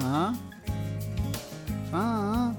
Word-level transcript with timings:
Far? 0.00 0.36
Far? 1.90 2.54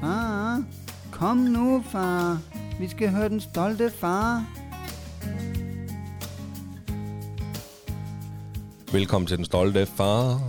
Far? 0.00 0.64
Kom 1.10 1.36
nu, 1.36 1.84
far. 1.90 2.38
Vi 2.80 2.88
skal 2.88 3.10
høre 3.10 3.28
den 3.28 3.40
stolte 3.40 3.90
far. 3.90 4.46
Velkommen 8.92 9.26
til 9.26 9.36
den 9.36 9.44
stolte 9.44 9.86
far. 9.86 10.40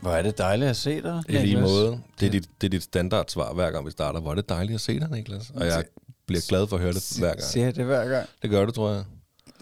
Hvor 0.00 0.10
er 0.10 0.22
det 0.22 0.38
dejligt 0.38 0.70
at 0.70 0.76
se 0.76 1.02
dig, 1.02 1.22
I 1.28 1.32
lige 1.32 1.44
Niklas. 1.44 1.62
måde. 1.62 2.00
Det 2.20 2.26
er, 2.26 2.30
dit, 2.30 2.48
det 2.60 2.66
er 2.66 2.70
dit 2.70 2.82
standardsvar 2.82 3.52
hver 3.54 3.70
gang 3.70 3.86
vi 3.86 3.90
starter. 3.90 4.20
Hvor 4.20 4.30
er 4.30 4.34
det 4.34 4.48
dejligt 4.48 4.74
at 4.74 4.80
se 4.80 5.00
dig, 5.00 5.10
Niklas. 5.10 5.50
Og 5.50 5.66
jeg 5.66 5.84
bliver 6.26 6.42
glad 6.48 6.66
for 6.66 6.76
at 6.76 6.82
høre 6.82 6.92
det 6.92 7.16
hver 7.18 7.28
gang. 7.28 7.42
Siger 7.42 7.70
det 7.70 7.84
hver 7.84 8.08
gang? 8.08 8.28
Det 8.42 8.50
gør 8.50 8.64
det, 8.66 8.74
tror 8.74 8.90
jeg. 8.92 9.04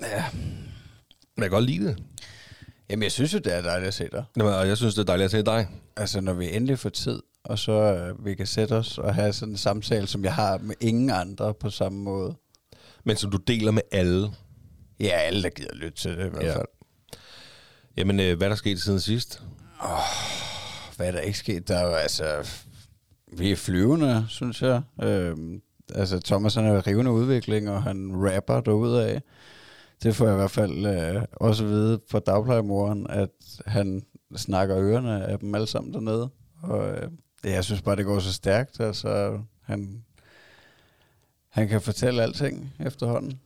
Ja. 0.01 0.25
Men 0.33 1.43
jeg 1.43 1.45
kan 1.45 1.51
godt 1.51 1.65
lide 1.65 1.87
det. 1.87 2.03
Jamen, 2.91 3.03
jeg 3.03 3.13
synes 3.13 3.35
jo, 3.35 3.39
det 3.39 3.55
er 3.55 3.63
dejligt 3.63 3.89
at 3.89 3.95
se 3.95 4.09
dig. 4.13 4.25
Jamen, 4.37 4.53
Og 4.55 4.69
jeg 4.69 4.77
synes, 4.77 4.95
det 4.95 5.01
er 5.01 5.05
dejligt 5.07 5.25
at 5.25 5.31
se 5.31 5.43
dig. 5.43 5.69
Altså, 5.97 6.21
når 6.21 6.33
vi 6.33 6.57
endelig 6.57 6.79
får 6.79 6.89
tid, 6.91 7.23
og 7.45 7.59
så 7.59 7.73
øh, 7.73 8.25
vi 8.27 8.35
kan 8.35 8.47
sætte 8.47 8.73
os 8.73 8.99
og 8.99 9.15
have 9.15 9.33
sådan 9.33 9.53
en 9.53 9.57
samtale, 9.59 10.07
som 10.07 10.25
jeg 10.25 10.35
har 10.35 10.59
med 10.59 10.75
ingen 10.81 11.11
andre 11.11 11.55
på 11.55 11.71
samme 11.71 11.99
måde. 11.99 12.35
Men 13.05 13.17
som 13.17 13.31
du 13.31 13.37
deler 13.37 13.71
med 13.73 13.83
alle. 13.93 14.31
Ja, 15.01 15.07
alle, 15.09 15.43
der 15.43 15.49
gider 15.49 15.75
lytte 15.75 15.99
til 15.99 16.11
det 16.17 16.27
i 16.27 16.29
hvert 16.29 16.43
Ja. 16.45 16.57
fald. 16.57 16.67
Jamen, 17.97 18.21
øh, 18.21 18.37
hvad 18.37 18.47
er 18.47 18.49
der 18.49 18.57
sket 18.57 18.81
siden 18.81 19.01
sidst? 19.01 19.43
Hvad 20.97 21.07
er 21.07 21.11
der 21.13 21.21
ikke 21.21 21.39
sket? 21.39 21.69
Der 21.69 21.77
er 21.77 21.87
jo 21.87 21.95
altså... 21.95 22.49
Vi 23.33 23.53
er 23.53 23.57
flyvende, 23.57 24.27
synes 24.29 24.63
jeg. 24.63 24.83
Øhm, 25.03 25.63
altså, 25.95 26.21
Thomas 26.21 26.55
han 26.55 26.65
er 26.65 26.87
rivende 26.87 27.11
udvikling, 27.11 27.71
og 27.71 27.83
han 27.83 28.11
rapper 28.15 28.61
derudad 28.61 28.97
af. 29.07 29.23
Det 30.03 30.17
får 30.17 30.25
jeg 30.27 30.35
i 30.35 30.37
hvert 30.37 30.51
fald 30.51 30.87
øh, 30.87 31.23
også 31.33 31.65
at 31.65 31.71
vide 31.71 32.01
fra 32.11 32.19
dagplejemoren, 32.19 33.07
at 33.11 33.31
han 33.67 34.03
snakker 34.37 34.79
ørerne 34.79 35.27
af 35.27 35.39
dem 35.39 35.55
alle 35.55 35.67
sammen 35.67 35.95
dernede. 35.95 36.31
Og 36.63 36.89
øh, 36.91 37.11
jeg 37.45 37.65
synes 37.65 37.83
bare, 37.83 37.97
det 37.97 38.05
går 38.05 38.19
så 38.19 38.33
stærkt. 38.33 38.81
Altså, 38.81 39.41
han, 39.63 40.05
han 41.49 41.69
kan 41.69 41.81
fortælle 41.81 42.23
alting 42.23 42.75
efterhånden. 42.81 43.41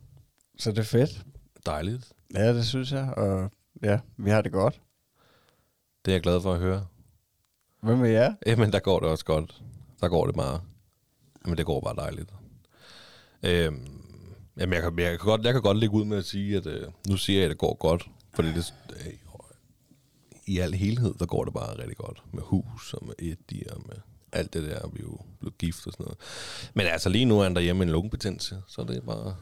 Så 0.58 0.70
det 0.70 0.78
er 0.78 0.83
fedt. 0.83 1.24
Dejligt. 1.66 2.12
Ja, 2.34 2.55
det 2.55 2.66
synes 2.66 2.92
jeg. 2.92 3.14
Og 3.16 3.50
ja, 3.83 4.00
vi 4.16 4.30
har 4.30 4.42
det 4.42 4.52
godt. 4.52 4.80
Det 6.05 6.11
er 6.11 6.14
jeg 6.14 6.22
glad 6.22 6.41
for 6.41 6.52
at 6.52 6.61
høre. 6.61 6.86
Hvad 7.83 7.96
med 7.96 8.11
jer? 8.11 8.34
Jamen, 8.46 8.72
der 8.72 8.78
går 8.78 9.00
det 9.00 9.08
også 9.08 9.24
godt. 9.24 9.62
Der 10.00 10.08
går 10.08 10.27
det 10.27 10.36
meget. 10.36 10.61
Men 11.44 11.56
det 11.56 11.66
går 11.66 11.80
bare 11.80 11.96
dejligt. 11.96 12.30
Øhm, 13.42 13.93
jamen, 14.58 14.72
jeg 14.72 14.83
kan, 14.83 14.98
jeg, 14.98 15.08
kan 15.08 15.19
godt, 15.19 15.44
jeg 15.44 15.52
kan 15.52 15.62
godt 15.62 15.78
lægge 15.78 15.94
ud 15.94 16.05
med 16.05 16.19
at 16.19 16.24
sige, 16.24 16.56
at 16.56 16.66
øh, 16.66 16.88
nu 17.08 17.16
siger 17.16 17.38
jeg, 17.38 17.44
at 17.44 17.50
det 17.50 17.58
går 17.58 17.74
godt. 17.74 18.08
Fordi 18.34 18.48
det, 18.48 18.74
øh, 18.91 19.12
i 20.46 20.58
al 20.58 20.74
helhed, 20.74 21.14
der 21.19 21.27
går 21.27 21.44
det 21.44 21.55
bare 21.55 21.78
rigtig 21.78 21.96
godt. 21.96 22.22
Med 22.33 22.42
hus 22.42 22.94
og 22.94 23.06
med 23.06 23.14
Eddie 23.19 23.72
og 23.72 23.83
med 23.86 23.96
alt 24.33 24.55
det 24.55 24.62
der. 24.62 24.88
Vi 24.92 24.98
er 24.98 25.02
jo 25.02 25.19
blevet 25.41 25.58
gift 25.58 25.86
og 25.86 25.92
sådan 25.92 26.05
noget. 26.05 26.19
Men 26.74 26.86
altså, 26.86 27.08
lige 27.08 27.24
nu 27.24 27.38
er 27.38 27.42
han 27.42 27.55
derhjemme 27.55 27.78
med 27.78 27.86
en 27.86 27.92
lungebetændelse. 27.92 28.56
Så 28.69 28.83
det 28.83 28.96
er 28.96 29.00
bare... 29.00 29.36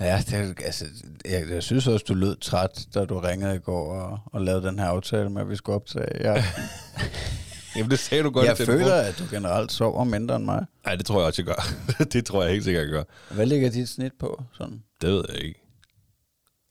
Ja, 0.00 0.22
det, 0.30 0.58
altså, 0.64 0.84
jeg, 1.24 1.50
jeg 1.50 1.62
synes 1.62 1.86
også, 1.86 2.04
du 2.08 2.14
lød 2.14 2.36
træt, 2.36 2.86
da 2.94 3.04
du 3.04 3.18
ringede 3.18 3.56
i 3.56 3.58
går 3.58 3.94
og, 3.94 4.18
og 4.24 4.40
lavede 4.40 4.66
den 4.66 4.78
her 4.78 4.86
aftale 4.86 5.30
med, 5.30 5.42
at 5.42 5.48
vi 5.48 5.56
skulle 5.56 5.76
optage. 5.76 6.22
Jeg, 6.32 6.44
Jamen, 7.76 7.90
det 7.90 7.98
sagde 7.98 8.24
du 8.24 8.30
godt. 8.30 8.46
jeg 8.46 8.56
føler, 8.56 8.94
at 8.94 9.18
du 9.18 9.24
generelt 9.30 9.72
sover 9.72 10.04
mindre 10.04 10.36
end 10.36 10.44
mig. 10.44 10.66
Nej, 10.84 10.94
det 10.94 11.06
tror 11.06 11.18
jeg 11.18 11.26
også, 11.26 11.42
jeg 11.42 11.46
gør. 11.46 12.04
det 12.12 12.24
tror 12.26 12.42
jeg 12.42 12.52
helt 12.52 12.64
sikkert, 12.64 12.82
jeg 12.82 12.90
gør. 12.90 13.34
Hvad 13.34 13.46
ligger 13.46 13.70
dit 13.70 13.88
snit 13.88 14.12
på? 14.18 14.42
Sådan? 14.52 14.82
Det 15.00 15.10
ved 15.10 15.24
jeg 15.28 15.44
ikke. 15.44 15.60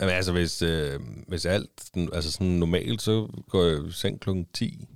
Jamen 0.02 0.16
altså, 0.16 0.32
hvis, 0.32 0.62
øh, 0.62 1.00
hvis 1.28 1.46
alt, 1.46 1.70
altså 2.14 2.32
sådan 2.32 2.48
normalt, 2.48 3.02
så 3.02 3.28
går 3.50 3.64
jeg 3.66 3.88
i 3.88 3.92
seng 3.92 4.20
klokken 4.20 4.48
10. 4.54 4.88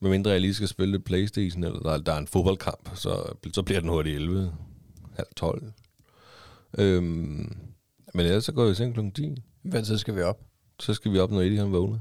Med 0.00 0.10
mindre 0.10 0.30
jeg 0.30 0.40
lige 0.40 0.54
skal 0.54 0.68
spille 0.68 0.92
lidt 0.92 1.04
Playstation, 1.04 1.64
eller 1.64 1.78
der, 1.80 1.98
der 1.98 2.12
er 2.12 2.18
en 2.18 2.26
fodboldkamp, 2.26 2.90
så, 2.96 3.32
så 3.52 3.62
bliver 3.62 3.80
den 3.80 3.88
hurtigt 3.88 4.16
11, 4.16 4.52
halv 5.16 5.28
12. 5.36 5.72
Øhm, 6.78 7.56
men 8.14 8.26
ellers 8.26 8.44
så 8.44 8.52
går 8.52 8.62
jeg 8.62 8.72
i 8.72 8.74
seng 8.74 8.94
klokken 8.94 9.12
10. 9.12 9.42
Hvad 9.62 9.82
tid 9.82 9.98
skal 9.98 10.16
vi 10.16 10.22
op? 10.22 10.40
Så 10.80 10.94
skal 10.94 11.12
vi 11.12 11.18
op, 11.18 11.30
når 11.30 11.40
Eddie 11.40 11.58
han 11.58 11.72
vågner. 11.72 11.98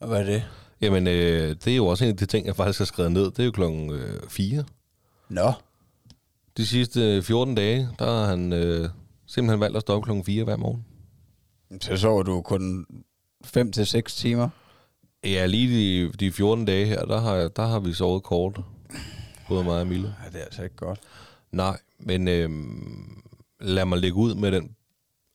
Og 0.00 0.08
hvad 0.08 0.20
er 0.20 0.24
det? 0.24 0.44
Jamen, 0.80 1.06
øh, 1.06 1.48
det 1.64 1.66
er 1.68 1.76
jo 1.76 1.86
også 1.86 2.04
en 2.04 2.10
af 2.10 2.16
de 2.16 2.26
ting, 2.26 2.46
jeg 2.46 2.56
faktisk 2.56 2.78
har 2.78 2.84
skrevet 2.86 3.12
ned. 3.12 3.24
Det 3.24 3.38
er 3.38 3.44
jo 3.44 3.50
klokken 3.50 3.90
øh, 3.90 4.20
4. 4.28 4.64
Nå, 5.28 5.52
De 6.56 6.66
sidste 6.66 7.22
14 7.22 7.54
dage, 7.54 7.88
der 7.98 8.04
har 8.04 8.26
han 8.26 8.52
øh, 8.52 8.88
simpelthen 9.26 9.60
valgt 9.60 9.76
at 9.76 9.82
stå 9.82 9.92
op 9.92 10.02
klokken 10.02 10.24
4 10.24 10.44
hver 10.44 10.56
morgen. 10.56 10.84
så 11.80 11.96
sover 11.96 12.22
du 12.22 12.40
kun 12.42 12.86
5 13.44 13.72
til 13.72 13.86
seks 13.86 14.16
timer. 14.16 14.48
Ja, 15.24 15.46
lige 15.46 16.04
de, 16.06 16.12
de 16.12 16.32
14 16.32 16.64
dage 16.64 16.86
her, 16.86 17.04
der 17.04 17.20
har, 17.20 17.48
der 17.48 17.66
har 17.66 17.80
vi 17.80 17.92
sovet 17.92 18.22
kort. 18.22 18.60
Både 19.48 19.64
mig 19.64 19.80
og 19.80 19.86
Mille. 19.86 20.14
Ja, 20.24 20.30
det 20.30 20.40
er 20.40 20.44
altså 20.44 20.62
ikke 20.62 20.76
godt. 20.76 21.00
Nej, 21.52 21.78
men 21.98 22.28
øhm, 22.28 23.22
lad 23.60 23.84
mig 23.84 23.98
lægge 23.98 24.16
ud 24.16 24.34
med 24.34 24.52
den 24.52 24.70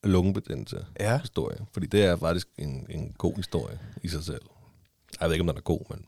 lungebetændelse 0.03 0.85
Ja. 0.99 1.19
historie. 1.19 1.57
Fordi 1.73 1.87
det 1.87 2.03
er 2.05 2.15
faktisk 2.17 2.47
en, 2.57 2.85
en 2.89 3.15
god 3.17 3.35
historie 3.35 3.79
i 4.03 4.07
sig 4.07 4.23
selv. 4.23 4.41
Jeg 5.21 5.29
ved 5.29 5.35
ikke, 5.35 5.41
om 5.41 5.47
den 5.47 5.57
er 5.57 5.61
god, 5.61 5.79
men 5.89 6.05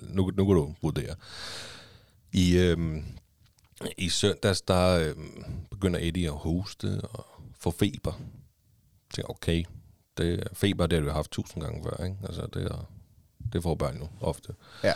nu, 0.00 0.30
nu 0.36 0.46
kan 0.46 0.54
du 0.54 0.74
vurdere. 0.82 1.14
I, 2.32 2.56
øhm, 2.56 3.04
i 3.98 4.08
søndags, 4.08 4.60
der 4.60 4.98
øhm, 4.98 5.44
begynder 5.70 6.00
Eddie 6.02 6.26
at 6.26 6.36
hoste 6.36 7.00
og 7.02 7.26
få 7.58 7.70
feber. 7.70 8.12
Jeg 8.12 9.14
tænker, 9.14 9.30
okay, 9.30 9.64
det, 10.18 10.48
feber 10.52 10.86
det 10.86 10.98
har 10.98 11.04
du 11.04 11.12
haft 11.12 11.30
tusind 11.30 11.62
gange 11.62 11.82
før. 11.82 12.04
Ikke? 12.04 12.16
Altså, 12.24 12.46
det, 12.54 12.62
er, 12.62 12.90
det 13.52 13.62
får 13.62 13.74
børn 13.74 13.98
jo 13.98 14.08
ofte. 14.20 14.54
Ja. 14.84 14.92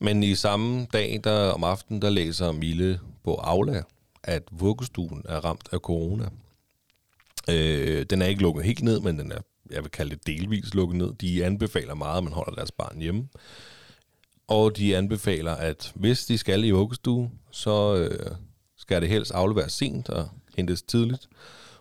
Men 0.00 0.22
i 0.22 0.34
samme 0.34 0.86
dag, 0.92 1.20
der 1.24 1.50
om 1.50 1.64
aftenen, 1.64 2.02
der 2.02 2.10
læser 2.10 2.52
Mille 2.52 3.00
på 3.24 3.34
Aula, 3.34 3.82
at 4.22 4.42
vuggestuen 4.50 5.22
er 5.28 5.44
ramt 5.44 5.68
af 5.72 5.78
corona. 5.78 6.28
Øh, 7.50 8.06
den 8.10 8.22
er 8.22 8.26
ikke 8.26 8.42
lukket 8.42 8.64
helt 8.64 8.82
ned, 8.82 9.00
men 9.00 9.18
den 9.18 9.32
er, 9.32 9.40
jeg 9.72 9.82
vil 9.82 9.90
kalde 9.90 10.16
det 10.16 10.26
delvis 10.26 10.74
lukket 10.74 10.96
ned. 10.96 11.12
De 11.12 11.44
anbefaler 11.44 11.94
meget, 11.94 12.18
at 12.18 12.24
man 12.24 12.32
holder 12.32 12.54
deres 12.54 12.72
barn 12.72 12.98
hjemme. 12.98 13.28
Og 14.48 14.76
de 14.76 14.96
anbefaler, 14.96 15.52
at 15.52 15.92
hvis 15.94 16.26
de 16.26 16.38
skal 16.38 16.64
i 16.64 16.70
vuggestue, 16.70 17.30
så 17.50 17.96
øh, 17.96 18.36
skal 18.76 19.02
det 19.02 19.08
helst 19.08 19.32
afleveres 19.32 19.72
sent 19.72 20.08
og 20.08 20.28
hentes 20.56 20.82
tidligt. 20.82 21.28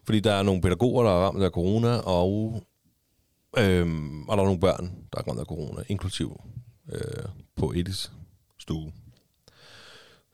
Fordi 0.04 0.20
der 0.20 0.34
er 0.34 0.44
nogle 0.44 0.62
pædagoger, 0.62 1.04
der 1.04 1.12
er 1.12 1.26
ramt 1.26 1.44
af 1.44 1.52
corona, 1.52 1.98
og, 1.98 2.64
øhm, 3.58 4.30
og 4.30 4.38
der 4.38 4.44
er 4.44 4.48
nogle 4.48 4.60
børn, 4.60 4.96
der 5.14 5.20
er 5.20 5.28
ramt 5.28 5.40
af 5.40 5.46
corona, 5.46 5.84
inklusiv 5.88 6.42
øh, 6.92 7.26
på 7.56 7.74
Edis 7.76 8.12
stue. 8.60 8.92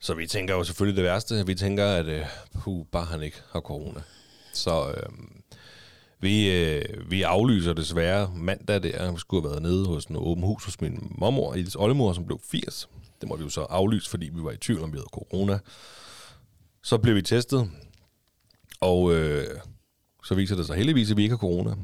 Så 0.00 0.14
vi 0.14 0.26
tænker 0.26 0.54
jo 0.54 0.64
selvfølgelig 0.64 0.96
det 0.96 1.04
værste. 1.04 1.46
Vi 1.46 1.54
tænker, 1.54 1.86
at 1.86 2.06
øh, 2.06 2.26
puh, 2.60 2.86
bare 2.92 3.04
han 3.04 3.22
ikke 3.22 3.42
har 3.50 3.60
corona. 3.60 4.00
Så 4.52 4.88
øh, 4.90 5.08
vi, 6.20 6.50
øh, 6.50 7.10
vi 7.10 7.22
aflyser 7.22 7.72
desværre 7.72 8.32
mandag 8.36 8.82
der. 8.82 9.12
Vi 9.12 9.18
skulle 9.18 9.42
have 9.42 9.50
været 9.50 9.62
nede 9.62 9.86
hos 9.86 10.04
en 10.04 10.16
åben 10.16 10.44
hus 10.44 10.64
hos 10.64 10.80
min 10.80 11.12
mormor, 11.18 11.54
Edis 11.54 11.74
oldemor, 11.74 12.12
som 12.12 12.26
blev 12.26 12.40
80. 12.44 12.88
Det 13.20 13.28
måtte 13.28 13.44
vi 13.44 13.46
jo 13.46 13.50
så 13.50 13.60
aflyse, 13.60 14.10
fordi 14.10 14.30
vi 14.34 14.42
var 14.42 14.50
i 14.50 14.56
tvivl 14.56 14.82
om, 14.82 14.92
vi 14.92 14.98
havde 14.98 15.08
corona. 15.12 15.58
Så 16.82 16.98
blev 16.98 17.14
vi 17.14 17.22
testet, 17.22 17.70
og 18.80 19.14
øh, 19.14 19.46
så 20.24 20.34
viser 20.34 20.56
det 20.56 20.66
sig 20.66 20.76
heldigvis, 20.76 21.10
at 21.10 21.16
vi 21.16 21.22
ikke 21.22 21.32
har 21.32 21.38
corona. 21.38 21.74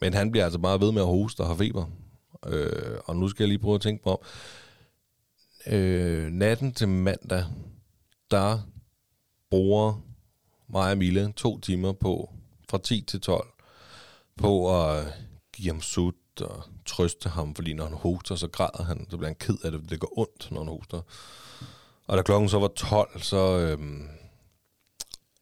Men 0.00 0.14
han 0.14 0.30
bliver 0.30 0.44
altså 0.44 0.58
bare 0.58 0.80
ved 0.80 0.92
med 0.92 1.02
at 1.02 1.08
hoste 1.08 1.40
og 1.40 1.46
har 1.46 1.54
feber. 1.54 1.86
Øh, 2.46 2.98
og 3.04 3.16
nu 3.16 3.28
skal 3.28 3.44
jeg 3.44 3.48
lige 3.48 3.58
prøve 3.58 3.74
at 3.74 3.80
tænke 3.80 4.04
på, 4.04 4.24
øh, 5.66 6.32
natten 6.32 6.74
til 6.74 6.88
mandag, 6.88 7.44
der 8.30 8.58
bruger 9.50 10.00
mig 10.68 10.90
og 10.90 10.98
Mille 10.98 11.32
to 11.36 11.60
timer 11.60 11.92
på, 11.92 12.30
fra 12.70 12.78
10 12.78 13.00
til 13.00 13.20
12, 13.20 13.53
på 14.36 14.80
at 14.80 15.06
give 15.56 15.68
ham 15.72 15.80
sut 15.80 16.14
og 16.40 16.62
trøste 16.86 17.28
ham, 17.28 17.54
fordi 17.54 17.72
når 17.72 17.84
han 17.84 17.96
hoster, 17.96 18.34
så 18.36 18.48
græder 18.48 18.84
han, 18.84 19.06
så 19.10 19.16
bliver 19.16 19.28
han 19.28 19.36
ked 19.40 19.56
af 19.64 19.70
det, 19.72 19.90
det 19.90 20.00
går 20.00 20.18
ondt, 20.18 20.50
når 20.50 20.60
han 20.60 20.68
hoster. 20.68 21.00
Og 22.06 22.16
da 22.16 22.22
klokken 22.22 22.48
så 22.48 22.58
var 22.58 22.68
12, 22.68 23.22
så, 23.22 23.58
øhm, 23.58 24.08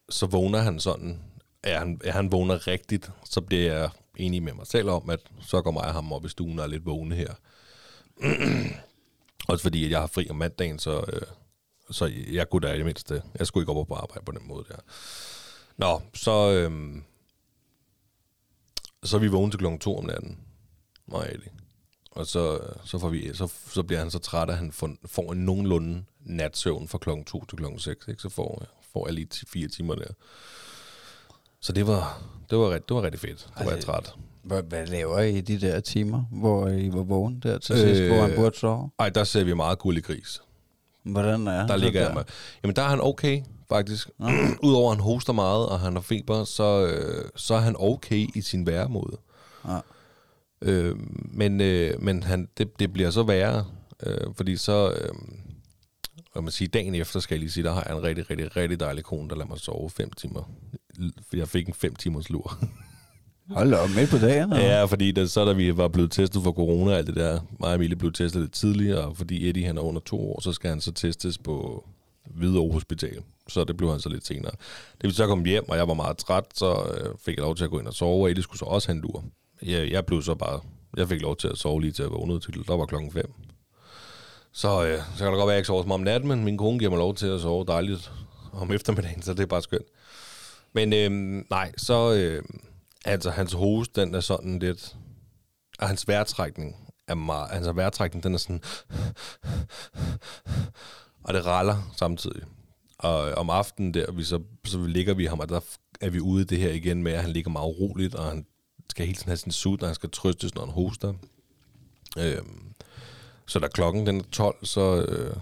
så 0.09 0.25
vågner 0.25 0.59
han 0.59 0.79
sådan, 0.79 1.23
er 1.63 1.79
han, 1.79 2.01
er 2.03 2.11
han 2.11 2.31
vågner 2.31 2.67
rigtigt, 2.67 3.11
så 3.23 3.41
bliver 3.41 3.73
jeg 3.73 3.89
enig 4.17 4.43
med 4.43 4.53
mig 4.53 4.67
selv 4.67 4.89
om, 4.89 5.09
at 5.09 5.19
så 5.41 5.61
går 5.61 5.71
mig 5.71 5.83
og 5.85 5.93
ham 5.93 6.13
op 6.13 6.25
i 6.25 6.29
stuen 6.29 6.59
og 6.59 6.65
er 6.65 6.69
lidt 6.69 6.85
vågne 6.85 7.15
her. 7.15 7.33
Også 9.47 9.63
fordi, 9.63 9.85
at 9.85 9.91
jeg 9.91 9.99
har 9.99 10.07
fri 10.07 10.29
om 10.29 10.35
mandagen, 10.35 10.79
så, 10.79 11.05
øh, 11.13 11.21
så 11.91 12.11
jeg 12.31 12.49
kunne 12.49 12.67
da 12.67 12.73
i 12.73 12.77
det 12.77 12.85
mindste. 12.85 13.23
Jeg 13.39 13.47
skulle 13.47 13.61
ikke 13.61 13.71
op 13.71 13.87
på 13.87 13.93
arbejde 13.93 14.25
på 14.25 14.31
den 14.31 14.47
måde 14.47 14.65
der. 14.69 14.75
Nå, 15.77 16.01
så, 16.13 16.51
øh, 16.51 17.01
så 19.03 19.15
er 19.17 19.19
vi 19.21 19.27
vågne 19.27 19.51
til 19.51 19.57
klokken 19.59 19.79
2 19.79 19.97
om 19.97 20.05
natten. 20.05 20.37
Mig 21.07 21.19
og 21.19 21.25
Eddie. 21.33 21.49
Og 22.11 22.25
så, 22.27 22.59
så, 22.85 22.99
får 22.99 23.09
vi, 23.09 23.33
så, 23.33 23.51
så 23.67 23.83
bliver 23.83 23.99
han 23.99 24.11
så 24.11 24.19
træt, 24.19 24.49
at 24.49 24.57
han 24.57 24.71
får, 24.71 24.89
får 25.05 25.31
en 25.31 25.45
nogenlunde 25.45 26.03
natsøvn 26.19 26.87
fra 26.87 26.97
klokken 26.97 27.25
2 27.25 27.45
til 27.45 27.57
klokken 27.57 27.79
6. 27.79 28.07
Ikke? 28.07 28.21
Så 28.21 28.29
får, 28.29 28.63
får 28.93 29.07
jeg 29.07 29.13
lige 29.13 29.27
fire 29.47 29.67
timer 29.67 29.95
der. 29.95 30.07
Så 31.59 31.73
det 31.73 31.87
var, 31.87 32.21
det 32.49 32.57
var, 32.57 32.69
ret- 32.75 32.89
det 32.89 32.95
var 32.95 33.03
rigtig 33.03 33.19
fedt. 33.21 33.47
Det 33.57 33.65
var 33.65 33.71
jeg 33.71 33.83
træt. 33.83 34.13
Hvad, 34.43 34.63
hvad 34.63 34.87
laver 34.87 35.19
I 35.19 35.41
de 35.41 35.61
der 35.61 35.79
timer, 35.79 36.23
hvor 36.31 36.67
I 36.69 36.93
var 36.93 37.03
vågen 37.03 37.39
der 37.39 37.57
til 37.57 37.75
sidst, 37.77 38.01
Øh, 38.01 38.11
hvor 38.13 38.21
han 38.21 38.35
burde 38.35 38.57
sove? 38.57 38.89
Ej, 38.99 39.09
der 39.09 39.23
ser 39.23 39.43
vi 39.43 39.53
meget 39.53 39.79
guld 39.79 39.97
i 39.97 40.01
gris. 40.01 40.41
Hvordan 41.03 41.47
er 41.47 41.51
Der 41.59 41.67
så 41.67 41.77
ligger 41.77 42.01
jeg 42.01 42.13
med. 42.13 42.23
Jamen, 42.63 42.75
der 42.75 42.81
er 42.81 42.87
han 42.87 43.01
okay, 43.01 43.41
faktisk. 43.69 44.09
Udover 44.63 44.91
at 44.91 44.97
han 44.97 45.03
hoster 45.03 45.33
meget, 45.33 45.69
og 45.69 45.79
han 45.79 45.93
har 45.93 46.01
feber, 46.01 46.43
så, 46.43 46.85
øh, 46.87 47.29
så 47.35 47.53
er 47.53 47.59
han 47.59 47.75
okay 47.79 48.27
i 48.35 48.41
sin 48.41 48.67
væremåde. 48.67 49.17
Ja. 49.67 49.79
Øh, 50.61 50.95
men 51.23 51.61
øh, 51.61 52.01
men 52.01 52.23
han, 52.23 52.49
det, 52.57 52.79
det 52.79 52.93
bliver 52.93 53.09
så 53.09 53.23
værre, 53.23 53.65
øh, 54.03 54.27
fordi 54.35 54.57
så... 54.57 54.91
Øh, 54.91 55.13
hvad 56.33 56.41
man 56.41 56.51
siger, 56.51 56.69
dagen 56.69 56.95
efter, 56.95 57.19
skal 57.19 57.35
jeg 57.35 57.39
lige 57.39 57.51
sige, 57.51 57.63
der 57.63 57.73
har 57.73 57.83
jeg 57.87 57.97
en 57.97 58.03
rigtig, 58.03 58.29
rigtig, 58.29 58.55
rigtig 58.55 58.79
dejlig 58.79 59.03
kone, 59.03 59.29
der 59.29 59.35
lader 59.35 59.47
mig 59.47 59.59
sove 59.59 59.89
fem 59.89 60.11
timer. 60.11 60.51
Jeg 61.33 61.47
fik 61.47 61.67
en 61.67 61.73
fem 61.73 61.95
timers 61.95 62.29
lur. 62.29 62.59
Hold 63.49 63.73
op, 63.73 63.89
midt 63.95 64.09
på 64.09 64.17
dagen? 64.17 64.53
eller? 64.53 64.65
Ja, 64.65 64.85
fordi 64.85 65.11
da, 65.11 65.25
så 65.25 65.45
da 65.45 65.53
vi 65.53 65.77
var 65.77 65.87
blevet 65.87 66.11
testet 66.11 66.43
for 66.43 66.51
corona 66.51 66.91
og 66.91 66.97
alt 66.97 67.07
det 67.07 67.15
der, 67.15 67.39
mig 67.59 67.69
og 67.69 67.75
Emilie 67.75 67.95
blev 67.95 68.11
testet 68.13 68.41
lidt 68.41 68.53
tidligere, 68.53 69.01
og 69.01 69.17
fordi 69.17 69.49
Eddie 69.49 69.65
han 69.65 69.77
er 69.77 69.81
under 69.81 70.01
to 70.01 70.31
år, 70.31 70.41
så 70.41 70.53
skal 70.53 70.69
han 70.69 70.81
så 70.81 70.91
testes 70.91 71.37
på 71.37 71.85
Hvidovre 72.25 72.73
Hospital. 72.73 73.21
Så 73.47 73.63
det 73.63 73.77
blev 73.77 73.89
han 73.89 73.99
så 73.99 74.09
lidt 74.09 74.27
senere. 74.27 74.51
Det 75.01 75.07
vi 75.09 75.13
så 75.13 75.27
kom 75.27 75.45
hjem, 75.45 75.69
og 75.69 75.77
jeg 75.77 75.87
var 75.87 75.93
meget 75.93 76.17
træt, 76.17 76.45
så 76.53 76.93
øh, 76.97 77.15
fik 77.25 77.35
jeg 77.35 77.43
lov 77.43 77.55
til 77.55 77.63
at 77.63 77.69
gå 77.69 77.79
ind 77.79 77.87
og 77.87 77.93
sove, 77.93 78.23
og 78.23 78.31
Eli 78.31 78.41
skulle 78.41 78.59
så 78.59 78.65
også 78.65 78.87
have 78.87 78.95
en 78.95 79.01
lur. 79.01 79.23
Jeg, 79.61 79.91
jeg 79.91 80.05
blev 80.05 80.21
så 80.21 80.35
bare, 80.35 80.59
jeg 80.97 81.09
fik 81.09 81.21
lov 81.21 81.35
til 81.35 81.47
at 81.47 81.57
sove 81.57 81.81
lige 81.81 81.91
til 81.91 82.03
at 82.03 82.11
vågne 82.11 82.39
til, 82.39 82.67
der 82.67 82.77
var 82.77 82.85
klokken 82.85 83.11
5. 83.11 83.33
Så, 84.51 84.85
øh, 84.85 84.97
så 84.97 85.23
kan 85.23 85.27
det 85.27 85.37
godt 85.37 85.37
være, 85.37 85.43
at 85.43 85.47
jeg 85.47 85.57
ikke 85.57 85.67
sover 85.67 85.81
så 85.81 85.87
meget 85.87 85.99
om 85.99 86.03
natten, 86.03 86.29
men 86.29 86.43
min 86.43 86.57
kone 86.57 86.79
giver 86.79 86.91
mig 86.91 86.99
lov 86.99 87.15
til 87.15 87.27
at 87.27 87.41
sove 87.41 87.65
dejligt 87.67 88.11
om 88.53 88.71
eftermiddagen, 88.71 89.21
så 89.21 89.33
det 89.33 89.39
er 89.39 89.45
bare 89.45 89.61
skønt. 89.61 89.87
Men 90.73 90.93
øh, 90.93 91.43
nej, 91.49 91.71
så... 91.77 92.13
Øh, 92.13 92.43
altså, 93.05 93.29
hans 93.29 93.53
host, 93.53 93.95
den 93.95 94.15
er 94.15 94.19
sådan 94.19 94.59
lidt... 94.59 94.95
Og 95.79 95.87
hans 95.87 96.07
vejrtrækning 96.07 96.75
er 97.07 97.15
meget... 97.15 97.47
Altså, 97.51 97.71
vejrtrækning, 97.71 98.23
den 98.23 98.33
er 98.33 98.37
sådan... 98.37 98.61
Og 101.23 101.33
det 101.33 101.45
raller 101.45 101.91
samtidig. 101.95 102.43
Og 103.03 103.31
om 103.31 103.49
aftenen 103.49 103.93
der, 103.93 104.11
vi 104.11 104.23
så, 104.23 104.39
så 104.65 104.85
ligger 104.87 105.13
vi 105.13 105.25
ham, 105.25 105.39
og 105.39 105.49
der 105.49 105.59
er 106.01 106.09
vi 106.09 106.19
ude 106.19 106.41
i 106.41 106.45
det 106.45 106.57
her 106.57 106.71
igen 106.71 107.03
med, 107.03 107.11
at 107.11 107.21
han 107.21 107.31
ligger 107.31 107.51
meget 107.51 107.79
roligt, 107.79 108.15
og 108.15 108.25
han 108.25 108.45
skal 108.89 109.05
hele 109.05 109.17
tiden 109.17 109.29
have 109.29 109.37
sin 109.37 109.51
sut, 109.51 109.81
og 109.81 109.87
han 109.87 109.95
skal 109.95 110.09
trøstes, 110.09 110.55
når 110.55 110.65
han 110.65 110.73
hoster. 110.73 111.13
Øhm, 112.19 112.73
så 113.45 113.59
da 113.59 113.67
klokken 113.67 114.07
den 114.07 114.19
er 114.19 114.23
12, 114.31 114.65
så, 114.65 115.05
øh, 115.05 115.35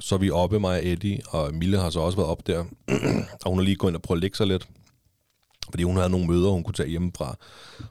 så 0.00 0.14
er 0.14 0.18
vi 0.18 0.30
oppe, 0.30 0.60
mig 0.60 0.78
og 0.80 0.86
Eddie, 0.86 1.20
og 1.28 1.54
Mille 1.54 1.78
har 1.78 1.90
så 1.90 2.00
også 2.00 2.18
været 2.18 2.30
op 2.30 2.46
der. 2.46 2.64
og 3.44 3.50
hun 3.50 3.58
har 3.58 3.64
lige 3.64 3.76
gået 3.76 3.90
ind 3.90 3.96
og 3.96 4.02
prøvet 4.02 4.18
at 4.18 4.22
lægge 4.22 4.36
sig 4.36 4.46
lidt. 4.46 4.68
Fordi 5.70 5.82
hun 5.82 5.96
havde 5.96 6.10
nogle 6.10 6.26
møder, 6.26 6.50
hun 6.50 6.62
kunne 6.62 6.74
tage 6.74 6.88
hjemmefra 6.88 7.36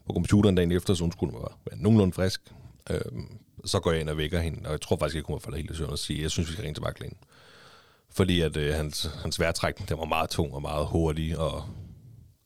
på 0.06 0.14
computeren 0.14 0.56
dagen 0.56 0.72
efter, 0.72 0.94
så 0.94 1.04
hun 1.04 1.12
skulle 1.12 1.34
være, 1.34 1.50
være 1.72 1.82
nogenlunde 1.82 2.14
frisk. 2.14 2.42
Øhm, 2.90 3.38
så 3.66 3.80
går 3.80 3.92
jeg 3.92 4.02
ind 4.02 4.10
og 4.10 4.18
vækker 4.18 4.40
hende, 4.40 4.62
og 4.66 4.72
jeg 4.72 4.82
tror 4.82 4.98
faktisk 4.98 5.16
ikke, 5.16 5.28
hun 5.28 5.34
var 5.34 5.40
faldet 5.40 5.58
helt 5.58 5.72
i 5.72 5.76
søvn 5.76 5.90
og 5.90 6.00
sige, 6.00 6.22
jeg 6.22 6.32
synes, 6.32 6.48
vi 6.50 6.54
skal 6.54 6.62
ringe 6.62 6.76
til 6.76 6.84
vagtlægen. 6.84 7.18
Fordi 8.18 8.42
at 8.42 8.58
øh, 8.58 8.74
hans, 8.76 9.10
hans 9.22 9.40
vejrtrækning, 9.40 9.90
den 9.90 9.98
var 9.98 10.06
meget 10.06 10.30
tung 10.30 10.54
og 10.54 10.62
meget 10.62 10.88
hurtig, 10.88 11.38
og 11.38 11.64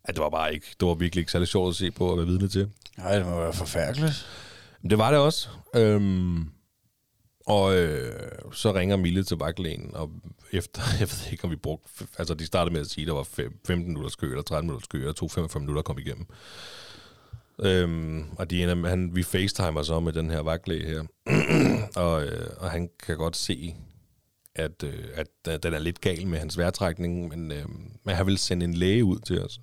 at 0.04 0.16
det 0.16 0.24
var 0.24 0.30
bare 0.30 0.54
ikke, 0.54 0.66
det 0.80 0.88
var 0.88 0.94
virkelig 0.94 1.22
ikke 1.22 1.32
særlig 1.32 1.48
sjovt 1.48 1.70
at 1.70 1.76
se 1.76 1.92
på 1.92 2.06
og 2.08 2.18
være 2.18 2.26
vidne 2.26 2.48
til. 2.48 2.70
Nej, 2.98 3.16
det 3.16 3.26
må 3.26 3.40
være 3.40 3.54
forfærdeligt. 3.54 4.26
Men 4.82 4.90
det 4.90 4.98
var 4.98 5.12
det 5.12 5.20
også. 5.20 5.50
Øhm, 5.76 6.46
og 7.46 7.76
øh, 7.76 8.32
så 8.54 8.74
ringer 8.74 8.96
Mille 8.96 9.24
til 9.24 9.38
vagtlægen, 9.38 9.92
og 9.96 10.10
efter, 10.54 10.82
jeg 11.00 11.08
ved 11.08 11.32
ikke, 11.32 11.44
om 11.44 11.52
vi 11.52 11.56
brugte, 11.56 11.90
altså 12.18 12.34
de 12.34 12.46
startede 12.46 12.74
med 12.74 12.82
at 12.82 12.88
sige, 12.90 13.04
at 13.04 13.08
der 13.08 13.14
var 13.14 13.24
fem- 13.24 13.60
15 13.68 13.88
minutters 13.88 14.16
kø, 14.16 14.30
eller 14.30 14.44
13 14.44 14.68
minutters 14.68 14.88
kø, 14.88 15.10
og 15.10 15.16
tog 15.16 15.32
45 15.32 15.62
minutter 15.62 15.82
komme 15.82 16.02
igennem. 16.02 16.26
Øhm, 17.60 18.26
og 18.38 18.50
de 18.50 18.64
ender, 18.64 18.90
han, 18.90 19.16
vi 19.16 19.24
facetimer 19.24 19.84
så 19.84 20.00
med 20.00 20.14
den 20.14 20.30
her 20.30 20.40
vagtlæge 20.40 20.86
her, 20.88 21.04
og, 22.06 22.26
øh, 22.26 22.50
og 22.58 22.72
han 22.72 22.90
kan 23.06 23.18
godt 23.18 23.38
se, 23.38 23.76
at, 24.56 24.84
øh, 24.84 25.04
at 25.46 25.64
den 25.64 25.74
er 25.74 25.80
lidt 25.80 26.02
gal 26.02 26.28
med 26.28 26.40
hans 26.40 26.58
vejrtrækning, 26.58 27.28
men, 27.30 27.52
øh, 27.52 27.66
men 28.04 28.16
han 28.16 28.26
vil 28.26 28.38
sende 28.38 28.64
en 28.66 28.74
læge 28.74 29.06
ud 29.06 29.20
til 29.20 29.42
os. 29.44 29.60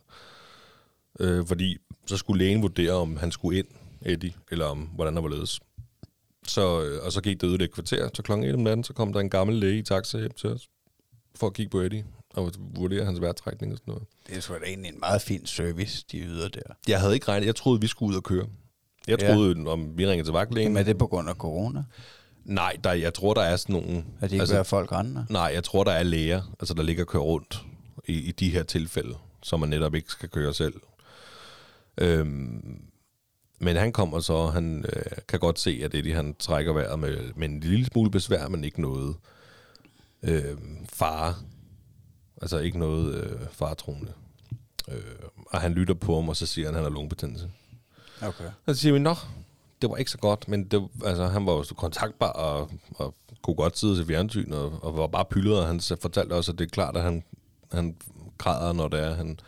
Øh, 1.21 1.47
fordi 1.47 1.77
så 2.07 2.17
skulle 2.17 2.45
lægen 2.45 2.63
vurdere, 2.63 2.93
om 2.93 3.17
han 3.17 3.33
skulle 3.33 3.59
ind, 3.59 3.67
Eddie, 4.03 4.33
eller 4.51 4.65
om 4.67 4.79
hvordan 4.79 5.15
der 5.17 5.23
var 5.23 5.29
ledes. 5.29 5.61
Så, 6.47 6.83
øh, 6.83 7.05
og 7.05 7.13
så 7.13 7.21
gik 7.21 7.41
det 7.41 7.47
ud 7.47 7.59
et 7.61 7.73
kvarter, 7.73 8.09
så 8.15 8.23
klokken 8.23 8.47
1 8.49 8.55
om 8.55 8.61
natten, 8.61 8.85
så 8.85 8.93
kom 8.93 9.13
der 9.13 9.21
en 9.21 9.31
gammel 9.31 9.57
læge 9.57 9.79
i 9.79 9.83
taxa 9.83 10.19
hjem 10.19 10.31
til 10.31 10.51
os, 10.51 10.69
for 11.35 11.47
at 11.47 11.53
kigge 11.55 11.71
på 11.71 11.81
Eddie, 11.81 12.05
og 12.35 12.53
vurdere 12.59 13.05
hans 13.05 13.21
vejrtrækning 13.21 13.73
og 13.73 13.79
sådan 13.79 13.93
noget. 13.93 14.07
Det 14.27 14.37
er 14.37 14.41
sgu 14.41 14.55
da 14.55 14.59
egentlig 14.67 14.93
en 14.93 15.01
meget 15.01 15.23
fin 15.23 15.47
service, 15.47 16.05
de 16.13 16.19
yder 16.19 16.49
der. 16.49 16.61
Jeg 16.89 17.01
havde 17.01 17.15
ikke 17.15 17.29
regnet, 17.29 17.47
jeg 17.47 17.57
troede, 17.57 17.81
vi 17.81 17.87
skulle 17.87 18.11
ud 18.13 18.17
og 18.17 18.23
køre. 18.25 18.47
Jeg 19.09 19.23
Ja. 19.23 19.35
troede, 19.35 19.67
om 19.67 19.99
vi 19.99 20.07
ringede 20.07 20.27
til 20.27 20.33
vagtlægen. 20.33 20.73
Men 20.73 20.81
er 20.81 20.85
det 20.85 20.99
på 20.99 21.07
grund 21.07 21.29
af 21.29 21.35
corona? 21.35 21.83
Nej, 22.49 22.77
der, 22.85 22.93
jeg 22.93 23.15
tror, 23.15 23.35
der 23.35 23.43
er 23.43 23.57
sådan 23.57 23.73
nogle... 23.73 24.05
At 24.21 24.31
de 24.31 24.35
ikke 24.35 24.43
altså, 24.43 24.55
være 24.55 24.65
folk 24.65 24.93
rendende? 24.93 25.27
Nej, 25.31 25.51
jeg 25.55 25.65
tror, 25.65 25.85
der 25.85 25.93
er 25.93 26.03
læger, 26.03 26.43
altså 26.61 26.75
der 26.75 26.83
ligger 26.83 27.05
og 27.05 27.09
kører 27.09 27.23
rundt 27.23 27.65
i, 28.05 28.13
i 28.13 28.33
de 28.33 28.51
her 28.51 28.63
tilfælde, 28.63 29.15
så 29.43 29.57
man 29.57 29.69
netop 29.69 29.95
ikke 29.95 30.11
skal 30.11 30.29
køre 30.29 30.55
selv. 30.55 30.75
Øhm, 31.99 32.83
men 33.59 33.77
han 33.77 33.93
kommer 33.93 34.21
så, 34.21 34.47
han 34.47 34.85
øh, 34.97 35.03
kan 35.29 35.41
godt 35.41 35.59
se, 35.59 35.81
at 35.85 35.95
Eddie 35.95 36.15
han 36.15 36.35
trækker 36.39 36.73
vejret 36.73 36.99
med, 36.99 37.33
med 37.37 37.49
en 37.49 37.61
lille 37.61 37.87
smule 37.87 38.11
besvær, 38.11 38.49
men 38.49 38.65
ikke 38.65 38.81
noget 38.81 39.17
øh, 40.23 40.57
fare. 40.93 41.35
Altså 42.43 42.59
ikke 42.59 42.79
noget 42.79 43.15
øh, 43.15 43.41
faretroende. 43.53 44.13
Øh, 44.89 45.03
og 45.47 45.61
han 45.61 45.73
lytter 45.73 45.95
på 45.95 46.15
ham, 46.15 46.29
og 46.29 46.37
så 46.37 46.47
siger 46.47 46.67
han, 46.67 46.75
at 46.75 46.79
han 46.79 46.85
har 46.85 46.95
lungebetændelse. 46.95 47.51
Okay. 48.23 48.45
Og 48.67 48.75
så 48.75 48.81
siger 48.81 48.93
vi, 48.93 48.99
nå, 48.99 49.15
det 49.83 49.91
var 49.91 49.97
ikke 49.97 50.11
så 50.11 50.19
godt, 50.19 50.49
men 50.49 50.65
det, 50.65 50.89
altså, 51.05 51.27
han 51.27 51.47
var 51.47 51.53
jo 51.53 51.63
så 51.63 51.75
kontaktbar 51.75 52.31
og, 52.31 52.71
og 52.95 53.15
kunne 53.43 53.57
godt 53.57 53.79
sidde 53.79 53.97
til 53.97 54.07
fjernsyn 54.07 54.53
og, 54.53 54.79
og 54.83 54.97
var 54.97 55.07
bare 55.07 55.25
pyldet, 55.25 55.59
og 55.59 55.67
han 55.67 55.81
fortalte 55.81 56.33
også, 56.33 56.53
at 56.53 56.59
det 56.59 56.65
er 56.65 56.69
klart, 56.69 56.97
at 56.97 57.03
han, 57.03 57.25
han 57.73 57.97
græder, 58.39 58.73
når 58.73 58.89
det 58.89 59.01
er, 59.01 59.15
han 59.15 59.41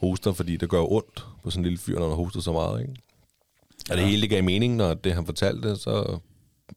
hoster, 0.00 0.32
fordi 0.32 0.56
det 0.56 0.68
gør 0.68 0.92
ondt 0.92 1.26
på 1.42 1.50
sådan 1.50 1.60
en 1.60 1.64
lille 1.64 1.78
fyr, 1.78 1.98
når 1.98 2.08
han 2.08 2.16
hoster 2.16 2.40
så 2.40 2.52
meget, 2.52 2.80
ikke? 2.80 2.94
Og 3.90 3.96
det 3.96 4.04
hele 4.04 4.22
det 4.22 4.30
gav 4.30 4.44
mening, 4.44 4.76
når 4.76 4.94
det 4.94 5.14
han 5.14 5.26
fortalte, 5.26 5.76
så 5.76 6.18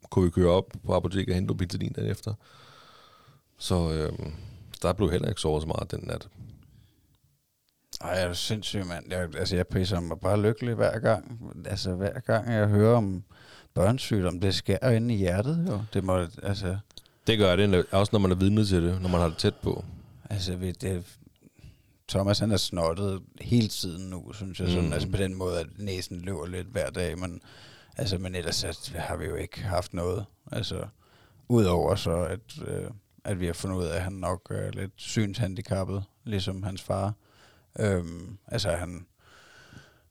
kunne 0.10 0.26
vi 0.26 0.32
køre 0.32 0.52
op 0.52 0.74
på 0.86 0.94
apoteket 0.94 1.30
og 1.30 1.36
hente 1.36 1.66
dagen 1.78 2.12
efter. 2.12 2.34
Så 3.58 3.92
øh, 3.92 4.32
der 4.82 4.94
blev 4.94 5.12
heller 5.12 5.30
ikke 5.30 5.42
sovet 5.42 5.62
så 5.62 5.68
meget 5.68 5.92
den 5.92 6.00
nat. 6.04 6.28
Ej, 8.02 8.10
jeg 8.10 8.24
er 8.24 8.34
sindssyg, 8.34 8.86
mand. 8.86 9.06
Jeg, 9.12 9.36
altså, 9.38 9.56
jeg 9.56 9.68
priser 9.68 10.00
mig 10.00 10.20
bare 10.20 10.42
lykkelig 10.42 10.76
hver 10.76 11.00
gang. 11.00 11.40
Altså, 11.66 11.94
hver 11.96 12.20
gang 12.20 12.54
jeg 12.54 12.68
hører 12.68 12.98
om 12.98 13.24
børnesygdom, 13.74 14.40
det 14.40 14.56
skærer 14.56 14.92
inde 14.92 15.14
i 15.14 15.18
hjertet, 15.18 15.66
jo. 15.70 15.82
Det 15.94 16.04
må, 16.04 16.28
altså, 16.44 16.78
Det 17.28 17.38
gør 17.38 17.56
det, 17.56 17.86
også 17.92 18.10
når 18.14 18.20
man 18.20 18.32
er 18.32 18.36
vidne 18.36 18.66
til 18.66 18.84
det, 18.84 19.02
når 19.02 19.10
man 19.10 19.20
har 19.22 19.28
det 19.28 19.38
tæt 19.38 19.56
på. 19.56 19.86
altså, 20.30 20.74
det, 20.82 21.04
Thomas, 22.10 22.40
han 22.40 22.52
er 22.52 22.58
snottet 22.58 23.22
hele 23.42 23.68
tiden 23.68 24.10
nu, 24.10 24.34
synes 24.34 24.60
jeg. 24.60 24.68
Sådan, 24.70 24.86
Mm. 24.88 24.94
Altså, 24.94 25.10
på 25.10 25.18
den 25.18 25.36
måde, 25.36 25.60
at 25.60 25.68
næsen 25.78 26.22
løber 26.22 26.46
lidt 26.48 26.68
hver 26.68 26.90
dag, 26.90 27.20
men, 27.20 27.42
altså, 27.98 28.18
men 28.18 28.36
ellers 28.36 28.56
så 28.56 28.92
har 28.96 29.16
vi 29.18 29.26
jo 29.26 29.36
ikke 29.36 29.62
haft 29.64 29.94
noget. 29.94 30.26
Altså, 30.52 30.86
udover 31.50 31.96
så, 31.96 32.12
at, 32.24 32.40
øh, 32.68 32.86
at 33.24 33.40
vi 33.40 33.46
har 33.46 33.54
fundet 33.54 33.78
ud 33.78 33.84
af, 33.84 33.96
at 33.96 34.02
han 34.02 34.14
nok 34.14 34.48
er 34.52 34.72
lidt 34.72 34.92
synshandicappet, 34.96 36.04
ligesom 36.24 36.64
hans 36.64 36.82
far. 36.82 37.14
Øhm, 37.80 38.38
altså, 38.48 38.72
han, 38.72 39.08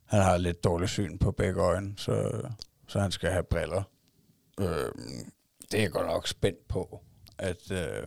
han 0.05 0.23
har 0.23 0.37
lidt 0.37 0.65
dårlig 0.65 0.89
syn 0.89 1.19
på 1.19 1.31
begge 1.31 1.61
øjne, 1.63 1.95
så, 1.97 2.43
så 2.89 3.01
han 3.01 3.11
skal 3.11 3.31
have 3.31 3.45
briller. 3.45 3.83
Øhm, 4.61 5.33
det 5.71 5.79
er 5.79 5.83
jeg 5.83 5.91
godt 5.91 6.07
nok 6.07 6.29
spændt 6.29 6.69
på, 6.69 7.01
at, 7.39 7.71
øh, 7.71 8.07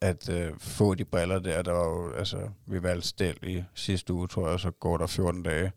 at 0.00 0.28
øh, 0.28 0.58
få 0.58 0.94
de 0.94 1.04
briller 1.04 1.38
der. 1.38 1.62
Der 1.62 1.72
var 1.72 1.88
jo, 1.88 2.12
altså, 2.12 2.50
vi 2.66 2.82
valgte 2.82 3.08
stel 3.08 3.38
i 3.42 3.64
sidste 3.74 4.12
uge, 4.12 4.28
tror 4.28 4.50
jeg, 4.50 4.60
så 4.60 4.70
går 4.70 4.96
der 4.96 5.06
14 5.06 5.42
dage 5.42 5.72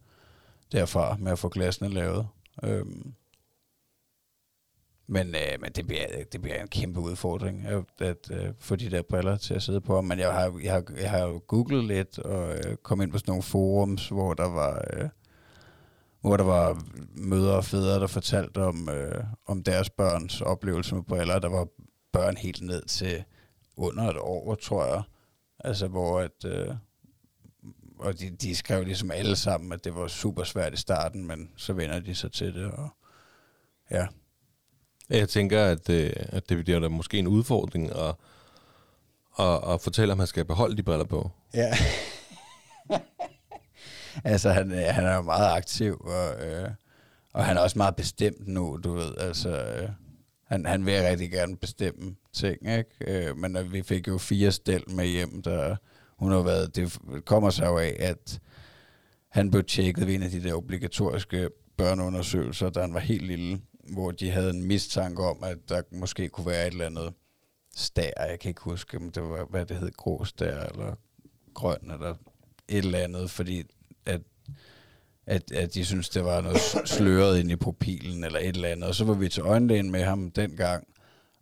derfra 0.72 1.18
med 1.20 1.32
at 1.32 1.40
få 1.40 1.50
glasene 1.50 1.90
lavet. 1.90 2.28
Øhm, 2.64 3.14
men, 5.08 5.28
øh, 5.28 5.62
men 5.62 5.72
det, 5.72 5.88
bliver, 5.88 6.08
det 6.32 6.42
bliver 6.42 6.62
en 6.62 6.68
kæmpe 6.68 7.00
udfordring 7.00 7.66
at, 7.66 7.84
at 8.00 8.32
øh, 8.32 8.54
få 8.60 8.76
de 8.76 8.90
der 8.90 9.02
briller 9.02 9.38
til 9.38 9.54
at 9.54 9.64
sidde 9.64 9.82
på. 9.82 10.02
Men 10.02 10.20
jeg 10.20 10.34
har, 10.34 10.60
jeg 10.64 10.74
har, 10.74 10.84
jeg 11.02 11.12
har 11.12 11.20
jo 11.20 11.42
googlet 11.48 11.84
lidt 11.84 12.20
og 12.20 12.54
øh, 12.54 12.76
kom 12.84 13.02
ind 13.02 13.12
på 13.12 13.18
sådan 13.18 13.32
nogle 13.32 13.44
forums, 13.44 14.10
hvor 14.10 14.34
der 14.34 14.50
var... 14.50 14.86
Øh, 14.94 15.10
hvor 16.22 16.38
der 16.38 16.44
var 16.44 16.84
mødre 17.16 17.56
og 17.56 17.66
fædre, 17.66 18.00
der 18.00 18.08
fortalte 18.08 18.64
om, 18.64 18.90
øh, 18.90 19.24
om 19.46 19.64
deres 19.64 19.90
børns 19.90 20.42
oplevelse 20.42 20.96
med 20.96 21.04
briller. 21.04 21.40
Der 21.40 21.50
var 21.50 21.68
børn 22.14 22.38
helt 22.38 22.62
ned 22.62 22.86
til 22.86 23.24
under 23.78 24.10
et 24.10 24.18
år, 24.18 24.56
tror 24.56 24.86
jeg. 24.86 25.04
Altså, 25.60 25.88
hvor 25.88 26.20
at, 26.20 26.46
øh, 26.46 26.76
og 28.00 28.20
de, 28.20 28.30
de 28.30 28.56
skrev 28.56 28.84
ligesom 28.84 29.12
alle 29.12 29.36
sammen, 29.36 29.72
at 29.72 29.84
det 29.84 29.96
var 29.96 30.08
super 30.08 30.44
svært 30.44 30.74
i 30.74 30.78
starten, 30.78 31.28
men 31.28 31.52
så 31.58 31.74
vender 31.74 32.00
de 32.00 32.16
sig 32.16 32.32
til 32.32 32.54
det, 32.54 32.72
og 32.72 32.90
ja. 33.92 34.08
Jeg 35.10 35.30
tænker, 35.30 35.66
at, 35.66 35.90
øh, 35.90 36.12
at 36.16 36.50
det 36.50 36.64
bliver 36.64 36.80
da 36.80 36.88
måske 36.88 37.20
en 37.20 37.28
udfordring 37.28 37.92
at, 37.92 38.16
at, 39.40 39.74
at 39.74 39.82
fortælle, 39.82 40.12
om 40.12 40.20
han 40.20 40.28
skal 40.28 40.46
beholde 40.46 40.78
de 40.78 40.84
briller 40.84 41.06
på. 41.06 41.32
Ja. 41.54 41.74
altså, 44.34 44.50
han, 44.50 44.72
øh, 44.72 44.86
han 44.90 45.06
er 45.06 45.16
jo 45.16 45.22
meget 45.22 45.58
aktiv, 45.58 46.02
og, 46.02 46.46
øh, 46.46 46.70
og 47.34 47.46
han 47.46 47.58
er 47.58 47.62
også 47.62 47.78
meget 47.78 47.96
bestemt 47.96 48.48
nu, 48.48 48.80
du 48.84 48.94
ved. 48.94 49.18
Altså, 49.18 49.50
øh, 49.50 49.90
han, 50.48 50.66
han 50.66 50.86
vil 50.86 51.02
rigtig 51.02 51.32
gerne 51.32 51.58
bestemme 51.58 52.16
ting, 52.34 52.78
ikke? 52.78 53.28
Øh, 53.28 53.38
men 53.38 53.58
øh, 53.58 53.74
vi 53.74 53.82
fik 53.82 54.08
jo 54.08 54.18
fire 54.18 54.52
stel 54.52 54.84
med 54.88 55.06
hjem, 55.06 55.42
der 55.42 55.76
hun 56.18 56.32
har 56.32 56.42
været, 56.42 56.76
det 56.76 57.00
kommer 57.26 57.50
sig 57.50 57.66
jo 57.66 57.78
af, 57.78 57.96
at 58.00 58.40
han 59.30 59.52
blev 59.52 59.64
tjekket 59.64 60.08
ved 60.08 60.16
en 60.16 60.24
af 60.24 60.30
de 60.30 60.44
der 60.44 60.54
obligatoriske 60.54 61.50
børneundersøgelser, 61.78 62.70
da 62.70 62.82
han 62.82 62.94
var 62.94 63.00
helt 63.00 63.28
lille, 63.28 63.62
hvor 63.86 64.12
de 64.12 64.30
havde 64.30 64.50
en 64.50 64.63
mistanke 64.63 65.24
om, 65.24 65.44
at 65.44 65.58
der 65.70 65.82
måske 65.92 66.30
kunne 66.30 66.48
være 66.48 66.68
et 66.68 66.72
eller 66.72 66.86
andet 66.86 67.13
stær, 67.75 68.12
jeg 68.30 68.39
kan 68.39 68.50
ikke 68.50 68.62
huske, 68.62 68.98
om 68.98 69.12
det 69.12 69.24
var, 69.24 69.46
hvad 69.46 69.65
det 69.65 69.77
hed, 69.77 69.92
grå 69.92 70.25
stær, 70.25 70.63
eller 70.63 70.96
grøn, 71.54 71.92
eller 71.92 72.15
et 72.68 72.77
eller 72.86 73.00
andet, 73.00 73.32
fordi 73.32 73.63
at, 74.06 74.22
at, 75.25 75.51
at 75.51 75.74
de 75.74 75.86
synes 75.86 76.10
det 76.10 76.25
var 76.25 76.42
noget 76.42 76.58
sløret 76.86 77.39
ind 77.39 77.51
i 77.51 77.56
pupillen, 77.56 78.24
eller 78.24 78.39
et 78.39 78.56
eller 78.56 78.70
andet. 78.70 78.89
Og 78.89 78.96
så 78.96 79.06
var 79.06 79.13
vi 79.13 79.30
til 79.30 79.44
øjenlægen 79.44 79.92
med 79.92 80.04
ham 80.04 80.32
dengang, 80.32 80.88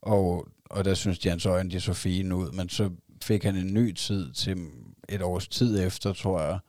og, 0.01 0.47
og 0.65 0.85
der 0.85 0.93
synes 0.93 1.19
de, 1.19 1.29
hans 1.29 1.45
øjne 1.45 1.71
de 1.71 1.79
så 1.79 1.93
fine 1.93 2.35
ud, 2.35 2.51
men 2.51 2.69
så 2.69 2.89
fik 3.23 3.43
han 3.43 3.55
en 3.55 3.73
ny 3.73 3.91
tid 3.91 4.33
til 4.33 4.57
et 5.09 5.21
års 5.21 5.47
tid 5.47 5.85
efter, 5.85 6.13
tror 6.13 6.41
jeg, 6.41 6.59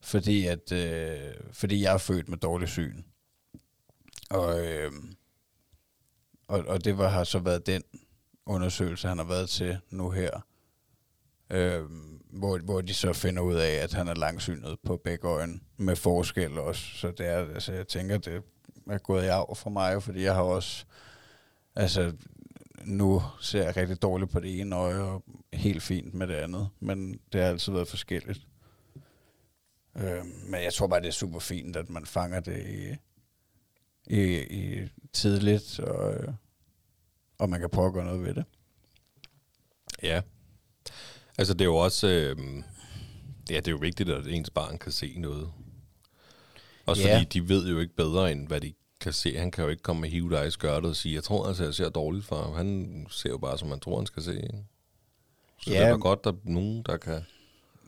fordi, 0.00 0.46
at, 0.46 0.72
øh, 0.72 1.34
fordi 1.52 1.82
jeg 1.82 1.94
er 1.94 1.98
født 1.98 2.28
med 2.28 2.38
dårlig 2.38 2.68
syn. 2.68 3.02
Og, 4.30 4.66
øh, 4.66 4.92
og, 6.48 6.64
og 6.66 6.84
det 6.84 6.98
var, 6.98 7.08
har 7.08 7.24
så 7.24 7.38
været 7.38 7.66
den 7.66 7.82
undersøgelse, 8.46 9.08
han 9.08 9.18
har 9.18 9.24
været 9.24 9.48
til 9.48 9.78
nu 9.90 10.10
her, 10.10 10.40
øh, 11.50 11.84
hvor, 12.30 12.58
hvor 12.58 12.80
de 12.80 12.94
så 12.94 13.12
finder 13.12 13.42
ud 13.42 13.54
af, 13.54 13.70
at 13.70 13.92
han 13.92 14.08
er 14.08 14.14
langsynet 14.14 14.78
på 14.84 14.96
begge 14.96 15.28
øjne, 15.28 15.60
med 15.76 15.96
forskel 15.96 16.58
også. 16.58 16.82
Så 16.82 17.10
det 17.10 17.26
er, 17.26 17.38
altså, 17.38 17.72
jeg 17.72 17.88
tænker, 17.88 18.18
det 18.18 18.42
er 18.90 18.98
gået 18.98 19.24
i 19.24 19.28
arv 19.28 19.56
for 19.56 19.70
mig, 19.70 20.02
fordi 20.02 20.22
jeg 20.22 20.34
har 20.34 20.42
også, 20.42 20.84
altså, 21.76 22.12
nu 22.84 23.22
ser 23.40 23.64
jeg 23.64 23.76
rigtig 23.76 24.02
dårligt 24.02 24.30
på 24.30 24.40
det 24.40 24.60
ene 24.60 24.76
øje, 24.76 25.00
og 25.00 25.24
helt 25.52 25.82
fint 25.82 26.14
med 26.14 26.26
det 26.26 26.34
andet, 26.34 26.68
men 26.80 27.20
det 27.32 27.40
har 27.40 27.48
altid 27.48 27.72
været 27.72 27.88
forskelligt. 27.88 28.40
Øh, 29.96 30.24
men 30.46 30.62
jeg 30.62 30.74
tror 30.74 30.86
bare, 30.86 31.00
det 31.00 31.08
er 31.08 31.12
super 31.12 31.38
fint, 31.38 31.76
at 31.76 31.90
man 31.90 32.06
fanger 32.06 32.40
det 32.40 32.66
i, 32.66 32.96
i, 34.10 34.38
i 34.42 34.88
tidligt, 35.12 35.80
og, 35.80 36.14
og 37.38 37.50
man 37.50 37.60
kan 37.60 37.70
prøve 37.70 37.86
at 37.86 37.92
gøre 37.92 38.04
noget 38.04 38.24
ved 38.24 38.34
det. 38.34 38.44
Ja. 40.02 40.20
Altså, 41.38 41.54
det 41.54 41.60
er 41.60 41.64
jo 41.64 41.76
også... 41.76 42.06
Øh, 42.08 42.36
ja, 43.50 43.56
det 43.56 43.66
er 43.68 43.72
jo 43.72 43.78
vigtigt, 43.80 44.08
at 44.10 44.26
ens 44.26 44.50
barn 44.50 44.78
kan 44.78 44.92
se 44.92 45.14
noget. 45.18 45.50
Også 46.86 47.02
Ja. 47.08 47.14
fordi 47.18 47.40
de 47.40 47.48
ved 47.48 47.68
jo 47.70 47.78
ikke 47.78 47.96
bedre, 47.96 48.32
end 48.32 48.46
hvad 48.48 48.60
de 48.60 48.72
kan 49.00 49.12
se. 49.12 49.36
Han 49.38 49.50
kan 49.50 49.64
jo 49.64 49.70
ikke 49.70 49.82
komme 49.82 50.00
med 50.00 50.08
hive 50.10 50.30
dig 50.30 50.46
i 50.46 50.50
skørtet 50.50 50.90
og 50.90 50.96
sige, 50.96 51.14
jeg 51.14 51.24
tror 51.24 51.46
altså, 51.46 51.64
jeg 51.64 51.74
ser 51.74 51.88
dårligt 51.88 52.24
for 52.24 52.42
ham. 52.42 52.54
Han 52.54 53.06
ser 53.10 53.28
jo 53.30 53.38
bare, 53.38 53.58
som 53.58 53.68
man 53.68 53.80
tror, 53.80 53.96
han 53.96 54.06
skal 54.06 54.22
se. 54.22 54.34
Ikke? 54.36 54.64
Så 55.60 55.70
Ja. 55.70 55.80
det 55.80 55.88
er 55.88 55.96
godt, 55.96 56.24
der 56.24 56.32
er 56.32 56.36
nogen, 56.44 56.82
der 56.82 56.96
kan... 56.96 57.22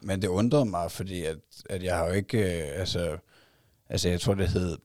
Men 0.03 0.21
det 0.21 0.27
undrede 0.27 0.65
mig, 0.65 0.91
fordi 0.91 1.23
at, 1.23 1.37
at 1.69 1.83
jeg 1.83 1.97
har 1.97 2.05
jo 2.07 2.11
ikke, 2.13 2.37
øh, 2.37 2.79
altså, 2.79 3.17
altså 3.89 4.09
jeg 4.09 4.21
tror 4.21 4.33
det 4.33 4.47
hed, 4.49 4.77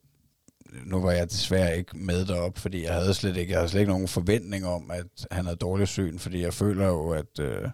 nu 0.85 1.01
var 1.01 1.11
jeg 1.11 1.31
desværre 1.31 1.79
ikke 1.79 1.99
med 1.99 2.25
derop, 2.27 2.59
fordi 2.59 2.85
jeg 2.85 2.95
havde 2.95 3.15
slet 3.15 3.37
ikke, 3.37 3.53
jeg 3.53 3.59
havde 3.59 3.69
slet 3.69 3.81
ikke 3.81 3.93
nogen 3.93 4.09
forventning 4.09 4.67
om, 4.67 4.91
at 4.91 5.27
han 5.31 5.45
havde 5.45 5.57
dårlig 5.57 5.89
syn, 5.89 6.19
fordi 6.19 6.41
jeg 6.41 6.55
føler 6.55 6.87
jo, 6.87 7.11
at 7.11 7.39
øh, 7.41 7.69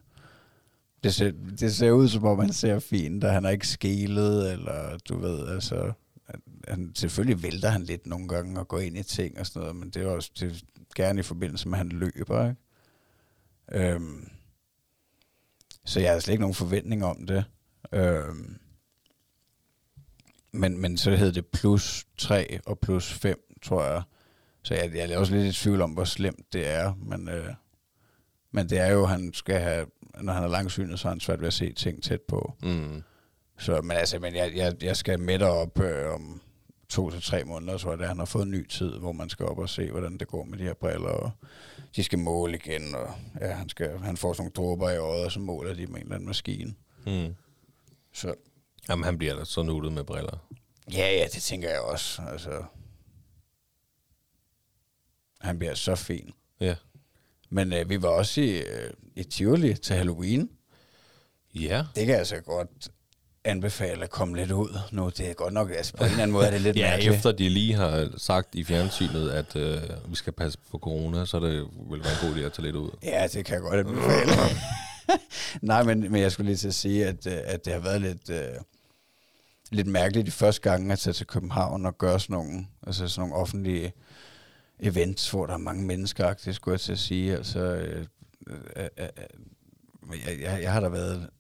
det, 1.05 1.15
ser, 1.15 1.33
det 1.61 1.75
ser 1.75 1.91
ud 1.91 2.09
som 2.09 2.25
om, 2.25 2.39
han 2.39 2.53
ser 2.53 2.79
fint, 2.79 3.25
og 3.25 3.33
han 3.33 3.45
er 3.45 3.51
ikke 3.51 3.69
skelet, 3.69 4.53
eller 4.53 4.99
du 5.09 5.19
ved, 5.19 5.49
altså, 5.49 5.93
han, 6.69 6.93
selvfølgelig 6.95 7.43
vælter 7.43 7.69
han 7.69 7.83
lidt 7.83 8.07
nogle 8.07 8.29
gange 8.29 8.61
og 8.61 8.69
går 8.69 8.79
ind 8.79 8.99
i 8.99 9.03
ting 9.03 9.39
og 9.39 9.47
sådan 9.47 9.61
noget, 9.61 9.77
men 9.77 9.91
det 9.91 10.03
er 10.03 10.07
også 10.07 10.31
det, 10.41 10.53
er 10.53 10.57
gerne 10.95 11.21
i 11.21 11.23
forbindelse 11.23 11.69
med, 11.69 11.79
at 11.79 11.79
han 11.79 11.89
løber, 11.89 12.49
ikke? 12.49 12.61
Øhm, 13.95 14.29
så 15.85 16.01
jeg 16.01 16.09
havde 16.09 16.21
slet 16.21 16.33
ikke 16.33 16.41
nogen 16.41 16.55
forventning 16.55 17.05
om 17.05 17.27
det. 17.27 17.45
Øhm, 17.93 18.59
men, 20.53 20.81
men 20.81 20.99
så 20.99 21.11
hed 21.11 21.33
det 21.33 21.47
plus 21.47 22.07
3 22.19 22.59
og 22.67 22.79
plus 22.79 23.13
5, 23.13 23.57
tror 23.63 23.85
jeg. 23.85 24.03
Så 24.63 24.75
jeg, 24.75 24.95
jeg 24.95 25.11
er 25.11 25.19
også 25.19 25.35
lidt 25.35 25.57
i 25.57 25.61
tvivl 25.61 25.81
om, 25.81 25.91
hvor 25.91 26.05
slemt 26.05 26.53
det 26.53 26.69
er. 26.69 26.95
Men, 26.95 27.29
øh, 27.29 27.49
men 28.51 28.69
det 28.71 28.79
er 28.79 28.93
jo, 28.93 29.07
han 29.07 29.33
skal 29.35 29.61
have, 29.61 29.87
når 30.21 30.33
han 30.33 30.43
er 30.43 30.49
langsynet, 30.49 30.99
så 30.99 31.09
har 31.09 31.13
han 31.13 31.21
svært 31.21 31.41
ved 31.41 31.47
at 31.47 31.53
se 31.53 31.73
ting 31.73 32.03
tæt 32.03 32.21
på. 32.21 32.53
Mm. 32.63 33.03
Så, 33.59 33.81
men 33.81 33.97
altså, 33.97 34.19
men 34.19 34.35
jeg, 34.35 34.53
jeg, 34.57 34.75
jeg 34.83 34.97
skal 34.97 35.21
med 35.21 35.39
derop 35.39 35.81
øh, 35.81 36.15
om 36.15 36.41
to 36.89 37.11
til 37.11 37.23
tre 37.23 37.45
måneder, 37.45 37.79
tror 37.79 37.93
jeg, 37.93 38.01
er. 38.01 38.07
han 38.07 38.19
har 38.19 38.25
fået 38.25 38.45
en 38.45 38.51
ny 38.51 38.69
tid, 38.69 38.99
hvor 38.99 39.13
man 39.13 39.29
skal 39.29 39.47
op 39.47 39.59
og 39.59 39.69
se, 39.69 39.91
hvordan 39.91 40.19
det 40.19 40.29
går 40.29 40.45
med 40.45 40.59
de 40.59 40.65
her 40.65 40.75
briller, 40.75 41.09
og 41.09 41.31
de 41.97 42.05
skal 42.05 42.19
måle 42.19 42.55
igen, 42.55 42.95
og 42.95 43.11
ja, 43.41 43.53
han, 43.53 43.69
skal, 43.69 43.99
han 43.99 44.17
får 44.17 44.33
sådan 44.33 44.43
nogle 44.43 44.69
dråber 44.69 44.91
i 44.91 44.97
øjet, 44.97 45.25
og 45.25 45.33
så 45.33 45.41
måler 45.41 45.75
de 45.75 45.87
med 45.87 45.97
en 45.97 46.03
eller 46.03 46.15
anden 46.15 46.27
maskine. 46.27 46.75
Mm. 47.07 47.35
Så 48.13 48.35
Jamen, 48.89 49.05
han 49.05 49.19
bliver 49.19 49.35
da 49.35 49.45
så 49.45 49.63
nuttet 49.63 49.93
med 49.93 50.05
briller. 50.05 50.39
ja, 50.93 51.11
ja, 51.19 51.25
det 51.35 51.43
tænker 51.43 51.71
jeg 51.71 51.81
også. 51.81 52.23
Altså, 52.33 52.63
han 55.41 55.59
bliver 55.59 55.75
så 55.75 55.95
fin. 55.95 56.33
Ja. 56.61 56.75
Men 57.51 57.73
øh, 57.73 57.89
vi 57.89 58.03
var 58.03 58.09
også 58.09 58.41
i, 58.41 58.59
øh, 58.59 58.91
i 59.17 59.23
Tivoli 59.25 59.75
til 59.75 59.97
Halloween. 59.97 60.51
Ja. 61.55 61.79
Det 61.95 62.01
kan 62.07 62.09
jeg 62.09 62.19
altså 62.19 62.41
godt 62.41 62.89
anbefale 63.45 64.05
at 64.05 64.11
komme 64.11 64.37
lidt 64.37 64.51
ud 64.51 64.79
nu. 64.93 65.09
Det 65.09 65.31
er 65.31 65.35
godt 65.35 65.53
nok, 65.55 65.71
altså 65.71 65.93
på 65.97 66.05
en 66.05 66.11
eller 66.11 66.23
anden 66.23 66.33
måde 66.33 66.47
er 66.47 66.51
det 66.51 66.61
lidt 66.61 66.77
Ja, 66.83 66.91
mærkeligt. 66.91 67.15
efter 67.17 67.33
de 67.33 67.49
lige 67.49 67.75
har 67.75 68.11
sagt 68.17 68.55
i 68.55 68.65
fjernsynet, 68.65 69.31
at 69.31 69.57
øh, 69.57 69.83
vi 70.11 70.15
skal 70.15 70.33
passe 70.33 70.59
på 70.71 70.79
corona, 70.79 71.25
så 71.27 71.37
er 71.37 71.41
det 71.41 71.53
vel 71.91 72.05
være 72.05 72.13
en 72.13 72.29
god 72.35 72.43
idé 72.43 72.45
at 72.47 72.53
tage 72.53 72.63
lidt 72.67 72.77
ud. 72.77 72.91
Ja, 73.03 73.27
det 73.33 73.45
kan 73.45 73.55
jeg 73.55 73.63
godt 73.63 73.81
anbefale. 73.87 74.33
Nej, 75.63 75.83
men, 75.83 76.01
men 76.13 76.21
jeg 76.23 76.33
skulle 76.33 76.47
lige 76.47 76.57
til 76.57 76.69
at 76.69 76.75
sige, 76.75 77.07
at, 77.07 77.27
øh, 77.27 77.39
at 77.45 77.65
det 77.65 77.73
har 77.73 77.81
været 77.81 78.01
lidt, 78.01 78.31
øh, 78.31 78.55
lidt 79.71 79.87
mærkeligt 79.87 80.27
de 80.27 80.31
første 80.31 80.61
gange 80.71 80.93
at 80.93 80.99
tage 80.99 81.15
til 81.15 81.27
København 81.27 81.87
og 81.87 81.99
gøre 81.99 82.21
sådan 82.21 82.35
nogle, 82.35 82.67
altså 82.87 83.09
sådan 83.09 83.21
nogle 83.29 83.43
offentlige 83.43 83.93
events, 84.81 85.31
hvor 85.31 85.47
der 85.47 85.55
er 85.55 85.59
mange 85.59 85.85
mennesker, 85.85 86.33
det 86.33 86.55
skulle 86.55 86.73
jeg 86.73 86.81
til 86.81 86.93
at 86.93 86.99
sige. 86.99 87.37
Altså, 87.37 87.61
øh, 87.61 88.07
øh, 88.47 88.59
øh, 88.77 88.89
øh, 88.99 89.09
men 90.03 90.19
jeg, 90.27 90.41
jeg, 90.41 90.63
jeg 90.63 90.73
har 90.73 90.81
da 90.81 90.89
været 90.89 91.31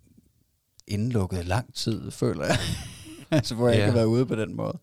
indlukket 0.86 1.44
lang 1.46 1.74
tid, 1.74 2.10
føler 2.10 2.44
jeg. 2.46 2.58
altså, 3.30 3.54
hvor 3.54 3.68
jeg 3.68 3.76
Ja. 3.76 3.80
ikke 3.82 3.90
har 3.90 3.98
været 3.98 4.06
ude 4.06 4.26
på 4.26 4.34
den 4.34 4.56
måde. 4.56 4.78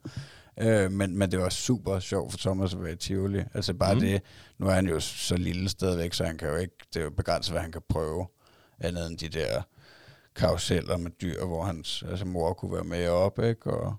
Øh, 0.61 0.91
men, 0.91 1.17
men 1.17 1.31
det 1.31 1.39
var 1.39 1.49
super 1.49 1.99
sjovt 1.99 2.31
for 2.31 2.37
Thomas 2.37 2.73
at 2.73 2.83
være 2.83 2.93
i 2.93 2.95
Tivoli. 2.95 3.43
Altså 3.53 3.73
bare 3.73 3.93
mm. 3.93 3.99
det, 3.99 4.21
nu 4.57 4.67
er 4.67 4.71
han 4.71 4.87
jo 4.87 4.99
så 4.99 5.35
lille 5.37 5.69
stadigvæk, 5.69 6.13
så 6.13 6.23
han 6.23 6.37
kan 6.37 6.47
jo 6.47 6.55
ikke, 6.55 6.75
det 6.93 6.99
er 6.99 7.03
jo 7.03 7.09
begrænset, 7.09 7.53
hvad 7.53 7.61
han 7.61 7.71
kan 7.71 7.81
prøve, 7.89 8.27
andet 8.81 9.07
end 9.07 9.17
de 9.17 9.29
der 9.29 9.61
karuseller 10.35 10.97
med 10.97 11.11
dyr, 11.21 11.45
hvor 11.45 11.63
hans 11.63 12.03
altså 12.09 12.25
mor 12.25 12.53
kunne 12.53 12.73
være 12.73 12.83
med 12.83 13.07
op, 13.07 13.39
ikke? 13.39 13.71
Og 13.73 13.95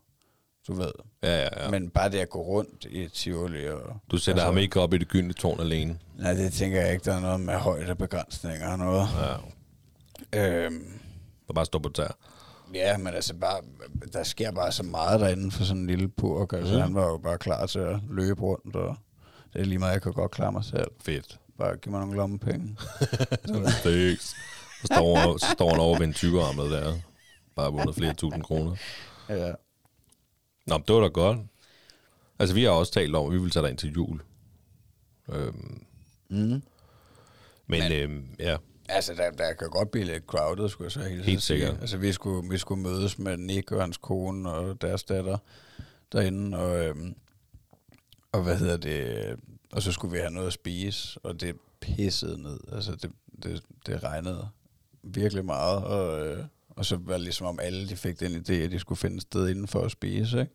du 0.68 0.72
ved. 0.74 0.92
Ja, 1.22 1.42
ja, 1.42 1.48
Ja. 1.64 1.70
Men 1.70 1.90
bare 1.90 2.10
det 2.10 2.18
at 2.18 2.30
gå 2.30 2.42
rundt 2.42 2.84
i 2.90 3.08
Tivoli 3.08 3.68
og... 3.68 3.96
Du 4.10 4.16
sætter 4.18 4.42
altså, 4.42 4.52
ham 4.52 4.58
ikke 4.58 4.80
op 4.80 4.94
i 4.94 4.98
det 4.98 5.08
gyldne 5.08 5.32
tårn 5.32 5.60
alene. 5.60 5.98
Nej, 6.18 6.32
det 6.34 6.52
tænker 6.52 6.80
jeg 6.80 6.92
ikke, 6.92 7.04
der 7.04 7.14
er 7.14 7.20
noget 7.20 7.40
med 7.40 7.54
højdebegrænsninger 7.54 8.72
og 8.72 8.78
noget. 8.78 9.08
Ja. 10.32 10.64
Øhm, 10.64 11.00
Der 11.46 11.52
bare 11.54 11.64
stå 11.66 11.78
på 11.78 11.88
tær. 11.88 12.16
Ja, 12.74 12.96
men 12.98 13.14
altså 13.14 13.34
bare, 13.34 13.60
der 14.12 14.22
sker 14.22 14.52
bare 14.52 14.72
så 14.72 14.82
meget 14.82 15.20
derinde 15.20 15.50
for 15.50 15.64
sådan 15.64 15.80
en 15.80 15.86
lille 15.86 16.08
purk. 16.08 16.52
Altså, 16.52 16.74
mm. 16.74 16.80
han 16.80 16.94
var 16.94 17.06
jo 17.06 17.16
bare 17.16 17.38
klar 17.38 17.66
til 17.66 17.78
at 17.78 18.00
løbe 18.10 18.42
rundt, 18.42 18.76
og 18.76 18.96
det 19.52 19.60
er 19.60 19.64
lige 19.64 19.78
meget, 19.78 19.92
jeg 19.92 20.02
kan 20.02 20.12
godt 20.12 20.30
klare 20.30 20.52
mig 20.52 20.64
selv. 20.64 20.90
Fedt. 21.00 21.38
Bare 21.58 21.76
giv 21.76 21.90
mig 21.90 22.00
nogle 22.00 22.16
lommepenge. 22.16 22.76
Thanks. 23.84 24.34
Så 24.80 24.86
står, 24.86 25.36
så 25.38 25.46
står 25.52 25.70
han 25.70 25.80
over 25.80 25.98
ved 25.98 26.06
en 26.06 26.14
typerarmet 26.14 26.70
der. 26.70 26.96
Bare 27.56 27.72
vundet 27.72 27.94
flere 27.94 28.14
tusind 28.14 28.42
kroner. 28.42 28.76
ja. 29.28 29.52
Nå, 30.66 30.78
men 30.78 30.84
det 30.88 30.94
var 30.94 31.00
da 31.00 31.08
godt. 31.08 31.38
Altså, 32.38 32.54
vi 32.54 32.62
har 32.64 32.70
også 32.70 32.92
talt 32.92 33.14
om, 33.16 33.26
at 33.26 33.32
vi 33.32 33.38
vil 33.38 33.50
tage 33.50 33.62
dig 33.62 33.70
ind 33.70 33.78
til 33.78 33.92
jul. 33.92 34.20
Øhm, 35.32 35.82
Mm. 36.28 36.36
men, 36.38 36.62
Men- 37.66 37.92
øhm, 37.92 38.36
ja, 38.38 38.56
Altså, 38.88 39.14
der, 39.14 39.30
der 39.30 39.52
kan 39.52 39.68
godt 39.70 39.90
blive 39.90 40.04
lidt 40.06 40.24
crowded, 40.26 40.68
skulle 40.68 40.86
jeg 40.86 40.92
så 40.92 41.00
helt, 41.08 41.24
Helt 41.24 41.42
sikkert. 41.42 41.80
Altså, 41.80 41.96
vi 41.96 42.12
skulle, 42.12 42.48
vi 42.50 42.58
skulle 42.58 42.82
mødes 42.82 43.18
med 43.18 43.36
Nick 43.36 43.72
og 43.72 43.80
hans 43.80 43.96
kone 43.96 44.50
og 44.52 44.80
deres 44.82 45.04
datter 45.04 45.38
derinde, 46.12 46.58
og, 46.58 46.84
øhm, 46.84 47.14
og 48.32 48.42
hvad 48.42 48.58
hedder 48.58 48.76
det, 48.76 49.36
og 49.72 49.82
så 49.82 49.92
skulle 49.92 50.12
vi 50.12 50.18
have 50.18 50.30
noget 50.30 50.46
at 50.46 50.52
spise, 50.52 51.20
og 51.22 51.40
det 51.40 51.56
pissede 51.80 52.42
ned. 52.42 52.60
Altså, 52.72 52.92
det, 52.96 53.12
det, 53.42 53.62
det 53.86 54.02
regnede 54.02 54.48
virkelig 55.02 55.44
meget, 55.44 55.84
og, 55.84 56.26
øh, 56.26 56.44
og 56.68 56.86
så 56.86 56.98
var 57.00 57.12
det 57.12 57.22
ligesom 57.22 57.46
om 57.46 57.58
alle, 57.62 57.88
de 57.88 57.96
fik 57.96 58.20
den 58.20 58.32
idé, 58.36 58.52
at 58.52 58.70
de 58.70 58.78
skulle 58.78 58.98
finde 58.98 59.16
et 59.16 59.22
sted 59.22 59.48
inden 59.48 59.68
for 59.68 59.80
at 59.80 59.90
spise, 59.90 60.40
ikke? 60.40 60.52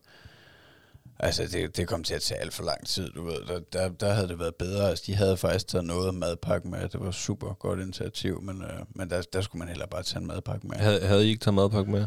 Altså, 1.18 1.42
det, 1.46 1.76
det 1.76 1.88
kom 1.88 2.04
til 2.04 2.14
at 2.14 2.22
tage 2.22 2.40
alt 2.40 2.54
for 2.54 2.64
lang 2.64 2.86
tid, 2.86 3.10
du 3.10 3.24
ved. 3.24 3.46
Der, 3.46 3.60
der, 3.72 3.88
der 3.88 4.12
havde 4.12 4.28
det 4.28 4.38
været 4.38 4.54
bedre. 4.54 4.88
Altså, 4.88 5.04
de 5.06 5.14
havde 5.14 5.36
faktisk 5.36 5.68
taget 5.68 5.84
noget 5.84 6.14
madpakke 6.14 6.68
med. 6.68 6.88
Det 6.88 7.00
var 7.00 7.10
super 7.10 7.52
godt 7.54 7.80
initiativ, 7.80 8.42
men, 8.42 8.62
øh, 8.62 8.84
men 8.88 9.10
der, 9.10 9.22
der 9.32 9.40
skulle 9.40 9.58
man 9.58 9.68
heller 9.68 9.86
bare 9.86 10.02
tage 10.02 10.20
en 10.20 10.26
madpakke 10.26 10.66
med. 10.66 10.76
havde, 10.76 11.06
havde 11.06 11.26
I 11.26 11.28
ikke 11.28 11.40
taget 11.40 11.54
madpakke 11.54 11.90
med? 11.90 12.06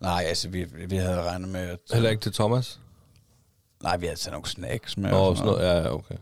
Nej, 0.00 0.24
altså, 0.26 0.48
vi, 0.48 0.64
vi 0.64 0.96
havde 0.96 1.22
regnet 1.22 1.48
med, 1.48 1.60
at... 1.60 1.78
Heller 1.92 2.10
ikke 2.10 2.20
til 2.20 2.32
Thomas? 2.32 2.80
Nej, 3.82 3.96
vi 3.96 4.06
havde 4.06 4.18
taget 4.18 4.32
nogle 4.32 4.48
snacks 4.48 4.96
med. 4.96 5.10
Nå, 5.10 5.16
og 5.16 5.36
sådan 5.36 5.52
noget. 5.52 5.66
Ja, 5.66 5.78
ja, 5.78 5.94
okay. 5.94 6.16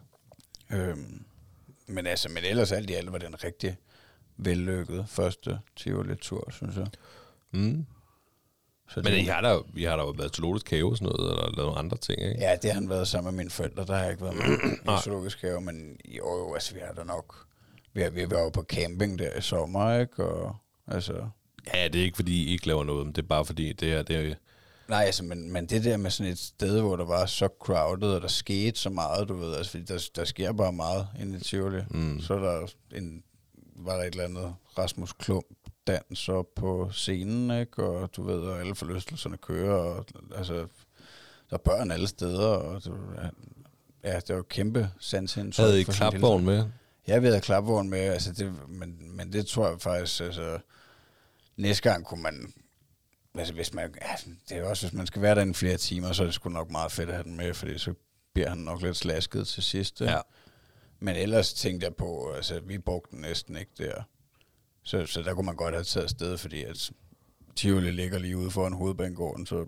Øhm, 0.73 1.25
men 1.87 2.07
altså, 2.07 2.29
men 2.29 2.45
ellers 2.45 2.73
alt 2.73 2.91
i 2.91 2.95
alt 2.95 3.13
var 3.13 3.19
det 3.19 3.29
en 3.29 3.45
rigtig 3.45 3.77
vellykket 4.37 5.05
første 5.09 5.59
Tivoli-tur, 5.77 6.49
synes 6.53 6.77
jeg. 6.77 6.87
Mm. 7.51 7.87
Så 8.89 9.01
Men 9.05 9.13
I 9.13 9.25
har 9.25 9.41
da, 9.41 9.59
I 9.77 9.83
har 9.83 9.97
da 9.97 10.03
jo 10.03 10.11
været 10.11 10.33
til 10.33 10.43
Lotus 10.43 10.63
Cave 10.63 10.91
og 10.91 10.97
sådan 10.97 11.13
noget, 11.17 11.31
eller 11.31 11.43
lavet 11.43 11.57
nogle 11.57 11.79
andre 11.79 11.97
ting, 11.97 12.23
ikke? 12.23 12.41
Ja, 12.41 12.57
det 12.63 12.71
har 12.71 12.81
han 12.81 12.89
været 12.89 13.09
sammen 13.09 13.35
med 13.35 13.45
mine 13.45 13.51
forældre. 13.51 13.85
Der 13.87 13.95
har 13.95 14.03
jeg 14.03 14.11
ikke 14.11 14.25
været 14.25 14.37
med 14.37 14.73
i 14.99 15.03
zoologisk 15.03 15.43
have, 15.43 15.61
men 15.61 15.97
jo, 16.05 16.39
jo, 16.39 16.55
altså 16.55 16.75
vi 16.75 16.81
har 16.87 16.93
da 16.93 17.05
nok... 17.05 17.47
Vi, 17.93 18.03
har, 18.03 18.11
vi 18.11 18.31
var 18.31 18.41
jo 18.41 18.49
på 18.49 18.63
camping 18.63 19.19
der 19.19 19.39
i 19.39 19.41
sommer, 19.41 20.01
ikke? 20.01 20.25
Og, 20.25 20.57
altså, 20.87 21.29
Ja, 21.75 21.89
det 21.89 22.01
er 22.01 22.05
ikke, 22.05 22.17
fordi 22.17 22.45
I 22.45 22.53
ikke 22.53 22.67
laver 22.67 22.85
noget, 22.85 23.07
men 23.07 23.15
det 23.15 23.23
er 23.23 23.27
bare 23.27 23.45
fordi, 23.45 23.73
det 23.73 23.93
er, 23.93 24.03
det 24.03 24.17
er 24.17 24.35
nej, 24.89 25.05
altså, 25.05 25.25
men, 25.25 25.53
men 25.53 25.67
det 25.67 25.85
der 25.85 25.97
med 25.97 26.11
sådan 26.11 26.33
et 26.33 26.39
sted, 26.39 26.81
hvor 26.81 26.97
der 26.97 27.05
var 27.05 27.27
så 27.27 27.49
crowded, 27.61 28.09
og 28.09 28.21
der 28.21 28.29
skete 28.29 28.81
så 28.81 28.91
meget, 28.91 29.29
du 29.29 29.37
ved, 29.37 29.55
altså, 29.55 29.71
fordi 29.71 29.85
der, 29.85 30.09
der 30.17 30.25
sker 30.25 30.53
bare 30.53 30.73
meget 30.73 31.09
inde 31.21 31.37
i 31.37 31.41
Tivoli. 31.41 31.83
Mm. 31.91 32.21
Så 32.21 32.35
er 32.35 32.39
der 32.39 32.67
en, 32.95 33.23
var 33.75 33.97
der 33.97 34.03
et 34.03 34.07
eller 34.07 34.25
andet 34.25 34.55
Rasmus 34.79 35.13
Klump 35.13 35.47
dans 35.87 36.29
op 36.29 36.47
på 36.57 36.91
scenen, 36.93 37.61
ikke? 37.61 37.85
Og 37.85 38.17
du 38.17 38.23
ved, 38.23 38.39
og 38.39 38.61
alle 38.61 38.75
forlystelserne 38.75 39.37
kører, 39.37 39.75
og 39.75 40.07
altså, 40.37 40.55
der 41.51 41.57
er 41.57 41.57
børn 41.57 41.91
alle 41.91 42.07
steder, 42.07 42.47
og 42.47 42.85
du, 42.85 42.97
ja, 44.05 44.17
det 44.17 44.29
var 44.29 44.37
jo 44.37 44.43
kæmpe 44.43 44.91
sansindtryk. 44.99 45.65
Havde 45.65 45.81
I 45.81 45.85
klapvogn 45.85 46.45
med? 46.45 46.65
Ja, 47.09 47.19
vi 47.19 47.27
havde 47.27 47.41
klapvogn 47.41 47.91
med, 47.91 48.01
altså 48.01 48.33
det, 48.33 48.69
men, 48.69 49.17
men 49.17 49.33
det 49.33 49.47
tror 49.47 49.69
jeg 49.69 49.81
faktisk, 49.81 50.21
altså, 50.21 50.59
næste 51.57 51.91
gang 51.91 52.05
kunne 52.05 52.23
man, 52.23 52.53
altså 53.35 53.55
hvis 53.55 53.75
man, 53.75 53.95
ja, 54.03 54.31
det 54.49 54.59
er 54.59 54.69
også, 54.69 54.87
hvis 54.87 54.97
man 54.97 55.07
skal 55.07 55.23
være 55.23 55.35
der 55.35 55.45
i 55.45 55.53
flere 55.53 55.77
timer, 55.77 56.13
så 56.13 56.23
er 56.23 56.27
det 56.27 56.35
sgu 56.35 56.49
nok 56.49 56.71
meget 56.71 56.93
fedt 56.93 57.09
at 57.09 57.15
have 57.15 57.25
den 57.25 57.37
med, 57.37 57.55
fordi 57.55 57.79
så 57.79 57.95
bliver 58.33 58.49
han 58.49 58.59
nok 58.59 58.83
lidt 58.83 58.97
slasket 58.97 59.47
til 59.47 59.63
sidst. 59.63 60.01
Ja. 60.01 60.19
Men 61.01 61.17
ellers 61.17 61.53
tænkte 61.55 61.85
jeg 61.85 61.95
på, 61.95 62.31
altså 62.37 62.61
vi 62.67 62.79
brugte 62.79 63.11
den 63.11 63.21
næsten 63.21 63.57
ikke 63.57 63.71
der. 63.79 64.03
Så, 64.83 65.07
så 65.07 65.23
der 65.23 65.35
kunne 65.35 65.47
man 65.47 65.57
godt 65.57 65.75
have 65.75 65.85
taget 65.85 66.05
afsted, 66.05 66.39
fordi 66.39 66.63
at 66.63 66.91
Tivoli 67.57 67.91
ligger 67.91 68.19
lige 68.19 68.37
ude 68.39 68.51
foran 68.51 68.73
hovedbanegården, 68.73 69.47
så 69.47 69.67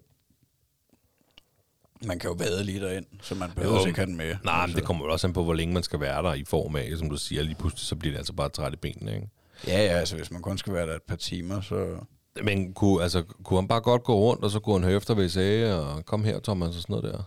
man 2.06 2.18
kan 2.18 2.30
jo 2.30 2.37
vade 2.38 2.64
lige 2.64 2.80
derind, 2.80 3.06
så 3.23 3.35
man 3.35 3.50
behøver 3.56 3.80
Jo. 3.80 3.87
ikke 3.87 3.99
have 3.99 4.06
den 4.06 4.16
med. 4.16 4.26
Nej, 4.45 4.54
men 4.56 4.62
Altså. 4.62 4.76
det 4.76 4.85
kommer 4.85 5.04
jo 5.06 5.12
også 5.12 5.26
an 5.26 5.33
på, 5.33 5.45
hvor 5.45 5.54
længe 5.54 5.75
man 5.75 5.83
skal 5.83 6.00
være 6.00 6.23
der 6.23 6.35
i 6.35 6.45
form 6.45 6.76
af, 6.76 6.90
som 6.99 7.11
du 7.11 7.16
siger, 7.16 7.42
lige 7.42 7.54
pludselig, 7.54 7.87
så 7.87 7.97
bliver 7.97 8.12
det 8.12 8.18
altså 8.18 8.33
bare 8.33 8.49
træt 8.49 8.73
i 8.73 8.76
benene, 8.76 9.14
ikke? 9.14 9.28
Ja, 9.66 9.85
ja, 9.85 9.92
altså 9.99 10.16
hvis 10.16 10.30
man 10.30 10.42
kun 10.42 10.59
skal 10.59 10.73
være 10.73 10.87
der 10.87 10.95
et 10.97 11.02
par 11.02 11.16
timer, 11.16 11.61
så... 11.61 11.97
Men 12.42 12.73
kunne, 12.75 13.02
altså, 13.02 13.23
kunne 13.45 13.61
han 13.61 13.68
bare 13.68 13.80
godt 13.80 14.04
gå 14.04 14.14
rundt, 14.14 14.45
og 14.45 14.50
så 14.50 14.61
kunne 14.61 14.75
han 14.75 14.85
høre 14.85 14.97
efter, 14.97 15.14
hvad 15.14 15.25
I 15.25 15.28
sagde, 15.28 15.80
og 15.87 16.04
kom 16.06 16.25
her, 16.25 16.40
Thomas, 16.40 16.68
og 16.68 16.83
sådan 16.83 16.97
noget 16.97 17.12
der? 17.14 17.23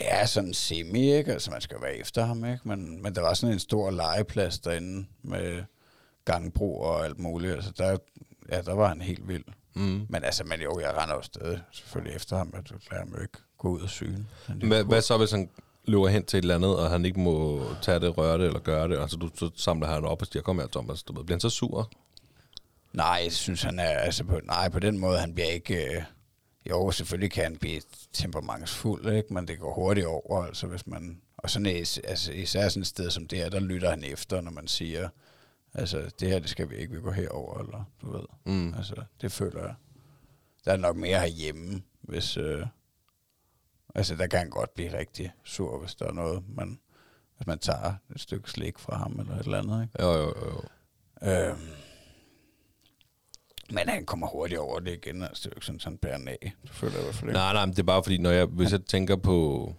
Ja, 0.00 0.26
sådan 0.26 0.54
semi, 0.54 1.12
ikke? 1.12 1.32
Altså 1.32 1.50
man 1.50 1.60
skal 1.60 1.74
jo 1.74 1.80
være 1.80 1.96
efter 1.96 2.24
ham, 2.24 2.44
ikke? 2.44 2.60
Men, 2.64 3.02
men 3.02 3.14
der 3.14 3.20
var 3.20 3.34
sådan 3.34 3.52
en 3.52 3.58
stor 3.58 3.90
legeplads 3.90 4.58
derinde 4.58 5.06
med 5.22 5.62
gangbro 6.24 6.80
og 6.80 7.04
alt 7.04 7.18
muligt. 7.18 7.52
Altså 7.52 7.72
der, 7.78 7.96
ja, 8.50 8.62
der 8.62 8.74
var 8.74 8.88
han 8.88 9.00
helt 9.00 9.28
vild. 9.28 9.44
Mm. 9.74 10.06
Men 10.08 10.24
altså, 10.24 10.44
men 10.44 10.60
jo, 10.60 10.80
jeg 10.80 10.96
render 10.96 11.14
jo 11.14 11.22
stadig 11.22 11.60
selvfølgelig 11.72 12.16
efter 12.16 12.36
ham, 12.36 12.54
at 12.56 12.68
du 12.68 12.74
lader 12.90 13.04
ham 13.04 13.12
jo 13.16 13.22
ikke 13.22 13.38
gå 13.58 13.68
ud 13.68 13.80
og 13.80 13.90
syne. 13.90 14.26
Hvad, 14.48 14.84
hvad 14.84 15.02
så, 15.02 15.18
hvis 15.18 15.30
han 15.30 15.50
løber 15.84 16.08
hen 16.08 16.24
til 16.24 16.38
et 16.38 16.42
eller 16.42 16.54
andet, 16.54 16.78
og 16.78 16.90
han 16.90 17.04
ikke 17.04 17.20
må 17.20 17.64
tage 17.82 18.00
det, 18.00 18.18
røre 18.18 18.38
det 18.38 18.46
eller 18.46 18.60
gøre 18.60 18.88
det? 18.88 18.98
Altså, 18.98 19.16
du, 19.16 19.30
så 19.34 19.50
samler 19.56 19.86
han 19.88 20.04
op 20.04 20.22
og 20.22 20.26
siger, 20.26 20.42
kom 20.42 20.58
her, 20.58 20.66
Thomas. 20.66 21.02
Du 21.02 21.12
ved, 21.12 21.24
bliver 21.24 21.36
han 21.36 21.40
så 21.40 21.50
sur? 21.50 21.90
Nej, 22.92 23.20
jeg 23.24 23.32
synes, 23.32 23.62
han 23.62 23.78
er, 23.78 23.88
altså 23.88 24.24
på, 24.24 24.40
nej, 24.44 24.68
på 24.68 24.78
den 24.78 24.98
måde, 24.98 25.18
han 25.18 25.34
bliver 25.34 25.48
ikke, 25.48 25.96
øh, 25.96 26.02
jo, 26.70 26.90
selvfølgelig 26.90 27.30
kan 27.30 27.44
han 27.44 27.56
blive 27.56 27.80
temperamentsfuld, 28.12 29.06
ikke? 29.12 29.34
men 29.34 29.48
det 29.48 29.58
går 29.58 29.74
hurtigt 29.74 30.06
over, 30.06 30.44
altså 30.44 30.66
hvis 30.66 30.86
man, 30.86 31.20
og 31.36 31.50
sådan 31.50 31.66
altså, 32.04 32.32
især 32.32 32.68
sådan 32.68 32.80
et 32.80 32.86
sted 32.86 33.10
som 33.10 33.26
det 33.28 33.38
her, 33.38 33.48
der 33.48 33.60
lytter 33.60 33.90
han 33.90 34.04
efter, 34.04 34.40
når 34.40 34.50
man 34.50 34.68
siger, 34.68 35.08
altså 35.74 36.10
det 36.20 36.28
her, 36.28 36.38
det 36.38 36.50
skal 36.50 36.70
vi 36.70 36.76
ikke, 36.76 36.94
vi 36.94 37.00
går 37.00 37.10
herover 37.12 37.58
eller 37.58 37.84
du 38.02 38.12
ved, 38.12 38.24
Mm. 38.44 38.74
altså 38.74 38.94
det 39.20 39.32
føler 39.32 39.60
jeg. 39.62 39.74
Der 40.64 40.72
er 40.72 40.76
nok 40.76 40.96
mere 40.96 41.20
herhjemme, 41.20 41.82
hvis, 42.00 42.36
øh, 42.36 42.66
altså 43.94 44.14
der 44.16 44.26
kan 44.26 44.38
han 44.38 44.50
godt 44.50 44.74
blive 44.74 44.98
rigtig 44.98 45.32
sur, 45.44 45.78
hvis 45.78 45.94
der 45.94 46.06
er 46.06 46.12
noget, 46.12 46.44
man, 46.48 46.78
hvis 47.36 47.46
man 47.46 47.58
tager 47.58 47.94
et 48.14 48.20
stykke 48.20 48.50
slik 48.50 48.78
fra 48.78 48.96
ham 48.96 49.20
eller 49.20 49.34
et 49.34 49.44
eller 49.44 49.58
andet, 49.58 49.82
ikke? 49.82 50.02
Jo, 50.02 50.12
jo, 50.12 50.34
jo. 50.46 50.62
Øhm, 51.30 51.68
men 53.72 53.88
han 53.88 54.06
kommer 54.06 54.26
hurtigt 54.26 54.60
over 54.60 54.80
det 54.80 54.92
igen, 54.92 55.22
altså 55.22 55.40
det 55.42 55.46
er 55.46 55.50
jo 55.50 55.56
ikke 55.56 55.66
sådan, 55.66 55.78
at 55.78 55.84
han 55.84 55.98
bærer 55.98 56.18
af. 56.26 56.52
Det 56.62 56.70
føler 56.70 56.92
jeg 56.92 57.00
i 57.00 57.04
hvert 57.04 57.14
fald 57.14 57.30
ikke. 57.30 57.38
Nej, 57.38 57.52
nej, 57.52 57.66
men 57.66 57.72
det 57.72 57.78
er 57.78 57.86
bare 57.86 58.02
fordi, 58.02 58.18
når 58.18 58.30
jeg, 58.30 58.46
hvis 58.46 58.72
jeg 58.72 58.84
tænker 58.84 59.16
på, 59.16 59.74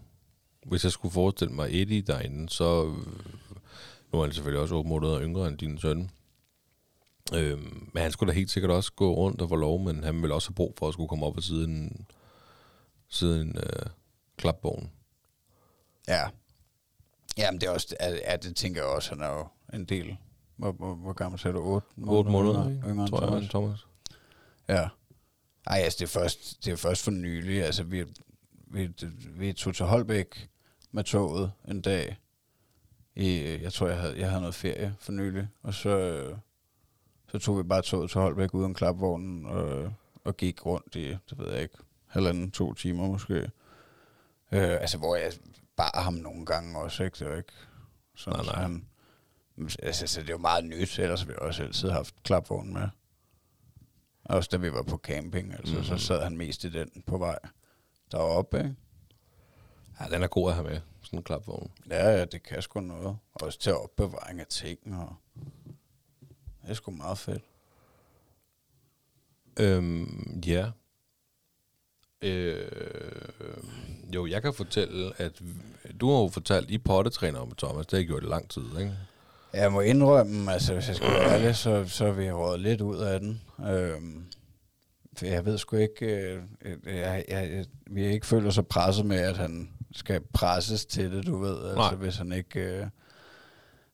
hvis 0.66 0.84
jeg 0.84 0.92
skulle 0.92 1.14
forestille 1.14 1.54
mig 1.54 1.82
Eddie 1.82 2.02
derinde, 2.02 2.50
så, 2.50 2.84
nu 4.12 4.20
er 4.20 4.24
han 4.24 4.34
selvfølgelig 4.34 4.62
også 4.62 4.76
8 4.76 4.90
måneder 4.90 5.22
yngre 5.22 5.48
end 5.48 5.58
din 5.58 5.78
søn, 5.78 6.10
øhm, 7.34 7.90
men 7.94 8.04
han 8.04 8.12
skulle 8.12 8.34
da 8.34 8.36
helt 8.36 8.52
sikkert 8.52 8.72
også 8.72 8.92
gå 8.96 9.14
rundt 9.14 9.42
og 9.42 9.50
få 9.50 9.56
lov, 9.56 9.80
men 9.80 10.04
han 10.04 10.22
vil 10.22 10.32
også 10.32 10.50
have 10.50 10.56
brug 10.56 10.74
for 10.78 10.88
at 10.88 10.94
skulle 10.94 11.10
komme 11.10 11.26
op 11.26 11.38
og 11.38 11.44
sidde 11.44 11.64
en, 11.66 12.08
sidde 13.10 13.42
en 13.42 13.58
øh, 13.58 13.86
klapvogn. 14.38 14.92
Ja. 16.08 16.24
Jamen 17.38 17.62
det 17.62 17.68
er 17.68 17.72
også, 17.72 17.96
ja, 18.00 18.32
ja, 18.32 18.36
det 18.36 18.56
tænker 18.56 18.82
jeg 18.82 18.90
også, 18.90 19.10
han 19.10 19.22
er 19.22 19.30
jo 19.30 19.48
en 19.74 19.86
del. 19.86 20.18
Hvor, 20.56 20.72
hvor, 20.72 20.96
hvor 20.96 21.14
gammel 21.14 21.40
ser 21.40 21.52
du? 21.52 21.60
8 21.60 21.88
8 22.08 22.32
måneder, 22.32 22.60
yngre, 22.60 22.72
ikke? 22.76 22.88
yngre 22.88 23.04
end 23.04 23.10
tror 23.10 23.22
jeg, 23.22 23.30
Thomas? 23.30 23.50
Thomas. 23.50 23.88
Ja. 24.68 24.90
Ej, 25.68 25.78
altså 25.78 25.98
det 26.00 26.06
er 26.06 26.20
først, 26.20 26.66
det 26.66 26.74
er 26.74 26.78
først 26.78 27.04
for 27.04 27.12
nylig. 27.12 27.64
Altså 27.64 27.84
vi, 27.84 28.06
vi, 28.68 28.90
vi 29.36 29.54
tog 29.54 29.76
til 29.76 29.86
Holbæk 29.86 30.50
med 30.92 31.04
toget 31.04 31.52
en 31.68 31.82
dag. 31.82 32.18
I, 33.16 33.58
jeg 33.62 33.74
tror, 33.74 33.88
jeg 33.88 33.98
havde, 33.98 34.20
jeg 34.20 34.30
havde 34.30 34.42
noget 34.42 34.56
ferie 34.56 34.96
for 35.00 35.12
nylig. 35.12 35.48
Og 35.64 35.74
så, 35.74 35.90
øh, 35.90 36.38
så 37.28 37.40
tog 37.40 37.58
vi 37.58 37.64
bare 37.64 37.82
toget 37.82 38.12
til 38.12 38.22
Holbæk 38.22 38.54
uden 38.54 38.74
klapvognen 38.74 39.46
og, 39.46 39.94
og 40.24 40.38
gik 40.38 40.66
rundt 40.66 40.96
i, 40.96 41.10
det 41.10 41.38
ved 41.38 41.52
jeg 41.52 41.62
ikke, 41.62 41.78
halvanden, 42.08 42.52
to 42.52 42.74
timer 42.74 43.08
måske. 43.08 43.36
Øh, 44.52 44.72
altså 44.82 44.98
hvor 44.98 45.16
jeg 45.16 45.32
bar 45.76 46.02
ham 46.02 46.14
nogle 46.14 46.46
gange 46.46 46.80
også, 46.80 47.04
ikke? 47.04 47.20
Det 47.20 47.30
var 47.30 47.38
ikke 47.38 47.54
sådan, 48.16 48.38
Nej, 48.38 48.46
så 48.46 48.52
nej. 48.52 48.62
han, 48.62 48.88
altså, 49.58 50.08
så 50.08 50.22
det 50.22 50.30
er 50.30 50.34
jo 50.34 50.38
meget 50.38 50.66
nyt, 50.66 51.00
ellers 51.00 51.22
har 51.22 51.28
vi 51.28 51.34
også 51.38 51.64
altid 51.64 51.90
haft 51.90 52.24
klapvogn 52.24 52.74
med. 52.74 52.90
Også 54.24 54.50
da 54.52 54.58
vi 54.58 54.74
var 54.74 54.84
på 54.84 54.98
camping, 54.98 55.54
altså, 55.54 55.74
mm-hmm. 55.74 55.88
så 55.88 55.98
sad 55.98 56.24
han 56.24 56.38
mest 56.38 56.64
i 56.64 56.70
den 56.70 57.04
på 57.08 57.18
vej 57.18 57.40
deroppe, 58.12 58.58
ikke? 58.58 58.76
Ja, 60.00 60.06
den 60.16 60.24
er 60.24 60.28
god 60.28 60.50
at 60.50 60.56
have 60.56 60.70
med, 60.70 60.82
sådan 61.02 61.20
en 61.20 61.24
klapvogn. 61.24 61.72
Ja, 61.90 62.10
ja, 62.10 62.26
det 62.26 62.44
kan 62.44 62.62
sgu 62.62 62.80
noget. 62.80 63.18
Også 63.34 63.60
til 63.60 63.74
opbevaring 63.74 64.40
af 64.40 64.48
ting, 64.48 64.96
og 64.96 65.16
det 66.62 66.70
er 66.70 66.74
sgu 66.74 66.92
meget 66.92 67.18
fedt. 67.18 67.44
Øhm, 69.60 70.42
ja. 70.48 70.72
Øh, 72.22 73.64
jo, 74.16 74.26
jeg 74.26 74.42
kan 74.42 74.54
fortælle, 74.54 75.22
at 75.22 75.42
du 76.02 76.12
har 76.12 76.22
jo 76.22 76.28
fortalt, 76.28 76.72
I 76.72 76.78
pottetræner 76.78 77.40
om 77.40 77.52
Thomas. 77.52 77.86
Det 77.86 77.98
har 77.98 78.04
I 78.04 78.06
gjort 78.06 78.24
i 78.24 78.28
lang 78.28 78.50
tid, 78.50 78.78
ikke? 78.80 78.98
Jeg 79.54 79.72
må 79.72 79.82
indrømme, 79.82 80.54
altså 80.54 80.74
hvis 80.74 80.88
jeg 80.88 80.96
skal 80.96 81.08
være 81.08 81.32
ærlig, 81.34 81.56
så, 81.56 81.86
så 81.88 82.06
er 82.06 82.12
vi 82.12 82.32
rådet 82.32 82.60
lidt 82.60 82.82
ud 82.82 82.98
af 82.98 83.20
den. 83.20 83.42
Øhm, 83.70 84.26
for 85.18 85.26
jeg 85.26 85.46
ved 85.46 85.58
sgu 85.58 85.76
ikke, 85.76 86.06
øh, 86.06 86.42
øh, 86.66 86.78
jeg, 86.86 87.26
jeg, 87.28 87.52
jeg, 87.52 87.66
vi 87.88 88.06
ikke 88.06 88.26
føler 88.26 88.50
så 88.50 88.62
presset 88.62 89.06
med, 89.06 89.18
at 89.18 89.38
han 89.38 89.70
skal 89.92 90.22
presses 90.34 90.86
til 90.86 91.12
det, 91.12 91.28
du 91.28 91.38
ved. 91.38 91.56
Altså 91.66 91.76
Nej. 91.76 91.96
hvis 91.96 92.18
han 92.18 92.32
ikke... 92.32 92.60
Øh, 92.60 92.88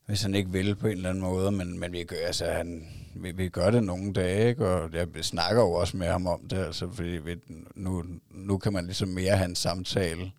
hvis 0.06 0.22
han 0.22 0.34
ikke 0.34 0.50
vil 0.50 0.76
på 0.76 0.86
en 0.86 0.92
eller 0.96 1.08
anden 1.08 1.24
måde, 1.24 1.52
men, 1.52 1.78
men 1.78 1.92
vi, 1.92 2.04
gør, 2.04 2.16
altså, 2.26 2.44
han, 2.44 2.86
vi, 3.16 3.30
vi 3.30 3.48
gør 3.48 3.70
det 3.70 3.84
nogle 3.84 4.12
dage, 4.12 4.48
ikke? 4.48 4.66
og 4.66 4.92
jeg 4.92 5.06
snakker 5.22 5.62
jo 5.62 5.72
også 5.72 5.96
med 5.96 6.06
ham 6.06 6.26
om 6.26 6.48
det, 6.48 6.56
altså, 6.56 6.92
fordi 6.92 7.08
vi, 7.08 7.36
nu, 7.74 8.04
nu 8.30 8.58
kan 8.58 8.72
man 8.72 8.84
ligesom 8.84 9.08
mere 9.08 9.36
have 9.36 9.48
en 9.48 9.54
samtale, 9.54 10.32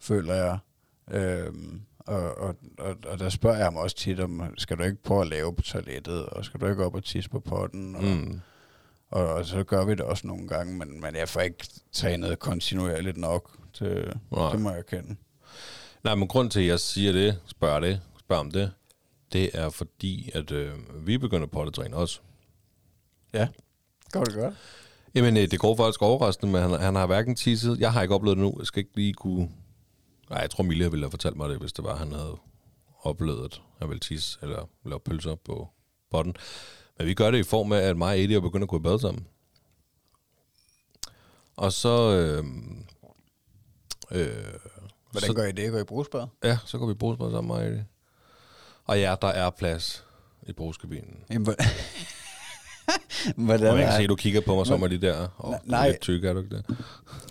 føler 0.00 0.34
jeg. 0.34 0.58
Øhm, 1.10 1.80
og, 2.06 2.38
og, 2.38 2.54
og, 2.78 2.96
og 3.06 3.18
der 3.18 3.28
spørger 3.28 3.56
jeg 3.56 3.66
ham 3.66 3.76
også 3.76 3.96
tit 3.96 4.20
om, 4.20 4.42
skal 4.58 4.78
du 4.78 4.82
ikke 4.82 5.02
prøve 5.02 5.20
at 5.20 5.28
lave 5.28 5.54
på 5.54 5.62
toilettet, 5.62 6.26
og 6.26 6.44
skal 6.44 6.60
du 6.60 6.66
ikke 6.66 6.84
op 6.84 6.94
og 6.94 7.04
tisse 7.04 7.30
på 7.30 7.40
potten? 7.40 7.96
Og, 7.96 8.02
Mm. 8.02 8.40
og, 9.10 9.26
og 9.28 9.46
så 9.46 9.64
gør 9.64 9.84
vi 9.84 9.92
det 9.92 10.00
også 10.00 10.26
nogle 10.26 10.48
gange, 10.48 10.78
men, 10.78 11.00
men 11.00 11.16
jeg 11.16 11.28
får 11.28 11.40
ikke 11.40 11.66
trænet 11.92 12.38
kontinuerligt 12.38 13.16
nok, 13.16 13.50
til, 13.74 14.12
Nej. 14.30 14.50
det 14.52 14.60
må 14.60 14.70
jeg 14.70 14.86
kende. 14.86 15.16
Nej, 16.04 16.14
men 16.14 16.28
grund 16.28 16.50
til, 16.50 16.60
at 16.60 16.66
jeg 16.66 16.80
siger 16.80 17.12
det, 17.12 17.38
spørger 17.46 17.80
det, 17.80 18.00
spørger 18.18 18.40
om 18.40 18.50
det, 18.50 18.72
det 19.32 19.50
er 19.54 19.70
fordi, 19.70 20.30
at 20.34 20.50
øh, 20.52 20.72
vi 21.06 21.18
begynder 21.18 21.46
på 21.46 21.62
at 21.62 21.74
træne 21.74 21.96
også. 21.96 22.20
Ja, 23.34 23.48
går 24.12 24.24
det 24.24 24.34
godt? 24.34 24.54
Jamen, 25.14 25.36
øh, 25.36 25.50
det 25.50 25.58
går 25.60 25.76
faktisk 25.76 26.02
overraskende, 26.02 26.52
men 26.52 26.62
han, 26.62 26.80
han 26.80 26.94
har 26.94 27.06
hverken 27.06 27.36
tisset. 27.36 27.78
Jeg 27.80 27.92
har 27.92 28.02
ikke 28.02 28.14
oplevet 28.14 28.36
det 28.36 28.44
nu. 28.44 28.54
Jeg 28.58 28.66
skal 28.66 28.80
ikke 28.80 28.96
lige 28.96 29.12
kunne... 29.14 29.48
Nej, 30.32 30.40
jeg 30.40 30.50
tror, 30.50 30.64
Mille 30.64 30.90
ville 30.90 31.04
have 31.04 31.10
fortalt 31.10 31.36
mig 31.36 31.48
det, 31.48 31.58
hvis 31.58 31.72
det 31.72 31.84
var, 31.84 31.96
han 31.96 32.12
havde 32.12 32.36
oplevet, 33.02 33.44
at 33.44 33.60
han 33.78 33.88
ville 33.88 34.00
tisse 34.00 34.38
eller 34.42 34.68
lave 34.84 35.00
pølser 35.00 35.34
på 35.34 35.68
potten. 36.10 36.36
Men 36.98 37.06
vi 37.06 37.14
gør 37.14 37.30
det 37.30 37.38
i 37.38 37.42
form 37.42 37.72
af, 37.72 37.80
at 37.80 37.96
mig 37.96 38.08
og 38.08 38.20
Eddie 38.20 38.36
er 38.36 38.40
begyndt 38.40 38.62
at 38.62 38.68
gå 38.68 38.76
i 38.76 38.82
bad 38.82 38.98
sammen. 38.98 39.26
Og 41.56 41.72
så... 41.72 42.12
Øh, 42.12 42.44
øh, 44.10 44.44
Hvordan 45.10 45.26
så, 45.26 45.34
gør 45.34 45.44
I 45.44 45.52
det? 45.52 45.72
Går 45.72 45.78
I 45.78 45.84
brugsbad? 45.84 46.26
Ja, 46.44 46.58
så 46.64 46.78
går 46.78 46.86
vi 46.86 46.92
i 46.92 46.94
brugsbad 46.94 47.30
sammen 47.30 47.56
med 47.56 47.66
Eddie. 47.66 47.86
Og 48.84 49.00
ja, 49.00 49.14
der 49.22 49.28
er 49.28 49.50
plads 49.50 50.04
i 50.46 50.52
brugskabinen. 50.52 51.24
Jamen, 51.30 51.46
Hvordan 53.36 53.66
jeg 53.66 53.76
kan 53.76 53.86
er... 53.86 53.96
se, 53.96 54.02
at 54.02 54.08
du 54.08 54.14
kigger 54.16 54.40
på 54.40 54.54
mig 54.54 54.66
som 54.66 54.82
er 54.82 54.86
de 54.86 54.98
der. 54.98 55.28
Oh, 55.38 55.50
Nej. 55.50 55.60
nej. 55.64 55.88
Lidt 55.88 56.00
tyk, 56.00 56.24
er 56.24 56.32
du 56.32 56.38
ikke 56.38 56.56
det? 56.56 56.76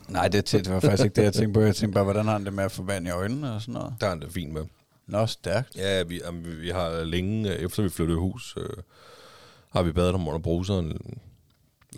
Nej, 0.07 0.27
det, 0.27 0.53
er 0.53 0.57
det 0.59 0.73
var 0.73 0.79
faktisk 0.79 1.03
ikke 1.03 1.15
det, 1.15 1.23
jeg 1.23 1.33
tænkte 1.33 1.53
på. 1.53 1.61
Jeg 1.61 1.75
tænkte 1.75 1.93
bare, 1.93 2.03
hvordan 2.03 2.25
har 2.25 2.31
han 2.33 2.45
det 2.45 2.53
med 2.53 2.63
at 2.63 2.71
få 2.71 2.83
vand 2.83 3.07
i 3.07 3.09
øjnene 3.09 3.53
og 3.53 3.61
sådan 3.61 3.73
noget? 3.73 3.93
Der 3.99 4.05
er 4.05 4.09
han 4.09 4.19
da 4.19 4.27
fint 4.29 4.53
med. 4.53 4.65
Nå, 5.07 5.25
stærkt. 5.25 5.75
Ja, 5.75 6.03
vi, 6.03 6.21
jamen, 6.25 6.61
vi- 6.61 6.69
har 6.69 7.03
længe, 7.03 7.49
øh, 7.53 7.55
efter 7.55 7.83
vi 7.83 7.89
flyttede 7.89 8.19
hus, 8.19 8.53
øh, 8.57 8.69
har 9.71 9.83
vi 9.83 9.91
badet 9.91 10.11
ham 10.11 10.27
under 10.27 10.39
bruseren. 10.39 10.97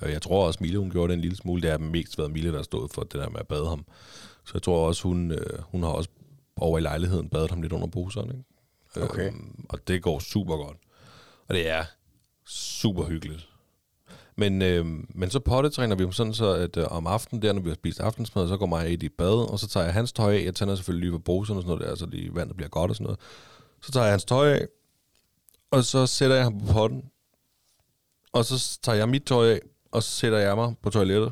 Og 0.01 0.11
jeg 0.11 0.21
tror 0.21 0.47
også, 0.47 0.59
Mille 0.61 0.79
hun 0.79 0.91
gjorde 0.91 1.07
det 1.07 1.13
en 1.13 1.21
lille 1.21 1.37
smule. 1.37 1.61
Det 1.61 1.71
har 1.71 1.77
mest 1.77 2.17
været 2.17 2.31
Mille, 2.31 2.49
der 2.49 2.55
har 2.55 2.63
stået 2.63 2.91
for 2.91 3.01
det 3.03 3.13
der 3.13 3.29
med 3.29 3.39
at 3.39 3.47
bade 3.47 3.67
ham. 3.69 3.85
Så 4.45 4.51
jeg 4.53 4.61
tror 4.61 4.87
også, 4.87 5.03
hun, 5.03 5.31
øh, 5.31 5.59
hun 5.61 5.83
har 5.83 5.89
også 5.89 6.09
over 6.55 6.77
i 6.77 6.81
lejligheden 6.81 7.29
badet 7.29 7.49
ham 7.49 7.61
lidt 7.61 7.73
under 7.73 7.87
bruseren. 7.87 8.29
Ikke? 8.31 9.09
Okay. 9.09 9.27
Øhm, 9.27 9.65
og 9.69 9.87
det 9.87 10.01
går 10.03 10.19
super 10.19 10.55
godt. 10.57 10.77
Og 11.47 11.55
det 11.55 11.69
er 11.69 11.83
super 12.47 13.03
hyggeligt. 13.05 13.49
Men, 14.35 14.61
øh, 14.61 14.85
men 15.15 15.29
så 15.29 15.39
pottetræner 15.39 15.95
vi 15.95 16.03
dem 16.03 16.11
sådan 16.11 16.33
så, 16.33 16.53
at 16.53 16.77
øh, 16.77 16.85
om 16.89 17.07
aftenen 17.07 17.41
der, 17.41 17.53
når 17.53 17.61
vi 17.61 17.69
har 17.69 17.75
spist 17.75 17.99
aftensmad, 17.99 18.47
så 18.47 18.57
går 18.57 18.65
mig 18.65 19.03
i 19.03 19.09
bad, 19.09 19.51
og 19.51 19.59
så 19.59 19.67
tager 19.67 19.83
jeg 19.83 19.93
hans 19.93 20.13
tøj 20.13 20.35
af. 20.35 20.43
Jeg 20.43 20.55
tænder 20.55 20.75
selvfølgelig 20.75 21.09
lige 21.09 21.19
på 21.19 21.23
bruserne 21.23 21.59
og 21.59 21.63
sådan 21.63 21.77
noget 21.77 21.89
der, 21.89 21.95
så 21.95 22.05
lige 22.05 22.35
vandet 22.35 22.55
bliver 22.55 22.69
godt 22.69 22.89
og 22.91 22.95
sådan 22.95 23.03
noget. 23.03 23.19
Så 23.81 23.91
tager 23.91 24.05
jeg 24.05 24.13
hans 24.13 24.25
tøj 24.25 24.53
af, 24.53 24.67
og 25.71 25.83
så 25.83 26.05
sætter 26.05 26.35
jeg 26.35 26.45
ham 26.45 26.59
på 26.59 26.73
potten. 26.73 27.03
Og 28.33 28.45
så 28.45 28.79
tager 28.83 28.97
jeg 28.97 29.09
mit 29.09 29.23
tøj 29.23 29.51
af, 29.51 29.59
og 29.91 30.03
så 30.03 30.09
sætter 30.09 30.37
jeg 30.37 30.55
mig 30.55 30.75
på 30.81 30.89
toilettet. 30.89 31.31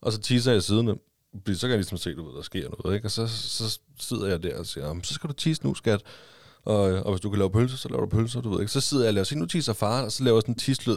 Og 0.00 0.12
så 0.12 0.20
tisser 0.20 0.52
jeg 0.52 0.62
siden. 0.62 0.98
Fordi 1.32 1.54
så 1.54 1.60
kan 1.60 1.70
jeg 1.70 1.78
ligesom 1.78 1.98
se, 1.98 2.14
du 2.14 2.24
ved, 2.26 2.36
der 2.36 2.42
sker 2.42 2.68
noget, 2.82 2.96
ikke? 2.96 3.06
Og 3.06 3.10
så, 3.10 3.26
så 3.28 3.78
sidder 3.98 4.26
jeg 4.26 4.42
der 4.42 4.58
og 4.58 4.66
siger, 4.66 5.00
så 5.02 5.14
skal 5.14 5.28
du 5.28 5.34
tisse 5.34 5.66
nu, 5.66 5.74
skat. 5.74 6.02
Og, 6.64 6.76
og 6.80 7.12
hvis 7.12 7.20
du 7.20 7.30
kan 7.30 7.38
lave 7.38 7.50
pølser, 7.50 7.76
så 7.76 7.88
laver 7.88 8.00
du 8.00 8.06
pølser, 8.16 8.40
du 8.40 8.50
ved 8.50 8.60
ikke. 8.60 8.72
Så 8.72 8.80
sidder 8.80 9.04
jeg 9.04 9.08
og 9.08 9.14
laver, 9.14 9.24
sig 9.24 9.38
nu 9.38 9.46
tisser 9.46 9.72
far, 9.72 10.04
og 10.04 10.12
så 10.12 10.24
laver 10.24 10.36
jeg 10.36 10.42
sådan 10.42 10.54
en 10.54 10.58
tislyd, 10.58 10.96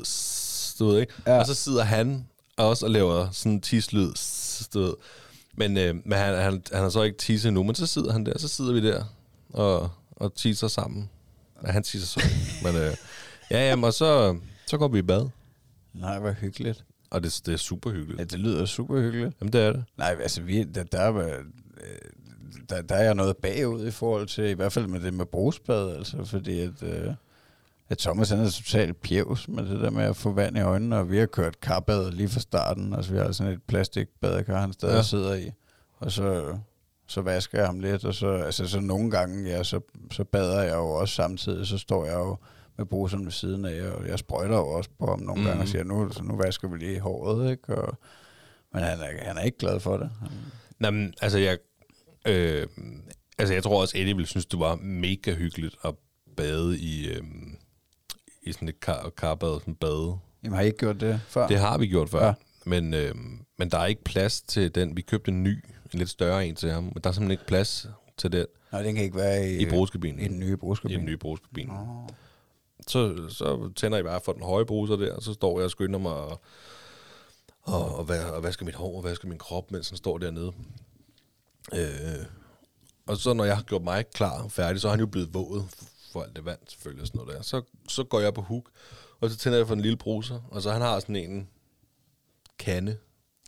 du 0.80 0.88
ved 0.88 1.00
ikke. 1.02 1.14
Ja. 1.28 1.40
Og 1.40 1.46
så 1.46 1.54
sidder 1.54 1.84
han 1.84 2.28
også 2.58 2.86
og 2.86 2.92
laver 2.92 3.32
sådan 3.32 3.52
en 3.52 3.62
tislyd, 3.62 4.12
du 4.74 4.80
ved. 4.80 4.94
Men, 5.54 5.78
øh, 5.78 5.96
men 6.06 6.18
han, 6.18 6.36
han, 6.36 6.64
han 6.74 6.82
har 6.82 6.90
så 6.90 7.02
ikke 7.02 7.18
tisset 7.18 7.54
nu, 7.54 7.64
men 7.64 7.76
så 7.76 7.88
sidder 7.88 8.12
han 8.12 8.26
der, 8.26 8.38
så 8.38 8.48
sidder 8.48 8.74
vi 8.74 8.88
der 8.88 9.04
og, 9.50 9.90
og 10.12 10.36
tisser 10.36 10.68
sammen. 10.68 11.10
Ja, 11.64 11.72
han 11.72 11.84
tisser 11.84 12.08
så. 12.08 12.28
men 12.64 12.76
øh, 12.76 12.96
ja, 13.52 13.70
jamen, 13.70 13.84
og 13.84 13.94
så, 13.94 14.38
så 14.68 14.78
går 14.78 14.88
vi 14.88 15.00
i 15.00 15.02
bad. 15.02 15.30
Nej, 15.94 16.20
hvor 16.20 16.32
hyggeligt. 16.32 16.84
Og 17.10 17.24
det, 17.24 17.42
det 17.46 17.54
er 17.54 17.58
super 17.58 17.92
hyggeligt. 17.92 18.20
Ja, 18.20 18.24
det 18.24 18.40
lyder 18.40 18.66
super 18.66 19.02
hyggeligt. 19.02 19.36
Jamen, 19.42 19.54
det 19.54 19.62
er 19.62 19.72
det. 19.72 19.84
Nej, 19.98 20.18
altså, 20.22 20.42
vi, 20.42 20.64
der, 20.64 20.84
der, 20.84 21.00
er, 21.00 21.18
øh, 21.18 21.44
der, 22.70 22.82
der 22.82 22.96
er 22.96 23.04
jeg 23.04 23.16
noget 23.16 23.38
bagud 23.38 23.88
i 23.88 23.92
forhold 23.92 24.28
til, 24.28 24.44
i 24.44 24.54
hvert 24.54 24.74
fald 24.74 24.88
med 24.88 25.00
det 25.00 25.14
med 25.14 25.26
brugsbad, 25.26 25.96
altså, 25.96 26.26
fordi 26.26 26.60
at, 26.60 26.84
øh, 26.84 27.14
at 27.90 27.98
Thomas 27.98 28.30
han 28.30 28.40
er 28.40 28.50
totalt 28.50 29.02
pjevs 29.02 29.48
med 29.48 29.64
det 29.66 29.80
der 29.82 29.90
med 29.90 30.04
at 30.04 30.16
få 30.16 30.32
vand 30.32 30.58
i 30.58 30.62
øjnene, 30.62 30.98
og 30.98 31.12
vi 31.12 31.18
har 31.18 31.26
kørt 31.26 31.60
karbad 31.60 32.12
lige 32.12 32.30
fra 32.30 32.40
starten, 32.40 32.94
altså 32.94 33.12
vi 33.12 33.18
har 33.18 33.32
sådan 33.32 33.54
et 33.54 33.62
plastikbadekar, 33.68 34.62
han 34.62 34.74
stadig 34.74 34.96
ja. 34.96 35.02
Sidder 35.02 35.34
i, 35.36 35.52
og 36.00 36.12
så, 36.12 36.58
så 37.08 37.22
vasker 37.22 37.58
jeg 37.58 37.68
ham 37.68 37.80
lidt, 37.80 38.06
og 38.06 38.14
så, 38.14 38.28
altså, 38.28 38.68
så 38.68 38.80
nogle 38.80 39.12
gange, 39.12 39.50
ja, 39.50 39.64
så, 39.64 39.80
så 40.12 40.24
bader 40.24 40.62
jeg 40.62 40.76
jo 40.76 40.90
også 40.90 41.16
samtidig, 41.16 41.68
så 41.68 41.78
står 41.78 42.06
jeg 42.06 42.14
jo 42.16 42.38
med 42.78 42.86
bruseren 42.86 43.26
ved 43.26 43.32
siden 43.32 43.66
af, 43.66 43.82
og 43.92 44.08
jeg 44.08 44.20
sprøjter 44.20 44.56
jo 44.56 44.68
også 44.68 44.90
på 45.00 45.06
ham 45.06 45.20
nogle 45.20 45.42
mm. 45.42 45.46
gange 45.48 45.60
og 45.60 45.64
Mhm. 45.66 45.68
siger, 45.72 45.84
nu, 45.84 46.12
så 46.12 46.24
nu 46.24 46.36
vasker 46.38 46.68
vi 46.68 46.78
lige 46.78 47.00
håret, 47.00 47.52
ikke? 47.52 47.76
Og, 47.76 47.98
men 48.74 48.84
han 48.84 49.00
er, 49.00 49.26
han 49.26 49.38
er 49.38 49.42
ikke 49.42 49.58
glad 49.58 49.80
for 49.80 49.98
det. 49.98 50.10
Han, 50.20 50.30
Nå, 50.80 50.92
men, 50.92 51.14
altså, 51.22 51.38
jeg, 51.38 51.58
øh, 52.28 52.68
altså, 53.38 53.54
jeg 53.54 53.64
tror 53.64 53.82
også, 53.82 53.98
Eddie 53.98 54.16
ville 54.16 54.28
synes, 54.28 54.46
det 54.46 54.60
var 54.60 54.76
mega 54.76 55.34
hyggeligt 55.34 55.76
at 55.86 55.94
bade 56.38 56.80
i, 56.80 57.08
øh, 57.10 57.22
i 58.48 58.54
sådan 58.54 58.68
et 58.68 58.80
kar, 58.80 59.10
karbad, 59.18 59.60
sådan 59.60 59.76
bade. 59.76 60.18
Jamen 60.44 60.56
har 60.56 60.64
I 60.64 60.66
ikke 60.66 60.78
gjort 60.78 61.00
det 61.00 61.22
før? 61.28 61.48
Det 61.48 61.60
har 61.60 61.78
vi 61.78 61.88
gjort 61.88 62.10
før. 62.10 62.26
Ja. 62.26 62.34
Men, 62.66 62.94
øh, 62.94 63.16
men 63.58 63.72
der 63.72 63.78
er 63.78 63.86
ikke 63.86 64.04
plads 64.04 64.42
til 64.42 64.76
den. 64.76 64.98
Vi 64.98 65.02
købte 65.02 65.32
en 65.32 65.44
ny, 65.44 65.64
en 65.94 66.00
lidt 66.00 66.10
større 66.10 66.48
en 66.48 66.56
til 66.56 66.72
ham, 66.72 66.84
men 66.84 66.94
der 67.04 67.10
er 67.10 67.14
simpelthen 67.14 67.32
ikke 67.32 67.46
plads 67.48 67.88
til 68.18 68.32
den 68.32 68.46
Nej, 68.72 68.82
den 68.82 68.96
kan 68.96 69.04
ikke 69.04 69.18
være 69.18 69.50
i, 69.50 69.58
i 69.58 69.70
brugskabinen. 69.70 70.20
i 70.20 70.28
den 70.28 70.40
nye 70.40 70.54
I 70.54 70.56
brugskabine. 70.56 70.98
den 70.98 71.06
nye 71.06 71.18
brugskabine. 71.18 71.74
Nå. 71.74 72.08
Så, 72.88 73.30
så 73.30 73.72
tænder 73.76 73.98
jeg 73.98 74.06
bare 74.06 74.22
for 74.26 74.32
den 74.32 74.44
høje 74.44 74.66
bruser 74.66 74.96
der, 74.96 75.14
og 75.16 75.24
så 75.24 75.34
står 75.34 75.60
jeg 75.60 75.66
og 75.66 75.72
skynder 75.72 76.00
mig 76.00 76.12
og, 76.14 76.42
og, 77.64 77.96
og, 77.96 78.06
va- 78.10 78.32
og 78.32 78.44
vasker 78.44 78.66
mit 78.66 78.76
hår 78.76 78.98
og 78.98 79.04
vasker 79.04 79.28
min 79.28 79.38
krop, 79.38 79.72
mens 79.72 79.90
han 79.90 79.98
står 79.98 80.18
dernede. 80.18 80.52
Øh, 81.74 82.26
og 83.08 83.18
så 83.18 83.34
når 83.34 83.46
jeg 83.46 83.56
har 83.56 83.64
gjort 83.64 83.82
mig 83.84 84.06
klar 84.14 84.44
og 84.44 84.52
færdig, 84.52 84.82
så 84.82 84.88
er 84.88 84.92
han 84.92 85.00
jo 85.00 85.06
blevet 85.06 85.34
våget 85.34 85.66
for 86.12 86.24
alt 86.24 86.36
det 86.36 86.46
vand, 86.46 86.60
selvfølgelig 86.68 87.02
og 87.02 87.08
sådan 87.08 87.20
noget 87.22 87.36
der. 87.38 87.42
Så, 87.44 87.62
så 87.90 88.04
går 88.04 88.20
jeg 88.20 88.34
på 88.34 88.42
hook, 88.42 88.64
og 89.22 89.30
så 89.30 89.38
tænder 89.38 89.58
jeg 89.58 89.68
for 89.68 89.74
en 89.74 89.82
lille 89.82 89.98
bruser, 89.98 90.40
og 90.52 90.62
så 90.62 90.72
han 90.72 90.82
har 90.82 91.00
sådan 91.00 91.16
en 91.16 91.48
kande, 92.60 92.98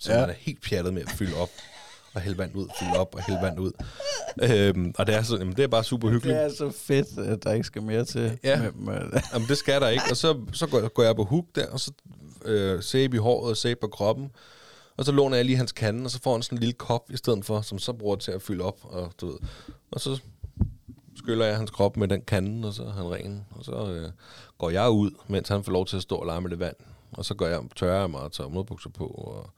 som 0.01 0.13
Ja. 0.13 0.19
han 0.19 0.29
er 0.29 0.33
helt 0.33 0.61
pjattet 0.63 0.93
med 0.93 1.01
at 1.01 1.09
fylde 1.09 1.35
op, 1.35 1.49
og 2.13 2.21
hælde 2.21 2.37
vand 2.37 2.55
ud, 2.55 2.67
fylde 2.79 2.97
op 2.99 3.15
og 3.15 3.23
hælde 3.23 3.41
vand 3.41 3.59
ud. 3.59 3.71
Øhm, 4.43 4.93
og 4.97 5.07
det 5.07 5.15
er, 5.15 5.23
så, 5.23 5.37
jamen, 5.37 5.55
det 5.55 5.63
er 5.63 5.67
bare 5.67 5.83
super 5.83 6.09
hyggeligt. 6.09 6.37
Det 6.37 6.45
er 6.45 6.49
så 6.49 6.71
fedt, 6.71 7.17
at 7.17 7.43
der 7.43 7.53
ikke 7.53 7.63
skal 7.65 7.81
mere 7.83 8.05
til. 8.05 8.39
Ja. 8.43 8.61
Med, 8.61 8.71
med, 8.71 9.21
Jamen, 9.33 9.47
det 9.47 9.57
skal 9.57 9.81
der 9.81 9.87
ikke. 9.87 10.03
Og 10.11 10.17
så, 10.17 10.41
så 10.53 10.67
går, 10.67 10.87
går 10.87 11.03
jeg 11.03 11.15
på 11.15 11.23
hook 11.23 11.45
der, 11.55 11.67
og 11.67 11.79
så 11.79 11.91
øh, 12.45 12.83
sæbe 12.83 13.15
i 13.15 13.19
håret 13.19 13.49
og 13.49 13.57
sæbe 13.57 13.79
på 13.79 13.87
kroppen. 13.87 14.31
Og 14.97 15.05
så 15.05 15.11
låner 15.11 15.35
jeg 15.35 15.45
lige 15.45 15.57
hans 15.57 15.71
kande, 15.71 16.03
og 16.05 16.11
så 16.11 16.19
får 16.21 16.31
han 16.33 16.41
sådan 16.43 16.55
en 16.57 16.59
lille 16.59 16.73
kop 16.73 17.11
i 17.11 17.17
stedet 17.17 17.45
for, 17.45 17.61
som 17.61 17.79
så 17.79 17.93
bruger 17.93 18.15
til 18.15 18.31
at 18.31 18.41
fylde 18.41 18.63
op. 18.63 18.79
Og, 18.83 19.11
du 19.21 19.27
ved. 19.27 19.37
og 19.91 20.01
så 20.01 20.19
skyller 21.29 21.45
jeg 21.45 21.57
hans 21.57 21.71
krop 21.71 21.97
med 21.97 22.07
den 22.07 22.21
kande, 22.21 22.67
og 22.67 22.73
så 22.73 22.83
er 22.83 22.91
han 22.91 23.11
ren. 23.11 23.45
Og 23.51 23.65
så 23.65 23.91
øh, 23.91 24.11
går 24.57 24.69
jeg 24.69 24.89
ud, 24.89 25.11
mens 25.27 25.47
han 25.49 25.63
får 25.63 25.71
lov 25.71 25.85
til 25.85 25.95
at 25.95 26.01
stå 26.01 26.15
og 26.15 26.25
lege 26.25 26.41
med 26.41 26.49
det 26.49 26.59
vand. 26.59 26.75
Og 27.11 27.25
så 27.25 27.33
går 27.33 27.47
jeg, 27.47 27.61
tørrer 27.75 27.99
jeg 27.99 28.09
mig 28.09 28.21
og 28.21 28.31
tager 28.31 28.47
underbukser 28.47 28.89
på, 28.89 29.05
og, 29.05 29.49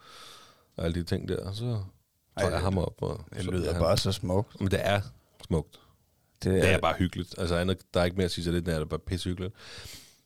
og 0.78 0.86
alle 0.86 0.96
de 1.00 1.04
ting 1.04 1.30
der. 1.30 1.46
Og 1.46 1.56
så 1.56 1.64
tager 1.64 2.50
Ej, 2.50 2.54
jeg 2.54 2.60
ham 2.60 2.78
op. 2.78 2.94
Og, 3.02 3.22
det 3.34 3.44
så 3.44 3.52
lyder 3.52 3.74
han, 3.74 3.82
bare 3.82 3.98
så 3.98 4.12
smukt. 4.12 4.60
Men 4.60 4.72
det 4.72 4.80
er 4.84 5.02
smukt. 5.48 5.80
Det 6.44 6.52
Det 6.52 6.70
er 6.70 6.80
bare 6.80 6.96
hyggeligt. 6.98 7.36
Altså, 7.38 7.56
andet, 7.56 7.78
der 7.94 8.00
er 8.00 8.06
ikke 8.06 8.18
mere 8.18 8.26
at 8.26 8.32
sige 8.32 8.46
til 8.46 8.54
det, 8.54 8.66
det 8.66 8.74
er 8.76 8.86
bare 8.86 9.00
pisse 9.00 9.30
hyggeligt. 9.30 9.54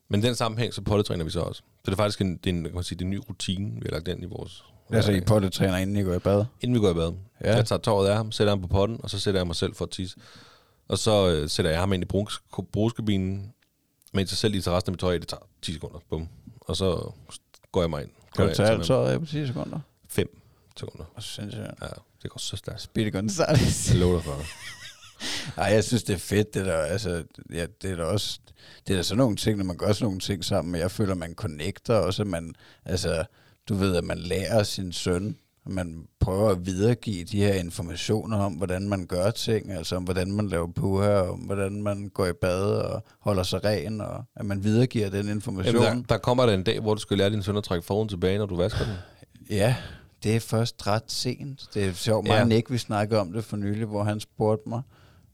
Men 0.10 0.20
i 0.20 0.24
den 0.24 0.36
sammenhæng, 0.36 0.74
så 0.74 0.82
pottetræner 0.82 1.24
vi 1.24 1.30
så 1.30 1.40
også. 1.40 1.62
Så 1.62 1.82
det 1.86 1.92
er 1.92 1.96
faktisk 1.96 2.22
en, 2.22 2.38
det 2.38 2.50
er 2.50 2.54
en, 2.54 2.64
kan 2.64 2.74
man 2.74 2.84
sige, 2.84 2.98
det 2.98 3.02
er 3.02 3.06
en 3.06 3.12
ny 3.12 3.22
rutine, 3.30 3.72
vi 3.72 3.82
har 3.86 3.92
lagt 3.92 4.08
ind 4.08 4.24
i 4.24 4.26
vores... 4.26 4.64
Altså, 4.90 5.12
I 5.12 5.22
pottetræner, 5.22 5.78
inden 5.78 5.96
I 5.96 6.04
går 6.04 6.14
i 6.14 6.20
bad? 6.20 6.46
Inden 6.62 6.76
vi 6.76 6.80
går 6.80 6.92
i 6.92 6.94
bad. 6.94 7.14
Ja. 7.44 7.56
Jeg 7.56 7.66
tager 7.66 7.80
tåret 7.80 8.10
af 8.10 8.16
ham, 8.16 8.32
sætter 8.32 8.52
ham 8.52 8.62
på 8.62 8.68
potten, 8.68 9.00
og 9.04 9.10
så 9.10 9.20
sætter 9.20 9.40
jeg 9.40 9.48
mig 9.48 9.56
selv 9.56 9.76
for 9.76 9.86
at 9.86 9.92
tisse. 9.92 10.18
Og 10.88 10.98
så 10.98 11.30
øh, 11.30 11.50
sætter 11.50 11.72
jeg 11.72 11.80
ham 11.80 11.94
ind 11.94 12.04
i 12.04 12.06
brugs, 12.06 12.42
brugskabinen, 12.72 13.54
mens 14.14 14.32
jeg 14.32 14.38
selv 14.38 14.52
lige 14.52 14.62
tager 14.62 14.78
resten 14.78 14.90
af 14.90 14.94
mit 14.94 15.00
tøj 15.00 15.14
af. 15.14 15.20
Det 15.20 15.30
tager 15.30 15.48
10 15.62 15.74
sekunder. 15.74 16.00
Bum. 16.10 16.30
Og 16.62 16.76
så 16.78 17.12
går 17.72 17.82
jeg 17.82 17.90
mig 17.90 18.02
ind. 18.02 18.12
Kan 18.36 18.48
du 18.48 18.54
tage 18.54 18.70
alt 18.70 18.86
tøjet 18.86 19.12
af 19.12 19.20
på 19.20 19.26
10 19.26 19.48
sekunder? 19.48 19.80
5 20.10 20.42
sekunder. 20.78 21.06
Og 21.16 21.24
så 21.24 21.30
synes 21.30 21.56
jeg, 21.56 21.74
Ja, 21.82 21.88
det 22.24 22.32
går 22.32 22.40
så 22.40 22.58
stærkt. 22.58 22.82
Speedy 22.82 23.12
Gonzales. 23.12 23.90
Jeg 23.92 24.00
lover 24.00 24.16
dig 24.16 24.24
for 24.24 24.34
det. 24.34 24.46
Nej, 25.58 25.66
jeg 25.66 25.84
synes, 25.84 26.04
det 26.04 26.14
er 26.14 26.18
fedt, 26.18 26.54
det 26.54 26.66
der, 26.66 26.78
altså, 26.78 27.24
ja, 27.54 27.66
det 27.82 27.92
er 27.92 27.96
da 27.96 28.04
også, 28.04 28.40
det 28.88 28.94
er 28.94 28.98
da 28.98 29.04
sådan 29.04 29.18
nogle 29.18 29.36
ting, 29.36 29.58
når 29.58 29.66
man 29.66 29.78
gør 29.78 29.94
sådan 29.94 30.06
nogle 30.06 30.20
ting 30.20 30.46
sammen, 30.46 30.72
men 30.72 30.82
jeg 30.82 30.92
føler, 30.92 31.16
man 31.16 31.34
connecter 31.34 31.96
også, 31.96 32.22
at 32.24 32.28
man, 32.28 32.54
altså, 32.86 33.26
du 33.70 33.76
ved, 33.76 33.96
at 33.96 34.04
man 34.04 34.18
lærer 34.18 34.64
sin 34.64 34.92
søn, 34.94 35.38
man 35.68 36.08
prøver 36.20 36.50
at 36.50 36.66
videregive 36.66 37.24
de 37.24 37.38
her 37.38 37.54
informationer 37.54 38.38
om, 38.38 38.54
hvordan 38.54 38.90
man 38.90 39.06
gør 39.06 39.32
ting, 39.32 39.72
altså 39.72 39.96
om, 39.96 40.04
hvordan 40.04 40.32
man 40.32 40.48
laver 40.48 40.68
puha, 40.68 41.10
og 41.10 41.32
om, 41.32 41.40
hvordan 41.40 41.84
man 41.84 42.10
går 42.14 42.26
i 42.26 42.34
bad 42.34 42.64
og 42.64 43.04
holder 43.20 43.44
sig 43.44 43.66
ren, 43.66 44.02
og 44.02 44.24
at 44.36 44.46
man 44.46 44.64
videregiver 44.64 45.10
den 45.10 45.30
information. 45.30 45.84
Jamen, 45.84 46.00
der, 46.00 46.08
der 46.08 46.18
kommer 46.18 46.46
der 46.46 46.54
en 46.54 46.64
dag, 46.64 46.80
hvor 46.80 46.94
du 46.94 47.02
skal 47.02 47.18
lære 47.18 47.30
din 47.30 47.44
søn 47.44 47.58
at 47.58 47.64
trække 47.64 47.86
forhuden 47.86 48.10
tilbage, 48.10 48.38
når 48.38 48.46
du 48.46 48.56
vasker 48.56 48.86
den. 48.86 48.94
Ja, 49.50 49.76
det 50.24 50.36
er 50.36 50.40
først 50.40 50.88
ret 50.88 51.12
sent. 51.12 51.70
Det 51.74 51.86
er 51.86 51.94
sjovt, 51.94 52.28
mig 52.28 52.34
Ja. 52.34 52.44
Nick, 52.44 52.72
vi 52.72 52.78
snakkede 52.78 53.20
om 53.20 53.34
det 53.34 53.44
for 53.44 53.58
nylig, 53.58 53.86
hvor 53.86 54.04
han 54.04 54.20
spurgte 54.20 54.70
mig, 54.70 54.82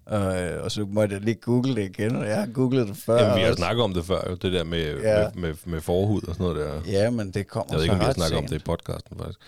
øh, 0.10 0.64
og 0.64 0.72
så 0.72 0.86
måtte 0.90 1.16
jeg 1.16 1.22
lige 1.24 1.36
google 1.36 1.76
det 1.76 1.84
igen, 1.98 2.16
og 2.16 2.28
jeg 2.28 2.38
har 2.40 2.48
googlet 2.54 2.88
det 2.88 2.98
før. 2.98 3.22
Jamen, 3.22 3.36
vi 3.38 3.42
har 3.42 3.48
også. 3.50 3.58
snakket 3.58 3.84
om 3.84 3.94
det 3.94 4.06
før, 4.06 4.30
jo, 4.30 4.36
det 4.36 4.54
der 4.54 4.64
med, 4.64 5.00
Ja. 5.02 5.30
med, 5.36 5.42
med, 5.42 5.56
med 5.66 5.82
forhud 5.82 6.22
og 6.28 6.36
sådan 6.36 6.44
noget 6.54 6.58
der. 6.86 6.92
Ja, 6.92 7.10
men 7.10 7.32
det 7.32 7.48
kommer 7.48 7.68
Jeg 7.74 7.78
ved 7.78 7.84
ikke, 7.84 7.94
om 7.94 8.00
vi 8.00 8.06
har 8.06 8.14
snakket 8.14 8.38
om 8.38 8.46
det 8.48 8.56
i 8.56 8.64
podcasten, 8.66 9.18
faktisk. 9.18 9.40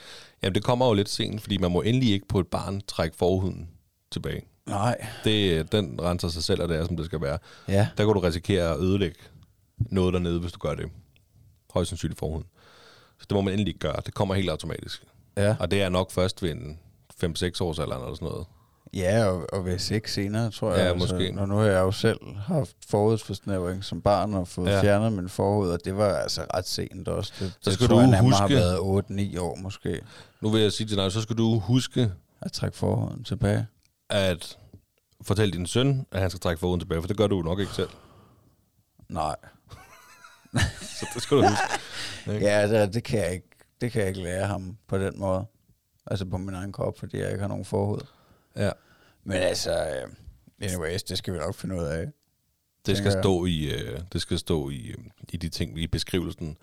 Jamen, 0.43 0.55
det 0.55 0.63
kommer 0.63 0.87
jo 0.87 0.93
lidt 0.93 1.09
sent, 1.09 1.41
fordi 1.41 1.57
man 1.57 1.71
må 1.71 1.81
endelig 1.81 2.13
ikke 2.13 2.27
på 2.27 2.39
et 2.39 2.47
barn 2.47 2.81
trække 2.87 3.17
forhuden 3.17 3.69
tilbage. 4.11 4.41
Nej, 4.67 5.07
Det, 5.23 5.71
den 5.71 5.99
renser 6.01 6.27
sig 6.27 6.43
selv, 6.43 6.61
og 6.61 6.69
det 6.69 6.77
er, 6.77 6.85
som 6.85 6.97
det 6.97 7.05
skal 7.05 7.21
være. 7.21 7.37
ja. 7.67 7.87
Der 7.97 8.05
kan 8.05 8.13
du 8.13 8.19
risikere 8.19 8.73
at 8.73 8.79
ødelægge 8.79 9.17
noget 9.77 10.13
dernede, 10.13 10.39
hvis 10.39 10.51
du 10.51 10.59
gør 10.59 10.75
det. 10.75 10.85
Højst 11.73 11.89
sandsynligt 11.89 12.19
forhuden. 12.19 12.45
Så 13.19 13.25
det 13.29 13.35
må 13.35 13.41
man 13.41 13.53
endelig 13.53 13.75
gøre. 13.75 13.95
Det 14.05 14.13
kommer 14.13 14.35
helt 14.35 14.49
automatisk. 14.49 15.03
Ja, 15.37 15.55
Og 15.59 15.71
det 15.71 15.81
er 15.81 15.89
nok 15.89 16.11
først 16.11 16.43
ved 16.43 16.51
en 16.51 16.79
5-6 17.23 17.61
års 17.61 17.79
alder 17.79 17.95
eller 17.97 18.15
sådan 18.15 18.27
noget. 18.27 18.45
Ja, 18.93 19.25
og, 19.25 19.45
og 19.53 19.65
ved 19.65 19.79
sex 19.79 20.13
senere, 20.13 20.51
tror 20.51 20.73
jeg. 20.73 20.85
Ja, 20.85 20.93
måske. 20.93 21.31
Når 21.31 21.45
nu 21.45 21.55
har 21.55 21.65
jeg 21.65 21.79
jo 21.79 21.91
selv 21.91 22.19
haft 22.37 22.75
forhudsforsnævring 22.89 23.83
som 23.83 24.01
barn 24.01 24.33
og 24.33 24.47
fået 24.47 24.67
Ja. 24.69 24.75
ja. 24.75 24.81
fjernet 24.81 25.13
min 25.13 25.29
forhud, 25.29 25.69
og 25.69 25.79
det 25.85 25.97
var 25.97 26.15
altså 26.15 26.45
ret 26.53 26.67
sent 26.67 27.07
også. 27.07 27.33
Det, 27.39 27.47
Så 27.61 27.69
det 27.69 27.73
skal 27.73 27.87
tror 27.87 27.95
du 27.95 28.01
jeg 28.09 28.19
huske- 28.21 28.37
har 28.37 28.47
været 28.47 28.77
8-9 28.77 29.37
år 29.39 29.55
måske, 29.55 30.01
Nu 30.41 30.49
vil 30.49 30.61
jeg 30.61 30.71
sige 30.71 30.87
til 30.87 30.97
dig, 30.97 31.11
så 31.11 31.21
skal 31.21 31.37
du 31.37 31.59
huske 31.59 32.11
at 32.41 32.51
trække 32.51 32.77
forhuden 32.77 33.23
tilbage. 33.23 33.67
at 34.09 34.57
fortælle 35.21 35.53
din 35.53 35.65
søn, 35.65 36.05
at 36.11 36.21
han 36.21 36.29
skal 36.29 36.39
trække 36.39 36.59
forhuden 36.59 36.79
tilbage, 36.79 37.01
for 37.01 37.07
det 37.07 37.17
gør 37.17 37.27
du 37.27 37.41
nok 37.41 37.59
ikke 37.59 37.71
selv. 37.73 37.89
Nej. 39.09 39.35
Så 40.99 41.05
det 41.13 41.21
skal 41.23 41.37
du 41.37 41.43
huske. 41.47 42.45
Ja, 42.45 42.67
det, 42.81 42.93
det, 42.93 43.03
kan 43.03 43.19
jeg 43.19 43.31
ikke, 43.33 43.47
det 43.81 43.91
kan 43.91 43.99
jeg 44.01 44.09
ikke 44.09 44.21
lære 44.21 44.47
ham 44.47 44.77
på 44.87 44.97
den 44.97 45.19
måde. 45.19 45.45
Altså 46.07 46.25
på 46.25 46.37
min 46.37 46.55
egen 46.55 46.71
krop, 46.71 46.99
fordi 46.99 47.17
jeg 47.19 47.29
ikke 47.29 47.41
har 47.41 47.47
nogen 47.47 47.65
forhud. 47.65 47.99
Ja. 48.57 48.71
Men 49.23 49.37
altså, 49.37 49.71
øh, 49.71 50.11
anyways, 50.61 51.03
det 51.03 51.17
skal 51.17 51.33
vi 51.33 51.39
nok 51.39 51.55
finde 51.55 51.75
ud 51.75 51.83
af. 51.83 52.07
Det 52.85 52.97
skal 52.97 53.11
stå 53.11 53.45
i, 53.45 53.73
øh, 53.73 53.99
det 54.13 54.21
skal 54.21 54.39
stå 54.39 54.69
i, 54.69 54.87
øh, 54.87 54.97
i 55.29 55.37
de 55.37 55.49
ting 55.49 55.79
i 55.79 55.87
beskrivelsen. 55.87 56.57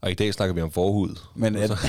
Og 0.00 0.10
i 0.10 0.14
dag 0.14 0.34
snakker 0.34 0.54
vi 0.54 0.60
om 0.60 0.72
forhud. 0.72 1.16
Men 1.36 1.56
er, 1.56 1.66
Så- 1.66 1.76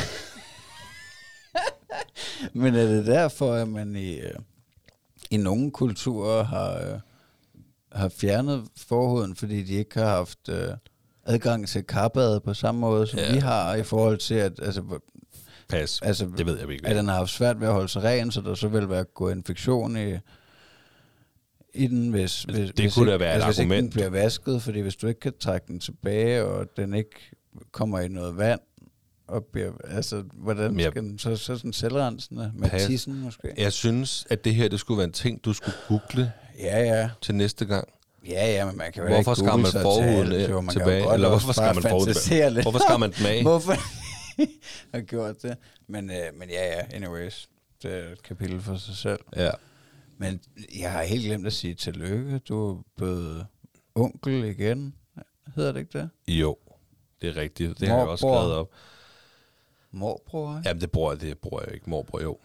men 2.53 2.75
er 2.75 2.85
det 2.85 3.05
derfor, 3.05 3.53
at 3.53 3.67
man 3.67 3.95
i, 3.95 4.19
øh, 4.19 4.33
i 5.31 5.37
nogle 5.37 5.71
kulturer 5.71 6.43
har, 6.43 6.77
øh, 6.93 6.99
har 7.91 8.09
fjernet 8.09 8.67
forhuden, 8.77 9.35
fordi 9.35 9.63
de 9.63 9.73
ikke 9.73 9.99
har 9.99 10.09
haft 10.09 10.49
øh, 10.49 10.67
adgang 11.25 11.67
til 11.67 11.83
karbad 11.83 12.39
på 12.39 12.53
samme 12.53 12.81
måde, 12.81 13.07
som 13.07 13.19
Ja. 13.19 13.33
vi 13.33 13.39
har, 13.39 13.75
i 13.75 13.83
forhold 13.83 14.17
til, 14.17 14.35
at 14.35 14.59
altså, 14.61 14.99
Pas. 15.73 16.01
altså, 16.01 16.29
Det 16.37 16.45
ved 16.45 16.59
jeg 16.59 16.67
virkelig. 16.67 16.89
at 16.91 16.95
den 16.95 17.07
har 17.07 17.15
haft 17.15 17.29
svært 17.31 17.59
ved 17.59 17.67
at 17.67 17.73
holde 17.73 17.87
sig 17.89 18.03
ren, 18.03 18.31
så 18.31 18.41
der 18.41 18.55
så 18.55 18.67
vil 18.67 18.89
være 18.89 19.03
gået 19.03 19.35
infektion 19.35 19.97
i, 19.97 20.13
i 21.73 21.87
den, 21.87 22.09
hvis, 22.09 22.43
hvis, 22.43 22.55
det 22.55 22.79
hvis 22.79 22.93
kunne 22.93 23.03
ikke, 23.03 23.11
da 23.11 23.17
være 23.17 23.29
et 23.29 23.33
altså, 23.33 23.47
hvis 23.47 23.59
ikke 23.59 23.69
den 23.69 23.77
argument. 23.77 23.93
bliver 23.93 24.09
vasket, 24.09 24.61
fordi 24.61 24.79
hvis 24.79 24.95
du 24.95 25.07
ikke 25.07 25.19
kan 25.19 25.33
trække 25.39 25.67
den 25.67 25.79
tilbage, 25.79 26.43
og 26.45 26.65
den 26.77 26.93
ikke 26.93 27.31
kommer 27.71 27.99
i 27.99 28.07
noget 28.07 28.37
vand, 28.37 28.59
og 29.27 29.45
bliver, 29.53 29.71
altså, 29.83 30.23
hvordan 30.33 30.79
jeg- 30.79 30.91
skal 30.91 31.01
den 31.03 31.19
så, 31.19 31.35
så 31.35 31.57
sådan 31.57 31.73
selvrensende 31.73 32.51
med 32.55 32.69
Pas. 32.69 32.85
tissen 32.85 33.19
måske? 33.23 33.47
Jeg 33.57 33.73
synes, 33.73 34.27
at 34.29 34.43
det 34.45 34.55
her 34.55 34.67
det 34.69 34.79
skulle 34.79 34.97
være 34.97 35.07
en 35.07 35.13
ting, 35.13 35.45
du 35.45 35.53
skulle 35.53 35.75
google 35.87 36.31
Ja, 36.59 36.83
ja. 36.83 37.09
til 37.21 37.35
næste 37.35 37.65
gang. 37.65 37.87
Ja, 38.29 38.51
ja, 38.51 38.65
men 38.65 38.77
man 38.77 38.91
kan 38.91 39.03
jo 39.03 39.09
Hvorfor 39.09 39.31
ikke 39.31 39.49
google 39.49 39.61
man 39.61 39.71
sig 39.71 39.81
til 39.81 40.33
alt, 40.33 40.49
jo. 40.49 40.61
Man 40.61 40.73
tilbage? 40.73 41.13
Eller 41.13 41.29
hvorfor 41.29 41.53
bare 41.61 41.73
man 41.73 41.83
forhuden. 41.83 42.61
Hvorfor 42.61 42.79
skar 42.79 42.97
man 42.97 43.11
den 43.11 43.25
af? 43.25 43.41
Hvorfor 43.51 43.73
har 44.93 45.01
gjort 45.01 45.41
det? 45.41 45.57
Men, 45.87 46.09
øh, 46.09 46.33
men 46.33 46.49
ja, 46.49 46.65
ja, 46.65 46.95
anyways. 46.95 47.49
Det 47.83 47.93
er 47.93 48.11
et 48.11 48.23
kapitel 48.23 48.61
for 48.61 48.75
sig 48.75 48.95
selv. 48.95 49.19
Ja. 49.35 49.49
Men 50.17 50.39
jeg 50.79 50.91
har 50.91 51.03
helt 51.03 51.25
glemt 51.25 51.47
at 51.47 51.53
sige 51.53 51.73
tillykke. 51.73 52.39
Du 52.39 52.69
er 52.71 52.81
blevet 52.95 53.47
onkel 53.95 54.43
igen. 54.43 54.95
Hedder 55.55 55.71
det 55.71 55.79
ikke 55.79 55.99
det? 55.99 56.09
Jo, 56.27 56.57
det 57.21 57.29
er 57.29 57.37
rigtigt. 57.37 57.79
Det 57.79 57.87
har 57.87 57.97
jeg 57.97 58.07
også 58.07 58.25
Morbror. 58.25 58.39
skrevet 58.41 58.55
op. 58.55 58.69
Morbror? 59.91 60.61
Jamen, 60.65 60.81
det 60.81 60.91
bruger, 60.91 61.11
jeg, 61.11 61.21
det 61.21 61.39
bruger 61.39 61.63
jeg 61.63 61.73
ikke. 61.73 61.89
Morbror, 61.89 62.21
jo. 62.21 62.37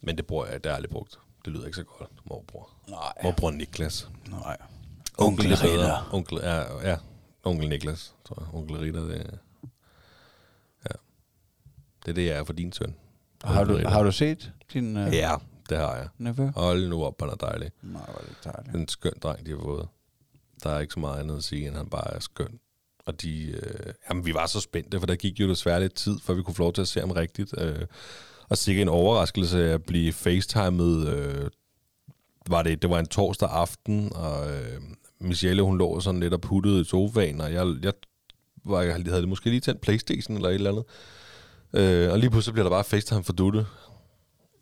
Men 0.00 0.16
det 0.16 0.26
bruger 0.26 0.46
jeg, 0.46 0.54
det 0.64 0.66
har 0.66 0.70
jeg 0.70 0.76
aldrig 0.76 0.90
brugt. 0.90 1.18
Det 1.44 1.52
lyder 1.52 1.66
ikke 1.66 1.76
så 1.76 1.84
godt. 1.84 2.10
Morbror. 2.24 2.70
Nej. 2.88 3.12
Morbror 3.22 3.50
Niklas. 3.50 4.08
Nej. 4.30 4.56
Onkel 5.18 5.48
bedre. 5.48 5.72
Ritter. 5.72 6.08
Onkel, 6.12 6.38
ja, 6.42 6.88
ja, 6.90 6.96
onkel 7.44 7.68
Niklas, 7.68 8.14
tror 8.24 8.42
jeg. 8.42 8.54
Onkel 8.54 8.76
Ritter, 8.76 9.00
det. 9.00 9.38
Det 12.04 12.10
er 12.10 12.14
det, 12.14 12.26
jeg 12.26 12.36
er 12.38 12.44
for 12.44 12.52
din 12.52 12.72
søn. 12.72 12.94
Har 13.44 13.60
Onkel 13.60 13.82
du, 13.84 13.88
har 13.88 14.02
du 14.02 14.12
set 14.12 14.52
din 14.72 14.96
uh, 14.96 15.14
Ja, 15.14 15.34
det 15.68 15.78
har 15.78 15.96
jeg. 15.96 16.08
nevø? 16.18 16.46
Hold 16.56 16.88
nu 16.88 17.04
op, 17.04 17.20
han 17.20 17.30
er 17.30 17.34
dejlig. 17.34 17.70
Nej, 17.82 18.02
hvor 18.04 18.14
er 18.20 18.24
det 18.26 18.36
dejligt. 18.54 18.74
En 18.76 18.88
skøn 18.88 19.12
dreng, 19.22 19.46
de 19.46 19.50
har 19.50 19.58
fået. 19.62 19.88
Der 20.62 20.70
er 20.70 20.80
ikke 20.80 20.92
så 20.94 21.00
meget 21.00 21.20
andet 21.20 21.36
at 21.36 21.44
sige, 21.44 21.66
end 21.66 21.76
han 21.76 21.86
bare 21.86 22.14
er 22.14 22.20
skøn. 22.20 22.58
Og 23.06 23.22
de, 23.22 23.46
øh, 23.46 23.92
jamen, 24.10 24.26
vi 24.26 24.34
var 24.34 24.46
så 24.46 24.60
spændte, 24.60 24.98
for 25.00 25.06
der 25.06 25.14
gik 25.16 25.40
jo 25.40 25.48
desværre 25.48 25.80
lidt 25.80 25.94
tid, 25.94 26.18
før 26.22 26.34
vi 26.34 26.42
kunne 26.42 26.54
få 26.54 26.62
lov 26.62 26.72
til 26.72 26.82
at 26.82 26.88
se 26.88 27.00
ham 27.00 27.10
rigtigt. 27.10 27.54
Øh, 27.58 27.86
og 28.48 28.58
sikkert 28.58 28.82
en 28.82 28.88
overraskelse 28.88 29.72
at 29.72 29.82
blive 29.82 30.12
facetimet. 30.12 31.08
Øh, 31.08 31.50
var 32.46 32.62
det, 32.62 32.82
det 32.82 32.90
var 32.90 32.98
en 32.98 33.06
torsdag 33.06 33.48
aften, 33.52 34.12
og 34.14 34.50
øh, 34.52 34.80
Michelle, 35.20 35.62
hun 35.62 35.78
lå 35.78 36.00
sådan 36.00 36.20
lidt 36.20 36.34
og 36.34 36.40
puttede 36.40 36.80
i 36.80 36.84
sofaen, 36.84 37.40
og 37.40 37.52
jeg, 37.52 37.66
jeg, 37.82 37.92
var, 38.64 38.82
jeg 38.82 39.04
havde 39.08 39.26
måske 39.26 39.50
lige 39.50 39.60
tændt 39.60 39.80
Playstation 39.80 40.36
eller 40.36 40.48
et 40.48 40.54
eller 40.54 40.70
andet. 40.70 40.84
Øh, 41.74 42.12
og 42.12 42.18
lige 42.18 42.30
pludselig 42.30 42.52
bliver 42.52 42.64
der 42.64 42.70
bare 42.70 42.84
facetime 42.84 43.24
for 43.24 43.32
dutte. 43.32 43.66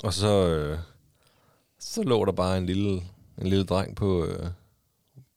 Og 0.04 0.12
så, 0.14 0.48
øh, 0.48 0.78
så 1.80 2.02
lå 2.02 2.24
der 2.24 2.32
bare 2.32 2.58
en 2.58 2.66
lille, 2.66 2.92
en 3.38 3.46
lille 3.46 3.64
dreng 3.64 3.96
på, 3.96 4.24
øh, 4.26 4.46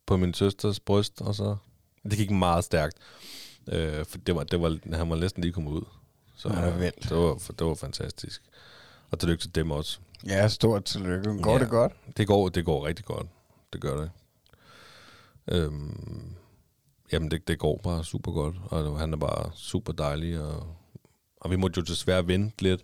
på 0.05 0.17
min 0.17 0.33
søsters 0.33 0.79
bryst, 0.79 1.21
og 1.21 1.35
så... 1.35 1.55
Det 2.03 2.17
gik 2.17 2.31
meget 2.31 2.63
stærkt. 2.63 2.97
Øh, 3.67 4.05
for 4.05 4.17
det 4.17 4.35
var, 4.35 4.43
det 4.43 4.61
var, 4.61 4.77
han 4.95 5.09
var 5.09 5.15
næsten 5.15 5.41
lige 5.43 5.53
kommet 5.53 5.71
ud. 5.71 5.81
Så 6.35 6.49
Ja, 6.53 6.65
det 6.67 6.79
vildt. 6.79 7.03
det, 7.03 7.17
var, 7.17 7.33
det 7.59 7.67
var 7.67 7.73
fantastisk. 7.75 8.41
Og 9.11 9.19
tillykke 9.19 9.41
til 9.41 9.55
dem 9.55 9.71
også. 9.71 9.99
Ja, 10.27 10.47
stort 10.47 10.83
tillykke. 10.83 11.41
Går 11.41 11.53
Ja. 11.53 11.59
det 11.59 11.69
godt? 11.69 11.93
Det 12.17 12.27
går, 12.27 12.49
det 12.49 12.65
går 12.65 12.85
rigtig 12.85 13.05
godt. 13.05 13.27
Det 13.73 13.81
gør 13.81 13.97
det. 14.01 14.11
Øhm, 15.47 16.35
jamen, 17.11 17.31
det, 17.31 17.47
det 17.47 17.59
går 17.59 17.79
bare 17.83 18.03
super 18.03 18.31
godt. 18.31 18.55
Og 18.65 18.99
han 18.99 19.13
er 19.13 19.17
bare 19.17 19.51
super 19.53 19.93
dejlig. 19.93 20.39
Og, 20.41 20.67
og 21.45 21.51
vi 21.51 21.55
måtte 21.55 21.77
jo 21.77 21.83
desværre 21.83 22.27
vente 22.27 22.61
lidt 22.63 22.81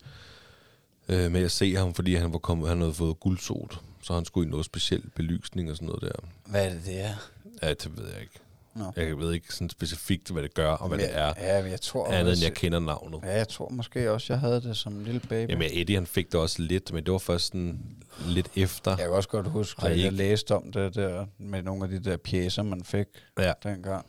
øh, 1.10 1.32
med 1.32 1.44
at 1.44 1.52
se 1.52 1.76
ham, 1.76 1.94
fordi 1.94 2.16
han 2.16 2.34
var 2.34 2.40
kommet, 2.40 2.70
han 2.70 2.80
havde 2.80 2.94
fået 2.94 3.20
guldsot. 3.20 3.80
Så 4.04 4.14
han 4.14 4.26
skulle 4.26 4.48
i 4.48 4.52
noget 4.52 4.66
specielt 4.66 5.16
belysning 5.16 5.70
og 5.70 5.76
sådan 5.76 5.86
noget 5.88 6.02
der. 6.02 6.28
Hvad 6.46 6.66
er 6.66 6.70
det, 6.70 6.82
det 6.86 7.02
er? 7.02 7.14
Ja, 7.62 7.70
det 7.70 7.98
ved 7.98 8.08
jeg 8.14 8.22
ikke. 8.22 8.34
Nå. 8.76 8.92
Jeg 8.98 9.18
ved 9.20 9.34
ikke 9.34 9.54
sådan 9.54 9.70
specifikt, 9.70 10.30
hvad 10.30 10.44
det 10.44 10.54
gør 10.54 10.72
og 10.72 10.88
hvad 10.88 10.98
det 10.98 11.18
er. 11.18 11.34
Ja, 11.38 11.62
men 11.62 11.72
jeg 11.72 11.82
tror 11.82 12.08
Andet 12.08 12.34
end 12.34 12.44
jeg 12.44 12.54
kender 12.54 12.80
navnet. 12.80 13.20
Ja, 13.24 13.38
jeg 13.38 13.48
tror 13.48 13.70
måske 13.70 14.12
også, 14.12 14.34
jeg 14.34 14.40
havde 14.40 14.62
det 14.62 14.78
som 14.78 14.94
en 14.94 15.04
lille 15.04 15.20
baby. 15.20 15.50
Jamen, 15.50 15.70
Eddie 15.74 15.96
han 15.96 16.06
fik 16.08 16.26
det 16.32 16.36
også 16.40 16.62
lidt, 16.62 16.94
men 16.94 17.04
det 17.06 17.12
var 17.12 17.18
først 17.18 17.46
sådan 17.48 17.80
lidt 18.28 18.48
efter. 18.56 18.92
Jeg 18.92 19.00
kan 19.00 19.10
også 19.10 19.30
godt 19.30 19.48
huske, 19.48 19.82
at 19.84 19.90
jeg 19.90 19.98
ikke- 19.98 20.10
læste 20.10 20.56
om 20.56 20.72
det 20.72 20.96
der, 20.96 21.26
med 21.38 21.64
nogle 21.64 21.84
af 21.84 21.90
de 21.90 22.00
der 22.10 22.18
pjæser, 22.18 22.64
man 22.64 22.84
fik 22.84 23.08
Ja. 23.40 23.54
dengang. 23.64 24.06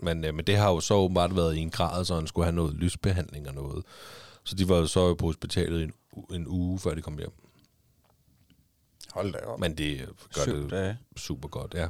Men, 0.00 0.24
øh, 0.24 0.34
men 0.34 0.44
det 0.44 0.56
har 0.56 0.70
jo 0.70 0.80
så 0.80 0.94
åbenbart 0.94 1.36
været 1.36 1.56
i 1.56 1.58
en 1.58 1.70
grad, 1.70 2.04
så 2.04 2.14
han 2.14 2.26
skulle 2.26 2.44
have 2.44 2.54
noget 2.56 2.74
lysbehandling 2.74 3.48
og 3.48 3.54
noget. 3.54 3.84
Så 4.44 4.54
de 4.56 4.68
var 4.68 4.76
jo 4.76 4.86
så 4.86 5.14
på 5.14 5.26
hospitalet 5.26 5.82
en, 5.82 5.92
en 6.34 6.46
uge, 6.48 6.78
før 6.78 6.94
de 6.94 7.02
kom 7.02 7.18
hjem. 7.18 7.32
Hold 9.12 9.32
da 9.32 9.38
op. 9.38 9.60
Men 9.60 9.78
det 9.78 10.00
øh, 10.00 10.06
gør 10.34 10.42
Syv 10.42 10.62
det 10.62 10.70
dage. 10.70 10.98
super 11.16 11.48
godt, 11.48 11.74
ja. 11.74 11.88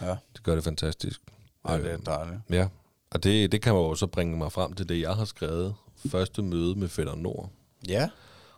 Ja, 0.00 0.16
Det 0.34 0.42
gør 0.42 0.54
det 0.54 0.64
fantastisk. 0.64 1.20
Ej, 1.64 1.76
det 1.78 1.86
er 1.90 1.98
Øh, 1.98 2.06
dejligt. 2.06 2.40
Ja, 2.50 2.68
og 3.10 3.22
det, 3.22 3.52
det 3.52 3.62
kan 3.62 3.72
jo 3.72 3.94
så 3.94 4.06
bringe 4.06 4.36
mig 4.38 4.52
frem 4.52 4.72
til 4.72 4.88
det, 4.88 5.00
jeg 5.00 5.14
har 5.16 5.24
skrevet. 5.24 5.74
Første 6.10 6.42
møde 6.42 6.74
med 6.74 6.88
Fætter 6.88 7.14
Nord. 7.14 7.50
Ja. 7.88 8.10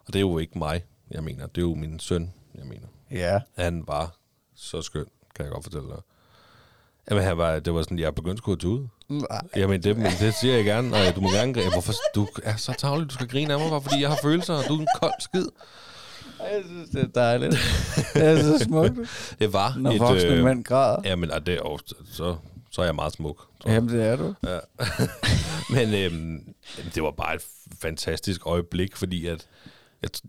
Og 0.06 0.12
det 0.12 0.16
er 0.16 0.20
jo 0.20 0.38
ikke 0.38 0.58
mig, 0.58 0.84
jeg 1.10 1.24
mener. 1.24 1.46
Det 1.46 1.58
er 1.58 1.62
jo 1.66 1.74
min 1.74 2.00
søn, 2.00 2.32
jeg 2.54 2.66
mener. 2.66 2.86
Ja. 3.10 3.40
Han 3.54 3.86
var 3.86 4.16
så 4.54 4.82
skøn, 4.82 5.06
kan 5.34 5.44
jeg 5.44 5.52
godt 5.52 5.64
fortælle 5.64 5.88
dig. 5.88 6.00
Jamen, 7.10 7.24
han 7.24 7.38
var, 7.38 7.58
det 7.58 7.74
var 7.74 7.82
sådan, 7.82 7.98
jeg 7.98 8.14
begyndte 8.14 8.36
sgu 8.38 8.52
at 8.52 8.58
tude. 8.58 8.88
Jamen, 9.56 9.82
det, 9.82 9.96
men 9.96 10.12
det 10.20 10.34
siger 10.34 10.54
jeg 10.54 10.64
gerne, 10.64 10.96
og 10.96 11.16
du 11.16 11.20
må 11.20 11.30
gerne 11.30 11.54
grine. 11.54 11.70
Hvorfor, 11.70 11.92
du 12.14 12.28
er 12.42 12.56
så 12.56 12.74
tavlig, 12.78 13.08
du 13.10 13.14
skal 13.14 13.28
grine 13.28 13.52
af 13.52 13.60
mig, 13.60 13.70
bare 13.70 13.82
fordi 13.82 14.00
jeg 14.00 14.08
har 14.08 14.18
følelser, 14.22 14.54
og 14.54 14.64
du 14.68 14.74
er 14.76 14.80
en 14.80 14.88
kold 15.00 15.12
skid. 15.20 15.46
Jeg 16.40 16.62
synes, 16.66 16.90
det 16.90 17.02
er 17.02 17.06
dejligt. 17.06 17.52
det 18.14 18.22
er 18.22 18.42
så 18.42 18.64
smukt, 18.64 18.98
Det 19.38 19.52
var 19.52 19.74
når 19.78 19.90
et... 19.90 20.00
voksne 20.00 20.30
øh, 20.30 20.44
mænd 20.44 20.64
græder. 20.64 21.02
Jamen, 21.04 21.30
og 21.30 21.46
det, 21.46 21.60
og 21.60 21.80
så, 22.12 22.36
så 22.70 22.80
er 22.80 22.84
jeg 22.84 22.94
meget 22.94 23.12
smuk. 23.12 23.46
tror. 23.60 23.70
Jamen, 23.70 23.88
det 23.88 24.06
er 24.06 24.16
du. 24.16 24.34
Ja. 24.46 24.58
Men 25.74 25.94
øhm, 25.94 26.54
det 26.94 27.02
var 27.02 27.10
bare 27.10 27.34
et 27.34 27.42
fantastisk 27.82 28.46
øjeblik, 28.46 28.96
fordi 28.96 29.26
at, 29.26 29.46
at 30.02 30.22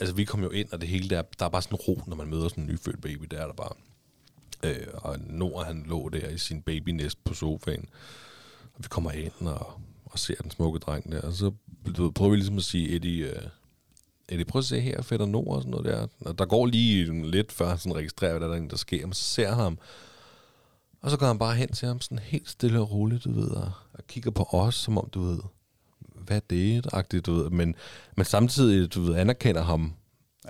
altså, 0.00 0.14
vi 0.14 0.24
kom 0.24 0.42
jo 0.42 0.50
ind, 0.50 0.68
og 0.72 0.80
det 0.80 0.88
hele 0.88 1.10
der, 1.10 1.22
der 1.38 1.44
er 1.44 1.50
bare 1.50 1.62
sådan 1.62 1.76
ro, 1.76 2.00
når 2.06 2.16
man 2.16 2.26
møder 2.26 2.48
sådan 2.48 2.64
en 2.64 2.70
nyfødt 2.70 3.00
baby, 3.00 3.24
der 3.30 3.38
er 3.38 3.46
der 3.46 3.54
bare. 3.54 3.72
Øh, 4.62 4.86
og 4.94 5.16
Nord, 5.20 5.66
han 5.66 5.84
lå 5.88 6.08
der 6.08 6.28
i 6.28 6.38
sin 6.38 6.62
babynest 6.62 7.24
på 7.24 7.34
sofaen, 7.34 7.88
og 8.74 8.84
vi 8.84 8.88
kommer 8.88 9.10
ind 9.10 9.48
og, 9.48 9.80
og 10.04 10.18
ser 10.18 10.34
den 10.34 10.50
smukke 10.50 10.78
dreng 10.78 11.12
der, 11.12 11.20
og 11.20 11.32
så 11.32 11.50
du 11.96 12.10
prøver 12.10 12.30
vi 12.30 12.36
ligesom 12.36 12.56
at 12.56 12.64
sige, 12.64 12.96
Eddie, 12.96 13.26
øh, 13.26 13.42
Eddie, 14.28 14.44
prøv 14.44 14.58
at 14.58 14.64
se 14.64 14.80
her, 14.80 15.02
fætter 15.02 15.26
Nord 15.26 15.56
og 15.56 15.62
sådan 15.62 15.70
noget 15.70 15.86
der. 15.86 16.06
Og 16.20 16.38
der 16.38 16.44
går 16.44 16.66
lige 16.66 17.30
lidt 17.30 17.52
før 17.52 17.68
han 17.68 17.78
sådan 17.78 17.96
registrerer, 17.96 18.38
hvad 18.38 18.48
der, 18.48 18.54
er, 18.54 18.68
der 18.68 18.76
sker, 18.76 19.06
men 19.06 19.12
så 19.12 19.22
ser 19.24 19.54
ham, 19.54 19.78
og 21.02 21.10
så 21.10 21.16
går 21.16 21.26
han 21.26 21.38
bare 21.38 21.54
hen 21.54 21.72
til 21.72 21.88
ham 21.88 22.00
sådan 22.00 22.18
helt 22.18 22.50
stille 22.50 22.80
og 22.80 22.92
roligt, 22.92 23.24
du 23.24 23.32
ved, 23.32 23.48
og, 23.50 23.72
og 23.92 24.06
kigger 24.06 24.30
på 24.30 24.48
os, 24.52 24.74
som 24.74 24.98
om, 24.98 25.08
du 25.10 25.20
ved, 25.20 25.38
hvad 26.14 26.36
er 26.36 27.02
det, 27.10 27.26
du 27.26 27.34
ved. 27.34 27.50
Men, 27.50 27.74
men 28.16 28.24
samtidig, 28.24 28.94
du 28.94 29.00
ved, 29.00 29.14
anerkender 29.14 29.62
ham 29.62 29.92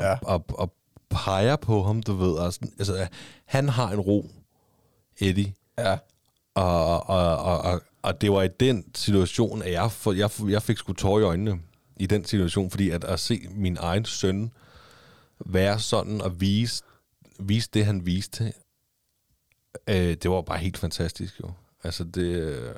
Ja. 0.00 0.16
og, 0.22 0.44
og 0.48 0.75
peger 1.10 1.56
på 1.56 1.82
ham, 1.82 2.02
du 2.02 2.14
ved. 2.14 2.32
Og 2.32 2.52
sådan, 2.52 2.72
altså, 2.78 3.08
han 3.44 3.68
har 3.68 3.90
en 3.90 4.00
ro, 4.00 4.30
Eddie. 5.20 5.54
Ja. 5.78 5.98
Og, 6.54 7.08
og, 7.08 7.36
og, 7.36 7.58
og, 7.58 7.82
og 8.02 8.20
det 8.20 8.32
var 8.32 8.42
i 8.42 8.48
den 8.60 8.94
situation, 8.94 9.62
at 9.62 9.72
jeg, 9.72 9.92
for, 9.92 10.12
jeg, 10.12 10.30
jeg 10.48 10.62
fik 10.62 10.78
sgu 10.78 10.92
tårer 10.92 11.20
i 11.20 11.24
øjnene 11.24 11.60
i 11.96 12.06
den 12.06 12.24
situation, 12.24 12.70
fordi 12.70 12.90
at, 12.90 13.04
at 13.04 13.20
se 13.20 13.48
min 13.50 13.76
egen 13.80 14.04
søn 14.04 14.50
være 15.46 15.78
sådan 15.78 16.20
og 16.20 16.40
vise, 16.40 16.84
vise 17.38 17.70
det, 17.74 17.86
han 17.86 18.06
viste, 18.06 18.52
øh, 19.88 20.14
det 20.14 20.30
var 20.30 20.42
bare 20.42 20.58
helt 20.58 20.78
fantastisk 20.78 21.40
jo. 21.40 21.50
Altså 21.84 22.04
det, 22.04 22.22
øh, 22.22 22.74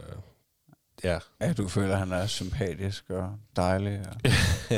ja. 1.04 1.18
Ja, 1.40 1.52
du 1.52 1.68
føler, 1.68 1.92
at 1.92 1.98
han 1.98 2.12
er 2.12 2.26
sympatisk 2.26 3.10
og 3.10 3.36
dejlig. 3.56 4.00
Og... 4.08 4.30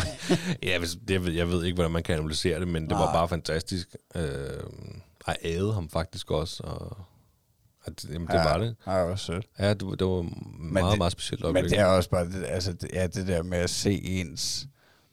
ja, 0.69 0.79
hvis, 0.79 0.97
det, 1.09 1.35
jeg 1.37 1.49
ved 1.49 1.65
ikke, 1.65 1.75
hvordan 1.75 1.91
man 1.93 2.03
kan 2.03 2.19
analysere 2.19 2.61
det, 2.61 2.69
men 2.69 2.83
det 2.83 2.91
var 2.99 3.05
Nej. 3.05 3.13
bare 3.13 3.29
fantastisk. 3.29 3.97
Øh, 4.15 4.23
jeg 5.27 5.37
æde 5.43 5.73
ham 5.75 5.89
faktisk 5.89 6.31
også, 6.31 6.63
og 6.63 6.97
at, 7.85 8.05
jamen, 8.13 8.29
det 8.29 8.35
ja, 8.35 8.43
var 8.43 8.59
det. 8.59 8.77
Ja, 8.87 9.03
også 9.03 9.25
sødt. 9.25 9.47
Ja, 9.59 9.75
det, 9.75 9.87
var- 9.87 9.95
det 9.95 10.07
var 10.07 10.23
meget, 10.63 10.91
det- 10.91 10.99
meget 10.99 11.13
specielt 11.13 11.43
Men 11.45 11.57
øjeblik. 11.57 11.71
det 11.71 11.79
er 11.79 11.85
også 11.87 12.11
bare 12.11 12.27
det, 12.27 12.45
altså, 12.47 12.73
det, 12.73 12.91
ja, 12.93 13.07
det 13.07 13.27
der 13.27 13.43
med 13.43 13.59
at 13.59 13.71
se 13.71 13.93
ens 13.93 14.67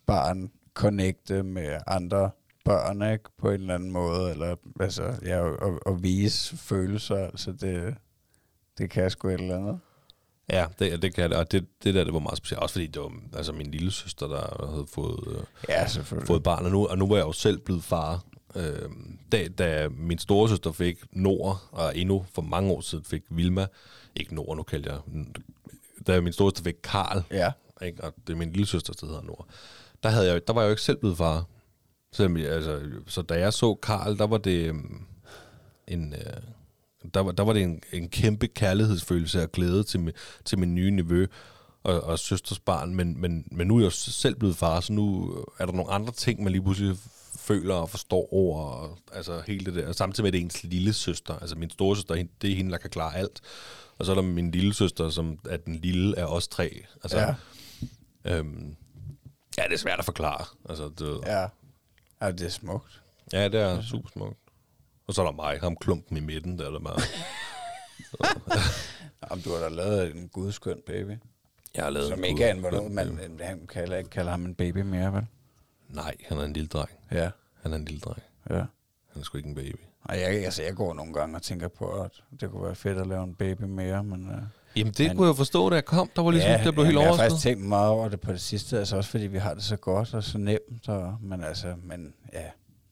barn 0.06 0.52
connecte 0.74 1.44
med 1.44 1.78
andre 1.88 2.30
børn, 2.66 3.12
ikke? 3.12 3.24
På 3.38 3.50
en 3.52 3.62
eller 3.62 3.76
anden 3.76 3.92
måde, 3.92 4.32
eller 4.32 4.56
altså, 4.80 5.14
ja, 5.26 5.40
og, 5.42 5.80
og, 5.86 6.04
vise 6.04 6.58
følelser, 6.58 7.16
altså 7.18 7.52
det, 7.52 7.96
det 8.78 8.90
kan 8.90 9.10
sgu 9.12 9.28
et 9.28 9.34
eller 9.34 9.58
andet. 9.58 9.80
Ja, 10.50 10.66
det, 10.80 11.02
det 11.02 11.14
kan 11.14 11.30
det, 11.30 11.38
og 11.38 11.52
det, 11.52 11.66
det 11.84 11.94
der, 11.96 12.04
det 12.04 12.14
var 12.14 12.20
meget 12.20 12.38
specielt. 12.38 12.62
Også 12.62 12.74
fordi 12.74 12.88
det 12.88 13.02
var 13.02 13.12
altså, 13.36 13.52
min 13.54 13.72
lille 13.72 13.92
søster, 13.92 14.28
der 14.28 14.68
havde 14.70 14.86
fået, 14.94 15.20
øh, 15.28 15.44
Ja, 15.70 15.86
fået 16.26 16.44
barn, 16.44 16.66
og 16.66 16.72
nu, 16.72 16.88
og 16.88 16.98
nu 16.98 17.08
var 17.08 17.16
jeg 17.16 17.26
jo 17.26 17.32
selv 17.32 17.58
blevet 17.60 17.84
far. 17.84 18.24
Øh, 18.56 18.90
da, 19.32 19.48
da 19.48 19.90
min 19.90 20.18
store 20.18 20.50
søster 20.50 20.72
fik 20.72 20.98
Nord, 21.12 21.62
og 21.72 21.98
endnu 21.98 22.26
for 22.34 22.42
mange 22.42 22.72
år 22.72 22.82
siden 22.82 23.04
fik 23.04 23.22
Vilma, 23.30 23.68
ikke 24.16 24.36
Nord, 24.36 24.58
nu 24.58 24.64
kaldte 24.64 24.92
jeg, 24.92 25.00
da 26.08 26.22
min 26.22 26.34
store 26.34 26.52
søster 26.52 26.64
fik 26.64 26.76
Karl, 26.84 27.24
Ja, 27.32 27.52
ikke? 27.82 28.04
og 28.04 28.14
det 28.28 28.34
er 28.34 28.38
min 28.38 28.52
lille 28.52 28.66
søster, 28.68 28.94
der 28.94 29.08
hedder 29.08 29.22
Nord, 29.22 29.48
der, 30.04 30.10
havde 30.10 30.28
jeg, 30.32 30.48
der 30.48 30.54
var 30.54 30.62
jeg 30.62 30.68
jo 30.68 30.72
ikke 30.72 30.82
selv 30.82 30.98
blevet 30.98 31.18
far. 31.18 31.46
Selvom, 32.12 32.38
jeg- 32.38 32.52
altså, 32.52 32.82
så 33.08 33.22
da 33.22 33.40
jeg 33.40 33.54
så 33.54 33.74
Karl, 33.76 34.18
der 34.18 34.28
var 34.28 34.38
det 34.38 34.66
øhm, 34.68 35.06
en... 35.88 36.14
Øh, 36.14 36.22
der 37.14 37.20
var, 37.20 37.32
der 37.32 37.44
var 37.44 37.54
det 37.54 37.64
en, 37.64 37.82
en 37.94 38.10
kæmpe 38.10 38.48
kærlighedsfølelse 38.48 39.44
og 39.44 39.52
glæde 39.52 39.84
til, 39.84 40.00
min, 40.00 40.14
til 40.46 40.60
min 40.60 40.76
nye 40.76 40.92
nevø 40.92 41.28
og, 41.84 42.02
og 42.02 42.20
søsters 42.20 42.60
barn, 42.60 42.96
men, 42.96 43.22
men, 43.22 43.48
men 43.52 43.68
nu 43.68 43.76
er 43.76 43.80
jeg 43.80 43.86
jo 43.86 43.90
selv 43.90 44.36
blevet 44.36 44.56
far, 44.56 44.80
så 44.80 44.94
nu 44.94 45.36
er 45.60 45.66
der 45.66 45.74
nogle 45.74 45.92
andre 45.92 46.14
ting, 46.14 46.44
man 46.44 46.52
lige 46.52 46.62
pludselig 46.62 46.98
føler 47.36 47.76
og 47.76 47.90
forstår 47.90 48.34
over, 48.34 48.62
og, 48.64 48.98
altså 49.14 49.42
hele 49.48 49.66
det 49.66 49.76
der. 49.76 49.88
Og 49.88 49.96
samtidig 49.96 50.24
med, 50.24 50.28
at 50.30 50.34
det 50.34 50.40
er 50.40 50.44
ens 50.44 50.64
lille 50.64 50.94
søster, 50.94 51.40
altså 51.40 51.56
min 51.56 51.70
store 51.70 51.96
søster, 51.96 52.26
det 52.42 52.52
er 52.52 52.56
hende, 52.56 52.72
der 52.72 52.78
kan 52.78 52.90
klare 52.90 53.16
alt. 53.16 53.42
Og 53.98 54.06
så 54.06 54.12
er 54.12 54.16
der 54.16 54.22
min 54.22 54.52
lille 54.52 54.74
søster, 54.74 55.10
som 55.10 55.40
er 55.50 55.58
den 55.58 55.76
lille 55.76 56.20
af 56.20 56.26
os 56.26 56.48
tre. 56.48 56.86
Altså, 57.04 57.20
ja, 57.20 57.36
Øhm, 58.26 58.76
ja, 59.58 59.64
det 59.64 59.74
er 59.74 59.78
svært 59.78 60.00
at 60.00 60.06
forklare. 60.06 60.46
Altså, 60.70 60.90
det, 61.00 61.20
ja. 61.26 61.46
Ja, 62.22 62.32
det 62.32 62.42
er 62.42 62.50
smukt. 62.50 63.02
ja, 63.34 63.44
det 63.48 63.62
er 63.62 63.82
super 63.82 64.10
smukt. 64.10 64.40
Og 65.08 65.14
så 65.14 65.22
er 65.22 65.26
der 65.26 65.34
mig, 65.34 65.60
ham 65.60 65.76
klumpen 65.76 66.18
i 66.18 66.20
midten, 66.20 66.60
der 66.60 66.66
er 66.68 66.72
der 66.72 66.80
bare... 66.80 67.00
Om 69.32 69.42
du 69.42 69.50
har 69.54 69.60
da 69.60 69.70
lavet 69.70 70.16
en 70.16 70.28
gudskøn 70.28 70.78
baby. 70.86 71.12
Jeg 71.76 71.84
har 71.84 71.90
lavet 71.90 72.08
Som 72.10 72.20
en 72.20 72.26
ikke 72.26 72.44
er 72.44 72.52
en, 72.54 72.60
hvornår 72.60 72.88
man 72.90 73.20
han 73.42 73.68
kalder, 73.68 73.98
ikke 73.98 74.10
kalder 74.10 74.32
ham 74.32 74.46
en 74.46 74.56
baby 74.56 74.78
mere, 74.78 75.14
vel? 75.14 75.26
Nej, 75.90 76.16
han 76.28 76.38
er 76.38 76.44
en 76.44 76.54
lille 76.54 76.68
dreng. 76.68 76.90
Ja, 77.12 77.30
Han 77.62 77.72
er 77.74 77.76
en 77.78 77.86
lille 77.86 78.00
dreng. 78.00 78.22
ja. 78.50 78.56
Han 79.14 79.22
er 79.22 79.24
sgu 79.24 79.38
ikke 79.38 79.50
en 79.50 79.56
baby. 79.56 79.76
Og 80.04 80.20
jeg, 80.20 80.28
altså, 80.46 80.64
jeg 80.64 80.76
går 80.76 80.94
nogle 80.94 81.14
gange 81.14 81.36
og 81.36 81.42
tænker 81.42 81.68
på, 81.68 81.86
at 82.02 82.12
det 82.42 82.52
kunne 82.52 82.64
være 82.64 82.76
fedt 82.76 82.98
at 82.98 83.08
lave 83.08 83.24
en 83.24 83.36
baby 83.36 83.64
mere, 83.64 84.04
men... 84.04 84.30
Uh, 84.30 84.36
Jamen, 84.76 84.94
det 84.94 85.08
Han- 85.08 85.18
kunne 85.18 85.28
jeg 85.28 85.36
forstå, 85.36 85.70
da 85.70 85.76
jeg 85.76 85.86
kom. 85.86 86.10
Der 86.16 86.22
var 86.22 86.32
ligesom, 86.32 86.52
ja, 86.52 86.64
der 86.64 86.72
blev 86.72 86.86
helt 86.86 86.94
jamen, 86.96 87.02
jeg 87.02 87.08
har 87.08 87.08
overrasket. 87.14 87.32
faktisk 87.32 87.44
tænkt 87.44 87.64
meget 87.66 87.90
over 87.90 88.10
det 88.10 88.20
på 88.22 88.32
det 88.32 88.42
sidste, 88.42 88.80
altså 88.80 88.98
også 88.98 89.10
fordi 89.10 89.28
vi 89.28 89.38
har 89.38 89.54
det 89.54 89.64
så 89.64 89.76
godt 89.76 90.14
og 90.14 90.24
så 90.24 90.38
nemt, 90.38 90.90
og, 90.90 91.18
men 91.22 91.44
altså, 91.44 91.76
men 91.84 92.14
ja, 92.34 92.44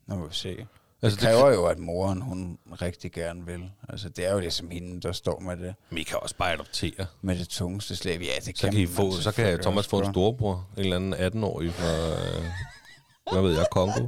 nu 0.08 0.16
må 0.16 0.28
vi 0.28 0.34
se. 0.34 0.68
Det 1.06 1.12
Altså, 1.12 1.28
det 1.28 1.36
kræver 1.36 1.54
jo, 1.54 1.66
at 1.66 1.80
moren, 1.80 2.22
hun 2.22 2.58
rigtig 2.82 3.12
gerne 3.12 3.46
vil. 3.46 3.72
Altså, 3.90 4.10
det 4.10 4.26
er 4.28 4.34
jo 4.34 4.40
ligesom 4.40 4.70
hende, 4.70 5.02
der 5.02 5.12
står 5.12 5.40
med 5.40 5.58
det, 5.58 5.76
Men 5.90 5.98
I 6.00 6.04
kan 6.04 6.18
også 6.22 6.36
bare 6.38 6.54
adoptere. 6.54 7.06
med 7.22 7.40
det 7.40 7.50
tungeste 7.50 7.96
slæb. 7.96 8.22
Ja, 8.22 8.26
det 8.46 8.58
Så 8.58 8.62
kan, 8.68 8.74
kan, 8.74 8.88
få, 8.88 9.12
så 9.12 9.32
kan 9.32 9.60
Thomas 9.62 9.88
få 9.88 10.00
en 10.00 10.12
storebror. 10.14 10.68
En 10.78 10.84
eller 10.84 10.96
anden 10.96 11.14
18-årig 11.44 11.74
fra... 11.74 12.10
Øh, 12.10 12.44
hvad 13.32 13.42
ved 13.42 13.54
jeg, 13.58 13.66
Kongo. 13.72 14.08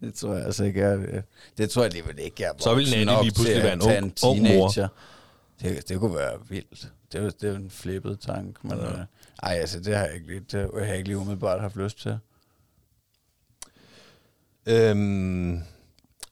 Det 0.00 0.14
tror 0.14 0.34
jeg 0.34 0.44
altså 0.44 0.64
ikke, 0.64 0.80
jeg, 0.80 0.98
det, 0.98 1.24
det 1.58 1.70
tror 1.70 1.82
jeg 1.82 1.86
alligevel 1.86 2.18
ikke, 2.18 2.36
jeg 2.42 2.48
er 2.48 2.52
Så 2.58 2.74
vil 2.74 2.90
Nanny 2.90 3.22
lige 3.22 3.34
pludselig 3.34 3.62
være 3.62 3.72
en 3.72 3.80
ung- 3.82 4.24
ung 4.24 4.42
mor. 4.42 4.68
Det, 5.62 5.88
det 5.88 5.98
kunne 6.00 6.14
være 6.14 6.38
vildt. 6.48 6.92
Det 7.12 7.18
er, 7.18 7.22
jo- 7.24 7.32
det 7.40 7.48
jo 7.48 7.54
en 7.54 7.70
flippet 7.70 8.20
tanke, 8.20 8.60
men 8.62 8.78
ja. 8.78 8.84
øh, 8.92 8.98
ej, 9.42 9.52
altså, 9.54 9.80
det 9.80 9.96
har 9.96 10.04
jeg 10.04 10.14
ikke 10.14 10.26
lige, 10.26 10.40
det 10.52 10.70
har 10.74 10.80
jeg 10.84 10.96
ikke 10.96 11.08
lige 11.08 11.18
umiddelbart 11.18 11.60
haft 11.60 11.76
lyst 11.76 11.98
til. 12.00 12.18
Øhm, 14.66 15.60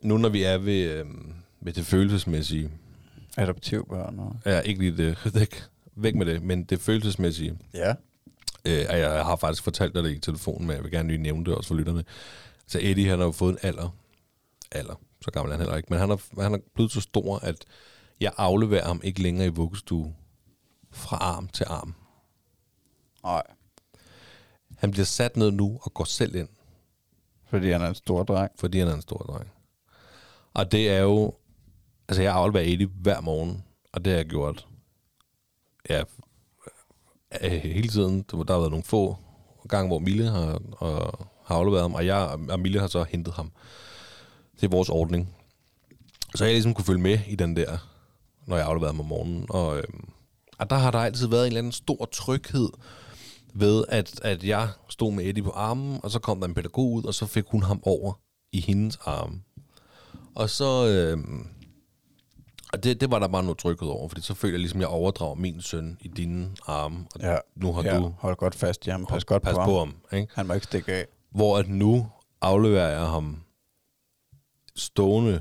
nu 0.00 0.18
når 0.18 0.28
vi 0.28 0.42
er 0.42 0.58
ved, 0.58 0.90
øhm, 0.90 1.34
ved 1.60 1.72
det 1.72 1.86
følelsesmæssige, 1.86 2.70
Adoptivbørn 3.36 4.18
og... 4.18 4.36
Ja, 4.46 4.60
ikke 4.60 4.80
lige 4.80 4.96
det. 4.96 5.18
Væk, 5.40 5.62
væk 5.96 6.14
med 6.14 6.26
det. 6.26 6.42
Men 6.42 6.64
det 6.64 6.80
følelsesmæssige. 6.80 7.58
Ja. 7.74 7.94
Øh, 8.64 8.86
og 8.90 8.98
jeg 8.98 9.24
har 9.24 9.36
faktisk 9.36 9.62
fortalt 9.62 9.94
dig 9.94 10.04
det 10.04 10.16
i 10.16 10.18
telefonen, 10.18 10.66
men 10.66 10.76
jeg 10.76 10.84
vil 10.84 10.92
gerne 10.92 11.08
lige 11.08 11.22
nævne 11.22 11.44
det 11.44 11.54
også 11.54 11.68
for 11.68 11.74
lytterne. 11.74 12.04
Så 12.66 12.78
Eddie, 12.82 13.08
han 13.08 13.18
har 13.18 13.26
jo 13.26 13.32
fået 13.32 13.52
en 13.52 13.58
alder. 13.62 13.96
Alder. 14.72 15.00
Så 15.22 15.30
gammel 15.30 15.52
er 15.52 15.56
han 15.56 15.60
heller 15.60 15.76
ikke. 15.76 15.86
Men 15.90 15.98
han 15.98 16.10
er, 16.10 16.42
han 16.42 16.54
er 16.54 16.58
blevet 16.74 16.92
så 16.92 17.00
stor, 17.00 17.38
at 17.38 17.64
jeg 18.20 18.32
afleverer 18.36 18.86
ham 18.86 19.00
ikke 19.04 19.22
længere 19.22 19.46
i 19.46 19.50
vuggestue 19.50 20.14
fra 20.92 21.16
arm 21.16 21.48
til 21.48 21.66
arm. 21.68 21.94
Nej. 23.24 23.42
Han 24.76 24.90
bliver 24.90 25.04
sat 25.04 25.36
ned 25.36 25.50
nu 25.50 25.78
og 25.82 25.94
går 25.94 26.04
selv 26.04 26.34
ind, 26.34 26.48
fordi 27.54 27.70
han 27.70 27.82
er 27.82 27.88
en 27.88 27.94
stor 27.94 28.22
dreng. 28.22 28.52
fordi 28.58 28.78
han 28.78 28.88
er 28.88 28.94
en 28.94 29.02
stor 29.02 29.18
dreng. 29.18 29.50
Og 30.54 30.72
det 30.72 30.90
er 30.90 31.00
jo... 31.00 31.34
Altså, 32.08 32.22
jeg 32.22 32.34
afleverer 32.34 32.64
Eddie 32.64 32.86
hver 32.86 33.20
morgen, 33.20 33.64
og 33.92 34.04
det 34.04 34.12
har 34.12 34.18
jeg 34.18 34.26
gjort... 34.26 34.66
Ja, 35.90 36.02
øh, 37.42 37.50
hele 37.50 37.88
tiden. 37.88 38.24
Der 38.30 38.42
der 38.42 38.52
har 38.52 38.60
været 38.60 38.70
nogle 38.70 38.84
få 38.84 39.16
gange, 39.68 39.88
hvor 39.88 39.98
Mille 39.98 40.30
har, 40.30 40.60
og, 40.72 41.26
har 41.44 41.56
afleveret 41.56 41.82
ham, 41.82 41.94
og 41.94 42.06
jeg 42.06 42.38
og 42.50 42.60
Mille 42.60 42.80
har 42.80 42.86
så 42.86 43.04
hentet 43.08 43.34
ham. 43.34 43.52
Det 44.60 44.62
er 44.66 44.70
vores 44.70 44.88
ordning. 44.88 45.34
Så 46.34 46.44
jeg 46.44 46.54
ligesom 46.54 46.74
kunne 46.74 46.84
følge 46.84 47.00
med 47.00 47.18
i 47.26 47.34
den 47.34 47.56
der, 47.56 47.78
når 48.46 48.56
jeg 48.56 48.66
afleverede 48.66 48.94
ham 48.94 49.00
om 49.00 49.06
morgenen. 49.06 49.46
Og, 49.50 49.78
øhm, 49.78 50.08
og 50.58 50.70
der 50.70 50.76
har 50.76 50.90
der 50.90 50.98
altid 50.98 51.26
været 51.26 51.42
en 51.42 51.46
eller 51.46 51.58
anden 51.58 51.72
stor 51.72 52.08
tryghed 52.12 52.68
ved, 53.54 53.84
at, 53.88 54.20
at 54.24 54.44
jeg 54.44 54.68
stod 54.88 55.12
med 55.12 55.24
Eddie 55.24 55.42
på 55.44 55.50
armen, 55.50 56.00
og 56.02 56.10
så 56.10 56.18
kom 56.18 56.40
der 56.40 56.46
en 56.48 56.54
pædagog 56.54 56.92
ud, 56.92 57.04
og 57.04 57.14
så 57.14 57.26
fik 57.26 57.44
hun 57.48 57.62
ham 57.62 57.80
over 57.82 58.12
i 58.52 58.60
hendes 58.60 58.96
arme. 59.04 59.40
Og 60.34 60.50
så... 60.50 60.86
Øhm, 60.88 61.46
og 62.72 62.84
det, 62.84 63.00
det 63.00 63.10
var 63.10 63.18
der 63.18 63.28
bare 63.28 63.42
noget 63.42 63.58
tryghed 63.58 63.88
over, 63.88 64.08
fordi 64.08 64.22
så 64.22 64.34
føler 64.34 64.52
jeg 64.54 64.60
ligesom, 64.60 64.78
at 64.78 64.80
jeg 64.80 64.88
overdrager 64.88 65.34
min 65.34 65.60
søn 65.62 65.98
i 66.00 66.08
dine 66.08 66.50
arme, 66.66 67.06
og 67.14 67.20
Ja. 67.20 67.36
nu 67.56 67.72
har 67.72 67.82
ja, 67.82 67.98
du 67.98 68.14
hold 68.18 68.36
godt 68.36 68.54
fast 68.54 68.86
i 68.86 68.90
ham. 68.90 69.06
Pas 69.06 69.24
godt 69.24 69.42
pas 69.42 69.54
på, 69.54 69.64
på 69.64 69.78
ham. 69.78 69.94
ham. 70.10 70.18
Ikke? 70.18 70.32
Han 70.34 70.46
må 70.46 70.54
ikke 70.54 70.66
stikke 70.66 70.92
af. 70.92 71.06
Hvor 71.30 71.58
at 71.58 71.68
nu 71.68 72.06
afleverer 72.40 72.88
jeg 72.90 73.06
ham 73.06 73.42
stående, 74.76 75.40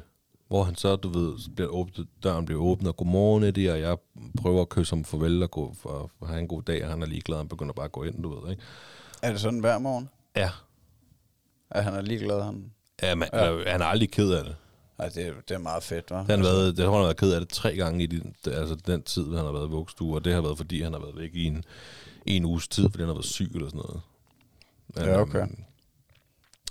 hvor 0.53 0.63
han 0.63 0.75
så, 0.75 0.95
du 0.95 1.09
ved, 1.09 1.55
bliver 1.55 1.69
åbnet, 1.69 2.07
døren 2.23 2.45
bliver 2.45 2.61
åbnet, 2.61 2.87
og 2.87 2.97
godmorgen, 2.97 3.43
Eddie, 3.43 3.71
og 3.71 3.79
jeg 3.79 3.97
prøver 4.41 4.61
at 4.61 4.69
kysse 4.69 4.95
ham 4.95 5.03
farvel 5.03 5.43
og 5.43 5.51
gå 5.51 5.73
for, 5.81 6.11
for 6.19 6.25
have 6.25 6.39
en 6.39 6.47
god 6.47 6.61
dag, 6.61 6.83
og 6.85 6.89
han 6.89 7.01
er 7.01 7.05
ligeglad, 7.05 7.37
han 7.37 7.47
begynder 7.47 7.73
bare 7.73 7.85
at 7.85 7.91
gå 7.91 8.03
ind, 8.03 8.23
du 8.23 8.39
ved, 8.39 8.51
ikke? 8.51 8.63
Er 9.21 9.31
det 9.31 9.39
sådan 9.41 9.59
hver 9.59 9.77
morgen? 9.77 10.09
Ja, 10.35 10.49
At 11.69 11.83
han 11.83 11.93
er 11.93 12.01
ligeglad, 12.01 12.41
han... 12.41 12.71
ja, 13.01 13.15
men, 13.15 13.27
ja. 13.33 13.71
han 13.71 13.81
er 13.81 13.85
aldrig 13.85 14.11
ked 14.11 14.31
af 14.31 14.43
det. 14.43 14.55
Ej, 14.99 15.09
det, 15.09 15.33
det 15.49 15.55
er 15.55 15.59
meget 15.59 15.83
fedt, 15.83 16.11
hva'? 16.11 16.15
Det 16.17 16.25
har 16.27 16.35
han 16.35 16.43
været, 16.43 16.77
det 16.77 16.85
har 16.85 16.91
han 16.91 17.03
været 17.03 17.17
ked 17.17 17.33
af 17.33 17.39
det 17.41 17.49
tre 17.49 17.75
gange 17.75 18.03
i 18.03 18.07
den, 18.07 18.35
det- 18.45 18.51
altså 18.53 18.75
den 18.75 19.03
tid, 19.03 19.25
han 19.25 19.45
har 19.45 19.51
været 19.51 19.67
i 19.67 19.71
vuggestue, 19.71 20.15
og 20.15 20.25
det 20.25 20.33
har 20.33 20.41
været, 20.41 20.57
fordi 20.57 20.81
han 20.81 20.93
har 20.93 20.99
været 20.99 21.17
væk 21.17 21.35
i 21.35 21.45
en, 21.45 21.63
en 22.25 22.45
uges 22.45 22.67
tid, 22.67 22.83
fordi 22.83 22.97
han 22.99 23.07
har 23.07 23.13
været 23.15 23.25
syg 23.25 23.51
eller 23.55 23.67
sådan 23.69 23.77
noget. 23.85 24.01
Men, 24.95 25.03
Ja, 25.05 25.21
okay. 25.21 25.41
øhm, 25.41 25.63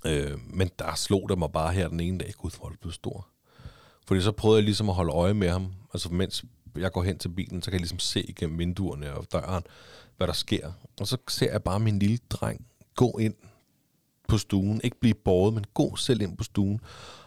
Øh, 0.06 0.38
men 0.50 0.70
der 0.78 0.94
slog 0.94 1.28
der 1.28 1.36
mig 1.36 1.52
bare 1.52 1.72
her 1.72 1.88
den 1.88 2.00
ene 2.00 2.18
dag, 2.18 2.32
gud, 2.38 2.50
hvor 2.58 2.66
er 2.66 2.70
det 2.70 2.80
blevet 2.80 2.94
stor. 2.94 3.28
Fordi 4.06 4.20
så 4.20 4.32
prøvede 4.32 4.58
jeg 4.58 4.64
ligesom 4.64 4.88
at 4.88 4.94
holde 4.94 5.12
øje 5.12 5.34
med 5.34 5.48
ham, 5.48 5.72
altså 5.94 6.08
mens 6.08 6.44
jeg 6.76 6.92
går 6.92 7.02
hen 7.02 7.18
til 7.18 7.28
bilen, 7.28 7.62
så 7.62 7.70
kan 7.70 7.72
jeg 7.72 7.80
ligesom 7.80 7.98
se 7.98 8.22
igennem 8.22 8.58
vinduerne 8.58 9.14
og 9.14 9.26
døren, 9.32 9.62
hvad 10.16 10.26
der 10.26 10.32
sker. 10.32 10.72
Og 11.00 11.06
så 11.06 11.16
ser 11.28 11.52
jeg 11.52 11.62
bare 11.62 11.80
min 11.80 11.98
lille 11.98 12.18
dreng 12.30 12.66
gå 12.96 13.18
ind 13.18 13.34
på 14.28 14.38
stuen, 14.38 14.80
ikke 14.84 15.00
blive 15.00 15.14
båret, 15.14 15.54
men 15.54 15.64
gå 15.74 15.96
selv 15.96 16.22
ind 16.22 16.36
på 16.36 16.44
stuen, 16.44 16.80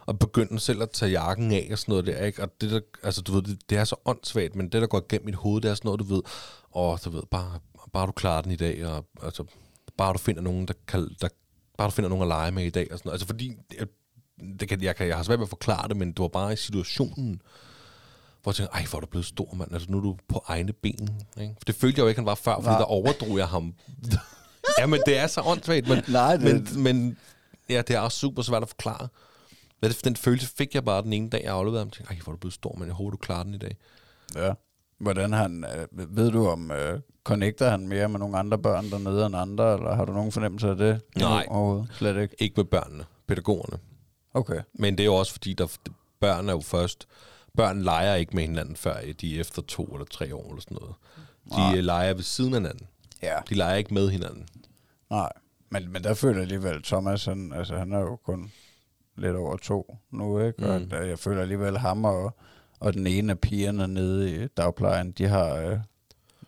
og 0.06 0.20
begynde 0.20 0.60
selv 0.60 0.82
at 0.82 0.90
tage 0.90 1.12
jakken 1.12 1.52
af 1.52 1.68
og 1.72 1.80
sådan 1.80 1.92
noget 1.92 2.06
der, 2.06 2.26
ikke? 2.26 2.42
Og 2.44 2.62
det 2.62 2.72
der, 2.72 2.80
altså 3.04 3.22
du 3.22 3.32
ved, 3.34 3.42
det, 3.42 3.70
det 3.70 3.78
er 3.78 3.84
så 3.84 3.96
åndssvagt, 4.06 4.56
men 4.56 4.70
det 4.70 4.82
der 4.82 4.88
går 4.88 5.06
igennem 5.10 5.26
mit 5.26 5.36
hoved, 5.36 5.62
det 5.62 5.72
er 5.72 5.76
sådan 5.76 5.88
noget, 5.88 6.00
du 6.00 6.06
ved, 6.06 6.22
og 6.72 7.00
du 7.06 7.10
ved, 7.10 7.24
bare, 7.32 7.60
bare 7.94 8.08
du 8.08 8.12
klarer 8.12 8.42
den 8.42 8.52
i 8.52 8.56
dag, 8.56 8.86
og 8.86 9.06
altså, 9.24 9.44
bare 9.98 10.14
du 10.14 10.18
finder 10.18 10.42
nogen, 10.42 10.68
der 10.68 10.74
kan, 10.88 11.16
der, 11.22 11.28
bare 11.78 11.88
du 11.88 11.92
finder 11.92 12.10
nogen 12.10 12.24
at 12.24 12.28
lege 12.28 12.52
med 12.52 12.64
i 12.64 12.70
dag, 12.70 12.88
og 12.92 12.98
sådan 12.98 13.08
noget. 13.08 13.14
Altså 13.14 13.28
fordi, 13.28 13.52
det, 14.60 14.70
kan, 14.70 14.82
jeg, 14.84 14.96
kan, 14.96 15.08
jeg 15.08 15.16
har 15.16 15.24
svært 15.24 15.40
ved 15.40 15.46
at 15.46 15.50
forklare 15.50 15.88
det, 15.88 15.98
men 15.98 16.08
det 16.12 16.20
var 16.20 16.28
bare 16.28 16.54
i 16.54 16.56
situationen, 16.56 17.42
hvor 18.44 18.52
jeg 18.52 18.56
tænkte, 18.56 18.74
ej, 18.74 18.86
hvor 18.90 18.98
er 18.98 19.02
du 19.02 19.08
blevet 19.08 19.26
stor, 19.26 19.54
mand. 19.56 19.74
Altså, 19.74 19.92
nu 19.92 19.98
er 19.98 20.02
du 20.02 20.18
på 20.30 20.44
egne 20.48 20.74
ben. 20.74 21.10
Ikke? 21.42 21.54
For 21.58 21.66
det 21.66 21.76
følte 21.76 22.00
jeg 22.00 22.04
jo 22.04 22.08
ikke, 22.08 22.20
han 22.20 22.26
var 22.26 22.36
før, 22.36 22.56
fordi 22.56 22.68
Nej. 22.68 22.78
der 22.78 22.86
overdrog 22.86 23.38
jeg 23.38 23.48
ham 23.48 23.74
ja, 24.80 24.86
men 24.86 25.00
det 25.06 25.18
er 25.18 25.28
så 25.28 25.42
åndssvagt, 25.42 25.88
men, 25.88 26.04
Nej, 26.08 26.38
det- 26.38 26.76
men, 26.76 26.84
men 26.84 27.18
ja, 27.70 27.82
det 27.88 27.96
er 27.96 28.00
også 28.00 28.18
super 28.20 28.42
svært 28.42 28.62
at 28.64 28.70
forklare. 28.70 29.08
Men 29.82 29.92
den 29.92 30.16
følelse 30.16 30.48
fik 30.58 30.76
jeg 30.76 30.86
bare 30.86 31.02
den 31.04 31.14
ene 31.14 31.30
dag, 31.30 31.42
jeg 31.44 31.54
afleverede 31.54 31.80
ham. 31.80 31.88
Jeg 31.88 31.94
tænkte, 31.94 32.14
ej, 32.14 32.20
hvor 32.24 32.32
er 32.32 32.36
du 32.36 32.40
blevet 32.40 32.54
stor, 32.54 32.76
men 32.78 32.88
jeg 32.88 32.94
håber, 32.96 33.12
du 33.12 33.18
klarer 33.18 33.44
den 33.44 33.54
i 33.54 33.58
dag. 33.58 33.78
Ja. 34.36 34.54
Hvordan 35.00 35.34
han, 35.34 35.66
øh, 35.94 36.18
ved 36.18 36.32
du 36.32 36.48
om, 36.48 36.72
øh, 36.72 37.00
connecter 37.24 37.70
han 37.70 37.88
mere 37.88 38.10
med 38.10 38.20
nogle 38.20 38.38
andre 38.38 38.58
børn 38.58 38.90
dernede 38.92 39.26
end 39.26 39.36
andre, 39.36 39.74
eller 39.74 39.96
har 39.96 40.06
du 40.06 40.14
nogen 40.14 40.32
fornemmelse 40.32 40.68
af 40.70 40.76
det? 40.78 41.02
Nej. 41.18 41.46
Overhovedet? 41.50 41.90
Slet 41.94 42.22
ikke? 42.22 42.36
Ikke 42.40 42.54
med 42.58 42.66
børnene, 42.66 43.04
pædagogerne. 43.28 43.78
Okay. 44.36 44.62
Men 44.74 44.94
det 44.98 45.04
er 45.04 45.06
jo 45.06 45.16
også 45.16 45.32
fordi, 45.32 45.54
der, 45.54 45.78
børn 46.20 46.50
er 46.50 46.54
jo 46.54 46.60
først... 46.62 47.08
Børn 47.58 47.82
leger 47.82 48.16
ikke 48.16 48.36
med 48.36 48.44
hinanden, 48.44 48.76
før 48.76 48.98
de 49.22 49.36
er 49.36 49.40
efter 49.40 49.62
to 49.62 49.84
eller 49.84 50.06
tre 50.06 50.36
år 50.36 50.50
eller 50.50 50.62
sådan 50.62 50.78
noget. 50.82 50.96
De 51.46 51.50
Nej. 51.58 51.72
Nej. 51.72 51.82
leger 51.82 52.14
ved 52.14 52.24
siden 52.24 52.54
af 52.54 52.60
hinanden. 52.60 52.88
Ja. 53.24 53.36
De 53.50 53.56
leger 53.56 53.76
ikke 53.76 53.94
med 53.94 54.10
hinanden. 54.10 54.48
Nej. 55.10 55.30
Men, 55.70 55.92
men 55.92 56.04
der 56.04 56.14
føler 56.14 56.34
jeg 56.36 56.42
alligevel, 56.42 56.84
Thomas, 56.84 57.26
han, 57.26 57.54
altså, 57.56 57.76
han 57.78 57.94
er 57.94 58.00
jo 58.00 58.16
kun 58.16 58.52
lidt 59.18 59.36
over 59.36 59.58
to 59.58 59.98
nu, 60.12 60.40
ikke? 60.40 60.68
Og 60.70 60.82
Mm. 60.82 60.88
mm. 60.88 61.08
jeg 61.10 61.20
føler 61.20 61.42
alligevel 61.42 61.78
ham 61.78 62.06
og, 62.06 62.36
og 62.80 62.94
den 62.94 63.08
ene 63.08 63.32
af 63.32 63.40
pigerne 63.40 63.88
nede 63.88 64.44
i 64.44 64.48
dagplejen, 64.48 65.12
de 65.12 65.28
har... 65.28 65.56
Øh, 65.56 65.78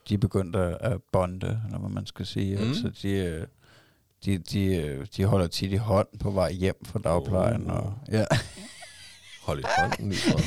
de 0.09 0.13
er 0.13 0.17
begyndt 0.17 0.55
at, 0.55 0.77
at 0.81 1.01
bonde, 1.11 1.61
eller 1.65 1.79
hvad 1.79 1.89
man 1.89 2.05
skal 2.05 2.25
sige. 2.25 2.57
Mm. 2.57 2.67
Altså, 2.67 2.91
de, 3.01 3.09
øh, 3.09 3.47
de, 4.26 4.38
de, 4.38 4.76
øh, 4.76 5.07
de 5.18 5.26
holder 5.26 5.47
tit 5.47 5.72
i 5.72 5.76
hånd 5.76 6.07
på 6.20 6.32
vej 6.32 6.51
hjem 6.51 6.76
fra 6.86 6.99
dagplejen. 6.99 7.72
Oh. 7.72 7.78
Og, 7.78 7.93
ja. 8.11 8.26
Hold 9.45 9.59
i 9.59 9.63
hånden 9.80 10.09
lige 10.09 10.22
fra. 10.22 10.39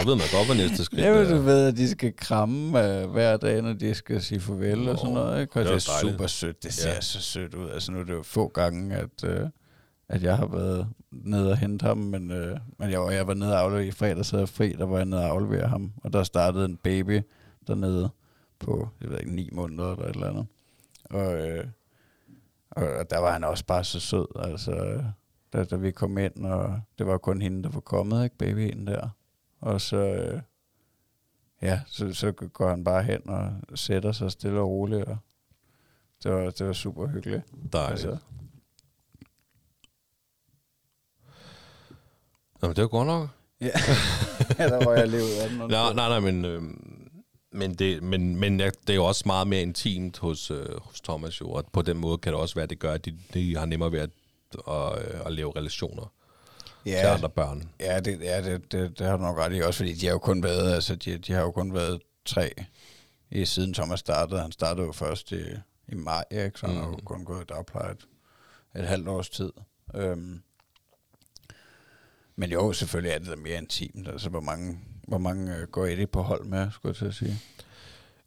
Så 0.00 0.06
ved 0.06 0.16
man 0.16 0.24
godt, 0.32 0.46
hvad 0.46 0.56
næste 0.56 0.84
skridt 0.84 1.02
Ja, 1.02 1.14
men 1.18 1.28
du 1.28 1.34
er. 1.36 1.40
ved, 1.40 1.66
at 1.68 1.76
de 1.76 1.88
skal 1.88 2.12
kramme 2.16 2.84
øh, 3.02 3.10
hver 3.10 3.36
dag, 3.36 3.62
når 3.62 3.72
de 3.72 3.94
skal 3.94 4.22
sige 4.22 4.40
farvel 4.40 4.78
Nå, 4.78 4.90
og 4.90 4.98
sådan 4.98 5.14
noget. 5.14 5.40
Ikke? 5.40 5.52
Og 5.60 5.64
det 5.64 5.66
det, 5.74 5.88
er 5.88 5.90
er 5.92 5.94
dejligt. 6.00 6.12
super 6.14 6.26
sødt. 6.26 6.62
Det 6.62 6.72
ser 6.72 6.88
Ja. 6.88 6.94
ja. 6.94 7.00
så 7.00 7.20
sødt 7.20 7.54
ud. 7.54 7.70
Altså 7.70 7.92
nu 7.92 8.00
er 8.00 8.04
det 8.04 8.12
jo 8.12 8.22
få 8.22 8.48
gange, 8.48 8.96
at, 8.96 9.24
øh, 9.24 9.40
at 10.08 10.22
jeg 10.22 10.36
har 10.36 10.46
været 10.46 10.88
nede 11.12 11.50
og 11.50 11.58
hente 11.58 11.82
ham, 11.86 11.98
men, 11.98 12.30
øh, 12.30 12.56
men 12.78 12.90
jeg, 12.90 13.00
var, 13.00 13.10
jeg 13.10 13.26
var 13.26 13.34
nede 13.34 13.52
og 13.52 13.60
aflevere 13.60 13.86
i 13.86 13.90
fredag, 13.90 14.24
så 14.24 14.38
jeg 14.38 14.48
fri, 14.48 14.72
der 14.72 14.84
var 14.86 14.96
jeg 14.96 15.06
nede 15.06 15.22
og 15.22 15.28
aflevere 15.28 15.68
ham. 15.68 15.92
Og 16.04 16.12
der 16.12 16.22
startede 16.22 16.64
en 16.64 16.76
baby 16.76 17.20
dernede 17.66 18.10
på, 18.58 18.88
jeg 19.00 19.10
ved 19.10 19.18
ikke, 19.20 19.34
ni 19.34 19.48
måneder 19.52 19.92
eller 19.92 20.06
et 20.06 20.14
eller 20.14 20.28
andet. 20.28 20.46
Og, 21.10 21.48
øh, 21.48 21.64
og 22.76 23.10
der 23.10 23.18
var 23.18 23.32
han 23.32 23.44
også 23.44 23.64
bare 23.66 23.84
så 23.84 24.00
sød, 24.00 24.26
altså, 24.38 25.04
da, 25.52 25.64
da 25.64 25.76
vi 25.76 25.90
kom 25.90 26.18
ind, 26.18 26.46
og 26.46 26.80
det 26.98 27.06
var 27.06 27.18
kun 27.18 27.42
hende, 27.42 27.62
der 27.62 27.68
var 27.68 27.80
kommet, 27.80 28.24
ikke, 28.24 28.36
babyen 28.38 28.86
der. 28.86 29.08
Og 29.60 29.80
så, 29.80 29.96
øh, 29.96 30.40
ja, 31.62 31.80
så, 31.86 32.14
så 32.14 32.32
går 32.32 32.68
han 32.68 32.84
bare 32.84 33.02
hen 33.02 33.28
og 33.28 33.52
sætter 33.74 34.12
sig 34.12 34.30
stille 34.32 34.60
og 34.60 34.68
roligt, 34.68 35.04
og 35.04 35.16
det 36.22 36.32
var, 36.32 36.50
det 36.50 36.66
var 36.66 36.72
super 36.72 37.06
hyggeligt. 37.06 37.42
Dejligt. 37.72 37.90
Altså, 37.90 38.18
Nå, 42.62 42.68
men 42.68 42.76
det 42.76 42.82
var 42.82 42.88
godt 42.88 43.06
nok. 43.06 43.28
ja, 43.60 43.70
der 44.68 44.84
var 44.84 44.92
jeg 44.92 45.08
lige 45.08 45.22
ud 45.22 45.42
af 45.42 45.48
den. 45.48 45.58
Nej, 45.58 45.92
nej, 45.92 46.08
nej, 46.08 46.20
men, 46.20 46.44
øh, 46.44 46.62
men, 47.54 47.74
det, 47.74 48.02
men, 48.02 48.36
men 48.36 48.58
det 48.60 48.90
er 48.90 48.94
jo 48.94 49.04
også 49.04 49.22
meget 49.26 49.46
mere 49.46 49.62
intimt 49.62 50.18
hos, 50.18 50.50
øh, 50.50 50.80
hos 50.80 51.00
Thomas 51.00 51.40
jo, 51.40 51.50
og 51.50 51.64
på 51.72 51.82
den 51.82 51.96
måde 51.96 52.18
kan 52.18 52.32
det 52.32 52.40
også 52.40 52.54
være, 52.54 52.62
at 52.62 52.70
det 52.70 52.78
gør, 52.78 52.92
at 52.92 53.04
de, 53.04 53.18
de 53.34 53.56
har 53.56 53.66
nemmere 53.66 53.92
ved 53.92 54.00
at, 54.00 54.10
at, 54.68 55.14
øh, 55.14 55.26
at 55.26 55.32
lave 55.32 55.52
relationer 55.56 56.12
ja. 56.86 56.90
til 57.00 57.06
andre 57.06 57.30
børn. 57.30 57.70
ja, 57.80 58.00
det, 58.00 58.20
ja 58.20 58.42
det, 58.42 58.72
det, 58.72 58.98
det, 58.98 59.06
har 59.06 59.16
du 59.16 59.22
nok 59.22 59.38
ret 59.38 59.56
i, 59.56 59.60
også 59.60 59.78
fordi 59.78 59.92
de 59.92 60.06
har 60.06 60.12
jo 60.12 60.18
kun 60.18 60.42
været, 60.42 60.74
altså 60.74 60.94
de, 60.94 61.18
de 61.18 61.32
har 61.32 61.40
jo 61.40 61.50
kun 61.50 61.74
været 61.74 62.00
tre 62.24 62.50
i 63.30 63.44
siden 63.44 63.74
Thomas 63.74 64.00
startede. 64.00 64.40
Han 64.40 64.52
startede 64.52 64.86
jo 64.86 64.92
først 64.92 65.32
i, 65.32 65.42
i 65.88 65.94
maj, 65.94 66.24
ikke? 66.30 66.58
så 66.58 66.66
han 66.66 66.76
har 66.76 66.84
jo 66.86 66.90
Mm. 66.92 67.04
kun 67.04 67.24
gået 67.24 67.42
i 67.42 67.44
dagpleje 67.48 67.92
et, 67.92 68.06
et 68.76 68.86
halvt 68.88 69.08
års 69.08 69.30
tid. 69.30 69.52
Øhm, 69.94 70.42
men 72.36 72.50
jo, 72.52 72.72
selvfølgelig 72.72 73.12
er 73.12 73.18
det 73.18 73.28
da 73.28 73.36
mere 73.36 73.58
intimt. 73.58 74.08
Altså, 74.08 74.28
hvor 74.28 74.40
mange, 74.40 74.78
hvor 75.08 75.18
mange 75.18 75.56
øh, 75.56 75.68
går 75.68 75.86
Eddie 75.86 76.06
på 76.06 76.22
hold 76.22 76.44
med, 76.44 76.70
skulle 76.72 76.90
jeg 76.90 76.96
til 76.96 77.04
at 77.06 77.14
sige. 77.14 77.40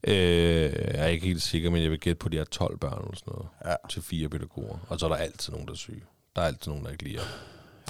Øh, 0.04 0.72
jeg 0.74 1.04
er 1.04 1.08
ikke 1.08 1.28
helt 1.28 1.42
sikker, 1.42 1.70
men 1.70 1.84
jeg 1.84 1.92
vil 1.92 2.00
gætte 2.00 2.20
på, 2.20 2.26
at 2.28 2.32
de 2.32 2.38
har 2.38 2.44
12 2.46 2.78
børn 2.78 3.02
eller 3.04 3.16
sådan 3.16 3.34
noget. 3.34 3.48
Ja. 3.66 3.76
Til 3.90 4.02
fire 4.02 4.30
pædagoger. 4.30 4.78
Og 4.90 5.00
så 5.00 5.06
er 5.06 5.10
der 5.10 5.16
altid 5.16 5.52
nogen, 5.54 5.68
der 5.68 5.74
er 5.74 5.78
syge. 5.78 6.04
Der 6.36 6.42
er 6.42 6.46
altid 6.46 6.72
nogen, 6.72 6.86
der 6.86 6.92
ikke 6.92 7.04
lige 7.04 7.18
er. 7.18 7.24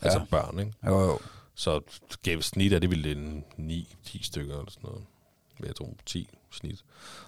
Altså 0.01 0.19
Ja. 0.19 0.25
børn, 0.25 0.59
ikke? 0.59 0.73
Jo, 0.85 0.99
jo. 0.99 1.19
Så 1.55 1.81
gav 2.23 2.41
snit 2.41 2.73
er 2.73 2.79
det 2.79 2.89
ville 2.89 3.11
en 3.11 3.43
9-10 4.05 4.23
stykker 4.23 4.53
eller 4.59 4.71
sådan 4.71 4.89
noget. 4.89 5.03
Jeg 5.65 5.75
tror 5.75 5.93
10 6.05 6.29
snit. 6.51 6.83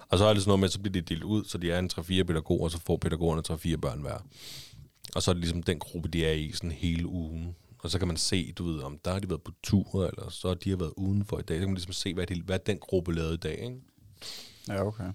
Og 0.08 0.18
så 0.18 0.24
er 0.24 0.32
det 0.34 0.42
sådan 0.42 0.48
noget 0.50 0.60
med, 0.60 0.68
at 0.68 0.72
så 0.72 0.80
bliver 0.80 0.92
de 0.92 1.00
delt 1.00 1.22
ud, 1.24 1.44
så 1.44 1.58
de 1.58 1.72
er 1.72 1.78
en 1.78 1.90
3-4 1.92 2.22
pædagoger, 2.22 2.64
og 2.64 2.70
så 2.70 2.78
får 2.86 2.96
pædagogerne 2.96 3.42
3-4 3.74 3.76
børn 3.76 4.00
hver. 4.00 4.18
Og 5.14 5.22
så 5.22 5.30
er 5.30 5.32
det 5.32 5.40
ligesom 5.40 5.62
den 5.62 5.78
gruppe, 5.78 6.08
de 6.08 6.26
er 6.26 6.32
i 6.32 6.52
sådan 6.52 6.70
hele 6.72 7.06
ugen. 7.06 7.56
Og 7.82 7.90
så 7.90 7.98
kan 7.98 8.08
man 8.08 8.16
se, 8.16 8.52
du 8.52 8.64
ved, 8.64 8.82
om 8.82 8.98
der 8.98 9.12
har 9.12 9.18
de 9.18 9.28
været 9.28 9.42
på 9.42 9.52
tur, 9.62 10.06
eller 10.06 10.28
så 10.30 10.48
har 10.48 10.54
de 10.54 10.70
har 10.70 10.76
været 10.76 10.92
udenfor 10.96 11.38
i 11.38 11.42
dag. 11.42 11.56
Så 11.56 11.60
kan 11.60 11.68
man 11.68 11.74
ligesom 11.74 11.92
se, 11.92 12.14
hvad, 12.14 12.26
de, 12.26 12.42
hvad 12.42 12.58
den 12.58 12.78
gruppe 12.78 13.14
lavede 13.14 13.34
i 13.34 13.36
dag, 13.36 13.58
ikke? 13.58 13.80
Ja, 14.68 14.86
okay. 14.86 15.12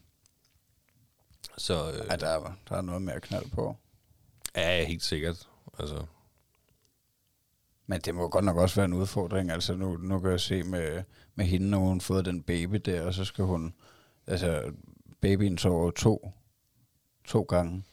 Så 1.58 1.92
øh, 1.92 2.08
Ja, 2.10 2.16
der, 2.16 2.28
er, 2.28 2.54
der 2.70 2.76
er 2.76 2.82
noget 2.82 3.02
mere 3.02 3.20
knald 3.22 3.50
på. 3.52 3.78
ja, 4.56 4.86
helt 4.86 5.04
sikkert. 5.04 5.50
Altså, 5.80 6.06
Men 7.88 8.02
det 8.02 8.16
må 8.16 8.30
godt 8.30 8.46
nok 8.46 8.58
også 8.58 8.76
være 8.76 8.86
en 8.86 8.94
udfordring. 8.94 9.52
Altså 9.52 9.76
nu, 9.76 9.98
nu 9.98 10.20
kan 10.20 10.32
jeg 10.32 10.40
se 10.40 10.64
med, 10.64 11.04
med 11.36 11.46
hende, 11.46 11.70
når 11.70 11.78
hun 11.78 11.94
har 11.98 12.00
fået 12.00 12.26
den 12.26 12.44
baby 12.44 12.76
der, 12.86 13.02
og 13.02 13.14
så 13.14 13.26
skal 13.26 13.46
hun... 13.46 13.74
Altså, 14.28 14.72
babyen 15.22 15.58
sover 15.58 15.92
to, 15.92 16.32
to 17.26 17.42
gange 17.42 17.84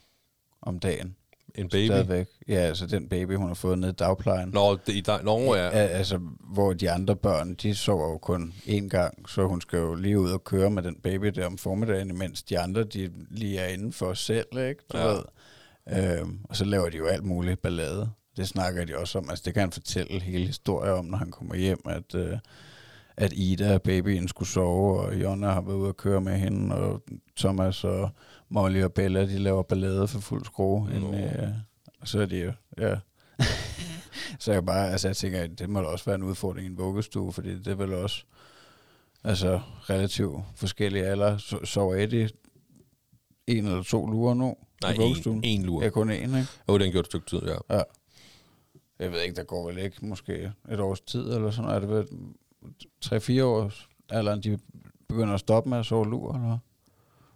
om 0.61 0.79
dagen. 0.79 1.15
En 1.55 1.69
baby. 1.69 1.85
Stadigvæk. 1.85 2.27
Ja, 2.47 2.53
altså 2.53 2.85
den 2.87 3.07
baby, 3.09 3.35
hun 3.35 3.47
har 3.47 3.53
fået 3.53 3.79
nede 3.79 3.91
i 3.91 3.95
dagplejen. 3.95 4.49
Nå, 4.49 4.75
det, 4.75 4.93
i 4.93 5.01
dag, 5.01 5.23
Norge 5.23 5.57
er... 5.57 5.63
Ja, 5.65 5.87
altså, 5.87 6.19
hvor 6.53 6.73
de 6.73 6.91
andre 6.91 7.15
børn, 7.15 7.53
de 7.53 7.75
sover 7.75 8.09
jo 8.11 8.17
kun 8.17 8.53
én 8.65 8.87
gang, 8.87 9.29
så 9.29 9.47
hun 9.47 9.61
skal 9.61 9.79
jo 9.79 9.95
lige 9.95 10.19
ud 10.19 10.31
og 10.31 10.43
køre 10.43 10.69
med 10.69 10.83
den 10.83 10.95
baby 10.95 11.27
der 11.27 11.45
om 11.45 11.57
formiddagen, 11.57 12.09
imens 12.09 12.43
de 12.43 12.59
andre, 12.59 12.83
de 12.83 13.11
lige 13.31 13.59
er 13.59 13.67
inden 13.67 13.93
for 13.93 14.13
selv, 14.13 14.47
ikke? 14.57 14.83
Du 14.93 14.97
Ja. 14.97 15.05
ved. 15.07 15.21
Øhm, 16.19 16.39
og 16.49 16.55
så 16.55 16.65
laver 16.65 16.89
de 16.89 16.97
jo 16.97 17.05
alt 17.05 17.23
muligt 17.23 17.61
ballade. 17.61 18.09
Det 18.37 18.47
snakker 18.47 18.85
de 18.85 18.97
også 18.97 19.17
om. 19.19 19.29
Altså, 19.29 19.43
det 19.45 19.53
kan 19.53 19.61
han 19.61 19.71
fortælle 19.71 20.21
hele 20.21 20.45
historien 20.45 20.93
om, 20.93 21.05
når 21.05 21.17
han 21.17 21.31
kommer 21.31 21.55
hjem, 21.55 21.79
at, 21.85 22.15
øh, 22.15 22.37
at 23.17 23.33
Ida, 23.33 23.77
babyen, 23.77 24.27
skulle 24.27 24.49
sove, 24.49 24.99
og 24.99 25.15
Jonna 25.15 25.47
har 25.47 25.61
været 25.61 25.75
ude 25.75 25.89
at 25.89 25.97
køre 25.97 26.21
med 26.21 26.33
hende, 26.37 26.75
og 26.75 27.01
Thomas 27.37 27.83
og 27.83 28.09
Molly 28.53 28.83
og 28.83 28.93
Bella, 28.93 29.25
de 29.25 29.37
laver 29.37 29.63
ballade 29.63 30.07
for 30.07 30.19
fuld 30.19 30.45
skrue. 30.45 30.89
Nå. 30.89 30.95
Inden, 30.95 31.13
øh, 31.13 31.49
og 31.99 32.07
så 32.07 32.21
er 32.21 32.25
de 32.25 32.37
jo, 32.37 32.51
ja. 32.77 32.95
så 34.39 34.53
jeg 34.53 34.65
bare, 34.65 34.91
altså 34.91 35.07
jeg 35.07 35.17
tænker, 35.17 35.41
at 35.41 35.59
det 35.59 35.69
må 35.69 35.79
da 35.79 35.85
også 35.85 36.05
være 36.05 36.15
en 36.15 36.23
udfordring 36.23 36.67
i 36.67 36.69
en 36.69 36.77
vuggestue, 36.77 37.31
fordi 37.31 37.57
det 37.57 37.67
er 37.67 37.75
vel 37.75 37.93
også 37.93 38.23
altså 39.23 39.61
relativt 39.89 40.43
forskellige 40.55 41.05
alder. 41.05 41.37
Så, 41.37 41.59
sover 41.63 41.95
Eddie 41.95 42.29
en 43.47 43.65
eller 43.65 43.83
to 43.83 44.05
lurer 44.05 44.33
nu 44.33 44.55
Nej, 44.81 44.91
en, 45.25 45.43
en 45.43 45.63
lur. 45.63 45.83
Ja, 45.83 45.89
kun 45.89 46.09
en, 46.09 46.23
ikke? 46.23 46.47
Jo, 46.69 46.77
den 46.77 46.91
gjorde 46.91 46.99
et 46.99 47.05
stykke 47.05 47.25
tid, 47.25 47.41
ja. 47.69 47.81
Jeg 48.99 49.11
ved 49.11 49.21
ikke, 49.21 49.35
der 49.35 49.43
går 49.43 49.67
vel 49.67 49.77
ikke 49.77 50.05
måske 50.05 50.51
et 50.71 50.79
års 50.79 51.01
tid, 51.01 51.33
eller 51.33 51.51
sådan 51.51 51.71
Er 51.71 51.79
det 51.79 51.89
vel 51.89 52.07
3-4 53.05 53.43
års 53.43 53.89
alderen, 54.09 54.43
de 54.43 54.59
begynder 55.09 55.33
at 55.33 55.39
stoppe 55.39 55.69
med 55.69 55.77
at 55.77 55.85
sove 55.85 56.09
lur, 56.09 56.33
eller? 56.35 56.57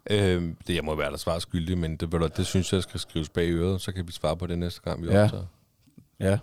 Øh, 0.10 0.54
det 0.68 0.76
jeg 0.76 0.84
må 0.86 0.96
være 0.96 1.12
der 1.12 1.18
svar 1.18 1.40
skyldig, 1.40 1.78
men 1.78 1.98
det, 1.98 2.12
du, 2.12 2.30
det 2.38 2.46
synes 2.46 2.74
jeg 2.74 2.84
skal 2.84 3.00
skrives 3.00 3.30
bag 3.30 3.50
øret, 3.50 3.82
så 3.82 3.92
kan 3.92 4.08
vi 4.08 4.12
svare 4.12 4.38
på 4.38 4.48
det 4.48 4.60
næste 4.60 4.82
gang, 4.82 5.02
vi 5.04 5.08
Ja. 5.08 5.24
optager. 5.24 5.46
Ja, 6.20 6.40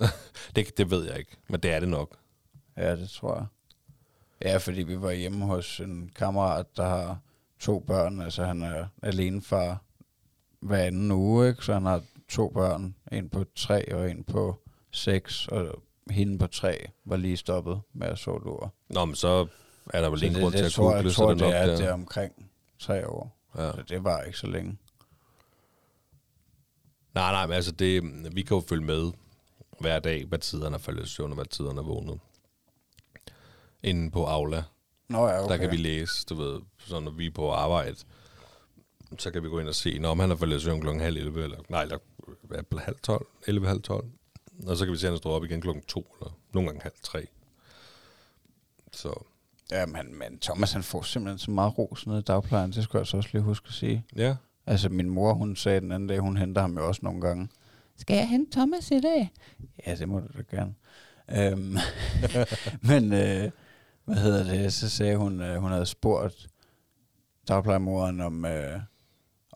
Det, 0.56 0.78
det 0.78 0.90
ved 0.90 1.06
jeg 1.06 1.18
ikke, 1.18 1.36
men 1.48 1.60
det 1.60 1.70
er 1.72 1.80
det 1.80 1.88
nok. 1.88 2.16
ja, 2.76 2.96
det 2.96 3.08
tror 3.10 3.34
jeg. 3.36 3.46
Ja, 4.42 4.56
fordi 4.56 4.82
vi 4.82 5.00
var 5.00 5.10
hjemme 5.12 5.44
hos 5.46 5.80
en 5.80 6.10
kammerat, 6.16 6.66
der 6.76 6.88
har 6.88 7.18
to 7.60 7.80
børn. 7.80 8.20
Altså 8.20 8.44
han 8.44 8.62
er 8.62 8.86
alene 9.02 9.42
far 9.42 9.82
hver 10.60 10.78
anden 10.78 11.12
uge, 11.12 11.48
ikke? 11.48 11.64
Så 11.64 11.72
han 11.72 11.84
har 11.86 12.02
to 12.28 12.48
børn. 12.48 12.94
En 13.12 13.28
på 13.28 13.44
tre 13.54 13.94
og 13.94 14.10
en 14.10 14.24
på 14.24 14.56
seks. 14.90 15.48
Og 15.48 15.82
hende 16.10 16.38
på 16.38 16.46
tre 16.46 16.86
var 17.04 17.16
lige 17.16 17.36
stoppet 17.36 17.80
med 17.92 18.06
at 18.06 18.18
sove 18.18 18.44
lur. 18.44 18.74
Nå, 18.90 19.04
men 19.04 19.14
så 19.14 19.46
er 19.94 20.00
der 20.00 20.10
vel 20.10 20.18
Så 20.18 20.26
en 20.26 20.32
grund 20.34 20.52
det, 20.52 20.58
til 20.58 20.64
at 20.64 20.74
google, 20.74 20.96
jeg 20.96 21.10
så 21.10 21.16
tror, 21.16 21.30
er 21.30 21.34
det 21.34 21.40
det 21.40 21.56
er, 21.56 21.66
der. 21.66 21.76
det 21.76 21.86
er 21.86 21.92
omkring 21.92 22.50
tre 22.78 23.08
år. 23.08 23.36
Ja. 23.56 23.72
Så 23.72 23.82
det 23.88 24.04
var 24.04 24.22
ikke 24.22 24.38
så 24.38 24.46
længe. 24.46 24.78
Nej, 27.14 27.32
nej, 27.32 27.46
men 27.46 27.54
altså, 27.54 27.72
det, 27.72 28.02
vi 28.36 28.42
kan 28.42 28.56
jo 28.56 28.62
følge 28.68 28.84
med 28.84 29.12
hver 29.80 29.98
dag, 29.98 30.24
hvad 30.24 30.38
tiderne 30.38 30.74
er 30.74 30.80
faldet 30.80 31.04
i 31.04 31.08
søvn, 31.08 31.30
og 31.30 31.34
hvad 31.34 31.44
tiderne 31.44 31.80
er 31.80 31.84
vågnet. 31.84 32.20
Inde 33.82 34.10
på 34.10 34.24
Aula, 34.24 34.62
Nå 35.08 35.18
ja, 35.18 35.24
okay. 35.24 35.44
okay. 35.44 35.52
der 35.52 35.56
kan 35.56 35.70
vi 35.70 35.76
læse, 35.76 36.26
du 36.26 36.34
ved, 36.34 36.60
så 36.78 37.00
når 37.00 37.10
vi 37.10 37.26
er 37.26 37.30
på 37.30 37.52
arbejde, 37.52 37.96
så 39.18 39.30
kan 39.30 39.42
vi 39.42 39.48
gå 39.48 39.58
ind 39.58 39.68
og 39.68 39.74
se, 39.74 39.98
når 39.98 40.14
han 40.14 40.30
er 40.30 40.36
faldet 40.36 40.56
i 40.56 40.60
søvn 40.60 40.80
klokken 40.80 41.02
halv 41.02 41.16
11, 41.16 41.42
eller, 41.44 41.58
nej, 41.68 41.82
eller 41.82 41.98
hvad, 42.42 42.78
halv 42.78 42.96
12, 43.02 43.26
11, 43.46 43.68
halv 43.68 43.82
12. 43.82 44.10
Og 44.66 44.76
så 44.76 44.84
kan 44.84 44.92
vi 44.92 44.98
se, 44.98 45.06
at 45.06 45.12
han 45.12 45.18
står 45.18 45.32
op 45.36 45.44
igen 45.44 45.60
klokken 45.60 45.84
2, 45.84 46.16
eller 46.20 46.32
nogle 46.52 46.68
gange 46.68 46.82
halv 46.82 46.94
3. 47.02 47.26
Så 48.92 49.24
Ja, 49.70 49.86
men, 49.86 50.18
men 50.18 50.38
Thomas 50.38 50.72
han 50.72 50.82
får 50.82 51.02
simpelthen 51.02 51.38
så 51.38 51.50
meget 51.50 51.78
ros 51.78 52.06
nede 52.06 52.18
i 52.18 52.22
dagplejen. 52.22 52.72
Det 52.72 52.84
skal 52.84 52.98
jeg 52.98 53.06
så 53.06 53.16
også 53.16 53.30
lige 53.32 53.42
huske 53.42 53.66
at 53.68 53.74
sige. 53.74 54.04
ja, 54.16 54.36
Altså 54.66 54.88
min 54.88 55.10
mor, 55.10 55.34
hun 55.34 55.56
sagde 55.56 55.80
den 55.80 55.92
anden 55.92 56.08
dag, 56.08 56.18
hun 56.18 56.36
henter 56.36 56.60
ham 56.60 56.78
jo 56.78 56.88
også 56.88 57.00
nogle 57.04 57.20
gange. 57.20 57.48
Skal 57.96 58.16
jeg 58.16 58.28
hente 58.28 58.52
Thomas 58.52 58.90
i 58.90 59.00
dag? 59.00 59.32
Ja, 59.86 59.94
det 59.94 60.08
må 60.08 60.20
du 60.20 60.26
da 60.38 60.56
gerne. 60.56 60.74
Øhm, 61.30 61.76
men 62.88 63.12
øh, 63.12 63.50
hvad 64.04 64.16
hedder 64.16 64.44
det? 64.44 64.72
Så 64.72 64.90
sagde 64.90 65.16
hun, 65.16 65.40
øh, 65.40 65.56
hun 65.56 65.70
havde 65.70 65.86
spurgt 65.86 66.46
dagplejemoren 67.48 68.20
om, 68.20 68.44
øh, 68.44 68.80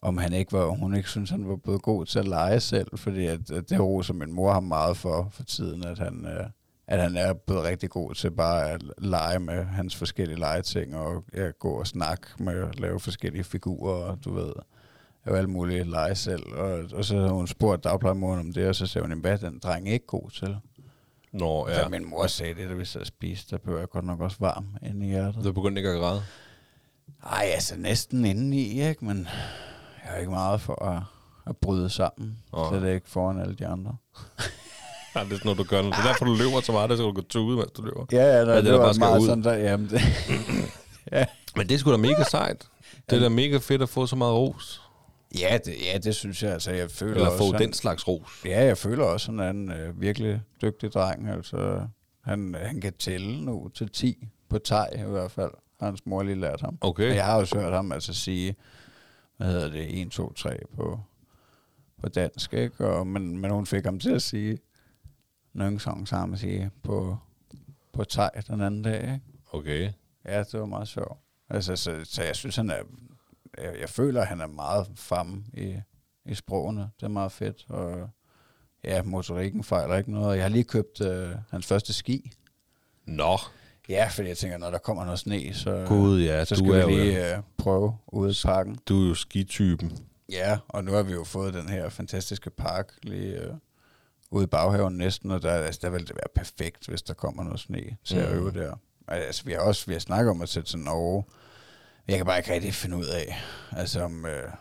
om 0.02 0.18
han 0.18 0.32
ikke 0.32 0.52
var, 0.52 0.66
hun 0.66 0.94
ikke 0.94 1.08
synes, 1.08 1.30
han 1.30 1.48
var 1.48 1.56
blevet 1.56 1.82
god 1.82 2.06
til 2.06 2.18
at 2.18 2.28
lege 2.28 2.60
selv, 2.60 2.98
fordi 2.98 3.26
at, 3.26 3.50
at 3.50 3.70
det 3.70 3.80
roser 3.80 4.14
min 4.14 4.32
mor 4.32 4.52
ham 4.52 4.64
meget 4.64 4.96
for, 4.96 5.28
for 5.32 5.42
tiden, 5.42 5.84
at 5.84 5.98
han, 5.98 6.26
øh, 6.26 6.46
at 6.90 7.00
han 7.02 7.16
er 7.16 7.32
blevet 7.32 7.62
rigtig 7.64 7.90
god 7.90 8.14
til 8.14 8.30
bare 8.30 8.70
at 8.70 8.82
lege 8.98 9.38
med 9.38 9.64
hans 9.64 9.96
forskellige 9.96 10.38
legeting, 10.38 10.96
og 10.96 11.24
ja, 11.34 11.50
gå 11.58 11.70
og 11.70 11.86
snakke 11.86 12.26
med 12.38 12.62
at 12.68 12.80
lave 12.80 13.00
forskellige 13.00 13.44
figurer, 13.44 13.94
og 14.04 14.18
du 14.24 14.34
ved, 14.34 14.52
lave 15.26 15.38
alle 15.38 15.50
mulige 15.50 15.84
lege 15.84 16.14
selv. 16.14 16.52
Og, 16.52 16.84
og 16.92 17.04
så 17.04 17.16
havde 17.16 17.30
hun 17.30 17.46
spurgt 17.46 17.84
dagplejemoren 17.84 18.40
om 18.40 18.52
det, 18.52 18.68
og 18.68 18.74
så 18.74 18.86
sagde 18.86 19.08
hun, 19.08 19.18
hvad 19.20 19.38
den 19.38 19.58
dreng 19.58 19.88
er 19.88 19.92
ikke 19.92 20.06
god 20.06 20.30
til. 20.30 20.56
Nå, 21.32 21.68
Ja. 21.68 21.74
ja. 21.76 21.82
Så 21.82 21.88
min 21.88 22.10
mor 22.10 22.26
sagde 22.26 22.54
det, 22.54 22.68
da 22.68 22.74
vi 22.74 22.84
sad 22.84 23.00
og 23.00 23.06
spiste, 23.06 23.50
der 23.50 23.58
blev 23.62 23.78
jeg 23.78 23.88
godt 23.88 24.04
nok 24.04 24.20
også 24.20 24.36
varm 24.40 24.66
inde 24.82 25.06
i 25.06 25.08
hjertet. 25.10 25.44
Du 25.44 25.52
begyndte 25.52 25.78
ikke 25.80 25.90
at 25.90 26.00
græde? 26.00 26.22
Ej, 27.26 27.44
altså 27.54 27.76
næsten 27.76 28.24
indeni, 28.24 28.82
ikke? 28.88 29.04
Men 29.04 29.28
jeg 30.04 30.14
er 30.14 30.18
ikke 30.18 30.30
meget 30.30 30.60
for 30.60 30.84
at, 30.84 31.02
at 31.46 31.56
bryde 31.56 31.90
sammen. 31.90 32.38
Åh. 32.52 32.72
Så 32.72 32.80
det 32.80 32.88
er 32.90 32.94
ikke 32.94 33.08
foran 33.10 33.40
alle 33.40 33.54
de 33.54 33.66
andre. 33.66 33.96
Ja, 35.14 35.20
det 35.24 35.32
er 35.32 35.36
sådan 35.36 35.40
noget, 35.44 35.58
du 35.58 35.64
gør. 35.64 35.82
Det 35.82 35.92
er 35.94 36.02
derfor, 36.06 36.24
du 36.24 36.34
løber 36.34 36.60
så 36.60 36.72
meget, 36.72 36.98
så 36.98 37.04
du 37.04 37.12
kan 37.12 37.24
tude, 37.24 37.56
mens 37.56 37.70
du 37.70 37.82
løber. 37.82 38.06
Ja, 38.12 38.18
ja, 38.24 38.40
det 38.40 38.48
er 38.48 38.54
det, 38.54 38.64
der 38.64 38.72
var 38.72 38.84
bare 38.84 38.94
skal 38.94 39.00
meget 39.00 39.20
ud. 39.20 39.26
sådan 39.26 39.44
der, 39.44 39.54
jamen 39.54 39.88
det, 39.90 40.00
ja. 41.12 41.26
Men 41.56 41.68
det 41.68 41.74
er 41.74 41.78
sgu 41.78 41.92
da 41.92 41.96
mega 41.96 42.22
sejt. 42.30 42.68
Det 43.10 43.16
er 43.16 43.20
da 43.22 43.28
mega 43.28 43.58
fedt 43.58 43.82
at 43.82 43.88
få 43.88 44.06
så 44.06 44.16
meget 44.16 44.34
ros. 44.34 44.82
Ja, 45.38 45.58
det, 45.64 45.74
ja, 45.92 45.98
det 45.98 46.14
synes 46.14 46.42
jeg, 46.42 46.52
altså 46.52 46.70
jeg 46.70 46.90
føler 46.90 47.14
Eller 47.14 47.26
også, 47.30 47.38
få 47.38 47.52
han- 47.52 47.62
den 47.62 47.72
slags 47.72 48.08
ros. 48.08 48.42
Ja, 48.44 48.64
jeg 48.64 48.78
føler 48.78 49.04
også, 49.04 49.32
at 49.32 49.36
han 49.38 49.46
er 49.46 49.50
en 49.50 49.72
øh, 49.72 50.00
virkelig 50.00 50.40
dygtig 50.62 50.92
dreng. 50.92 51.28
Altså, 51.28 51.82
han, 52.24 52.56
han 52.62 52.80
kan 52.80 52.92
tælle 52.98 53.44
nu 53.44 53.68
til 53.74 53.88
10 53.88 54.28
på 54.48 54.58
teg 54.58 54.88
i 54.98 55.10
hvert 55.10 55.30
fald. 55.30 55.50
Har 55.80 55.86
hans 55.86 56.06
mor 56.06 56.22
lige 56.22 56.40
lært 56.40 56.60
ham. 56.60 56.78
Okay. 56.80 57.10
Og 57.10 57.16
jeg 57.16 57.24
har 57.24 57.36
også 57.36 57.58
hørt 57.58 57.72
ham 57.72 57.92
altså 57.92 58.14
sige, 58.14 58.54
hvad 59.36 59.46
hedder 59.46 59.70
det, 59.70 60.00
1, 60.02 60.10
2, 60.10 60.32
3 60.32 60.56
på, 60.76 61.00
på 62.02 62.08
dansk, 62.08 62.52
ikke? 62.54 62.86
Og, 62.86 63.06
men, 63.06 63.38
men 63.38 63.50
hun 63.50 63.66
fik 63.66 63.84
ham 63.84 63.98
til 64.00 64.10
at 64.10 64.22
sige 64.22 64.58
Nøngsong 65.52 66.08
sammen 66.08 66.38
sige 66.38 66.70
på, 66.82 67.18
på 67.92 68.04
teg 68.04 68.30
den 68.46 68.60
anden 68.60 68.82
dag, 68.82 69.02
ikke? 69.02 69.20
Okay. 69.52 69.92
Ja, 70.24 70.38
det 70.38 70.60
var 70.60 70.66
meget 70.66 70.88
sjovt. 70.88 71.18
Altså, 71.48 71.76
så, 71.76 72.00
så 72.04 72.22
jeg 72.22 72.36
synes, 72.36 72.56
han 72.56 72.70
er... 72.70 72.82
Jeg, 73.58 73.74
jeg 73.80 73.88
føler, 73.88 74.20
at 74.20 74.26
han 74.26 74.40
er 74.40 74.46
meget 74.46 74.86
fremme 74.94 75.44
i, 75.54 75.80
i 76.26 76.34
sprogene. 76.34 76.90
Det 77.00 77.02
er 77.02 77.08
meget 77.08 77.32
fedt. 77.32 77.66
Og 77.68 78.10
ja, 78.84 79.02
motorikken 79.02 79.64
fejler 79.64 79.96
ikke 79.96 80.12
noget. 80.12 80.28
Og 80.28 80.36
Jeg 80.36 80.44
har 80.44 80.48
lige 80.48 80.64
købt 80.64 81.00
øh, 81.00 81.30
hans 81.50 81.66
første 81.66 81.92
ski. 81.92 82.32
Nå, 83.06 83.38
Ja, 83.90 84.08
fordi 84.10 84.28
jeg 84.28 84.36
tænker, 84.36 84.58
når 84.58 84.70
der 84.70 84.78
kommer 84.78 85.04
noget 85.04 85.18
sne, 85.18 85.54
så, 85.54 85.84
gud 85.88 86.22
ja, 86.22 86.44
så 86.44 86.54
du 86.54 86.58
skal 86.58 86.70
er, 86.70 86.86
vi 86.86 86.92
lige 86.92 87.36
øh, 87.36 87.42
prøve 87.56 87.96
ude 88.06 88.30
i 88.30 88.34
parken. 88.44 88.78
du 88.88 89.04
er 89.04 89.08
jo 89.08 89.14
skitypen. 89.14 89.98
Ja, 90.32 90.58
og 90.68 90.84
nu 90.84 90.92
har 90.92 91.02
vi 91.02 91.12
jo 91.12 91.24
fået 91.24 91.54
den 91.54 91.68
her 91.68 91.88
fantastiske 91.88 92.50
park 92.50 92.92
lige 93.02 93.40
øh, 93.42 93.54
ude 94.30 94.44
i 94.44 94.46
baghaven 94.46 94.98
næsten, 94.98 95.30
og 95.30 95.42
der, 95.42 95.52
altså, 95.52 95.80
der 95.82 95.90
vil 95.90 96.00
det 96.08 96.16
være 96.16 96.28
perfekt, 96.34 96.86
hvis 96.86 97.02
der 97.02 97.14
kommer 97.14 97.42
noget 97.44 97.60
sne 97.60 97.96
til 98.04 98.16
at 98.16 98.28
Mhm. 98.30 98.38
øve 98.38 98.52
der. 98.52 98.76
Altså, 99.08 99.44
vi 99.44 99.52
har 99.52 99.60
også 99.60 99.86
vi 99.86 99.92
har 99.92 100.00
snakket 100.00 100.30
om 100.30 100.42
at 100.42 100.48
sætte 100.48 100.68
til 100.70 100.78
Norge. 100.78 101.24
Jeg 102.08 102.16
kan 102.16 102.26
bare 102.26 102.38
ikke 102.38 102.52
rigtig 102.52 102.74
finde 102.74 102.96
ud 102.96 103.06
af, 103.06 103.36
altså 103.72 104.00
om, 104.02 104.26
øh, 104.26 104.52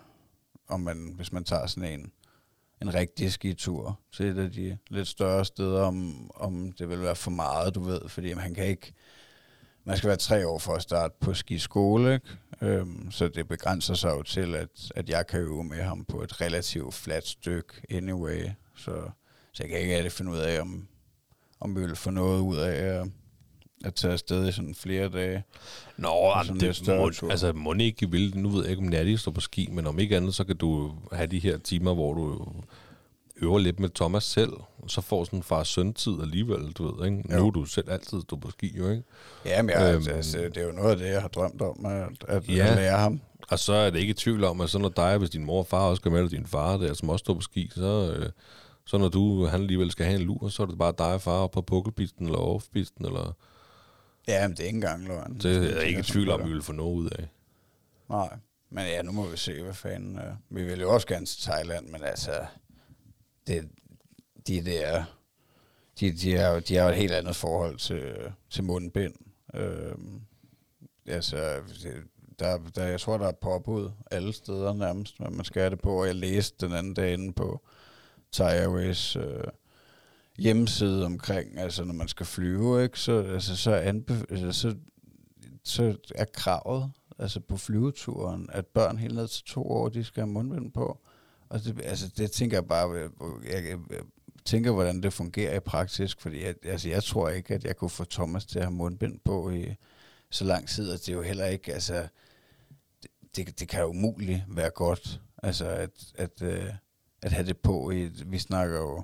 om 0.67 0.79
man, 0.79 1.13
hvis 1.15 1.31
man 1.31 1.43
tager 1.43 1.67
sådan 1.67 1.99
en, 1.99 2.11
en 2.81 2.93
rigtig 2.93 3.31
skitur 3.31 3.99
til 4.13 4.25
et 4.25 4.37
af 4.43 4.51
de 4.51 4.77
lidt 4.89 5.07
større 5.07 5.45
steder, 5.45 5.81
om, 5.81 6.29
om 6.35 6.71
det 6.71 6.89
vil 6.89 7.01
være 7.01 7.15
for 7.15 7.31
meget, 7.31 7.75
du 7.75 7.79
ved, 7.83 8.01
fordi 8.09 8.33
man 8.33 8.53
kan 8.53 8.65
ikke, 8.65 8.93
man 9.83 9.97
skal 9.97 10.07
være 10.07 10.17
tre 10.17 10.47
år 10.47 10.59
for 10.59 10.73
at 10.73 10.81
starte 10.81 11.15
på 11.21 11.33
skiskole, 11.33 12.13
ikke? 12.13 12.27
Øhm, 12.61 13.11
så 13.11 13.27
det 13.27 13.47
begrænser 13.47 13.93
sig 13.93 14.09
jo 14.09 14.23
til, 14.23 14.55
at, 14.55 14.91
at 14.95 15.09
jeg 15.09 15.27
kan 15.27 15.39
øve 15.39 15.63
med 15.63 15.81
ham 15.81 16.05
på 16.05 16.21
et 16.21 16.41
relativt 16.41 16.93
fladt 16.93 17.27
stykke 17.27 17.73
anyway. 17.89 18.49
Så, 18.75 19.09
så 19.53 19.63
jeg 19.63 19.69
kan 19.69 19.79
ikke 19.79 19.95
rigtig 19.95 20.11
finde 20.11 20.31
ud 20.31 20.37
af, 20.37 20.61
om, 20.61 20.87
om 21.59 21.75
vi 21.75 21.81
vil 21.81 21.95
få 21.95 22.09
noget 22.09 22.41
ud 22.41 22.57
af 22.57 22.71
at, 22.99 23.07
at 23.85 23.93
tage 23.93 24.13
afsted 24.13 24.47
i 24.47 24.51
sådan 24.51 24.75
flere 24.75 25.09
dage. 25.09 25.43
Nå, 25.97 26.13
sådan 26.45 26.59
det 26.59 26.87
må, 26.87 27.09
tur. 27.09 27.31
altså 27.31 27.53
må 27.53 27.73
ikke 27.73 28.11
vil, 28.11 28.37
nu 28.37 28.49
ved 28.49 28.61
jeg 28.61 28.69
ikke, 28.69 28.79
om 28.81 28.87
Natty 28.87 29.15
står 29.15 29.31
på 29.31 29.41
ski, 29.41 29.69
men 29.71 29.87
om 29.87 29.99
ikke 29.99 30.17
andet, 30.17 30.35
så 30.35 30.43
kan 30.43 30.57
du 30.57 30.91
have 31.11 31.27
de 31.27 31.39
her 31.39 31.57
timer, 31.57 31.93
hvor 31.93 32.13
du 32.13 32.47
øver 33.41 33.59
lidt 33.59 33.79
med 33.79 33.89
Thomas 33.95 34.23
selv, 34.23 34.51
og 34.77 34.89
så 34.89 35.01
får 35.01 35.23
sådan 35.23 35.39
en 35.39 35.43
far-søn-tid 35.43 36.13
alligevel, 36.21 36.71
du 36.71 36.95
ved, 36.95 37.05
ikke? 37.05 37.23
Jo. 37.33 37.37
Nu 37.39 37.47
er 37.47 37.51
du 37.51 37.65
selv 37.65 37.91
altid 37.91 38.21
stå 38.21 38.35
på 38.35 38.49
ski, 38.51 38.77
jo, 38.77 38.89
ikke? 38.89 39.03
Ja, 39.45 39.61
men 39.61 39.69
jeg, 39.69 39.95
Øhm. 39.95 40.03
altså, 40.15 40.37
det 40.37 40.57
er 40.57 40.65
jo 40.65 40.71
noget 40.71 40.91
af 40.91 40.97
det, 40.97 41.05
jeg 41.07 41.21
har 41.21 41.27
drømt 41.27 41.61
om, 41.61 41.85
at, 41.85 42.07
at, 42.27 42.49
Ja. 42.49 42.75
lære 42.75 42.97
ham. 42.97 43.21
Og 43.51 43.59
så 43.59 43.73
er 43.73 43.89
det 43.89 43.99
ikke 43.99 44.11
i 44.11 44.13
tvivl 44.13 44.43
om, 44.43 44.61
at 44.61 44.69
så 44.69 44.77
når 44.79 44.89
dig, 44.89 45.17
hvis 45.17 45.29
din 45.29 45.45
mor 45.45 45.59
og 45.59 45.67
far 45.67 45.79
også 45.85 45.99
skal 45.99 46.11
med, 46.11 46.19
eller 46.19 46.29
din 46.29 46.47
far 46.47 46.77
der, 46.77 46.93
som 46.93 47.09
også 47.09 47.23
står 47.23 47.33
på 47.33 47.41
ski, 47.41 47.69
så, 47.75 48.15
øh, 48.17 48.29
så 48.89 48.97
når 48.97 49.09
du, 49.09 49.45
han 49.45 49.61
alligevel 49.61 49.91
skal 49.91 50.05
have 50.05 50.19
en 50.19 50.25
lur, 50.25 50.49
så 50.49 50.63
er 50.63 50.67
det 50.67 50.77
bare 50.77 50.93
dig 50.97 51.13
og 51.13 51.21
far 51.21 51.47
på 51.47 51.61
pukkelpisten 51.61 52.25
eller 52.25 52.39
offpisten, 52.39 53.05
eller 53.05 53.33
Ja, 54.27 54.47
men 54.47 54.57
det 54.57 54.63
er 54.63 54.67
ikke 54.67 54.75
engang 54.75 55.07
løgn. 55.07 55.33
det 55.43 55.55
er 55.57 55.75
jeg 55.79 55.87
ikke 55.87 55.99
i 55.99 56.03
tvivl 56.03 56.29
om, 56.29 56.43
vi 56.47 56.49
vil 56.53 56.61
få 56.61 56.71
noget 56.71 56.95
ud 56.95 57.09
af. 57.09 57.27
Nej, 58.09 58.37
men 58.69 58.85
ja, 58.85 59.01
nu 59.01 59.11
må 59.11 59.27
vi 59.27 59.37
se, 59.37 59.61
hvad 59.63 59.73
fanden... 59.73 60.15
Øh. 60.19 60.33
Vi 60.49 60.63
vil 60.63 60.79
jo 60.79 60.93
også 60.93 61.07
gerne 61.07 61.25
til 61.25 61.41
Thailand, 61.43 61.87
men 61.87 62.03
altså... 62.03 62.45
Det, 63.47 63.69
de 64.47 64.65
der... 64.65 65.03
De, 65.99 66.11
de, 66.11 66.35
har, 66.37 66.47
jo- 66.53 66.59
de 66.59 66.75
har 66.75 66.83
jo 66.83 66.89
et 66.89 66.95
helt 66.95 67.11
andet 67.11 67.35
forhold 67.35 67.77
til, 67.77 68.15
til 68.49 68.63
mundbind. 68.63 69.13
Øh, 69.53 69.91
altså, 71.07 71.55
det- 71.83 72.03
der, 72.39 72.57
der, 72.75 72.83
jeg 72.85 72.99
tror, 72.99 73.17
der 73.17 73.27
er 73.27 73.31
påbud 73.31 73.91
alle 74.11 74.33
steder 74.33 74.73
nærmest, 74.73 75.17
hvad 75.17 75.29
man 75.29 75.45
skal 75.45 75.61
have 75.61 75.69
det 75.69 75.79
på. 75.81 75.99
Og 76.01 76.07
jeg 76.07 76.15
læste 76.15 76.65
den 76.65 76.75
anden 76.75 76.93
dag 76.93 77.13
inde 77.13 77.33
på 77.33 77.61
Thai 78.31 78.57
Airways 78.57 79.15
øh, 79.15 79.43
hjemmeside 80.37 81.05
omkring, 81.05 81.59
altså 81.59 81.83
når 81.83 81.93
man 81.93 82.07
skal 82.07 82.25
flyve, 82.25 82.83
ikke, 82.83 82.99
så, 82.99 83.23
altså, 83.23 83.55
så, 83.55 83.79
anbef- 83.81 84.33
altså, 84.33 84.51
så, 84.51 84.75
så 85.63 85.97
er 86.15 86.25
kravet 86.25 86.91
altså 87.19 87.39
på 87.39 87.57
flyveturen, 87.57 88.49
at 88.51 88.67
børn 88.67 88.97
helt 88.97 89.15
ned 89.15 89.27
til 89.27 89.43
to 89.43 89.71
år, 89.71 89.89
de 89.89 90.03
skal 90.03 90.21
have 90.21 90.31
mundbind 90.31 90.71
på. 90.71 90.99
Og 91.49 91.63
det, 91.63 91.81
altså, 91.83 92.07
det 92.17 92.31
tænker 92.31 92.57
jeg 92.57 92.67
bare, 92.67 92.93
jeg, 92.93 93.09
jeg, 93.43 93.79
jeg 93.89 94.01
tænker, 94.45 94.71
hvordan 94.71 95.03
det 95.03 95.13
fungerer 95.13 95.55
i 95.55 95.59
praksis, 95.59 96.15
fordi 96.19 96.43
jeg, 96.43 96.55
altså, 96.63 96.89
jeg 96.89 97.03
tror 97.03 97.29
ikke, 97.29 97.53
at 97.53 97.63
jeg 97.63 97.75
kunne 97.75 97.89
få 97.89 98.03
Thomas 98.03 98.45
til 98.45 98.59
at 98.59 98.65
have 98.65 98.75
mundbind 98.75 99.19
på 99.25 99.49
i 99.49 99.75
så 100.29 100.45
lang 100.45 100.67
tid, 100.67 100.91
og 100.91 100.99
det 100.99 101.09
er 101.09 101.13
jo 101.13 101.21
heller 101.21 101.45
ikke, 101.45 101.73
altså, 101.73 102.07
det, 103.03 103.11
det, 103.35 103.59
det 103.59 103.67
kan 103.67 103.81
jo 103.81 103.87
umuligt 103.87 104.43
være 104.47 104.69
godt, 104.69 105.21
altså, 105.43 105.65
at, 105.65 106.13
at, 106.15 106.41
øh, 106.41 106.73
at 107.21 107.31
have 107.31 107.47
det 107.47 107.57
på 107.57 107.91
i, 107.91 108.03
vi 108.25 108.39
snakker 108.39 108.77
jo, 108.77 109.03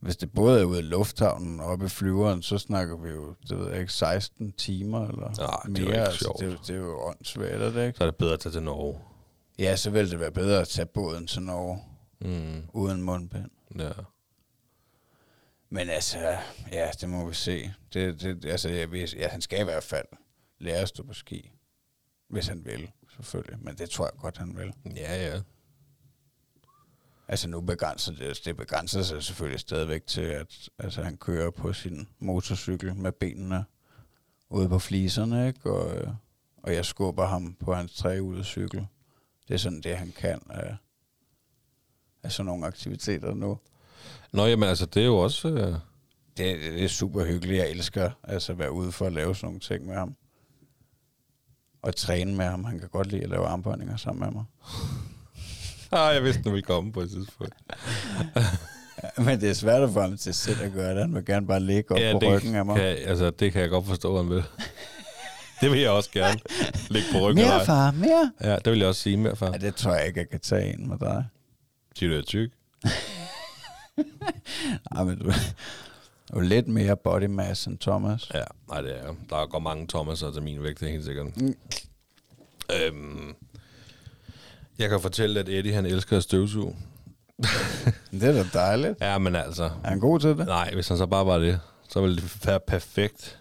hvis 0.00 0.16
det 0.16 0.32
både 0.32 0.60
er 0.60 0.64
ude 0.64 0.78
i 0.78 0.82
lufthavnen 0.82 1.60
og 1.60 1.66
oppe 1.66 1.84
i 1.84 1.88
flyveren, 1.88 2.42
så 2.42 2.58
snakker 2.58 2.96
vi 2.96 3.08
jo, 3.10 3.34
det 3.48 3.58
ved 3.58 3.70
jeg 3.70 3.80
ikke, 3.80 3.92
16 3.92 4.52
timer 4.52 5.08
eller 5.08 5.26
Ah, 5.26 5.72
det 5.74 5.84
er 5.84 5.88
mere. 5.88 5.98
altså, 6.06 6.18
sjovt. 6.18 6.38
det, 6.40 6.46
er 6.46 6.50
jo- 6.52 6.58
det 6.66 6.70
er 6.70 6.76
jo 6.78 7.00
åndssvagt, 7.00 7.52
er 7.52 7.70
det 7.70 7.86
ikke? 7.86 7.96
Så 7.98 8.04
er 8.04 8.08
det 8.08 8.16
bedre 8.16 8.32
at 8.32 8.40
tage 8.40 8.52
til 8.52 8.62
Norge. 8.62 9.00
Ja, 9.58 9.76
så 9.76 9.90
ville 9.90 10.10
det 10.10 10.20
være 10.20 10.32
bedre 10.32 10.60
at 10.60 10.68
tage 10.68 10.86
båden 10.86 11.26
til 11.26 11.42
Norge 11.42 11.82
Mm, 12.20 12.62
uden 12.72 13.02
mundbind. 13.02 13.50
ja. 13.78 13.90
Men 15.70 15.88
altså, 15.88 16.36
ja, 16.72 16.90
det 17.00 17.08
må 17.08 17.28
vi 17.28 17.34
se. 17.34 17.72
Det, 17.94 18.20
det, 18.22 18.44
altså, 18.44 18.68
jeg, 18.68 18.88
ja, 19.16 19.28
han 19.28 19.40
skal 19.40 19.60
i 19.60 19.64
hvert 19.64 19.82
fald 19.82 20.06
lære 20.58 20.76
at 20.80 20.88
stå 20.88 21.02
på 21.02 21.12
ski. 21.12 21.50
Hvis 22.28 22.46
han 22.48 22.64
vil, 22.64 22.90
selvfølgelig. 23.16 23.58
Men 23.64 23.74
det 23.74 23.90
tror 23.90 24.04
jeg 24.04 24.12
godt, 24.20 24.36
han 24.38 24.56
vil. 24.56 24.72
Ja, 24.96 25.26
ja. 25.26 25.40
Altså 27.32 27.48
nu 27.48 27.60
begrænser 27.60 28.12
det, 28.12 28.40
det 28.44 28.56
begrænser 28.56 29.02
sig 29.02 29.22
selvfølgelig 29.22 29.60
stadigvæk 29.60 30.06
til, 30.06 30.20
at 30.20 30.68
altså, 30.78 31.02
han 31.02 31.16
kører 31.16 31.50
på 31.50 31.72
sin 31.72 32.08
motorcykel 32.18 32.96
med 32.96 33.12
benene 33.12 33.64
ude 34.50 34.68
på 34.68 34.78
fliserne, 34.78 35.48
ikke? 35.48 35.72
Og, 35.72 35.96
øh, 35.96 36.08
og 36.62 36.74
jeg 36.74 36.84
skubber 36.84 37.26
ham 37.26 37.56
på 37.60 37.74
hans 37.74 37.94
trehjulede 37.94 38.44
cykel. 38.44 38.86
Det 39.48 39.54
er 39.54 39.58
sådan 39.58 39.80
det, 39.80 39.96
han 39.96 40.12
kan 40.16 40.40
af, 40.50 40.76
af 42.22 42.32
sådan 42.32 42.46
nogle 42.46 42.66
aktiviteter 42.66 43.34
nu. 43.34 43.58
Nå, 44.32 44.46
jamen 44.46 44.68
altså, 44.68 44.86
det 44.86 45.02
er 45.02 45.06
jo 45.06 45.16
også... 45.16 45.48
Øh, 45.48 45.74
Det, 46.36 46.60
det, 46.60 46.84
er 46.84 46.88
super 46.88 47.24
hyggeligt. 47.24 47.58
Jeg 47.58 47.70
elsker 47.70 48.10
altså 48.22 48.52
at 48.52 48.58
være 48.58 48.72
ude 48.72 48.92
for 48.92 49.06
at 49.06 49.12
lave 49.12 49.34
sådan 49.34 49.46
nogle 49.46 49.60
ting 49.60 49.86
med 49.86 49.94
ham. 49.94 50.16
Og 51.82 51.96
træne 51.96 52.34
med 52.36 52.44
ham. 52.44 52.64
Han 52.64 52.78
kan 52.78 52.88
godt 52.88 53.06
lide 53.06 53.22
at 53.22 53.30
lave 53.30 53.46
armbåndinger 53.46 53.96
sammen 53.96 54.20
med 54.24 54.30
mig. 54.30 54.44
Ah, 55.92 56.14
jeg 56.14 56.24
vidste, 56.24 56.42
den 56.42 56.52
ville 56.52 56.62
komme 56.62 56.92
på 56.92 57.00
et 57.00 57.10
tidspunkt. 57.10 57.54
Men 59.26 59.40
det 59.40 59.50
er 59.50 59.54
svært 59.54 59.82
at 59.82 59.90
få 59.92 60.00
ham 60.00 60.16
til 60.16 60.34
selv 60.34 60.62
at 60.62 60.72
gøre 60.72 60.90
det. 60.94 61.00
Han 61.00 61.14
vil 61.14 61.24
gerne 61.24 61.46
bare 61.46 61.60
ligge 61.60 61.90
op 61.90 61.98
ja, 61.98 62.12
på 62.12 62.18
det 62.18 62.28
ryggen 62.28 62.54
af 62.54 62.66
mig. 62.66 62.76
Kan, 62.76 62.84
altså, 62.84 63.30
det 63.30 63.52
kan 63.52 63.62
jeg 63.62 63.70
godt 63.70 63.86
forstå, 63.86 64.16
han 64.16 64.30
vil. 64.30 64.44
det 65.60 65.70
vil 65.70 65.80
jeg 65.80 65.90
også 65.90 66.10
gerne 66.10 66.40
lægge 66.90 67.08
på 67.12 67.18
ryggen 67.18 67.44
Mere, 67.44 67.66
far, 67.66 67.90
mere. 67.90 68.32
Ja, 68.40 68.56
det 68.56 68.70
vil 68.70 68.78
jeg 68.78 68.88
også 68.88 69.00
sige 69.00 69.16
mere, 69.16 69.36
far. 69.36 69.50
Ja, 69.52 69.58
det 69.58 69.74
tror 69.74 69.94
jeg 69.94 70.06
ikke, 70.06 70.20
jeg 70.20 70.28
kan 70.28 70.40
tage 70.40 70.72
ind 70.72 70.86
med 70.86 70.98
dig. 70.98 71.24
Siger 71.96 72.10
du, 72.10 72.14
jeg 72.14 72.20
er 72.20 72.24
tyk? 72.24 72.50
Ej, 74.96 75.04
men 75.04 75.18
du, 75.18 75.32
du 76.32 76.38
er 76.38 76.42
lidt 76.42 76.68
mere 76.68 76.96
body 76.96 77.24
mass 77.24 77.66
end 77.66 77.78
Thomas. 77.78 78.30
Ja, 78.34 78.42
nej, 78.68 78.80
det 78.80 78.98
er 78.98 79.14
Der 79.30 79.46
går 79.46 79.58
mange 79.58 79.86
Thomaser 79.88 80.32
til 80.32 80.42
min 80.42 80.62
vægt, 80.62 80.80
det 80.80 80.88
er 80.88 80.92
helt 80.92 81.04
sikkert. 81.04 81.36
Mm. 81.36 81.54
Øhm, 82.82 83.34
jeg 84.82 84.90
kan 84.90 85.00
fortælle, 85.00 85.40
at 85.40 85.48
Eddie, 85.48 85.72
han 85.72 85.86
elsker 85.86 86.16
at 86.16 86.22
støvsuge. 86.22 86.76
Det 88.10 88.22
er 88.22 88.32
da 88.32 88.44
dejligt. 88.52 89.00
Ja, 89.00 89.18
men 89.18 89.36
altså... 89.36 89.64
Er 89.64 89.88
han 89.88 90.00
god 90.00 90.20
til 90.20 90.30
det? 90.30 90.46
Nej, 90.46 90.74
hvis 90.74 90.88
han 90.88 90.98
så 90.98 91.06
bare 91.06 91.26
var 91.26 91.38
det, 91.38 91.60
så 91.88 92.00
ville 92.00 92.16
det 92.16 92.46
være 92.46 92.60
perfekt. 92.60 93.38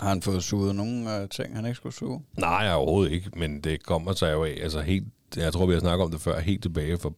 Har 0.00 0.08
han 0.08 0.22
fået 0.22 0.44
suget 0.44 0.74
nogle 0.74 1.16
øh, 1.16 1.28
ting, 1.28 1.56
han 1.56 1.66
ikke 1.66 1.76
skulle 1.76 1.94
suge? 1.94 2.22
Nej, 2.38 2.72
overhovedet 2.74 3.12
ikke, 3.12 3.30
men 3.36 3.60
det 3.60 3.82
kommer 3.82 4.12
sig 4.12 4.32
jo 4.32 4.44
af, 4.44 4.58
altså 4.62 4.80
helt, 4.80 5.06
jeg 5.36 5.52
tror, 5.52 5.66
vi 5.66 5.72
har 5.72 5.80
snakket 5.80 6.04
om 6.04 6.10
det 6.10 6.20
før, 6.20 6.40
helt 6.40 6.62
tilbage 6.62 6.98
fra 6.98 7.10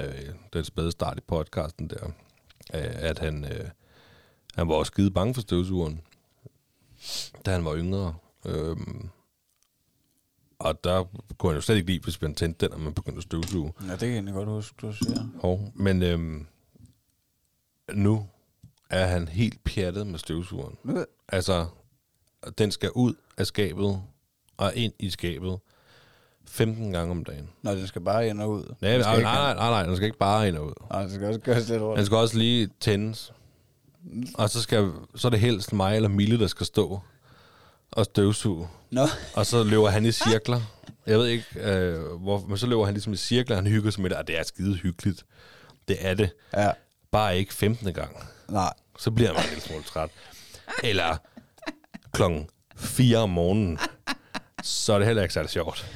øh, 0.00 0.28
den 0.52 0.64
spæde 0.64 0.90
start 0.90 1.18
i 1.18 1.22
podcasten 1.28 1.90
der, 1.90 2.06
øh, 2.74 2.90
at 2.94 3.18
han, 3.18 3.44
øh, 3.44 3.68
han 4.54 4.68
var 4.68 4.74
også 4.74 4.90
skide 4.90 5.10
bange 5.10 5.34
for 5.34 5.40
støvsugeren, 5.40 6.00
da 7.46 7.50
han 7.50 7.64
var 7.64 7.76
yngre. 7.76 8.14
Øhm, 8.46 9.08
og 10.60 10.84
der 10.84 11.04
kunne 11.38 11.50
han 11.52 11.56
jo 11.56 11.60
slet 11.60 11.76
ikke 11.76 11.86
lide, 11.90 12.00
hvis 12.04 12.22
man 12.22 12.34
tændte 12.34 12.66
den, 12.66 12.74
og 12.74 12.80
man 12.80 12.94
begyndte 12.94 13.18
at 13.18 13.22
støvsuge. 13.22 13.72
Ja, 13.86 13.90
det 13.90 13.98
kan 13.98 14.08
jeg 14.08 14.14
egentlig 14.14 14.34
godt 14.34 14.48
huske, 14.48 14.74
du 14.82 14.92
siger. 14.92 15.28
Hov. 15.40 15.72
Men 15.74 16.02
øhm, 16.02 16.46
nu 17.92 18.26
er 18.90 19.06
han 19.06 19.28
helt 19.28 19.64
pjattet 19.64 20.06
med 20.06 20.18
støvsugeren. 20.18 20.76
Nu, 20.84 21.04
Altså, 21.28 21.66
den 22.58 22.70
skal 22.72 22.90
ud 22.94 23.14
af 23.36 23.46
skabet 23.46 24.02
og 24.56 24.72
ind 24.74 24.92
i 24.98 25.10
skabet 25.10 25.58
15 26.46 26.92
gange 26.92 27.10
om 27.10 27.24
dagen. 27.24 27.48
Nå, 27.62 27.70
den 27.70 27.86
skal 27.86 28.00
bare 28.02 28.28
ind 28.28 28.40
og 28.40 28.50
ud. 28.50 28.74
Nej, 28.80 28.90
Den 28.92 29.00
nej, 29.00 29.08
nej, 29.10 29.14
ikke- 29.16 29.24
nej, 29.24 29.54
nej, 29.54 29.70
nej, 29.70 29.82
den 29.86 29.96
skal 29.96 30.06
ikke 30.06 30.18
bare 30.18 30.48
ind 30.48 30.56
og 30.56 30.66
ud. 30.66 30.72
Nej, 30.90 31.02
den 31.02 31.10
skal 31.10 31.26
også 31.26 31.40
gøres 31.40 31.68
lidt 31.68 31.82
rundt. 31.82 31.96
Den 31.98 32.06
skal 32.06 32.16
også 32.16 32.38
lige 32.38 32.68
tændes. 32.80 33.32
Og 34.34 34.50
så, 34.50 34.62
skal, 34.62 34.90
så 35.14 35.28
er 35.28 35.30
det 35.30 35.40
helst 35.40 35.72
mig 35.72 35.96
eller 35.96 36.08
Mille, 36.08 36.38
der 36.38 36.46
skal 36.46 36.66
stå 36.66 37.00
og 37.92 38.04
støvsuge. 38.04 38.68
Nå, 38.90 39.06
Og 39.34 39.46
så 39.46 39.62
løber 39.62 39.88
han 39.90 40.04
i 40.04 40.12
cirkler. 40.12 40.60
Jeg 41.06 41.18
ved 41.18 41.26
ikke, 41.26 41.44
øh, 41.60 42.00
hvor, 42.20 42.44
men 42.48 42.58
så 42.58 42.66
løber 42.66 42.84
han 42.84 42.94
ligesom 42.94 43.12
i 43.12 43.16
cirkler, 43.16 43.56
han 43.56 43.66
hygger 43.66 43.90
sig 43.90 44.02
med 44.02 44.10
det, 44.10 44.18
og 44.18 44.26
det 44.28 44.38
er 44.38 44.42
skide 44.42 44.74
hyggeligt. 44.74 45.24
Det 45.88 45.96
er 46.00 46.14
det. 46.14 46.30
ja, 46.56 46.70
Bare 47.12 47.38
ikke 47.38 47.54
15. 47.54 47.92
gang. 47.94 48.16
nej. 48.48 48.72
Så 48.98 49.10
bliver 49.10 49.32
man 49.32 49.42
en 49.42 49.48
lille 49.48 49.62
smule 49.62 49.82
træt. 49.82 50.10
Eller 50.84 51.16
klokken 52.12 52.48
4 52.76 53.18
om 53.18 53.30
morgenen. 53.30 53.78
Så 54.62 54.92
er 54.92 54.98
det 54.98 55.06
heller 55.06 55.22
ikke 55.22 55.34
særlig 55.34 55.50
sjovt. 55.50 55.90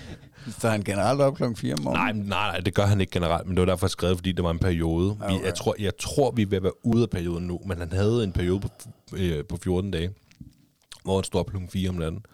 Så 0.61 0.69
han 0.69 0.83
generelt 0.85 1.21
op 1.21 1.37
klokken 1.37 1.57
4 1.57 1.75
om 1.75 1.81
morgenen. 1.81 2.17
Nej, 2.17 2.27
nej, 2.29 2.51
nej, 2.53 2.61
det 2.61 2.75
gør 2.75 2.87
han 2.87 3.01
ikke 3.01 3.11
generelt, 3.13 3.47
men 3.47 3.57
det 3.57 3.61
var 3.61 3.67
derfor 3.67 3.87
jeg 3.87 3.91
skrev, 3.91 4.17
fordi 4.17 4.33
det 4.33 4.45
var 4.45 4.51
en 4.51 4.59
periode. 4.59 5.17
Vi, 5.19 5.25
Okay. 5.35 5.45
jeg, 5.45 5.55
tror, 5.55 5.75
jeg 5.79 5.93
tror, 6.01 6.31
vi 6.31 6.43
er 6.43 6.47
ved 6.47 6.57
at 6.57 6.63
være 6.63 6.87
ude 6.87 7.03
af 7.03 7.11
perioden 7.11 7.47
nu, 7.47 7.61
men 7.67 7.79
han 7.79 7.93
havde 7.93 8.25
en 8.25 8.33
periode 8.33 8.61
på, 8.61 8.69
øh, 9.13 9.45
på 9.45 9.57
14 9.65 9.91
dage, 9.91 10.11
hvor 11.05 11.17
han 11.17 11.25
stod 11.25 11.45
klokken 11.45 11.69
4 11.69 11.89
om 11.89 11.95
natten. 11.95 12.27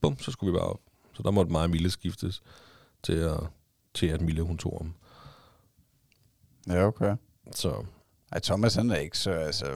Bum, 0.00 0.18
så 0.18 0.30
skulle 0.30 0.52
vi 0.52 0.58
bare 0.58 0.68
op. 0.68 0.80
Så 1.12 1.22
der 1.22 1.30
måtte 1.30 1.52
mig 1.52 1.62
og 1.62 1.70
Mille 1.70 1.90
skiftes 1.90 2.42
til, 3.02 3.12
at, 3.12 3.40
til 3.94 4.06
at 4.06 4.20
Mille 4.20 4.42
hun 4.42 4.58
tog 4.58 4.80
om. 4.80 4.94
Ja, 6.68 6.86
okay. 6.86 7.16
Så 7.54 7.84
Ej, 8.32 8.40
Thomas 8.40 8.74
han 8.74 8.90
er 8.90 8.96
ikke 8.96 9.18
så 9.18 9.30
altså, 9.30 9.66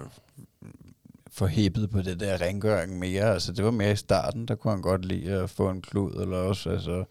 forhippet 1.31 1.91
på 1.91 2.03
det 2.03 2.21
der 2.21 2.41
rengøring 2.41 2.99
mere. 2.99 3.33
Altså, 3.33 3.53
det 3.53 3.65
var 3.65 3.71
mere 3.71 3.93
i 3.93 3.97
starten, 3.97 4.49
der 4.49 4.55
kunne 4.55 4.73
han 4.73 4.83
godt 4.83 5.05
lide 5.05 5.33
at 5.33 5.51
få 5.51 5.71
en 5.71 5.83
klud, 5.83 6.13
eller 6.13 6.37
også 6.37 6.71
altså, 6.71 7.05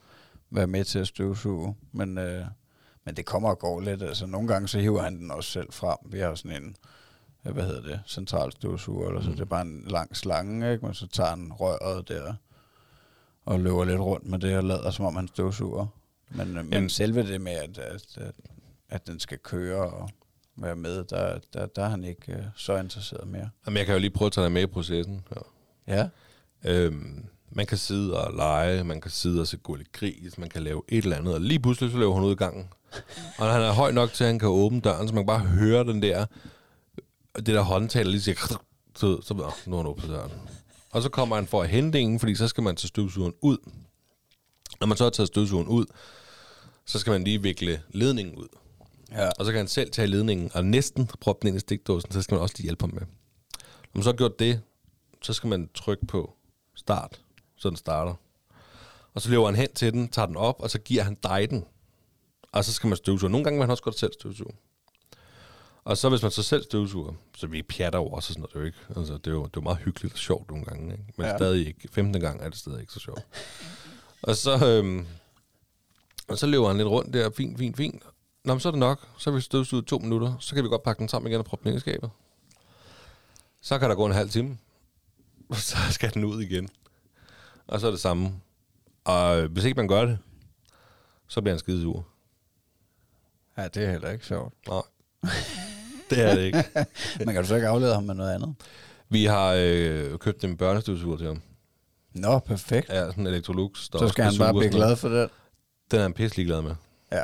være 0.50 0.68
med 0.68 0.84
til 0.84 1.00
at 1.00 1.08
støvsuge. 1.08 1.76
Men, 1.92 2.18
øh, 2.18 2.46
men 3.06 3.16
det 3.16 3.26
kommer 3.26 3.50
og 3.50 3.60
går 3.60 3.80
lidt. 3.82 4.02
Altså, 4.02 4.26
nogle 4.26 4.48
gange 4.48 4.68
så 4.68 4.80
hiver 4.80 5.02
han 5.02 5.18
den 5.18 5.32
også 5.32 5.52
selv 5.52 5.72
frem. 5.72 5.98
Vi 6.06 6.20
har 6.20 6.36
sådan 6.36 6.64
en, 6.64 6.76
hvad 7.52 7.64
hedder 7.64 7.82
det, 7.82 8.00
central 8.08 8.52
støvsuger, 8.52 9.08
eller 9.08 9.22
så 9.22 9.32
det 9.32 9.40
er 9.40 9.46
bare 9.46 9.62
en 9.62 9.84
lang 9.88 10.18
slange, 10.18 10.72
ikke? 10.74 10.86
men 10.86 10.94
så 10.94 11.08
tager 11.08 11.30
han 11.30 11.54
røret 11.54 12.08
der 12.08 12.34
og 13.46 13.60
løber 13.60 13.86
lidt 13.86 14.00
rundt 14.00 14.28
med 14.28 14.40
det 14.40 14.58
og 14.58 14.64
lader, 14.64 14.92
som 14.92 15.06
om 15.06 15.16
han 15.16 15.28
støvsuger. 15.28 15.88
Men, 16.30 16.48
øh, 16.48 16.66
men 16.66 16.74
Jamen- 16.74 16.90
selve 16.90 17.28
det 17.28 17.42
med, 17.42 17.52
at, 17.52 17.78
at, 17.78 18.18
at, 18.18 18.36
at 18.90 19.08
den 19.08 19.20
skal 19.20 19.38
køre 19.38 19.92
og 19.92 20.10
være 20.56 20.76
med, 20.76 21.04
der, 21.04 21.40
der, 21.54 21.66
der 21.66 21.84
er 21.84 21.90
han 21.90 22.04
ikke 22.04 22.32
øh, 22.34 22.44
så 22.56 22.78
interesseret 22.78 23.28
mere. 23.28 23.50
jamen, 23.66 23.78
jeg 23.78 23.86
kan 23.86 23.96
jo 23.96 24.00
lige 24.00 24.10
prøve 24.12 24.28
at 24.28 24.32
tage 24.32 24.44
dig 24.46 24.52
med 24.52 24.62
i 24.62 24.66
processen. 24.68 25.24
Ja. 25.88 25.96
Ja. 25.96 26.10
Øhm, 26.66 27.26
man 27.52 27.66
kan 27.66 27.78
sidde 27.78 28.24
og 28.26 28.34
lege, 28.34 28.84
man 28.84 29.02
kan 29.02 29.12
sidde 29.12 29.42
og 29.42 29.48
se 29.48 29.58
gullig 29.58 29.88
gris, 29.94 30.38
man 30.38 30.50
kan 30.50 30.64
lave 30.64 30.82
et 30.88 31.04
eller 31.04 31.18
andet, 31.18 31.34
og 31.34 31.42
lige 31.42 31.60
pludselig 31.60 31.92
så 31.92 31.98
løber 31.98 32.14
han 32.16 32.24
ud 32.24 32.32
i 32.32 32.36
gangen. 32.36 32.70
Og 33.38 33.46
når 33.46 33.52
han 33.52 33.62
er 33.62 33.72
høj 33.72 33.92
nok 33.92 34.14
til, 34.14 34.24
at 34.24 34.28
han 34.28 34.40
kan 34.40 34.50
åbne 34.50 34.82
døren, 34.82 35.08
så 35.08 35.14
man 35.14 35.24
kan 35.24 35.28
bare 35.28 35.40
høre 35.40 35.84
den 35.84 36.02
der, 36.02 36.26
det 37.36 37.48
der 37.48 37.62
håndtag, 37.62 38.06
der 38.06 38.12
lige 38.12 38.22
siger, 38.22 38.60
så, 38.96 39.22
så 39.22 39.34
nå, 39.34 39.52
nu 39.66 39.76
har 39.76 39.84
han 39.84 39.92
åbnet 39.92 40.10
døren. 40.10 40.32
Og 40.90 41.02
så 41.02 41.10
kommer 41.10 41.36
han 41.36 41.48
for 41.48 41.62
at 41.62 41.70
hente 41.70 42.00
en, 42.00 42.20
fordi 42.20 42.36
så 42.36 42.48
skal 42.48 42.64
man 42.64 42.76
tage 42.76 42.88
støvsugeren 42.88 43.34
ud. 43.42 43.58
Når 44.80 44.88
man 44.88 44.98
så 44.98 45.04
har 45.04 45.12
taget 45.12 45.28
støvsugeren 45.28 45.68
ud, 45.68 45.86
så 46.86 47.00
skal 47.00 47.12
man 47.12 47.24
lige 47.24 47.42
vikle 47.42 47.82
ledningen 47.90 48.36
ud. 48.36 48.48
Ja. 49.12 49.30
Og 49.40 49.46
så 49.46 49.52
kan 49.52 49.58
han 49.58 49.68
selv 49.68 49.92
tage 49.92 50.08
ledningen 50.08 50.52
og 50.54 50.66
næsten 50.66 51.08
proppe 51.08 51.42
den 51.42 51.48
ind 51.48 51.58
i 51.58 51.60
stikdåsen, 51.60 52.12
så 52.12 52.22
skal 52.22 52.36
man 52.36 52.42
også 52.42 52.56
lige 52.58 52.64
hjælpe 52.64 52.84
ham 52.84 52.94
med. 52.94 53.02
Når 53.02 53.94
man 53.94 54.04
så 54.04 54.10
har 54.10 54.18
gjort 54.18 54.40
det, 54.40 54.62
så 55.22 55.34
skal 55.34 55.50
man 55.50 55.70
trykke 55.74 56.06
på 56.06 56.34
start, 56.76 57.22
så 57.56 57.70
den 57.70 57.78
starter. 57.78 58.14
Og 59.14 59.22
så 59.22 59.30
løber 59.30 59.46
han 59.46 59.56
hen 59.56 59.74
til 59.74 59.94
den, 59.94 60.10
tager 60.10 60.26
den 60.26 60.38
op, 60.38 60.56
og 60.60 60.70
så 60.70 60.80
giver 60.80 61.04
han 61.04 61.18
dig 61.24 61.50
den. 61.50 61.66
Og 62.52 62.66
så 62.66 62.74
skal 62.74 62.88
man 62.88 62.98
støvsuge. 62.98 63.32
Nogle 63.32 63.44
gange 63.44 63.58
vil 63.58 63.64
han 63.64 63.72
også 63.72 63.84
godt 63.84 64.00
selv 64.00 64.14
støvsuge. 64.14 64.54
Og 65.86 65.98
så 65.98 66.10
hvis 66.10 66.22
man 66.22 66.32
så 66.32 66.44
selv 66.44 66.64
støvsuger, 66.64 67.14
så 67.38 67.48
vi 67.48 67.62
pjatter 67.62 68.00
jo 68.00 68.06
også 68.08 68.18
og 68.18 68.24
sådan 68.24 68.42
noget, 68.42 68.54
det 68.54 68.56
er 68.56 68.60
jo 68.62 68.66
ikke. 68.66 69.00
Altså, 69.00 69.14
det 69.14 69.28
er 69.28 69.32
jo, 69.32 69.40
det 69.42 69.48
er 69.48 69.52
jo 69.56 69.62
meget 69.62 69.78
hyggeligt 69.78 70.14
og 70.14 70.20
sjovt 70.20 70.50
nogle 70.50 70.66
gange, 70.66 70.92
ikke? 70.92 71.04
Men 71.18 71.26
Ja. 71.28 71.38
stadig 71.38 71.68
ikke. 71.68 71.88
15. 71.92 72.22
gang 72.22 72.42
er 72.42 72.50
det 72.50 72.58
stadig 72.58 72.82
ikke 72.82 72.94
så 72.94 73.00
sjovt. 73.00 73.22
og 74.22 74.36
så, 74.36 74.68
øhm, 74.68 75.08
og 76.28 76.38
så 76.38 76.48
løber 76.48 76.68
han 76.68 76.78
lidt 76.78 76.88
rundt 76.88 77.14
der, 77.14 77.30
fint, 77.30 77.58
fint, 77.58 77.78
fint. 77.78 78.04
Nå, 78.46 78.54
men 78.54 78.60
så 78.60 78.70
er 78.70 78.72
det 78.72 78.80
nok. 78.80 79.08
Så 79.18 79.30
har 79.30 79.36
vi 79.36 79.42
støvsuget 79.42 79.86
to 79.86 79.98
minutter. 79.98 80.38
Så 80.40 80.56
kan 80.56 80.64
vi 80.64 80.70
godt 80.70 80.84
pakke 80.84 81.00
den 81.00 81.10
sammen 81.10 81.32
igen 81.32 81.40
og 81.40 81.46
proppe 81.46 81.64
den 81.64 81.70
ind 81.70 81.78
i 81.78 81.80
skabet. 81.80 82.10
Så 83.62 83.80
kan 83.80 83.90
der 83.90 83.96
gå 83.96 84.06
en 84.06 84.12
halv 84.12 84.30
time. 84.30 84.58
Og 85.50 85.56
så 85.72 85.78
skal 85.92 86.14
den 86.14 86.24
ud 86.24 86.42
igen. 86.42 86.70
Og 87.68 87.80
så 87.80 87.88
er 87.88 87.92
det 87.92 88.00
samme. 88.00 88.32
Og 89.04 89.42
øh, 89.42 89.52
hvis 89.52 89.64
ikke 89.64 89.76
man 89.78 89.88
gør 89.88 90.06
det, 90.06 90.18
så 91.28 91.42
bliver 91.42 91.54
han 91.54 91.60
skide 91.60 91.82
sur. 91.82 92.06
ja, 93.58 93.68
det 93.68 93.84
er 93.86 93.92
heller 93.92 94.12
ikke 94.12 94.26
sjovt. 94.26 94.54
Nej. 94.68 94.82
Det 96.10 96.20
er 96.20 96.36
det 96.36 96.42
ikke. 96.44 96.64
Men 97.26 97.34
kan 97.34 97.42
du 97.42 97.48
så 97.48 97.56
ikke 97.56 97.68
aflede 97.68 97.94
ham 97.94 98.04
med 98.04 98.16
noget 98.16 98.34
andet? 98.34 98.56
Vi 99.10 99.26
har 99.26 99.54
øh, 99.60 100.18
købt 100.18 100.44
en 100.44 100.58
børnestøvsuger 100.58 101.18
til 101.18 101.28
ham. 101.28 101.42
Nå, 102.14 102.40
perfekt. 102.40 102.90
Ja, 102.90 103.06
sådan 103.06 103.28
en 103.28 103.28
Electrolux. 103.28 103.90
Der 103.90 104.00
så 104.00 104.08
skal 104.08 104.24
han 104.24 104.34
bare 104.40 104.54
blive 104.54 104.72
glad 104.72 104.96
for 104.96 105.10
det. 105.10 105.30
Den 105.92 106.00
er 106.00 106.04
han 106.04 106.14
pisselig 106.14 106.46
glad 106.46 106.62
med. 106.62 106.76
Ja. 107.12 107.24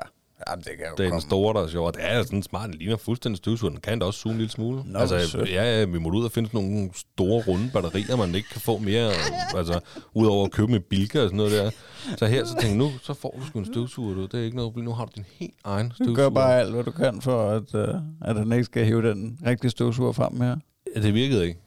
Jamen, 0.50 0.64
det 0.64 0.72
kan 0.78 0.86
jo 0.86 0.92
Det 0.92 1.00
er 1.00 1.04
den 1.04 1.10
komme. 1.10 1.22
store, 1.22 1.54
der 1.54 1.66
er 1.66 1.68
sjov. 1.68 1.92
Det 1.92 2.02
er 2.04 2.24
sådan 2.24 2.44
smart. 2.44 2.70
Den 2.70 2.78
ligner 2.80 2.98
fuldstændig 2.98 3.38
støvsuger. 3.38 3.72
Den 3.72 3.82
kan 3.82 4.00
da 4.00 4.06
også 4.06 4.20
suge 4.20 4.32
en 4.34 4.38
lille 4.38 4.52
smule. 4.52 4.84
Nå, 4.86 5.00
altså, 5.00 5.46
ja, 5.48 5.80
ja, 5.80 5.86
vi 5.86 6.00
må 6.00 6.10
ud 6.10 6.26
og 6.26 6.32
finde 6.32 6.50
sådan 6.50 6.68
nogle 6.70 6.90
store, 6.96 7.44
runde 7.48 7.70
batterier, 7.74 8.16
man 8.16 8.36
ikke 8.36 8.50
kan 8.50 8.62
få 8.62 8.78
mere. 8.78 9.12
altså, 9.56 9.80
udover 10.14 10.46
at 10.46 10.52
købe 10.52 10.72
med 10.72 10.80
bilka 10.80 11.22
og 11.22 11.28
sådan 11.28 11.38
noget 11.38 11.52
der. 11.52 11.72
Så 12.18 12.26
her, 12.26 12.46
så 12.46 12.52
tænker 12.54 12.68
jeg, 12.68 12.78
nu 12.78 12.90
så 13.04 13.14
får 13.14 13.36
du 13.40 13.46
sgu 13.46 13.60
en 13.60 13.66
støvsuger. 13.66 14.16
Du. 14.16 14.22
Det 14.26 14.34
er 14.34 14.44
ikke 14.44 14.58
noget 14.58 14.72
problem. 14.72 14.86
Nu 14.86 14.94
har 14.94 15.06
du 15.06 15.12
din 15.16 15.26
helt 15.40 15.54
egen 15.64 15.90
Du 15.90 15.96
støvsuger. 15.96 16.16
gør 16.16 16.30
bare 16.30 16.60
alt, 16.60 16.74
hvad 16.74 16.84
du 16.84 16.92
kan 16.92 17.22
for, 17.22 17.50
at, 17.50 17.74
uh, 17.90 17.96
at 18.22 18.36
han 18.38 18.52
ikke 18.52 18.64
skal 18.64 18.86
hive 18.86 19.10
den 19.10 19.40
rigtige 19.46 19.72
støvsuger 19.72 20.12
frem 20.12 20.42
her. 20.42 20.56
Ja, 20.96 21.02
det 21.02 21.14
virkede 21.14 21.48
ikke. 21.48 21.60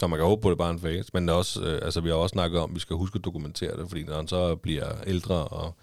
Så 0.00 0.06
man 0.06 0.18
kan 0.18 0.26
håbe 0.26 0.42
på, 0.42 0.48
at 0.48 0.50
det 0.50 0.56
er 0.56 0.64
bare 0.64 0.70
en 0.70 0.80
fase. 0.80 1.10
Men 1.14 1.28
også, 1.28 1.62
øh, 1.64 1.80
altså, 1.82 2.00
vi 2.00 2.08
har 2.08 2.16
også 2.16 2.32
snakket 2.32 2.60
om, 2.60 2.70
at 2.70 2.74
vi 2.74 2.80
skal 2.80 2.96
huske 2.96 3.16
at 3.16 3.24
dokumentere 3.24 3.76
det, 3.76 3.88
fordi 3.88 4.02
når 4.04 4.16
han 4.16 4.28
så 4.28 4.56
bliver 4.56 4.86
ældre 5.06 5.34
og 5.34 5.76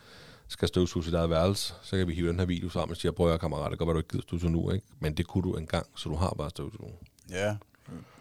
skal 0.50 0.68
støvsuge 0.68 1.04
sit 1.04 1.14
eget 1.14 1.30
værelse, 1.30 1.74
så 1.82 1.98
kan 1.98 2.08
vi 2.08 2.14
hive 2.14 2.30
den 2.30 2.40
her 2.40 2.46
video 2.46 2.70
sammen 2.70 2.92
og 2.92 2.98
sige, 2.98 3.12
prøv 3.12 3.26
at 3.28 3.32
høre, 3.32 3.40
kammerat, 3.40 3.72
det 3.72 3.80
kan 3.80 3.86
godt 3.86 3.88
være, 3.88 3.94
du 3.94 4.00
ikke 4.00 4.10
gider 4.10 4.22
støvsuge 4.22 4.52
nu, 4.52 4.72
ikke? 4.72 4.86
Men 5.00 5.14
det 5.14 5.28
kunne 5.28 5.44
du 5.44 5.56
engang, 5.56 5.88
så 5.96 6.10
du 6.10 6.16
har 6.16 6.34
bare 6.38 6.50
støvsuge. 6.50 6.94
Ja. 7.30 7.58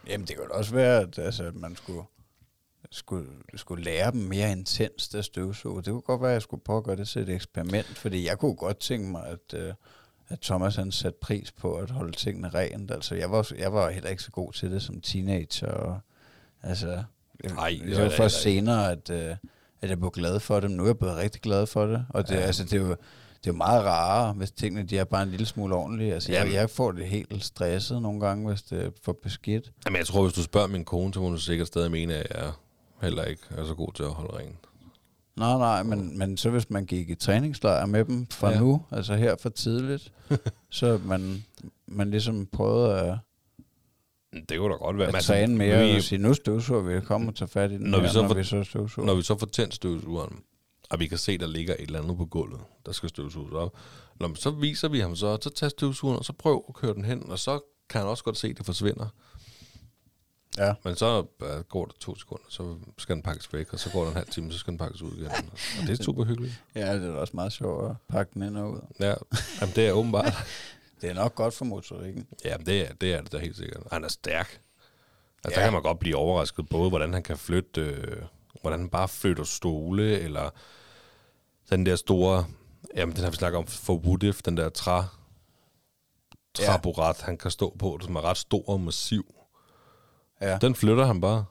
Jamen, 0.07 0.27
det 0.27 0.37
kan 0.37 0.45
også 0.51 0.75
være, 0.75 1.01
at, 1.01 1.19
altså, 1.19 1.45
at 1.45 1.55
man 1.55 1.77
skulle, 1.77 2.03
skulle, 2.91 3.29
skulle 3.57 3.85
lære 3.85 4.11
dem 4.11 4.21
mere 4.21 4.53
intenst 4.53 5.15
at 5.15 5.25
støvsuge. 5.25 5.83
Det 5.83 5.93
kunne 5.93 6.01
godt 6.01 6.21
være, 6.21 6.31
at 6.31 6.35
jeg 6.35 6.43
skulle 6.43 6.63
prøve 6.65 6.77
at 6.77 6.85
gøre 6.85 6.97
det 6.97 7.09
til 7.09 7.23
et 7.23 7.29
eksperiment, 7.29 7.87
fordi 7.87 8.27
jeg 8.27 8.39
kunne 8.39 8.57
godt 8.57 8.79
tænke 8.79 9.11
mig, 9.11 9.27
at, 9.27 9.61
uh, 9.63 9.75
at 10.29 10.41
Thomas 10.41 10.77
han 10.77 10.93
satte 10.93 11.19
pris 11.21 11.53
på 11.53 11.75
at 11.75 11.91
holde 11.91 12.13
tingene 12.13 12.49
rent. 12.49 12.91
Altså, 12.91 13.15
jeg 13.15 13.31
var, 13.31 13.51
jeg 13.59 13.73
var 13.73 13.91
heller 13.91 14.11
ikke 14.11 14.23
så 14.23 14.31
god 14.31 14.53
til 14.53 14.71
det 14.71 14.83
som 14.83 15.01
teenager. 15.01 15.71
Og, 15.71 16.01
altså, 16.63 17.03
Nej, 17.45 17.79
det 17.81 17.97
det 17.97 18.03
var 18.03 18.11
først 18.11 18.43
senere, 18.43 18.93
at, 18.93 19.11
uh, 19.11 19.37
at 19.83 19.91
jeg 19.91 19.99
blev 19.99 20.11
glad 20.11 20.41
for 20.41 20.61
det. 20.61 20.71
Men 20.71 20.77
nu 20.77 20.83
er 20.83 20.87
jeg 20.87 20.99
blevet 20.99 21.17
rigtig 21.17 21.41
glad 21.43 21.67
for 21.67 21.87
det. 21.87 22.07
Og 22.09 22.29
det, 22.29 22.35
Ja. 22.35 22.41
altså, 22.41 22.65
det 22.65 22.73
er 22.73 22.77
jo 22.81 22.97
det 23.45 23.51
er 23.51 23.55
meget 23.55 23.85
rarere, 23.85 24.33
hvis 24.33 24.51
tingene 24.51 24.83
de 24.87 24.99
er 24.99 25.05
bare 25.05 25.23
en 25.23 25.29
lille 25.29 25.47
smule 25.47 25.75
ordentlige. 25.75 26.15
Altså, 26.15 26.33
jeg, 26.33 26.53
jeg 26.53 26.71
får 26.71 26.93
det 26.93 27.07
helt 27.07 27.45
stresset 27.45 28.03
nogle 28.03 28.21
gange, 28.21 28.49
hvis 28.49 28.63
det 28.63 28.85
er 28.85 28.91
for 29.03 29.17
beskidt. 29.23 29.73
Jamen, 29.87 29.99
jeg 29.99 30.07
tror, 30.07 30.23
hvis 30.23 30.33
du 30.35 30.43
spørger 30.43 30.67
min 30.67 30.85
kone, 30.85 31.15
så 31.15 31.21
må 31.21 31.31
du 31.31 31.37
sikkert 31.37 31.67
stadig 31.67 31.91
mene, 31.91 32.15
at 32.15 32.27
jeg 32.43 32.51
heller 33.03 33.25
ikke 33.25 33.43
er 33.51 33.67
så 33.67 33.75
god 33.75 33.93
til 33.93 34.03
at 34.03 34.09
holde 34.11 34.39
rent. 34.39 34.57
Nej, 35.37 35.59
nej, 35.59 35.83
men, 35.83 36.19
men 36.19 36.37
så 36.37 36.51
hvis 36.51 36.71
man 36.71 36.87
gik 36.87 37.11
i 37.11 37.15
træningslejr 37.15 37.87
med 37.87 38.05
dem 38.05 38.27
fra 38.31 38.51
ja. 38.51 38.59
nu, 38.61 38.83
altså 38.91 39.15
her 39.15 39.37
for 39.41 39.49
tidligt, 39.49 40.13
så 40.71 41.01
man, 41.05 41.45
man 41.87 42.11
ligesom 42.11 42.47
prøvede 42.53 43.01
at, 43.01 43.19
Det 44.49 44.59
kunne 44.59 44.73
da 44.73 44.77
godt 44.77 44.99
være. 44.99 45.07
at 45.09 45.13
men 45.15 45.23
træne 45.23 45.57
mere 45.57 45.85
vi, 45.87 45.97
og 45.97 46.03
sige, 46.03 46.19
nu 46.19 46.35
støvsuger 46.35 46.81
vi, 46.83 47.01
kom 47.01 47.29
og 47.29 47.35
tage 47.35 47.49
fat 47.49 47.71
i 47.71 47.75
den 47.75 47.81
Når 47.91 47.99
vi 47.99 48.05
her, 48.05 48.13
så 48.13 48.21
når 48.23 48.29
får- 48.29 48.35
vi 48.35 48.45
så 48.45 48.65
støvsuger. 48.65 49.07
når 49.07 49.15
vi 49.15 49.23
så 49.23 49.39
får 49.39 49.47
tændt 49.47 49.75
støvsugeren, 49.75 50.43
og 50.91 51.01
vi 51.01 51.07
kan 51.07 51.19
se, 51.19 51.39
der 51.39 51.47
ligger 51.47 51.75
et 51.75 51.81
eller 51.81 52.03
andet 52.03 52.17
på 52.17 52.27
gulvet, 52.27 52.61
der 52.87 52.93
skal 52.93 53.09
støvsuges 53.09 53.53
op, 53.53 53.77
Nå, 54.21 54.27
men 54.29 54.37
så 54.37 54.51
viser 54.51 54.89
vi 54.89 55.01
ham 55.01 55.17
så, 55.17 55.39
så 55.43 55.51
tager 55.51 55.69
støvsugeren, 55.71 56.19
og 56.19 56.25
så 56.25 56.33
prøv 56.33 56.65
at 56.69 56.75
køre 56.75 56.95
den 56.95 57.05
hen, 57.05 57.31
og 57.31 57.39
så 57.39 57.61
kan 57.91 58.01
han 58.01 58.11
også 58.11 58.25
godt 58.25 58.37
se, 58.37 58.49
at 58.49 58.59
det 58.59 58.67
forsvinder. 58.67 59.07
Ja. 60.59 60.75
Men 60.85 60.97
så 60.97 61.19
uh, 61.21 61.61
går 61.69 61.85
der 61.85 61.93
to 62.01 62.17
sekunder, 62.17 62.45
så 62.49 62.75
skal 62.99 63.15
den 63.15 63.23
pakkes 63.23 63.53
væk, 63.53 63.73
og 63.73 63.79
så 63.79 63.91
går 63.91 64.03
der 64.03 64.11
en 64.11 64.17
halv 64.17 64.29
time, 64.29 64.53
så 64.53 64.59
skal 64.59 64.71
den 64.71 64.79
pakkes 64.79 65.03
ud 65.03 65.13
igen. 65.17 65.27
Og 65.81 65.87
det 65.87 66.01
er 66.01 66.05
super 66.05 66.25
hyggeligt. 66.25 66.63
Ja, 66.75 66.95
det 66.99 67.09
er 67.09 67.13
også 67.13 67.33
meget 67.37 67.53
sjovt 67.53 67.91
at 67.91 67.97
pakke 68.09 68.31
den 68.35 68.43
ind 68.43 68.57
og 68.57 68.71
ud. 68.73 68.79
Ja, 69.01 69.15
jamen, 69.61 69.75
det 69.77 69.89
er 69.89 69.93
åbenbart. 69.93 70.33
Det 71.01 71.11
er 71.11 71.15
nok 71.15 71.35
godt 71.35 71.55
for 71.55 71.65
motorikken. 71.65 72.27
Ja, 72.45 72.57
det 72.57 72.89
er, 72.91 72.93
det 72.95 73.15
er 73.15 73.21
det 73.23 73.33
da 73.33 73.39
helt 73.39 73.57
sikkert. 73.57 73.83
Han 73.93 74.05
er 74.05 74.09
stærk. 74.09 74.61
Altså, 75.45 75.61
Ja. 75.61 75.61
Der 75.61 75.67
kan 75.67 75.73
man 75.73 75.83
godt 75.83 75.99
blive 75.99 76.17
overrasket, 76.17 76.69
både 76.69 76.89
hvordan 76.89 77.13
han 77.13 77.23
kan 77.23 77.37
flytte, 77.39 77.81
øh, 77.81 78.23
hvordan 78.61 78.79
han 78.81 78.89
bare 78.89 79.09
flytter 79.09 79.45
stole, 79.45 80.21
eller 80.21 80.51
den 81.71 81.87
der 81.87 81.97
store, 81.97 82.45
jamen 82.97 83.15
den 83.17 83.25
har 83.25 83.31
vi 83.31 83.37
snakket 83.37 83.59
om 83.59 83.67
for 83.67 83.95
Woodif, 83.97 84.43
den 84.43 84.57
der 84.57 84.69
træ, 84.69 85.03
træborat, 86.55 87.21
han 87.21 87.39
kan 87.39 87.51
stå 87.51 87.77
på, 87.79 87.99
som 88.03 88.17
er 88.17 88.21
ret 88.25 88.37
stor 88.37 88.69
og 88.69 88.81
massiv. 88.81 89.35
Ja. 90.41 90.59
Den 90.59 90.75
flytter 90.75 91.05
han 91.05 91.21
bare. 91.21 91.45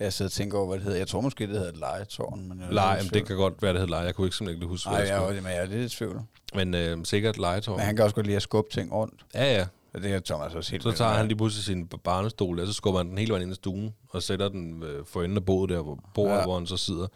Jeg 0.00 0.12
sidder 0.12 0.28
og 0.28 0.32
tænker 0.32 0.58
over, 0.58 0.66
hvad 0.66 0.76
det 0.76 0.84
hedder. 0.84 0.98
Jeg 0.98 1.08
tror 1.08 1.20
måske, 1.20 1.46
det 1.46 1.54
hedder 1.54 1.68
et 1.68 1.76
legetårn. 1.76 2.48
Men 2.48 2.60
jeg 2.60 2.66
er 2.66 2.72
Lege, 2.72 2.96
jamen, 2.96 3.10
det 3.12 3.26
kan 3.26 3.36
godt 3.36 3.62
være, 3.62 3.72
det 3.72 3.80
hedder 3.80 3.90
leje. 3.90 4.04
Jeg 4.04 4.14
kunne 4.14 4.26
ikke 4.26 4.36
simpelthen 4.36 4.62
ikke 4.62 4.70
huske, 4.70 4.88
Nej, 4.88 5.00
hvad 5.00 5.08
jeg, 5.08 5.34
det 5.34 5.42
men 5.42 5.52
jeg 5.52 5.62
er 5.62 5.66
lidt 5.66 5.92
i 5.92 5.96
tvivl. 5.96 6.22
Men 6.54 6.74
øh, 6.74 7.04
sikkert 7.04 7.38
legetår. 7.38 7.76
Men 7.76 7.84
han 7.84 7.96
kan 7.96 8.04
også 8.04 8.14
godt 8.14 8.26
lide 8.26 8.36
at 8.36 8.42
skubbe 8.42 8.70
ting 8.70 8.92
rundt. 8.92 9.24
Ja, 9.34 9.54
ja. 9.54 9.66
Og 9.94 10.02
det 10.02 10.14
er 10.14 10.20
Thomas 10.20 10.54
også 10.54 10.70
helt 10.70 10.82
Så 10.82 10.92
tager 10.92 11.10
han 11.10 11.26
lige 11.26 11.36
pludselig 11.36 11.64
sin 11.64 11.86
barnestol, 11.86 12.60
og 12.60 12.66
så 12.66 12.72
skubber 12.72 13.00
han 13.00 13.08
den 13.08 13.18
hele 13.18 13.30
vejen 13.30 13.42
ind 13.42 13.52
i 13.52 13.54
stuen, 13.54 13.94
og 14.10 14.22
sætter 14.22 14.48
den 14.48 14.82
øh, 14.82 15.04
for 15.06 15.22
enden 15.22 15.36
af 15.36 15.44
bordet 15.44 15.76
der, 15.76 15.82
hvor, 15.82 15.98
bordet, 16.14 16.36
ja. 16.36 16.44
Hvor 16.44 16.54
han 16.54 16.66
så 16.66 16.76
sidder. 16.76 17.06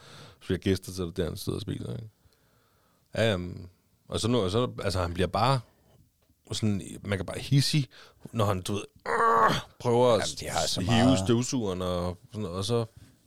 Så 0.40 0.48
vi 0.48 0.54
har 0.54 0.58
gæster 0.58 0.92
til 0.92 1.04
det, 1.04 1.16
der 1.16 1.24
han 1.24 1.36
sidder 1.36 1.56
og 1.56 1.62
spiser. 1.62 1.92
Ikke? 1.92 2.08
Ja, 3.16 3.34
um, 3.34 3.68
og 4.08 4.20
så 4.20 4.28
nu, 4.28 4.38
og 4.38 4.50
så, 4.50 4.70
altså 4.82 5.00
han 5.00 5.14
bliver 5.14 5.26
bare 5.26 5.60
sådan, 6.52 6.82
man 7.04 7.18
kan 7.18 7.26
bare 7.26 7.38
hissig, 7.38 7.88
når 8.32 8.44
han, 8.44 8.62
du 8.62 8.72
ved, 8.72 8.82
øh, 9.08 9.54
prøver 9.80 10.08
Jamen, 10.10 10.22
at 10.22 10.44
har 10.52 10.66
så 10.66 10.80
hive 10.80 10.90
meget- 11.04 11.18
støvsugeren, 11.18 11.82
og, 11.82 12.18
sådan, 12.32 12.42
noget, 12.42 12.56
og 12.56 12.64
så, 12.64 12.84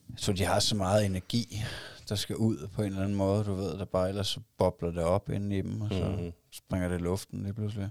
Jeg 0.10 0.18
tror, 0.18 0.34
de 0.34 0.44
har 0.44 0.60
så 0.60 0.76
meget 0.76 1.06
energi, 1.06 1.62
der 2.10 2.16
skal 2.16 2.36
ud 2.36 2.68
på 2.74 2.82
en 2.82 2.88
eller 2.88 3.02
anden 3.02 3.18
måde, 3.18 3.44
du 3.44 3.54
ved, 3.54 3.78
der 3.78 3.86
bare 3.86 4.10
ellers 4.10 4.28
så 4.28 4.40
bobler 4.58 4.92
det 4.92 5.04
op 5.04 5.30
inde 5.30 5.58
i 5.58 5.62
dem, 5.62 5.82
og 5.82 5.90
så 5.92 6.16
mm. 6.20 6.32
springer 6.52 6.88
det 6.88 6.96
i 6.96 7.04
luften 7.04 7.44
lige 7.44 7.54
pludselig. 7.54 7.90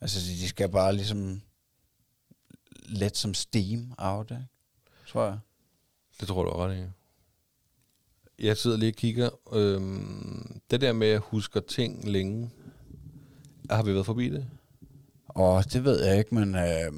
Altså, 0.00 0.18
de 0.20 0.48
skal 0.48 0.68
bare 0.68 0.92
ligesom 0.94 1.40
let 2.88 3.16
som 3.16 3.34
steam 3.34 3.92
out, 3.98 4.30
ikke? 4.30 4.46
tror 5.08 5.24
jeg. 5.24 5.38
det 6.20 6.28
tror 6.28 6.42
du 6.44 6.50
er 6.50 6.64
ret 6.66 6.76
i. 6.78 6.82
Jeg 8.38 8.56
sidder 8.56 8.76
lige 8.76 8.90
og 8.90 8.96
kigger. 8.96 9.30
Øhm, 9.52 10.60
det 10.70 10.80
der 10.80 10.92
med 10.92 11.08
at 11.08 11.20
huske 11.20 11.60
ting 11.60 12.08
længe, 12.08 12.50
har 13.70 13.82
vi 13.82 13.92
været 13.92 14.06
forbi 14.06 14.28
det? 14.28 14.46
Og 15.36 15.72
det 15.72 15.84
ved 15.84 16.04
jeg 16.04 16.18
ikke, 16.18 16.34
men... 16.34 16.54
Øh, 16.54 16.92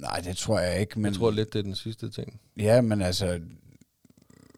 nej, 0.00 0.20
det 0.24 0.36
tror 0.36 0.58
jeg 0.58 0.80
ikke, 0.80 1.00
men... 1.00 1.12
Jeg 1.12 1.14
tror 1.14 1.30
lidt, 1.30 1.52
det 1.52 1.58
er 1.58 1.62
den 1.62 1.74
sidste 1.74 2.10
ting. 2.10 2.40
Ja, 2.56 2.80
men 2.80 3.02
altså... 3.02 3.40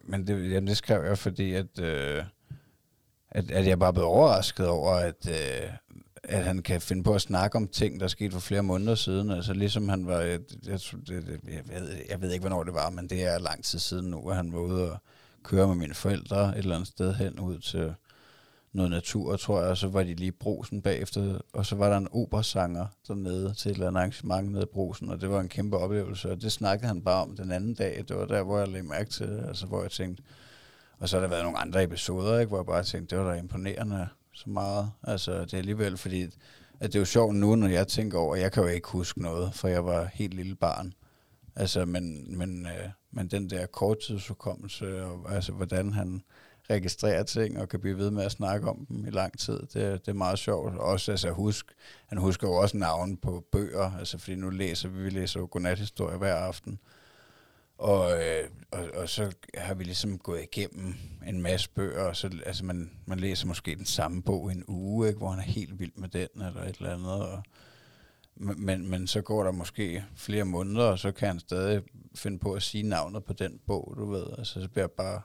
Men 0.03 0.27
det, 0.27 0.51
jamen, 0.51 0.67
det 0.67 0.77
skrev 0.77 1.05
jeg, 1.05 1.17
fordi 1.17 1.53
at, 1.53 1.79
øh, 1.79 2.23
at, 3.31 3.51
at 3.51 3.67
jeg 3.67 3.79
bare 3.79 3.93
blev 3.93 4.05
overrasket 4.05 4.67
over, 4.67 4.91
at, 4.91 5.29
øh, 5.29 5.69
at 6.23 6.43
han 6.43 6.61
kan 6.61 6.81
finde 6.81 7.03
på 7.03 7.13
at 7.13 7.21
snakke 7.21 7.55
om 7.55 7.67
ting, 7.67 7.99
der 7.99 8.07
skete 8.07 8.31
for 8.31 8.39
flere 8.39 8.63
måneder 8.63 8.95
siden. 8.95 9.31
Altså 9.31 9.53
ligesom 9.53 9.89
han 9.89 10.07
var... 10.07 10.19
Jeg, 10.19 10.39
jeg, 10.65 10.79
jeg, 11.09 11.81
ved, 11.81 11.95
jeg 12.09 12.21
ved 12.21 12.31
ikke, 12.31 12.41
hvornår 12.41 12.63
det 12.63 12.73
var, 12.73 12.89
men 12.89 13.09
det 13.09 13.23
er 13.23 13.39
lang 13.39 13.63
tid 13.63 13.79
siden 13.79 14.05
nu, 14.05 14.29
at 14.29 14.35
han 14.35 14.53
var 14.53 14.59
ude 14.59 14.91
og 14.91 14.97
køre 15.43 15.67
med 15.67 15.75
mine 15.75 15.93
forældre 15.93 16.49
et 16.49 16.57
eller 16.57 16.75
andet 16.75 16.87
sted 16.87 17.13
hen 17.13 17.39
ud 17.39 17.59
til 17.59 17.93
noget 18.73 18.91
natur, 18.91 19.35
tror 19.35 19.61
jeg, 19.61 19.69
og 19.69 19.77
så 19.77 19.87
var 19.87 20.03
de 20.03 20.13
lige 20.13 20.27
i 20.27 20.31
brosen 20.31 20.81
bagefter, 20.81 21.39
og 21.53 21.65
så 21.65 21.75
var 21.75 21.89
der 21.89 21.97
en 21.97 22.07
operasanger 22.11 22.85
dernede 23.07 23.53
til 23.53 23.71
et 23.71 23.73
eller 23.73 23.87
andet 23.87 23.99
arrangement 23.99 24.51
nede 24.51 24.63
i 24.63 24.73
brosen, 24.73 25.09
og 25.09 25.21
det 25.21 25.29
var 25.29 25.39
en 25.39 25.49
kæmpe 25.49 25.77
oplevelse, 25.77 26.31
og 26.31 26.41
det 26.41 26.51
snakkede 26.51 26.87
han 26.87 27.01
bare 27.01 27.21
om 27.21 27.35
den 27.35 27.51
anden 27.51 27.73
dag. 27.73 28.03
Det 28.07 28.17
var 28.17 28.25
der, 28.25 28.43
hvor 28.43 28.59
jeg 28.59 28.67
lagde 28.67 28.87
mærke 28.87 29.09
til 29.09 29.27
det, 29.27 29.45
altså 29.47 29.65
hvor 29.65 29.81
jeg 29.81 29.91
tænkte, 29.91 30.23
og 30.99 31.09
så 31.09 31.15
har 31.15 31.21
der 31.21 31.29
været 31.29 31.43
nogle 31.43 31.57
andre 31.57 31.83
episoder, 31.83 32.39
ikke, 32.39 32.49
hvor 32.49 32.57
jeg 32.57 32.65
bare 32.65 32.83
tænkte, 32.83 33.15
det 33.15 33.25
var 33.25 33.31
da 33.31 33.39
imponerende 33.39 34.07
så 34.33 34.49
meget. 34.49 34.91
Altså 35.03 35.41
det 35.41 35.53
er 35.53 35.57
alligevel, 35.57 35.97
fordi 35.97 36.23
at 36.79 36.93
det 36.93 36.95
er 36.95 36.99
jo 36.99 37.05
sjovt 37.05 37.35
nu, 37.35 37.55
når 37.55 37.67
jeg 37.67 37.87
tænker 37.87 38.17
over, 38.17 38.35
jeg 38.35 38.51
kan 38.51 38.63
jo 38.63 38.69
ikke 38.69 38.87
huske 38.87 39.21
noget, 39.21 39.53
for 39.53 39.67
jeg 39.67 39.85
var 39.85 40.09
helt 40.13 40.33
lille 40.33 40.55
barn. 40.55 40.93
Altså, 41.55 41.85
men, 41.85 42.37
men, 42.37 42.65
øh, 42.65 42.89
men 43.11 43.27
den 43.27 43.49
der 43.49 43.65
korttidsudkommelse, 43.65 45.03
og 45.05 45.35
altså 45.35 45.51
hvordan 45.51 45.93
han 45.93 46.21
registrerer 46.69 47.23
ting 47.23 47.59
og 47.59 47.69
kan 47.69 47.79
blive 47.79 47.97
ved 47.97 48.11
med 48.11 48.23
at 48.23 48.31
snakke 48.31 48.69
om 48.69 48.85
dem 48.85 49.05
i 49.05 49.09
lang 49.09 49.39
tid. 49.39 49.59
Det, 49.59 49.73
det 49.73 50.07
er 50.07 50.13
meget 50.13 50.39
sjovt. 50.39 50.77
Også 50.77 51.11
altså 51.11 51.31
husk, 51.31 51.65
han 52.07 52.17
husker 52.17 52.47
jo 52.47 52.53
også 52.53 52.77
navn 52.77 53.17
på 53.17 53.43
bøger, 53.51 53.91
altså 53.99 54.17
fordi 54.17 54.35
nu 54.35 54.49
læser 54.49 54.89
vi, 54.89 55.03
vi 55.03 55.09
læser 55.09 55.39
jo 55.39 55.47
godnathistorie 55.51 56.17
hver 56.17 56.35
aften. 56.35 56.79
Og, 57.77 58.11
øh, 58.11 58.49
og, 58.71 58.89
og 58.93 59.09
så 59.09 59.31
har 59.55 59.73
vi 59.73 59.83
ligesom 59.83 60.17
gået 60.17 60.41
igennem 60.43 60.95
en 61.27 61.41
masse 61.41 61.69
bøger, 61.69 62.03
og 62.03 62.15
så, 62.15 62.29
altså 62.45 62.65
man, 62.65 62.91
man 63.05 63.19
læser 63.19 63.47
måske 63.47 63.75
den 63.75 63.85
samme 63.85 64.23
bog 64.23 64.51
i 64.51 64.55
en 64.55 64.63
uge, 64.67 65.07
ikke, 65.07 65.17
hvor 65.17 65.29
han 65.29 65.39
er 65.39 65.43
helt 65.43 65.79
vild 65.79 65.91
med 65.95 66.09
den, 66.09 66.27
eller 66.35 66.63
et 66.63 66.77
eller 66.77 66.93
andet, 66.93 67.11
og, 67.11 67.43
men, 68.35 68.65
men, 68.65 68.89
men 68.89 69.07
så 69.07 69.21
går 69.21 69.43
der 69.43 69.51
måske 69.51 70.05
flere 70.15 70.45
måneder, 70.45 70.85
og 70.85 70.99
så 70.99 71.11
kan 71.11 71.27
han 71.27 71.39
stadig 71.39 71.81
finde 72.15 72.39
på 72.39 72.53
at 72.53 72.63
sige 72.63 72.83
navnet 72.83 73.23
på 73.23 73.33
den 73.33 73.59
bog, 73.67 73.93
du 73.97 74.11
ved. 74.11 74.25
Altså, 74.37 74.61
så 74.61 74.69
bliver 74.69 74.83
jeg 74.83 74.91
bare 74.91 75.21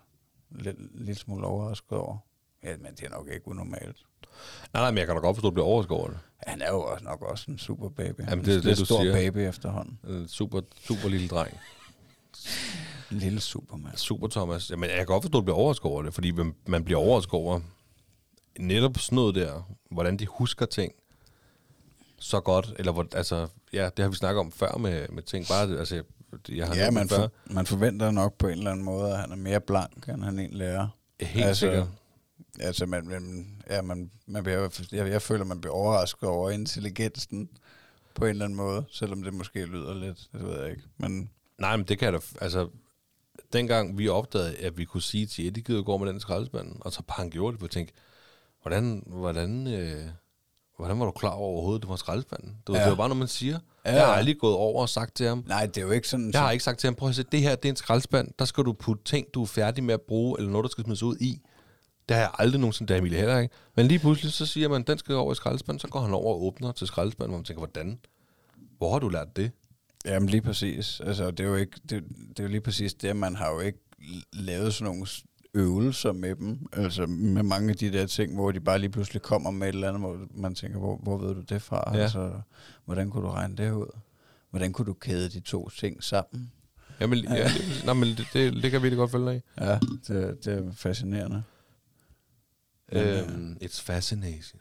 lidt, 0.54 1.04
lidt 1.06 1.18
smule 1.18 1.46
overrasket 1.46 1.98
over. 1.98 2.16
Ja, 2.64 2.76
men 2.76 2.92
det 2.94 3.02
er 3.06 3.10
nok 3.10 3.28
ikke 3.34 3.48
unormalt. 3.48 3.96
Nej, 4.72 4.82
nej, 4.82 4.90
men 4.90 4.98
jeg 4.98 5.06
kan 5.06 5.16
da 5.16 5.20
godt 5.20 5.36
forstå, 5.36 5.48
at 5.48 5.50
du 5.50 5.54
bliver 5.54 5.66
overrasket 5.66 5.96
over 5.96 6.08
det. 6.08 6.18
Han 6.46 6.62
er 6.62 6.68
jo 6.70 6.82
også 6.82 7.04
nok 7.04 7.22
også 7.22 7.50
en 7.50 7.58
super 7.58 7.88
baby. 7.88 8.20
Jamen, 8.30 8.44
det 8.44 8.54
er 8.54 8.58
en 8.58 8.64
det, 8.64 8.78
du 8.78 8.84
stor 8.84 9.00
siger. 9.02 9.12
baby 9.12 9.38
efterhånden. 9.38 9.98
En 10.08 10.28
super, 10.28 10.60
super 10.80 11.08
lille 11.08 11.28
dreng. 11.28 11.56
En 13.12 13.18
lille 13.18 13.40
superman. 13.40 13.96
Super 13.96 14.28
Thomas. 14.28 14.70
Jamen, 14.70 14.88
jeg 14.90 14.96
kan 14.96 15.06
godt 15.06 15.22
forstå, 15.24 15.38
at 15.38 15.40
du 15.40 15.44
bliver 15.44 15.56
overrasket 15.56 15.84
over 15.86 16.02
det, 16.02 16.14
fordi 16.14 16.30
man- 16.66 16.84
bliver 16.84 17.00
overrasket 17.00 17.34
over 17.34 17.60
netop 18.58 18.98
sådan 18.98 19.16
noget 19.16 19.34
der, 19.34 19.74
hvordan 19.90 20.16
de 20.16 20.26
husker 20.26 20.66
ting 20.66 20.92
så 22.18 22.40
godt, 22.40 22.72
eller 22.78 22.92
hvor, 22.92 23.06
altså, 23.14 23.48
ja, 23.72 23.90
det 23.96 24.02
har 24.02 24.08
vi 24.10 24.16
snakket 24.16 24.40
om 24.40 24.52
før 24.52 24.76
med, 24.78 25.08
med 25.08 25.22
ting, 25.22 25.46
bare, 25.48 25.78
altså, 25.78 26.02
jeg, 26.48 26.66
har 26.66 26.74
Ja, 26.74 26.90
man, 26.90 27.08
for, 27.08 27.32
man 27.46 27.66
forventer 27.66 28.10
nok 28.10 28.38
på 28.38 28.48
en 28.48 28.58
eller 28.58 28.70
anden 28.70 28.84
måde, 28.84 29.12
at 29.12 29.18
han 29.18 29.32
er 29.32 29.36
mere 29.36 29.60
blank, 29.60 30.08
end 30.08 30.24
han 30.24 30.38
egentlig 30.38 30.66
er. 30.66 30.88
Helt 31.20 31.46
altså, 31.46 31.60
sikkert. 31.60 31.88
Altså, 32.60 32.86
man, 32.86 33.06
man, 33.06 33.56
ja, 33.70 33.82
man, 33.82 34.10
man 34.26 34.42
bliver, 34.42 34.86
jeg, 34.92 35.08
jeg 35.08 35.22
føler, 35.22 35.44
man 35.44 35.60
bliver 35.60 35.74
overrasket 35.74 36.28
over 36.28 36.50
intelligensen 36.50 37.48
på 38.14 38.24
en 38.24 38.30
eller 38.30 38.44
anden 38.44 38.56
måde, 38.56 38.84
selvom 38.90 39.22
det 39.22 39.34
måske 39.34 39.66
lyder 39.66 39.94
lidt, 39.94 40.28
det 40.32 40.44
ved 40.44 40.60
jeg 40.60 40.70
ikke. 40.70 40.82
Men 40.98 41.30
Nej, 41.62 41.76
men 41.76 41.86
det 41.86 41.98
kan 41.98 42.06
jeg 42.06 42.12
da, 42.12 42.18
altså, 42.40 42.68
dengang 43.52 43.98
vi 43.98 44.08
opdagede, 44.08 44.56
at 44.56 44.78
vi 44.78 44.84
kunne 44.84 45.02
sige 45.02 45.26
til 45.26 45.46
Eddie, 45.46 45.82
gå 45.82 45.96
med 45.96 46.08
den 46.08 46.20
skraldespand, 46.20 46.76
og 46.80 46.92
så 46.92 47.02
bare 47.02 47.16
han 47.22 47.30
gjorde 47.30 47.52
det, 47.52 47.60
for 47.60 47.66
jeg 47.66 47.70
tænkte, 47.70 47.94
hvordan, 48.62 49.02
hvordan, 49.06 49.66
øh, 49.66 50.06
hvordan 50.82 50.98
var 50.98 51.04
du 51.06 51.10
klar 51.10 51.30
over 51.30 51.52
overhovedet, 51.52 51.82
det 51.82 51.88
var 51.88 51.96
skraldespanden? 51.96 52.48
Det 52.66 52.72
var, 52.72 52.78
Ja. 52.78 52.82
det 52.84 52.90
var 52.90 52.96
bare 52.96 53.08
noget, 53.08 53.18
man 53.18 53.28
siger. 53.28 53.58
Ja. 53.86 53.92
Jeg 53.94 54.06
har 54.06 54.12
aldrig 54.12 54.38
gået 54.38 54.54
over 54.54 54.82
og 54.82 54.88
sagt 54.88 55.16
til 55.16 55.26
ham, 55.26 55.44
nej, 55.46 55.66
det 55.66 55.76
er 55.76 55.82
jo 55.82 55.90
ikke 55.90 56.08
sådan... 56.08 56.30
Jeg 56.32 56.40
har 56.40 56.50
ikke 56.50 56.64
sagt 56.64 56.78
til 56.80 56.86
ham, 56.86 56.94
prøv 56.94 57.08
at 57.08 57.14
se, 57.14 57.22
det 57.22 57.40
her 57.40 57.54
det 57.54 57.64
er 57.64 57.72
en 57.72 57.76
skraldespand. 57.76 58.28
Der 58.38 58.44
skal 58.44 58.64
du 58.64 58.72
putte 58.72 59.04
ting, 59.04 59.26
du 59.34 59.42
er 59.42 59.46
færdig 59.46 59.84
med 59.84 59.94
at 59.94 60.00
bruge, 60.00 60.38
eller 60.38 60.50
noget, 60.50 60.64
der 60.64 60.68
skal 60.68 60.84
smides 60.84 61.02
ud 61.02 61.16
i. 61.16 61.40
Det 62.08 62.16
har 62.16 62.22
jeg 62.22 62.30
aldrig 62.38 62.60
nogensinde, 62.60 62.88
det 62.88 62.94
har 62.94 62.98
Emilie 63.00 63.18
heller 63.18 63.38
ikke. 63.38 63.54
Men 63.76 63.86
lige 63.88 63.98
pludselig, 63.98 64.32
så 64.32 64.46
siger 64.46 64.68
man, 64.68 64.82
den 64.82 64.98
skal 64.98 65.14
over 65.14 65.32
i 65.32 65.34
skraldespanden, 65.34 65.80
så 65.80 65.88
går 65.88 66.00
han 66.00 66.14
over 66.14 66.34
og 66.34 66.42
åbner 66.44 66.72
til 66.72 66.86
skraldespanden, 66.86 67.30
hvor 67.30 67.38
man 67.38 67.44
tænker, 67.44 67.60
hvordan? 67.60 67.98
Hvor 68.78 68.92
har 68.92 68.98
du 68.98 69.08
lært 69.08 69.36
det? 69.36 69.50
Jamen 70.04 70.28
lige 70.28 70.40
præcis. 70.42 71.00
Altså, 71.04 71.30
det 71.30 71.40
er 71.40 71.48
jo 71.48 71.54
ikke, 71.56 71.80
det, 71.82 72.04
det 72.28 72.38
er 72.38 72.42
jo 72.42 72.48
lige 72.48 72.60
præcis 72.60 72.94
det, 72.94 73.16
man 73.16 73.36
har 73.36 73.50
jo 73.50 73.60
ikke 73.60 73.78
lavet 74.32 74.74
sådan 74.74 74.94
nogle 74.94 75.06
øvelser 75.54 76.12
med 76.12 76.36
dem. 76.36 76.66
Altså 76.72 77.06
med 77.06 77.42
mange 77.42 77.70
af 77.70 77.76
de 77.76 77.92
der 77.92 78.06
ting, 78.06 78.34
hvor 78.34 78.52
de 78.52 78.60
bare 78.60 78.78
lige 78.78 78.90
pludselig 78.90 79.22
kommer 79.22 79.50
med 79.50 79.68
et 79.68 79.74
eller 79.74 79.88
andet, 79.88 80.02
hvor 80.02 80.26
man 80.34 80.54
tænker, 80.54 80.78
hvor, 80.78 80.96
hvor 80.96 81.18
ved 81.18 81.34
du 81.34 81.40
det 81.40 81.62
fra? 81.62 81.96
Ja. 81.96 82.02
Altså, 82.02 82.32
hvordan 82.84 83.10
kunne 83.10 83.26
du 83.26 83.30
regne 83.30 83.56
det 83.56 83.70
ud? 83.70 83.98
Hvordan 84.50 84.72
kunne 84.72 84.86
du 84.86 84.92
kæde 84.92 85.28
de 85.28 85.40
to 85.40 85.68
ting 85.68 86.02
sammen? 86.02 86.52
Jamen, 87.00 87.18
ja, 87.18 87.34
lige 87.34 87.42
præcis. 87.42 87.84
Nej, 87.84 87.94
men 87.94 88.08
det, 88.08 88.26
det, 88.32 88.52
det 88.52 88.70
kan 88.70 88.72
vi 88.72 88.82
virkelig 88.82 88.96
godt 88.96 89.10
følge 89.10 89.26
dig 89.26 89.36
i. 89.36 89.40
Ja, 89.60 89.78
det, 90.08 90.44
det 90.44 90.46
er 90.46 90.72
fascinerende. 90.72 91.42
Um, 92.92 93.56
it's 93.62 93.82
fascination. 93.82 94.60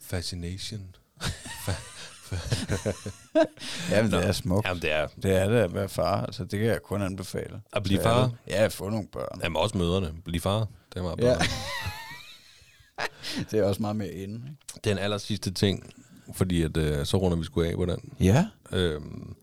Fascination. 0.00 0.96
Jamen, 3.90 4.12
det 4.12 4.24
er 4.26 4.32
smukt. 4.32 4.66
Jamen, 4.68 4.82
det 4.82 4.92
er 4.92 5.06
Det 5.22 5.32
er 5.36 5.48
det 5.48 5.56
at 5.56 5.74
være 5.74 5.88
far. 5.88 6.24
Altså, 6.26 6.44
det 6.44 6.58
kan 6.58 6.68
jeg 6.68 6.82
kun 6.82 7.02
anbefale. 7.02 7.60
at 7.72 7.82
blive 7.82 7.96
Det 7.98 8.04
far. 8.04 8.30
Ja, 8.48 8.64
at 8.64 8.72
få 8.72 8.88
nogle 8.90 9.06
børn. 9.12 9.40
Jamen, 9.42 9.56
også 9.56 9.78
møderne. 9.78 10.12
Blive 10.24 10.40
far. 10.40 10.58
Det 10.58 10.96
er 10.98 11.02
meget 11.02 11.18
bedre. 11.18 11.30
Ja. 11.30 13.04
det 13.50 13.58
er 13.58 13.64
også 13.64 13.82
meget 13.82 13.96
mere 13.96 14.08
inde. 14.12 14.34
Ikke? 14.34 14.80
Den 14.84 14.98
aller 14.98 15.18
sidste 15.18 15.50
ting, 15.52 15.92
fordi 16.34 16.62
at, 16.62 16.76
øh, 16.76 17.06
så 17.06 17.16
runder 17.16 17.36
vi 17.38 17.44
sgu 17.44 17.62
af 17.62 17.74
den. 17.76 18.12
Ja. 18.20 18.46
Øhm, 18.72 19.36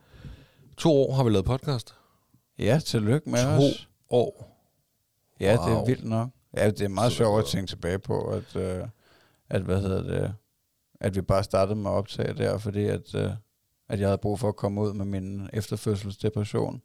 to 0.78 0.92
år 0.94 1.14
har 1.16 1.24
vi 1.24 1.30
lavet 1.30 1.46
podcast. 1.46 1.96
Ja, 2.60 2.80
tillykke 2.86 3.30
med 3.30 3.44
to 3.44 3.66
os. 3.66 3.90
år. 4.10 4.48
Ja, 5.40 5.52
det 5.52 5.60
er 5.60 5.76
Wow. 5.76 5.86
vildt 5.86 6.04
nok. 6.06 6.30
Ja, 6.58 6.68
det 6.70 6.82
er 6.82 6.88
meget 6.88 7.12
sjovt 7.12 7.40
at 7.40 7.46
tænke 7.46 7.68
tilbage 7.70 8.00
på, 8.00 8.22
at, 8.30 8.56
øh, 8.56 8.86
at 9.50 9.62
hvad 9.62 9.82
hedder 9.82 10.04
det, 10.04 10.34
at 11.02 11.16
vi 11.16 11.22
bare 11.22 11.43
startede 11.43 11.76
med 11.76 11.91
at 11.91 11.95
optage 11.95 12.34
der, 12.34 12.58
fordi 12.58 12.86
at, 12.86 13.16
øh, 13.16 13.30
at 13.89 13.99
jeg 13.99 14.08
havde 14.08 14.18
brug 14.18 14.39
for 14.39 14.47
at 14.47 14.56
komme 14.56 14.82
ud 14.82 14.93
med 14.93 15.06
min 15.06 15.49
efterfødselsdepression. 15.54 16.82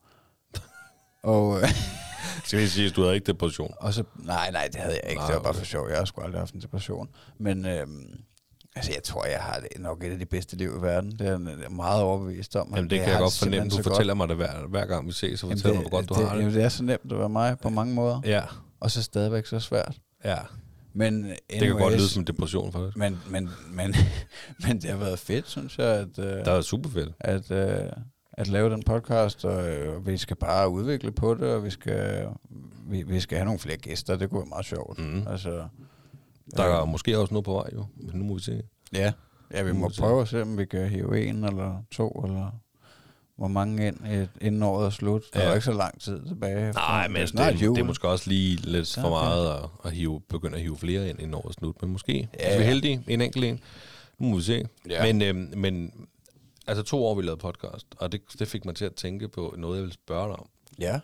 og, 1.23 1.61
øh, 1.61 1.69
Skal 2.45 2.59
vi 2.61 2.67
sige, 2.67 2.89
at 2.91 2.97
du 2.97 3.03
havde 3.03 3.15
ikke 3.15 3.27
depression? 3.33 3.75
og 3.81 3.95
så, 3.95 4.05
nej, 4.17 4.51
nej, 4.51 4.69
det 4.73 4.81
havde 4.81 4.99
jeg 5.03 5.11
ikke. 5.11 5.21
Nej, 5.21 5.27
det 5.27 5.37
var 5.37 5.43
bare 5.43 5.55
for 5.55 5.65
sjov. 5.65 5.89
Jeg 5.89 5.99
har 5.99 6.05
sgu 6.05 6.21
aldrig 6.21 6.41
haft 6.41 6.55
en 6.55 6.61
depression. 6.61 7.09
Men 7.39 7.67
øh, 7.67 7.87
altså, 8.77 8.93
jeg 8.93 9.03
tror, 9.03 9.25
jeg 9.25 9.41
har 9.41 9.61
det 9.61 9.81
nok 9.83 10.05
et 10.05 10.13
af 10.13 10.19
de 10.19 10.27
bedste 10.27 10.57
liv 10.57 10.77
i 10.79 10.83
verden. 10.83 11.11
Det 11.11 11.21
er 11.21 11.31
jeg 11.63 11.71
meget 11.71 12.03
overbevist 12.03 12.57
om. 12.57 12.73
Jamen, 12.77 12.91
det 12.91 13.01
kan 13.01 13.09
jeg 13.09 13.19
godt 13.19 13.39
fornemme. 13.39 13.69
Du 13.71 13.83
fortæller 13.83 14.15
mig 14.15 14.29
det 14.29 14.37
hver, 14.37 14.67
hver 14.67 14.87
gang 14.87 15.07
vi 15.07 15.13
ses, 15.13 15.41
så 15.41 15.47
fortæller 15.49 15.73
mig, 15.73 15.81
hvor 15.83 15.91
godt 15.91 16.09
du 16.09 16.15
det, 16.15 16.23
har 16.29 16.35
det. 16.35 16.41
Jamen, 16.43 16.55
det 16.55 16.65
er 16.65 16.69
så 16.69 16.83
nemt 16.85 17.13
at 17.13 17.19
være 17.19 17.29
mig 17.29 17.59
på 17.59 17.69
mange 17.69 17.95
måder. 17.95 18.21
Ja, 18.25 18.43
Og 18.81 18.91
så 18.91 19.03
stadigvæk 19.03 19.47
så 19.47 19.61
svært. 19.61 19.97
ja. 20.25 20.37
Men 20.99 21.25
Det 21.25 21.37
kan 21.51 21.71
godt 21.71 21.83
anyways, 21.83 21.97
lyde 22.01 22.09
som 22.09 22.25
depression, 22.25 22.73
faktisk. 22.73 22.97
Men, 22.97 23.19
men, 23.31 23.49
men, 23.71 23.95
men 24.69 24.81
det 24.83 24.91
har 24.91 24.97
været 24.99 25.19
fedt, 25.19 25.49
synes 25.49 25.79
jeg, 25.79 25.87
at, 25.87 26.19
øh, 26.19 26.25
Det 26.25 26.49
er 26.49 26.61
super 26.61 26.91
fedt. 26.91 27.13
at, 27.21 27.51
øh, 27.51 27.91
at 28.33 28.49
lave 28.49 28.71
den 28.71 28.83
podcast, 28.83 29.45
og 29.45 29.69
øh, 29.69 30.07
vi 30.07 30.17
skal 30.17 30.37
bare 30.37 30.69
udvikle 30.69 31.13
på 31.13 31.35
det, 31.35 31.43
og 31.55 31.65
vi 31.65 31.71
skal, 31.71 32.29
vi, 32.89 33.03
vi 33.03 33.21
skal 33.21 33.39
have 33.39 33.45
nogle 33.45 33.59
flere 33.59 33.77
gæster. 33.77 34.17
Det 34.17 34.31
kunne 34.31 34.39
være 34.41 34.49
meget 34.49 34.67
sjovt. 34.67 34.99
Mm. 34.99 35.27
Altså, 35.29 35.65
Der 36.57 36.63
er 36.65 36.83
øh, 36.83 36.89
måske 36.89 37.19
også 37.19 37.35
noget 37.35 37.45
på 37.45 37.53
vej, 37.53 37.69
jo. 37.75 37.87
Men 37.97 38.11
nu 38.19 38.25
må 38.25 38.35
vi 38.35 38.41
se. 38.41 38.63
ja. 38.95 39.13
ja, 39.55 39.63
vi 39.63 39.69
Nu 39.69 39.75
må 39.75 39.81
må 39.81 39.89
vi 39.89 39.95
se. 39.95 40.01
prøve 40.01 40.23
at 40.23 40.29
se, 40.29 40.43
om 40.43 40.59
vi 40.59 40.65
kan 40.67 40.89
hive 40.89 41.27
en 41.27 41.45
eller 41.45 41.83
to, 41.91 42.09
eller 42.11 42.51
hvor 43.37 43.49
mange 43.49 43.87
ind, 43.87 44.29
inden 44.41 44.63
året 44.63 44.87
er 44.87 44.91
slut. 44.91 45.23
Der 45.35 45.41
Ja. 45.41 45.45
er 45.45 45.49
jo 45.49 45.55
ikke 45.55 45.65
så 45.65 45.73
lang 45.73 46.01
tid 46.01 46.27
tilbage. 46.29 46.73
Nej, 46.73 47.03
Det 47.03 47.11
men 47.13 47.23
er 47.23 47.27
snart 47.27 47.53
det, 47.55 47.63
jul. 47.63 47.77
det 47.77 47.83
er 47.83 47.87
måske 47.87 48.09
også 48.09 48.29
lige 48.31 48.57
lidt 48.57 48.95
for 48.95 49.01
okay. 49.03 49.11
meget 49.27 49.55
at, 49.55 49.69
at 49.85 49.93
hive, 49.93 50.21
begynde 50.29 50.55
at 50.55 50.61
hive 50.63 50.77
flere 50.79 51.09
ind 51.11 51.19
inden 51.21 51.35
året 51.35 51.55
slut. 51.55 51.83
Men 51.83 51.91
måske, 51.91 52.29
ja, 52.41 52.47
hvis 52.49 52.59
vi 52.59 52.63
er 52.63 52.69
heldige, 52.69 53.05
en 53.09 53.21
enkelt 53.21 53.45
en. 53.45 53.61
Nu 54.19 54.29
må 54.29 54.37
vi 54.37 54.43
se. 54.43 54.65
Ja. 54.91 55.13
Men, 55.13 55.23
øhm, 55.23 55.53
men 55.59 55.93
altså 56.67 56.83
to 56.83 57.05
år, 57.05 57.15
vi 57.15 57.23
lavede 57.23 57.41
podcast, 57.41 57.87
og 57.97 58.13
det, 58.13 58.21
det 58.39 58.49
fik 58.49 58.65
mig 58.65 58.75
til 58.75 58.85
at 58.85 58.95
tænke 58.95 59.29
på 59.29 59.55
noget, 59.59 59.77
jeg 59.77 59.85
vil 59.85 59.93
spørge 59.93 60.29
dig 60.29 60.37
om. 60.37 60.49
Ja. 60.79 61.01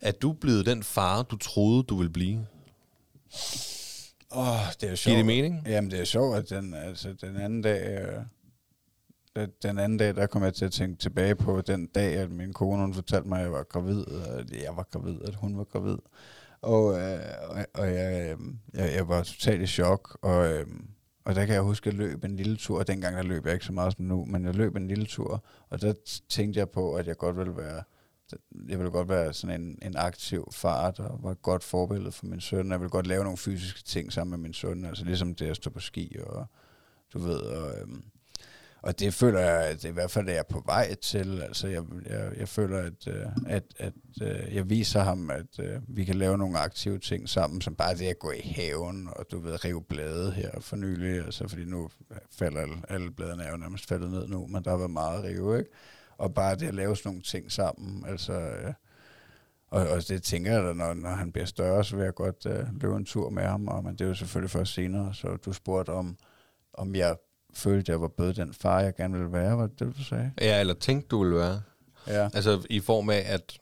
Er 0.00 0.12
du 0.12 0.32
blevet 0.32 0.66
den 0.66 0.82
far, 0.82 1.22
du 1.22 1.36
troede, 1.36 1.82
du 1.82 1.96
ville 1.96 2.10
blive? 2.12 2.46
Åh, 4.32 4.48
oh, 4.48 4.56
det 4.80 4.82
er 4.82 4.86
jo 4.86 4.88
Giver 4.88 4.94
sjovt. 4.96 5.16
det 5.16 5.26
mening? 5.26 5.62
Jamen, 5.66 5.90
det 5.90 6.00
er 6.00 6.04
sjovt, 6.04 6.36
at 6.36 6.50
den, 6.50 6.74
altså, 6.74 7.14
den 7.20 7.36
anden 7.36 7.62
dag... 7.62 7.98
Øh, 8.00 8.22
den- 9.36 9.50
den 9.62 9.78
anden 9.78 9.98
dag, 9.98 10.14
der 10.14 10.26
kom 10.26 10.42
jeg 10.42 10.54
til 10.54 10.64
at 10.64 10.72
tænke 10.72 10.96
tilbage 10.98 11.34
på 11.34 11.60
den 11.60 11.86
dag, 11.86 12.14
at 12.14 12.30
min 12.30 12.52
kone 12.52 12.80
hun 12.82 12.94
fortalte 12.94 13.28
mig, 13.28 13.38
at 13.38 13.44
jeg 13.44 13.52
var 13.52 13.62
gravid, 13.62 14.04
og 14.06 14.38
at 14.40 14.50
jeg 14.62 14.76
var 14.76 14.82
gravid, 14.92 15.18
at 15.24 15.34
hun 15.34 15.58
var 15.58 15.64
gravid. 15.64 15.96
Og, 16.62 17.00
øh, 17.00 17.18
og, 17.48 17.66
og 17.74 17.86
jeg, 17.94 18.30
øh, 18.32 18.38
jeg, 18.74 18.94
jeg 18.94 19.08
var 19.08 19.22
totalt 19.22 19.62
i 19.62 19.66
chok, 19.66 20.18
og, 20.22 20.52
øh, 20.52 20.66
og 21.24 21.34
der 21.34 21.46
kan 21.46 21.54
jeg 21.54 21.62
huske, 21.62 21.88
at 21.88 21.94
jeg 21.94 21.98
løb 22.06 22.24
en 22.24 22.36
lille 22.36 22.56
tur. 22.56 22.82
Dengang 22.82 23.16
der 23.16 23.22
løb 23.22 23.44
jeg 23.46 23.52
ikke 23.54 23.64
så 23.66 23.72
meget 23.72 23.92
som 23.92 24.04
nu, 24.04 24.24
men 24.24 24.44
jeg 24.44 24.54
løb 24.54 24.76
en 24.76 24.88
lille 24.88 25.06
tur, 25.06 25.44
og 25.70 25.80
der 25.80 25.92
tænkte 26.28 26.58
jeg 26.60 26.70
på, 26.70 26.94
at 26.94 27.06
jeg 27.06 27.16
godt 27.16 27.36
ville 27.38 27.56
være 27.56 27.82
jeg 28.68 28.78
ville 28.78 28.90
godt 28.90 29.08
være 29.08 29.32
sådan 29.32 29.60
en, 29.62 29.78
en 29.82 29.96
aktiv 29.96 30.48
far, 30.52 30.90
der 30.90 31.18
var 31.22 31.30
et 31.30 31.42
godt 31.42 31.64
forbillede 31.64 32.12
for 32.12 32.26
min 32.26 32.40
søn. 32.40 32.70
Jeg 32.70 32.80
ville 32.80 32.90
godt 32.90 33.06
lave 33.06 33.22
nogle 33.24 33.36
fysiske 33.36 33.82
ting 33.82 34.12
sammen 34.12 34.30
med 34.30 34.38
min 34.38 34.52
søn, 34.54 34.84
altså 34.84 35.04
ligesom 35.04 35.34
det 35.34 35.46
at 35.46 35.56
stå 35.56 35.70
på 35.70 35.80
ski, 35.80 36.16
og 36.26 36.46
du 37.12 37.18
ved, 37.18 37.38
og, 37.38 37.78
øhm, 37.80 38.04
og 38.86 39.00
det 39.00 39.14
føler 39.14 39.40
jeg, 39.40 39.66
at 39.66 39.82
det 39.82 39.88
i 39.88 39.92
hvert 39.92 40.10
fald 40.10 40.28
er 40.28 40.32
jeg 40.32 40.46
på 40.46 40.62
vej 40.66 40.94
til. 40.94 41.42
Altså 41.42 41.68
jeg, 41.68 41.82
jeg, 42.06 42.32
jeg 42.38 42.48
føler, 42.48 42.78
at, 42.78 43.08
øh, 43.08 43.26
at, 43.46 43.62
at 43.78 43.92
øh, 44.22 44.54
jeg 44.54 44.70
viser 44.70 45.00
ham, 45.00 45.30
at 45.30 45.58
øh, 45.60 45.80
vi 45.88 46.04
kan 46.04 46.14
lave 46.14 46.38
nogle 46.38 46.58
aktive 46.58 46.98
ting 46.98 47.28
sammen, 47.28 47.60
som 47.60 47.74
bare 47.74 47.94
det 47.94 48.06
at 48.06 48.18
gå 48.18 48.30
i 48.30 48.40
haven, 48.40 49.08
og 49.16 49.26
du 49.30 49.38
ved, 49.38 49.64
rive 49.64 49.82
blade 49.82 50.32
her 50.32 50.60
for 50.60 50.76
nylig, 50.76 51.24
altså 51.24 51.48
fordi 51.48 51.64
nu 51.64 51.90
falder 52.30 52.60
alle, 52.60 52.76
alle 52.88 53.10
bladene 53.10 53.44
er 53.44 53.50
jo 53.50 53.56
nærmest 53.56 53.88
faldet 53.88 54.10
ned 54.10 54.28
nu, 54.28 54.46
men 54.46 54.64
der 54.64 54.70
har 54.70 54.76
været 54.76 54.90
meget 54.90 55.18
at 55.18 55.24
rive, 55.24 55.58
ikke? 55.58 55.70
Og 56.18 56.34
bare 56.34 56.56
det 56.56 56.68
at 56.68 56.74
lave 56.74 56.96
sådan 56.96 57.08
nogle 57.08 57.22
ting 57.22 57.52
sammen, 57.52 58.04
altså... 58.08 58.32
Øh, 58.32 58.72
og, 59.70 59.88
og 59.88 60.08
det 60.08 60.22
tænker 60.22 60.52
jeg 60.52 60.64
da, 60.64 60.72
når, 60.72 60.94
når 60.94 61.10
han 61.10 61.32
bliver 61.32 61.46
større, 61.46 61.84
så 61.84 61.96
vil 61.96 62.04
jeg 62.04 62.14
godt 62.14 62.46
øh, 62.46 62.80
løbe 62.80 62.96
en 62.96 63.04
tur 63.04 63.30
med 63.30 63.42
ham, 63.42 63.68
og, 63.68 63.84
men 63.84 63.92
det 63.92 64.00
er 64.00 64.08
jo 64.08 64.14
selvfølgelig 64.14 64.50
først 64.50 64.74
senere, 64.74 65.14
så 65.14 65.36
du 65.36 65.52
spurgte 65.52 65.90
om, 65.90 66.16
om 66.74 66.94
jeg 66.94 67.16
følte, 67.56 67.92
jeg 67.92 68.00
var 68.00 68.08
blevet 68.08 68.36
den 68.36 68.54
far, 68.54 68.80
jeg 68.80 68.94
gerne 68.94 69.18
ville 69.18 69.32
være, 69.32 69.58
var 69.58 69.66
det 69.66 69.78
det, 69.78 69.96
du 69.98 70.04
sagde? 70.04 70.32
Ja, 70.40 70.60
eller 70.60 70.74
tænkte 70.74 71.08
du 71.08 71.18
ville 71.22 71.36
være? 71.36 71.62
Ja. 72.06 72.24
Altså 72.34 72.66
i 72.70 72.80
form 72.80 73.10
af, 73.10 73.24
at, 73.26 73.58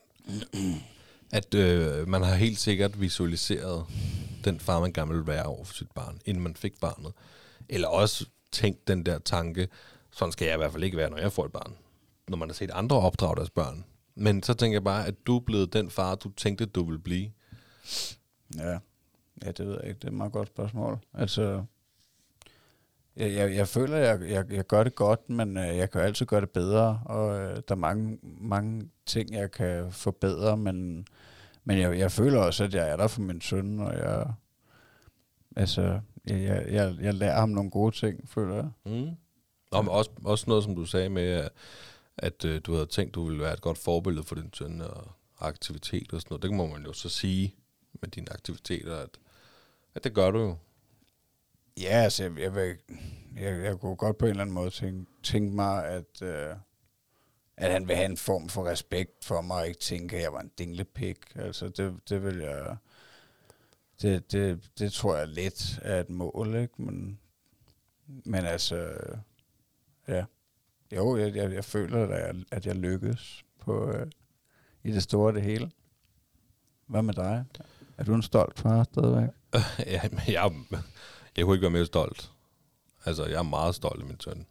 at 1.38 1.54
øh, 1.54 2.08
man 2.08 2.22
har 2.22 2.34
helt 2.34 2.58
sikkert 2.58 3.00
visualiseret 3.00 3.84
den 4.44 4.60
far, 4.60 4.80
man 4.80 4.92
gerne 4.92 5.10
ville 5.10 5.26
være 5.26 5.44
over 5.44 5.64
for 5.64 5.74
sit 5.74 5.90
barn, 5.94 6.18
inden 6.24 6.42
man 6.42 6.54
fik 6.54 6.80
barnet. 6.80 7.12
Eller 7.68 7.88
også 7.88 8.26
tænkt 8.52 8.88
den 8.88 9.06
der 9.06 9.18
tanke, 9.18 9.68
sådan 10.10 10.32
skal 10.32 10.46
jeg 10.46 10.54
i 10.54 10.58
hvert 10.58 10.72
fald 10.72 10.84
ikke 10.84 10.96
være, 10.96 11.10
når 11.10 11.18
jeg 11.18 11.32
får 11.32 11.44
et 11.44 11.52
barn. 11.52 11.72
Når 12.28 12.36
man 12.36 12.48
har 12.48 12.54
set 12.54 12.70
andre 12.70 12.96
opdrage 12.96 13.36
deres 13.36 13.50
børn. 13.50 13.84
Men 14.14 14.42
så 14.42 14.54
tænker 14.54 14.74
jeg 14.74 14.84
bare, 14.84 15.06
at 15.06 15.14
du 15.26 15.36
er 15.36 15.40
blevet 15.40 15.72
den 15.72 15.90
far, 15.90 16.14
du 16.14 16.30
tænkte, 16.36 16.66
du 16.66 16.84
ville 16.84 16.98
blive. 16.98 17.30
Ja. 18.58 18.78
ja, 19.44 19.52
det 19.52 19.66
ved 19.66 19.78
jeg 19.80 19.88
ikke. 19.88 19.98
Det 19.98 20.04
er 20.04 20.08
et 20.08 20.14
meget 20.14 20.32
godt 20.32 20.48
spørgsmål. 20.48 20.98
Altså, 21.14 21.64
jeg, 23.16 23.32
jeg, 23.32 23.56
jeg 23.56 23.68
føler, 23.68 23.96
jeg, 23.96 24.20
jeg, 24.20 24.52
jeg 24.52 24.66
gør 24.66 24.84
det 24.84 24.94
godt, 24.94 25.30
men 25.30 25.56
øh, 25.56 25.76
jeg 25.76 25.90
kan 25.90 26.00
jo 26.00 26.06
altid 26.06 26.26
gøre 26.26 26.40
det 26.40 26.50
bedre, 26.50 27.00
og 27.04 27.40
øh, 27.40 27.56
der 27.56 27.74
er 27.74 27.74
mange, 27.74 28.18
mange 28.22 28.90
ting, 29.06 29.32
jeg 29.34 29.50
kan 29.50 29.92
forbedre, 29.92 30.56
men, 30.56 31.06
men 31.64 31.78
jeg, 31.78 31.98
jeg 31.98 32.12
føler 32.12 32.40
også, 32.40 32.64
at 32.64 32.74
jeg 32.74 32.90
er 32.90 32.96
der 32.96 33.06
for 33.06 33.20
min 33.20 33.40
søn, 33.40 33.80
og 33.80 33.94
jeg, 33.94 34.32
altså, 35.56 36.00
jeg, 36.26 36.42
jeg, 36.42 36.66
jeg, 36.72 36.96
jeg 37.00 37.14
lærer 37.14 37.40
ham 37.40 37.48
nogle 37.48 37.70
gode 37.70 37.94
ting, 37.94 38.28
føler 38.28 38.54
jeg. 38.54 38.68
Mm. 38.84 39.10
Og 39.70 39.88
også, 39.88 40.10
også 40.24 40.44
noget, 40.48 40.64
som 40.64 40.76
du 40.76 40.84
sagde 40.84 41.08
med, 41.08 41.22
at, 41.22 41.52
at 42.16 42.44
øh, 42.44 42.60
du 42.64 42.72
havde 42.72 42.86
tænkt, 42.86 43.14
du 43.14 43.24
ville 43.24 43.40
være 43.40 43.52
et 43.52 43.60
godt 43.60 43.78
forbillede 43.78 44.26
for 44.26 44.34
din 44.34 44.50
søn 44.52 44.80
og 44.80 45.10
aktivitet 45.40 46.12
og 46.12 46.20
sådan 46.20 46.26
noget. 46.30 46.42
Det 46.42 46.52
må 46.52 46.66
man 46.66 46.86
jo 46.86 46.92
så 46.92 47.08
sige 47.08 47.54
med 48.00 48.08
dine 48.08 48.32
aktiviteter, 48.32 48.96
at, 48.96 49.18
at 49.94 50.04
det 50.04 50.14
gør 50.14 50.30
du 50.30 50.38
jo. 50.38 50.56
Ja, 51.80 52.02
altså, 52.02 52.24
jeg, 52.24 52.38
jeg, 52.38 52.54
vil, 52.54 52.76
jeg, 53.36 53.64
jeg 53.64 53.78
kunne 53.80 53.96
godt 53.96 54.18
på 54.18 54.24
en 54.24 54.30
eller 54.30 54.42
anden 54.42 54.54
måde 54.54 54.70
tænke, 54.70 55.10
tænke 55.22 55.54
mig, 55.54 55.86
at, 55.86 56.22
øh, 56.22 56.56
at 57.56 57.72
han 57.72 57.88
vil 57.88 57.96
have 57.96 58.10
en 58.10 58.16
form 58.16 58.48
for 58.48 58.66
respekt 58.66 59.24
for 59.24 59.40
mig, 59.40 59.56
og 59.56 59.68
ikke 59.68 59.80
tænke, 59.80 60.16
at 60.16 60.22
jeg 60.22 60.32
var 60.32 60.40
en 60.40 60.50
dinglepik. 60.58 61.18
Altså, 61.34 61.68
det, 61.68 62.00
det 62.08 62.22
vil 62.22 62.36
jeg... 62.38 62.76
Det, 64.02 64.32
det, 64.32 64.70
det 64.78 64.92
tror 64.92 65.16
jeg 65.16 65.28
lidt 65.28 65.78
er 65.82 66.00
et 66.00 66.10
mål, 66.10 66.54
ikke? 66.54 66.82
Men, 66.82 67.20
men 68.06 68.44
altså, 68.44 68.94
ja. 70.08 70.24
Jo, 70.92 71.16
jeg, 71.16 71.34
jeg, 71.34 71.52
jeg 71.52 71.64
føler, 71.64 72.06
at 72.08 72.10
jeg, 72.10 72.44
at 72.50 72.66
jeg 72.66 72.76
lykkes 72.76 73.44
på, 73.60 73.90
øh, 73.90 74.06
i 74.84 74.92
det 74.92 75.02
store 75.02 75.34
det 75.34 75.42
hele. 75.42 75.70
Hvad 76.86 77.02
med 77.02 77.14
dig? 77.14 77.44
Er 77.98 78.04
du 78.04 78.14
en 78.14 78.22
stolt 78.22 78.58
far 78.58 78.84
stadigvæk? 78.84 79.28
ja, 79.94 80.00
men 80.10 80.20
jeg, 80.28 80.52
jeg 81.36 81.44
kunne 81.44 81.54
ikke 81.56 81.62
være 81.62 81.70
mere 81.70 81.86
stolt. 81.86 82.30
Altså, 83.04 83.24
jeg 83.24 83.38
er 83.38 83.42
meget 83.42 83.74
stolt 83.74 84.00
af 84.00 84.06
min 84.06 84.20
søn. 84.20 84.46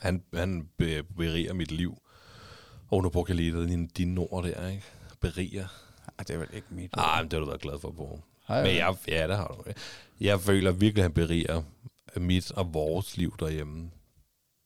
Han, 0.00 0.24
han 0.34 0.68
be- 0.76 1.02
beriger 1.02 1.52
mit 1.52 1.72
liv. 1.72 2.02
Og 2.88 3.02
nu 3.02 3.08
brugte 3.08 3.30
jeg 3.30 3.36
lige 3.36 3.66
dine, 3.66 3.88
dine 3.96 4.20
ord 4.20 4.44
der, 4.44 4.68
ikke? 4.68 4.82
Beriger. 5.20 5.66
Ej, 6.18 6.24
det 6.24 6.30
er 6.34 6.38
vel 6.38 6.48
ikke 6.52 6.66
mit. 6.70 6.90
Ah, 6.92 7.22
men 7.22 7.30
det 7.30 7.32
har 7.32 7.40
du 7.40 7.46
været 7.46 7.60
glad 7.60 7.78
for 7.80 7.90
på. 7.90 8.20
Jeg 8.48 8.62
Men 8.62 8.76
jeg, 8.76 8.96
ja, 9.08 9.28
det 9.28 9.36
har 9.36 9.48
du. 9.48 9.72
Jeg 10.20 10.40
føler 10.40 10.70
virkelig, 10.72 10.96
at 10.96 11.02
han 11.02 11.12
beriger 11.12 11.62
mit 12.16 12.50
og 12.52 12.74
vores 12.74 13.16
liv 13.16 13.36
derhjemme 13.38 13.90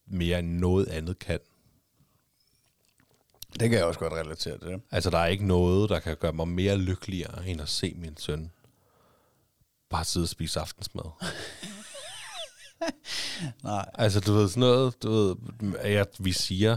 mere 0.07 0.39
end 0.39 0.49
noget 0.49 0.89
andet 0.89 1.19
kan. 1.19 1.39
Det 3.53 3.71
kan 3.71 3.73
jeg 3.79 3.85
også 3.85 4.01
godt 4.01 4.13
relatere 4.13 4.59
til. 4.59 4.81
Altså, 4.91 5.11
der 5.11 5.19
er 5.19 5.27
ikke 5.27 5.47
noget, 5.47 5.91
der 5.91 5.99
kan 6.01 6.17
gøre 6.17 6.33
mig 6.33 6.49
mere 6.49 6.77
lykkeligere, 6.77 7.49
end 7.49 7.61
at 7.61 7.69
se 7.69 7.95
min 7.97 8.17
søn 8.17 8.51
bare 9.91 10.05
sidde 10.05 10.24
og 10.24 10.28
spise 10.28 10.61
aftensmad. 10.61 11.05
Nej. 13.64 13.91
Altså, 13.95 14.20
du 14.20 14.32
ved, 14.32 14.49
sådan 14.49 14.61
noget, 14.61 15.03
du 15.03 15.11
ved, 15.11 15.36
at 15.78 16.16
vi 16.18 16.32
siger, 16.32 16.76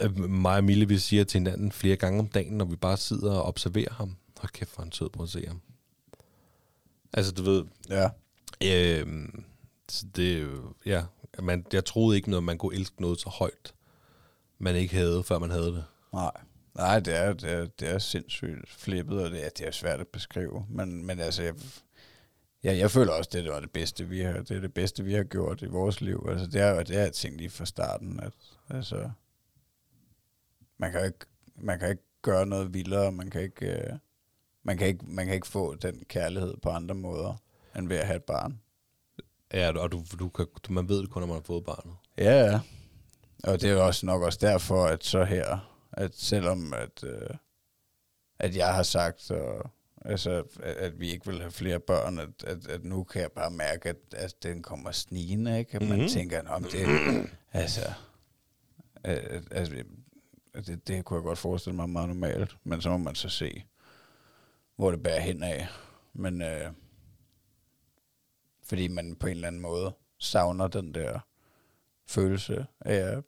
øh, 0.00 0.18
mig 0.18 0.56
og 0.56 0.64
Mille, 0.64 0.88
vi 0.88 0.98
siger 0.98 1.24
til 1.24 1.38
hinanden 1.40 1.72
flere 1.72 1.96
gange 1.96 2.18
om 2.20 2.26
dagen, 2.28 2.58
når 2.58 2.64
vi 2.64 2.76
bare 2.76 2.96
sidder 2.96 3.32
og 3.34 3.42
observerer 3.44 3.92
ham. 3.94 4.16
Hold 4.38 4.52
kæft, 4.52 4.74
hvor 4.74 4.82
han 4.84 4.92
sød 4.92 5.08
på 5.10 5.22
at 5.22 5.28
se 5.28 5.46
ham. 5.46 5.60
Altså, 7.12 7.32
du 7.32 7.42
ved, 7.42 7.64
Ja. 7.90 8.08
øh, 8.64 9.28
det 10.16 10.60
ja, 10.86 11.04
man, 11.42 11.66
jeg 11.72 11.84
troede 11.84 12.16
ikke, 12.16 12.30
noget, 12.30 12.44
man 12.44 12.58
kunne 12.58 12.74
elske 12.76 13.00
noget 13.02 13.20
så 13.20 13.28
højt, 13.28 13.74
man 14.58 14.76
ikke 14.76 14.94
havde, 14.94 15.22
før 15.24 15.38
man 15.38 15.50
havde 15.50 15.66
det. 15.66 15.84
Nej. 16.12 16.30
Nej, 16.74 17.00
det 17.00 17.16
er, 17.16 17.32
det 17.32 17.52
er, 17.52 17.66
det 17.66 17.88
er 17.88 17.98
sindssygt 17.98 18.68
flippet, 18.68 19.22
og 19.24 19.30
det 19.30 19.44
er, 19.44 19.48
det 19.48 19.66
er 19.66 19.70
svært 19.70 20.00
at 20.00 20.08
beskrive. 20.08 20.66
Men, 20.68 21.06
men 21.06 21.20
altså, 21.20 21.42
jeg, 21.42 21.54
ja, 22.64 22.76
jeg 22.76 22.90
føler 22.90 23.12
også, 23.12 23.30
det 23.32 23.50
var 23.50 23.60
det 23.60 23.70
bedste, 23.70 24.08
vi 24.08 24.20
har, 24.20 24.32
det 24.32 24.50
er 24.50 24.60
det 24.60 24.74
bedste, 24.74 25.04
vi 25.04 25.14
har 25.14 25.24
gjort 25.24 25.62
i 25.62 25.66
vores 25.66 26.00
liv. 26.00 26.26
Altså, 26.30 26.46
det 26.46 26.60
er, 26.60 26.82
det 26.82 26.96
er 26.96 27.02
jeg 27.02 27.12
tænkt 27.12 27.38
lige 27.38 27.50
fra 27.50 27.64
starten, 27.64 28.20
at 28.20 28.32
altså, 28.70 29.10
man 30.78 30.92
kan 30.92 31.04
ikke, 31.04 31.26
man 31.56 31.78
kan 31.78 31.90
ikke 31.90 32.02
gøre 32.22 32.46
noget 32.46 32.74
vildere, 32.74 33.12
man 33.12 33.30
kan 33.30 33.40
ikke, 33.42 33.66
øh, 33.66 33.92
man 34.62 34.78
kan 34.78 34.86
ikke, 34.86 35.04
man 35.06 35.26
kan 35.26 35.34
ikke 35.34 35.46
få 35.46 35.74
den 35.74 36.04
kærlighed 36.08 36.54
på 36.62 36.68
andre 36.68 36.94
måder, 36.94 37.34
end 37.76 37.88
ved 37.88 37.96
at 37.96 38.06
have 38.06 38.16
et 38.16 38.24
barn. 38.24 38.60
Ja, 39.52 39.78
og 39.78 39.92
du, 39.92 40.04
du 40.18 40.28
kan, 40.28 40.46
man 40.70 40.88
ved 40.88 41.02
det 41.02 41.10
kun, 41.10 41.22
når 41.22 41.26
man 41.26 41.36
har 41.36 41.42
fået 41.42 41.64
barnet. 41.64 41.94
Ja, 42.18 42.44
ja. 42.44 42.60
Og 43.44 43.60
det 43.60 43.70
er 43.70 43.76
også 43.76 44.06
nok 44.06 44.22
også 44.22 44.38
derfor, 44.42 44.84
at 44.84 45.04
så 45.04 45.24
her, 45.24 45.73
at 45.96 46.14
selvom 46.14 46.74
at, 46.74 47.04
øh, 47.04 47.30
at 48.38 48.56
jeg 48.56 48.74
har 48.74 48.82
sagt, 48.82 49.30
og, 49.30 49.70
altså, 50.04 50.44
at, 50.62 50.76
at 50.76 51.00
vi 51.00 51.10
ikke 51.10 51.26
vil 51.26 51.40
have 51.40 51.50
flere 51.52 51.80
børn, 51.80 52.18
at, 52.18 52.44
at, 52.46 52.66
at 52.66 52.84
nu 52.84 53.04
kan 53.04 53.22
jeg 53.22 53.32
bare 53.32 53.50
mærke, 53.50 53.88
at, 53.88 53.96
at 54.16 54.42
den 54.42 54.62
kommer 54.62 54.90
snigende, 54.92 55.58
ikke? 55.58 55.74
At 55.76 55.88
man 55.88 55.98
Mhm. 55.98 56.08
tænker, 56.08 56.48
om 56.48 56.62
det, 56.64 56.86
altså, 57.52 57.92
at, 59.04 59.18
at, 59.18 59.52
at, 59.52 59.72
at 60.54 60.66
det, 60.66 60.88
det 60.88 61.04
kunne 61.04 61.16
jeg 61.16 61.24
godt 61.24 61.38
forestille 61.38 61.76
mig 61.76 61.88
meget 61.90 62.08
normalt, 62.08 62.56
men 62.64 62.80
så 62.82 62.90
må 62.90 62.96
man 62.96 63.14
så 63.14 63.28
se, 63.28 63.64
hvor 64.76 64.90
det 64.90 65.02
bærer 65.02 65.20
hen 65.20 65.42
af. 65.42 65.66
Men 66.12 66.42
øh, 66.42 66.70
fordi 68.62 68.88
man 68.88 69.16
på 69.16 69.26
en 69.26 69.34
eller 69.34 69.48
anden 69.48 69.62
måde 69.62 69.92
savner 70.18 70.68
den 70.68 70.94
der 70.94 71.18
følelse 72.06 72.66
af, 72.80 73.22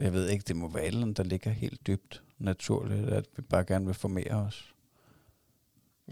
jeg 0.00 0.12
ved 0.12 0.28
ikke, 0.28 0.44
det 0.48 0.56
må 0.56 0.68
være 0.68 0.84
et 0.86 1.16
der 1.16 1.22
ligger 1.22 1.50
helt 1.50 1.86
dybt 1.86 2.22
naturligt, 2.38 3.08
at 3.08 3.24
vi 3.36 3.42
bare 3.42 3.64
gerne 3.64 3.86
vil 3.86 3.94
formere 3.94 4.30
os, 4.32 4.74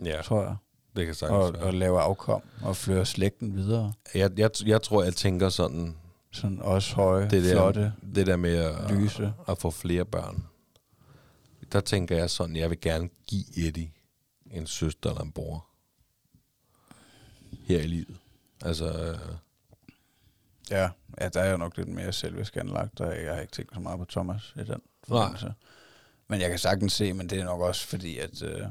Ja, 0.04 0.20
tror 0.24 0.42
jeg. 0.42 0.56
det 0.96 1.04
kan 1.06 1.10
Og, 1.10 1.16
sagtens 1.16 1.44
og 1.46 1.52
være. 1.52 1.72
lave 1.72 2.00
afkom 2.00 2.42
og 2.62 2.76
føre 2.76 3.06
slægten 3.06 3.56
videre. 3.56 3.92
Jeg, 4.14 4.38
jeg, 4.38 4.50
jeg 4.66 4.82
tror, 4.82 5.02
jeg 5.04 5.14
tænker 5.14 5.48
sådan, 5.48 5.96
Sådan 6.30 6.58
også 6.62 6.94
høje, 6.94 7.30
det 7.30 7.44
der, 7.44 7.50
flotte, 7.52 7.92
det 8.14 8.26
der 8.26 8.36
med 8.36 8.54
at, 8.56 8.90
lyse. 8.90 9.32
at 9.48 9.58
få 9.58 9.70
flere 9.70 10.04
børn. 10.04 10.46
Der 11.72 11.80
tænker 11.80 12.16
jeg 12.16 12.30
sådan, 12.30 12.56
jeg 12.56 12.70
vil 12.70 12.80
gerne 12.80 13.08
give 13.26 13.44
Eddie 13.66 13.90
en 14.50 14.66
søster 14.66 15.10
eller 15.10 15.22
en 15.22 15.32
bror. 15.32 15.66
Her 17.66 17.80
i 17.80 17.86
livet. 17.86 18.16
Altså, 18.64 18.92
øh, 19.02 19.18
Ja, 20.70 20.88
ja, 21.20 21.28
der 21.28 21.40
er 21.40 21.50
jo 21.50 21.56
nok 21.56 21.76
lidt 21.76 21.88
mere 21.88 22.12
selvisk 22.12 22.56
anlagt, 22.56 23.00
og 23.00 23.22
jeg 23.24 23.34
har 23.34 23.40
ikke 23.40 23.52
tænkt 23.52 23.74
så 23.74 23.80
meget 23.80 23.98
på 23.98 24.04
Thomas 24.04 24.54
i 24.56 24.58
den 24.64 24.80
forbindelse. 25.08 25.54
Men 26.28 26.40
jeg 26.40 26.50
kan 26.50 26.58
sagtens 26.58 26.92
se, 26.92 27.12
men 27.12 27.30
det 27.30 27.40
er 27.40 27.44
nok 27.44 27.60
også 27.60 27.86
fordi, 27.86 28.18
at, 28.18 28.42
øh, 28.42 28.62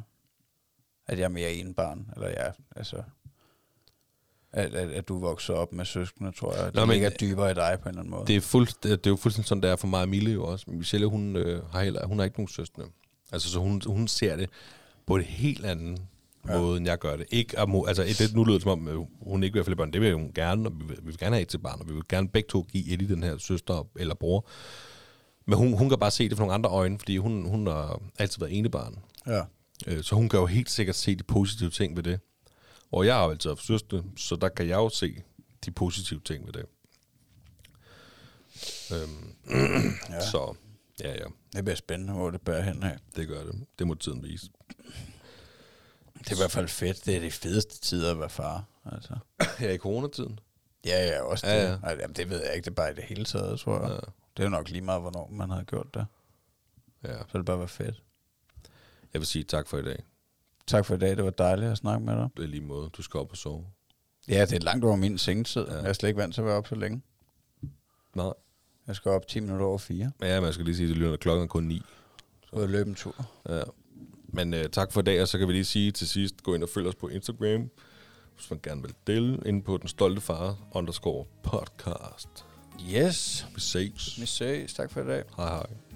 at 1.08 1.18
jeg 1.18 1.24
er 1.24 1.30
mere 1.30 1.54
en 1.54 1.74
barn, 1.74 2.10
eller 2.16 2.30
ja, 2.30 2.52
altså, 2.76 3.04
at, 4.52 4.74
at, 4.74 4.90
at 4.92 5.08
du 5.08 5.20
vokser 5.20 5.54
op 5.54 5.74
med 5.74 5.86
søskende, 5.86 6.32
tror 6.32 6.56
jeg. 6.56 6.66
Det 6.66 6.74
Nå, 6.76 6.86
men- 6.86 6.94
ligger 6.94 7.10
dybere 7.10 7.52
i 7.52 7.54
dig 7.54 7.78
på 7.82 7.90
en 7.90 7.94
eller 7.94 8.00
anden 8.02 8.12
måde. 8.12 8.28
det, 8.28 8.36
er 8.36 8.42
fuld, 8.42 8.68
det, 8.84 9.06
er 9.08 9.10
jo 9.10 9.16
fuldstændig 9.16 9.48
sådan, 9.48 9.64
det 9.64 9.70
er 9.70 9.76
for 9.76 9.88
mig 9.88 10.10
Mille 10.10 10.32
jo 10.32 10.44
også. 10.46 10.66
Michelle, 10.72 11.08
hun, 11.08 11.36
øh, 11.36 11.66
har 11.72 11.84
heller, 11.84 12.06
hun 12.08 12.18
har 12.20 12.26
ikke 12.26 12.38
nogen 12.40 12.48
søstre. 12.48 12.84
Altså, 13.32 13.50
så 13.50 13.60
hun, 13.60 13.82
hun 13.86 14.08
ser 14.08 14.36
det 14.36 14.50
på 15.06 15.16
en 15.16 15.22
helt 15.24 15.66
anden 15.66 15.98
Ja. 16.48 16.54
ja. 16.54 16.60
måde, 16.62 16.78
end 16.78 16.86
jeg 16.86 17.00
gør 17.00 17.16
det. 17.18 17.26
Ikke, 17.32 17.60
at 17.60 17.70
altså, 17.88 18.04
det, 18.04 18.34
nu 18.36 18.44
lyder 18.44 18.56
det 18.58 18.62
som 18.64 18.72
om, 18.72 18.88
øh, 18.88 19.00
hun 19.22 19.44
ikke 19.44 19.54
vil 19.54 19.60
have 19.60 19.66
flere 19.66 19.76
børn. 19.78 19.94
Det 19.94 20.02
vil 20.02 20.14
hun 20.14 20.32
gerne, 20.36 20.70
og 20.70 20.80
vi 20.80 20.86
vil, 20.86 20.98
vi 20.98 21.06
vil 21.06 21.18
gerne 21.18 21.36
have 21.36 21.42
et 21.42 21.48
til 21.48 21.58
barn, 21.58 21.80
og 21.82 21.90
vi 21.90 21.94
vil 21.94 22.04
gerne 22.10 22.30
begge 22.30 22.48
to 22.50 22.62
give 22.62 22.94
Eddie 22.94 23.08
den 23.08 23.24
her 23.24 23.38
søster 23.38 23.88
eller 23.96 24.16
bror. 24.16 24.48
Men 25.46 25.58
hun, 25.58 25.78
hun 25.78 25.90
kan 25.90 26.00
bare 26.00 26.12
se 26.12 26.30
det 26.30 26.38
fra 26.38 26.44
nogle 26.44 26.54
andre 26.54 26.70
øjne, 26.70 27.00
fordi 27.00 27.18
hun, 27.18 27.46
hun 27.46 27.68
har 27.68 28.02
altid 28.20 28.40
været 28.40 28.58
enebarn. 28.58 29.00
Ja. 29.28 29.42
Øh, 29.88 30.04
Så 30.04 30.16
hun 30.16 30.30
kan 30.30 30.40
jo 30.40 30.46
helt 30.46 30.70
sikkert 30.70 30.96
se 30.96 31.16
de 31.16 31.24
positive 31.24 31.70
ting 31.70 31.96
ved 31.96 32.04
det. 32.04 32.20
Og 32.92 33.06
jeg 33.06 33.16
har 33.16 33.24
jo 33.24 33.30
altid 33.32 33.50
haft 33.50 33.66
søster, 33.66 34.04
så 34.18 34.36
der 34.36 34.50
kan 34.50 34.68
jeg 34.68 34.76
jo 34.76 34.90
se 34.90 35.24
de 35.66 35.72
positive 35.72 36.20
ting 36.26 36.46
ved 36.46 36.54
det. 36.54 36.66
Øhm, 38.94 39.34
ja. 40.10 40.26
Så 40.32 40.56
ja, 41.04 41.12
ja, 41.12 41.26
Det 41.56 41.64
bliver 41.66 41.76
spændende, 41.76 42.14
hvor 42.14 42.30
det 42.32 42.42
bærer 42.42 42.62
hen 42.62 42.84
af. 42.84 42.98
det 43.16 43.28
gør 43.28 43.44
det. 43.44 43.66
Det 43.80 43.88
må 43.88 43.94
tiden 43.94 44.24
vise. 44.24 44.50
Det 46.20 46.32
er 46.32 46.36
i 46.36 46.40
hvert 46.40 46.52
fald 46.52 46.68
fedt. 46.68 47.06
Det 47.06 47.16
er 47.16 47.20
de 47.20 47.32
fedeste 47.32 47.80
tider 47.82 48.12
at 48.12 48.20
være 48.20 48.30
far. 48.30 48.64
Altså. 48.86 49.14
Her 49.60 49.70
i 49.70 49.78
coronatiden. 49.78 50.40
Ja, 50.86 51.06
ja, 51.08 51.22
også 51.22 51.48
Ja, 51.48 51.62
det. 51.64 51.68
ja. 51.70 51.76
Ej, 51.88 51.98
jamen, 52.02 52.16
det 52.16 52.30
ved 52.30 52.44
jeg 52.46 52.56
ikke. 52.56 52.66
Det 52.66 52.72
er 52.72 52.76
bare 52.76 52.92
i 52.92 52.96
det 52.96 53.04
hele 53.04 53.26
taget, 53.26 53.60
tror 53.60 53.82
jeg. 53.82 53.90
Ja. 53.90 53.96
Det 53.96 54.44
er 54.44 54.44
jo 54.44 54.50
nok 54.50 54.70
lige 54.70 54.82
meget, 54.82 55.02
hvornår 55.02 55.30
man 55.32 55.50
har 55.50 55.64
gjort 55.64 55.94
det. 55.94 56.06
ja. 57.04 57.18
Så 57.32 57.38
det 57.38 57.46
bare 57.46 57.60
være 57.60 57.68
fedt. 57.68 58.04
Jeg 59.14 59.22
vil 59.22 59.26
sige 59.28 59.44
tak 59.44 59.68
for 59.68 59.78
i 59.78 59.84
dag. 59.84 60.04
Tak 60.68 60.86
for 60.86 60.96
i 60.96 60.98
dag. 60.98 61.16
Det 61.18 61.24
var 61.24 61.30
dejligt 61.30 61.72
at 61.72 61.78
snakke 61.78 62.06
med 62.06 62.16
dig. 62.16 62.30
Det 62.38 62.44
er 62.44 62.48
lige 62.48 62.62
måde. 62.62 62.90
Du 62.90 63.02
skal 63.02 63.20
op 63.20 63.32
og 63.32 63.38
sove. 63.38 63.66
Ja, 64.28 64.42
det 64.46 64.54
er 64.56 64.60
langt 64.60 64.86
over 64.86 64.96
min 64.96 65.18
sengetid. 65.18 65.66
Ja. 65.68 65.74
Ja. 65.74 65.80
Jeg 65.80 65.90
er 65.90 65.94
slet 65.94 66.10
ikke 66.10 66.20
vant 66.22 66.34
til 66.34 66.42
at 66.42 66.46
være 66.48 66.56
op 66.56 66.68
så 66.68 66.76
længe. 66.76 67.02
Nej. 68.16 68.34
Jeg 68.88 68.96
skal 68.96 69.12
op 69.12 69.28
10 69.28 69.40
minutter 69.40 69.66
over 69.66 69.78
4. 69.78 70.12
Ja, 70.22 70.42
man 70.42 70.54
skal 70.54 70.66
lige 70.66 70.76
sige, 70.76 70.90
at 71.06 71.12
det 71.12 71.20
klokken 71.20 71.44
er 71.44 71.48
kun 71.48 71.64
9. 71.64 71.82
Ud 72.54 72.62
og 72.62 72.70
løbe 72.70 72.90
en 72.90 72.96
tur. 72.96 73.26
Ja. 73.50 73.62
Men 74.28 74.54
øh, 74.54 74.70
tak 74.70 74.92
for 74.92 75.02
i 75.02 75.04
dag, 75.04 75.22
og 75.22 75.28
så 75.28 75.38
kan 75.38 75.48
vi 75.48 75.54
lige 75.54 75.66
sige 75.66 75.92
til 75.92 76.08
sidst, 76.08 76.44
gå 76.44 76.56
ind 76.56 76.64
og 76.64 76.70
følg 76.70 76.88
os 76.88 76.96
på 76.96 77.08
Instagram, 77.08 77.70
hvis 78.36 78.50
man 78.50 78.60
gerne 78.64 78.82
vil 78.82 78.94
dele, 79.08 79.40
inde 79.46 79.62
på 79.62 79.78
den 79.78 79.88
stolte 79.88 80.22
far 80.22 80.58
underscore 80.72 81.26
podcast. 81.44 82.46
Yes. 82.96 83.46
Vi 83.56 83.62
ses. 83.62 84.22
Vi 84.22 84.26
ses. 84.26 84.74
Tak 84.74 84.92
for 84.92 85.02
i 85.02 85.06
dag. 85.06 85.24
Hej 85.38 85.48
hej. 85.48 85.87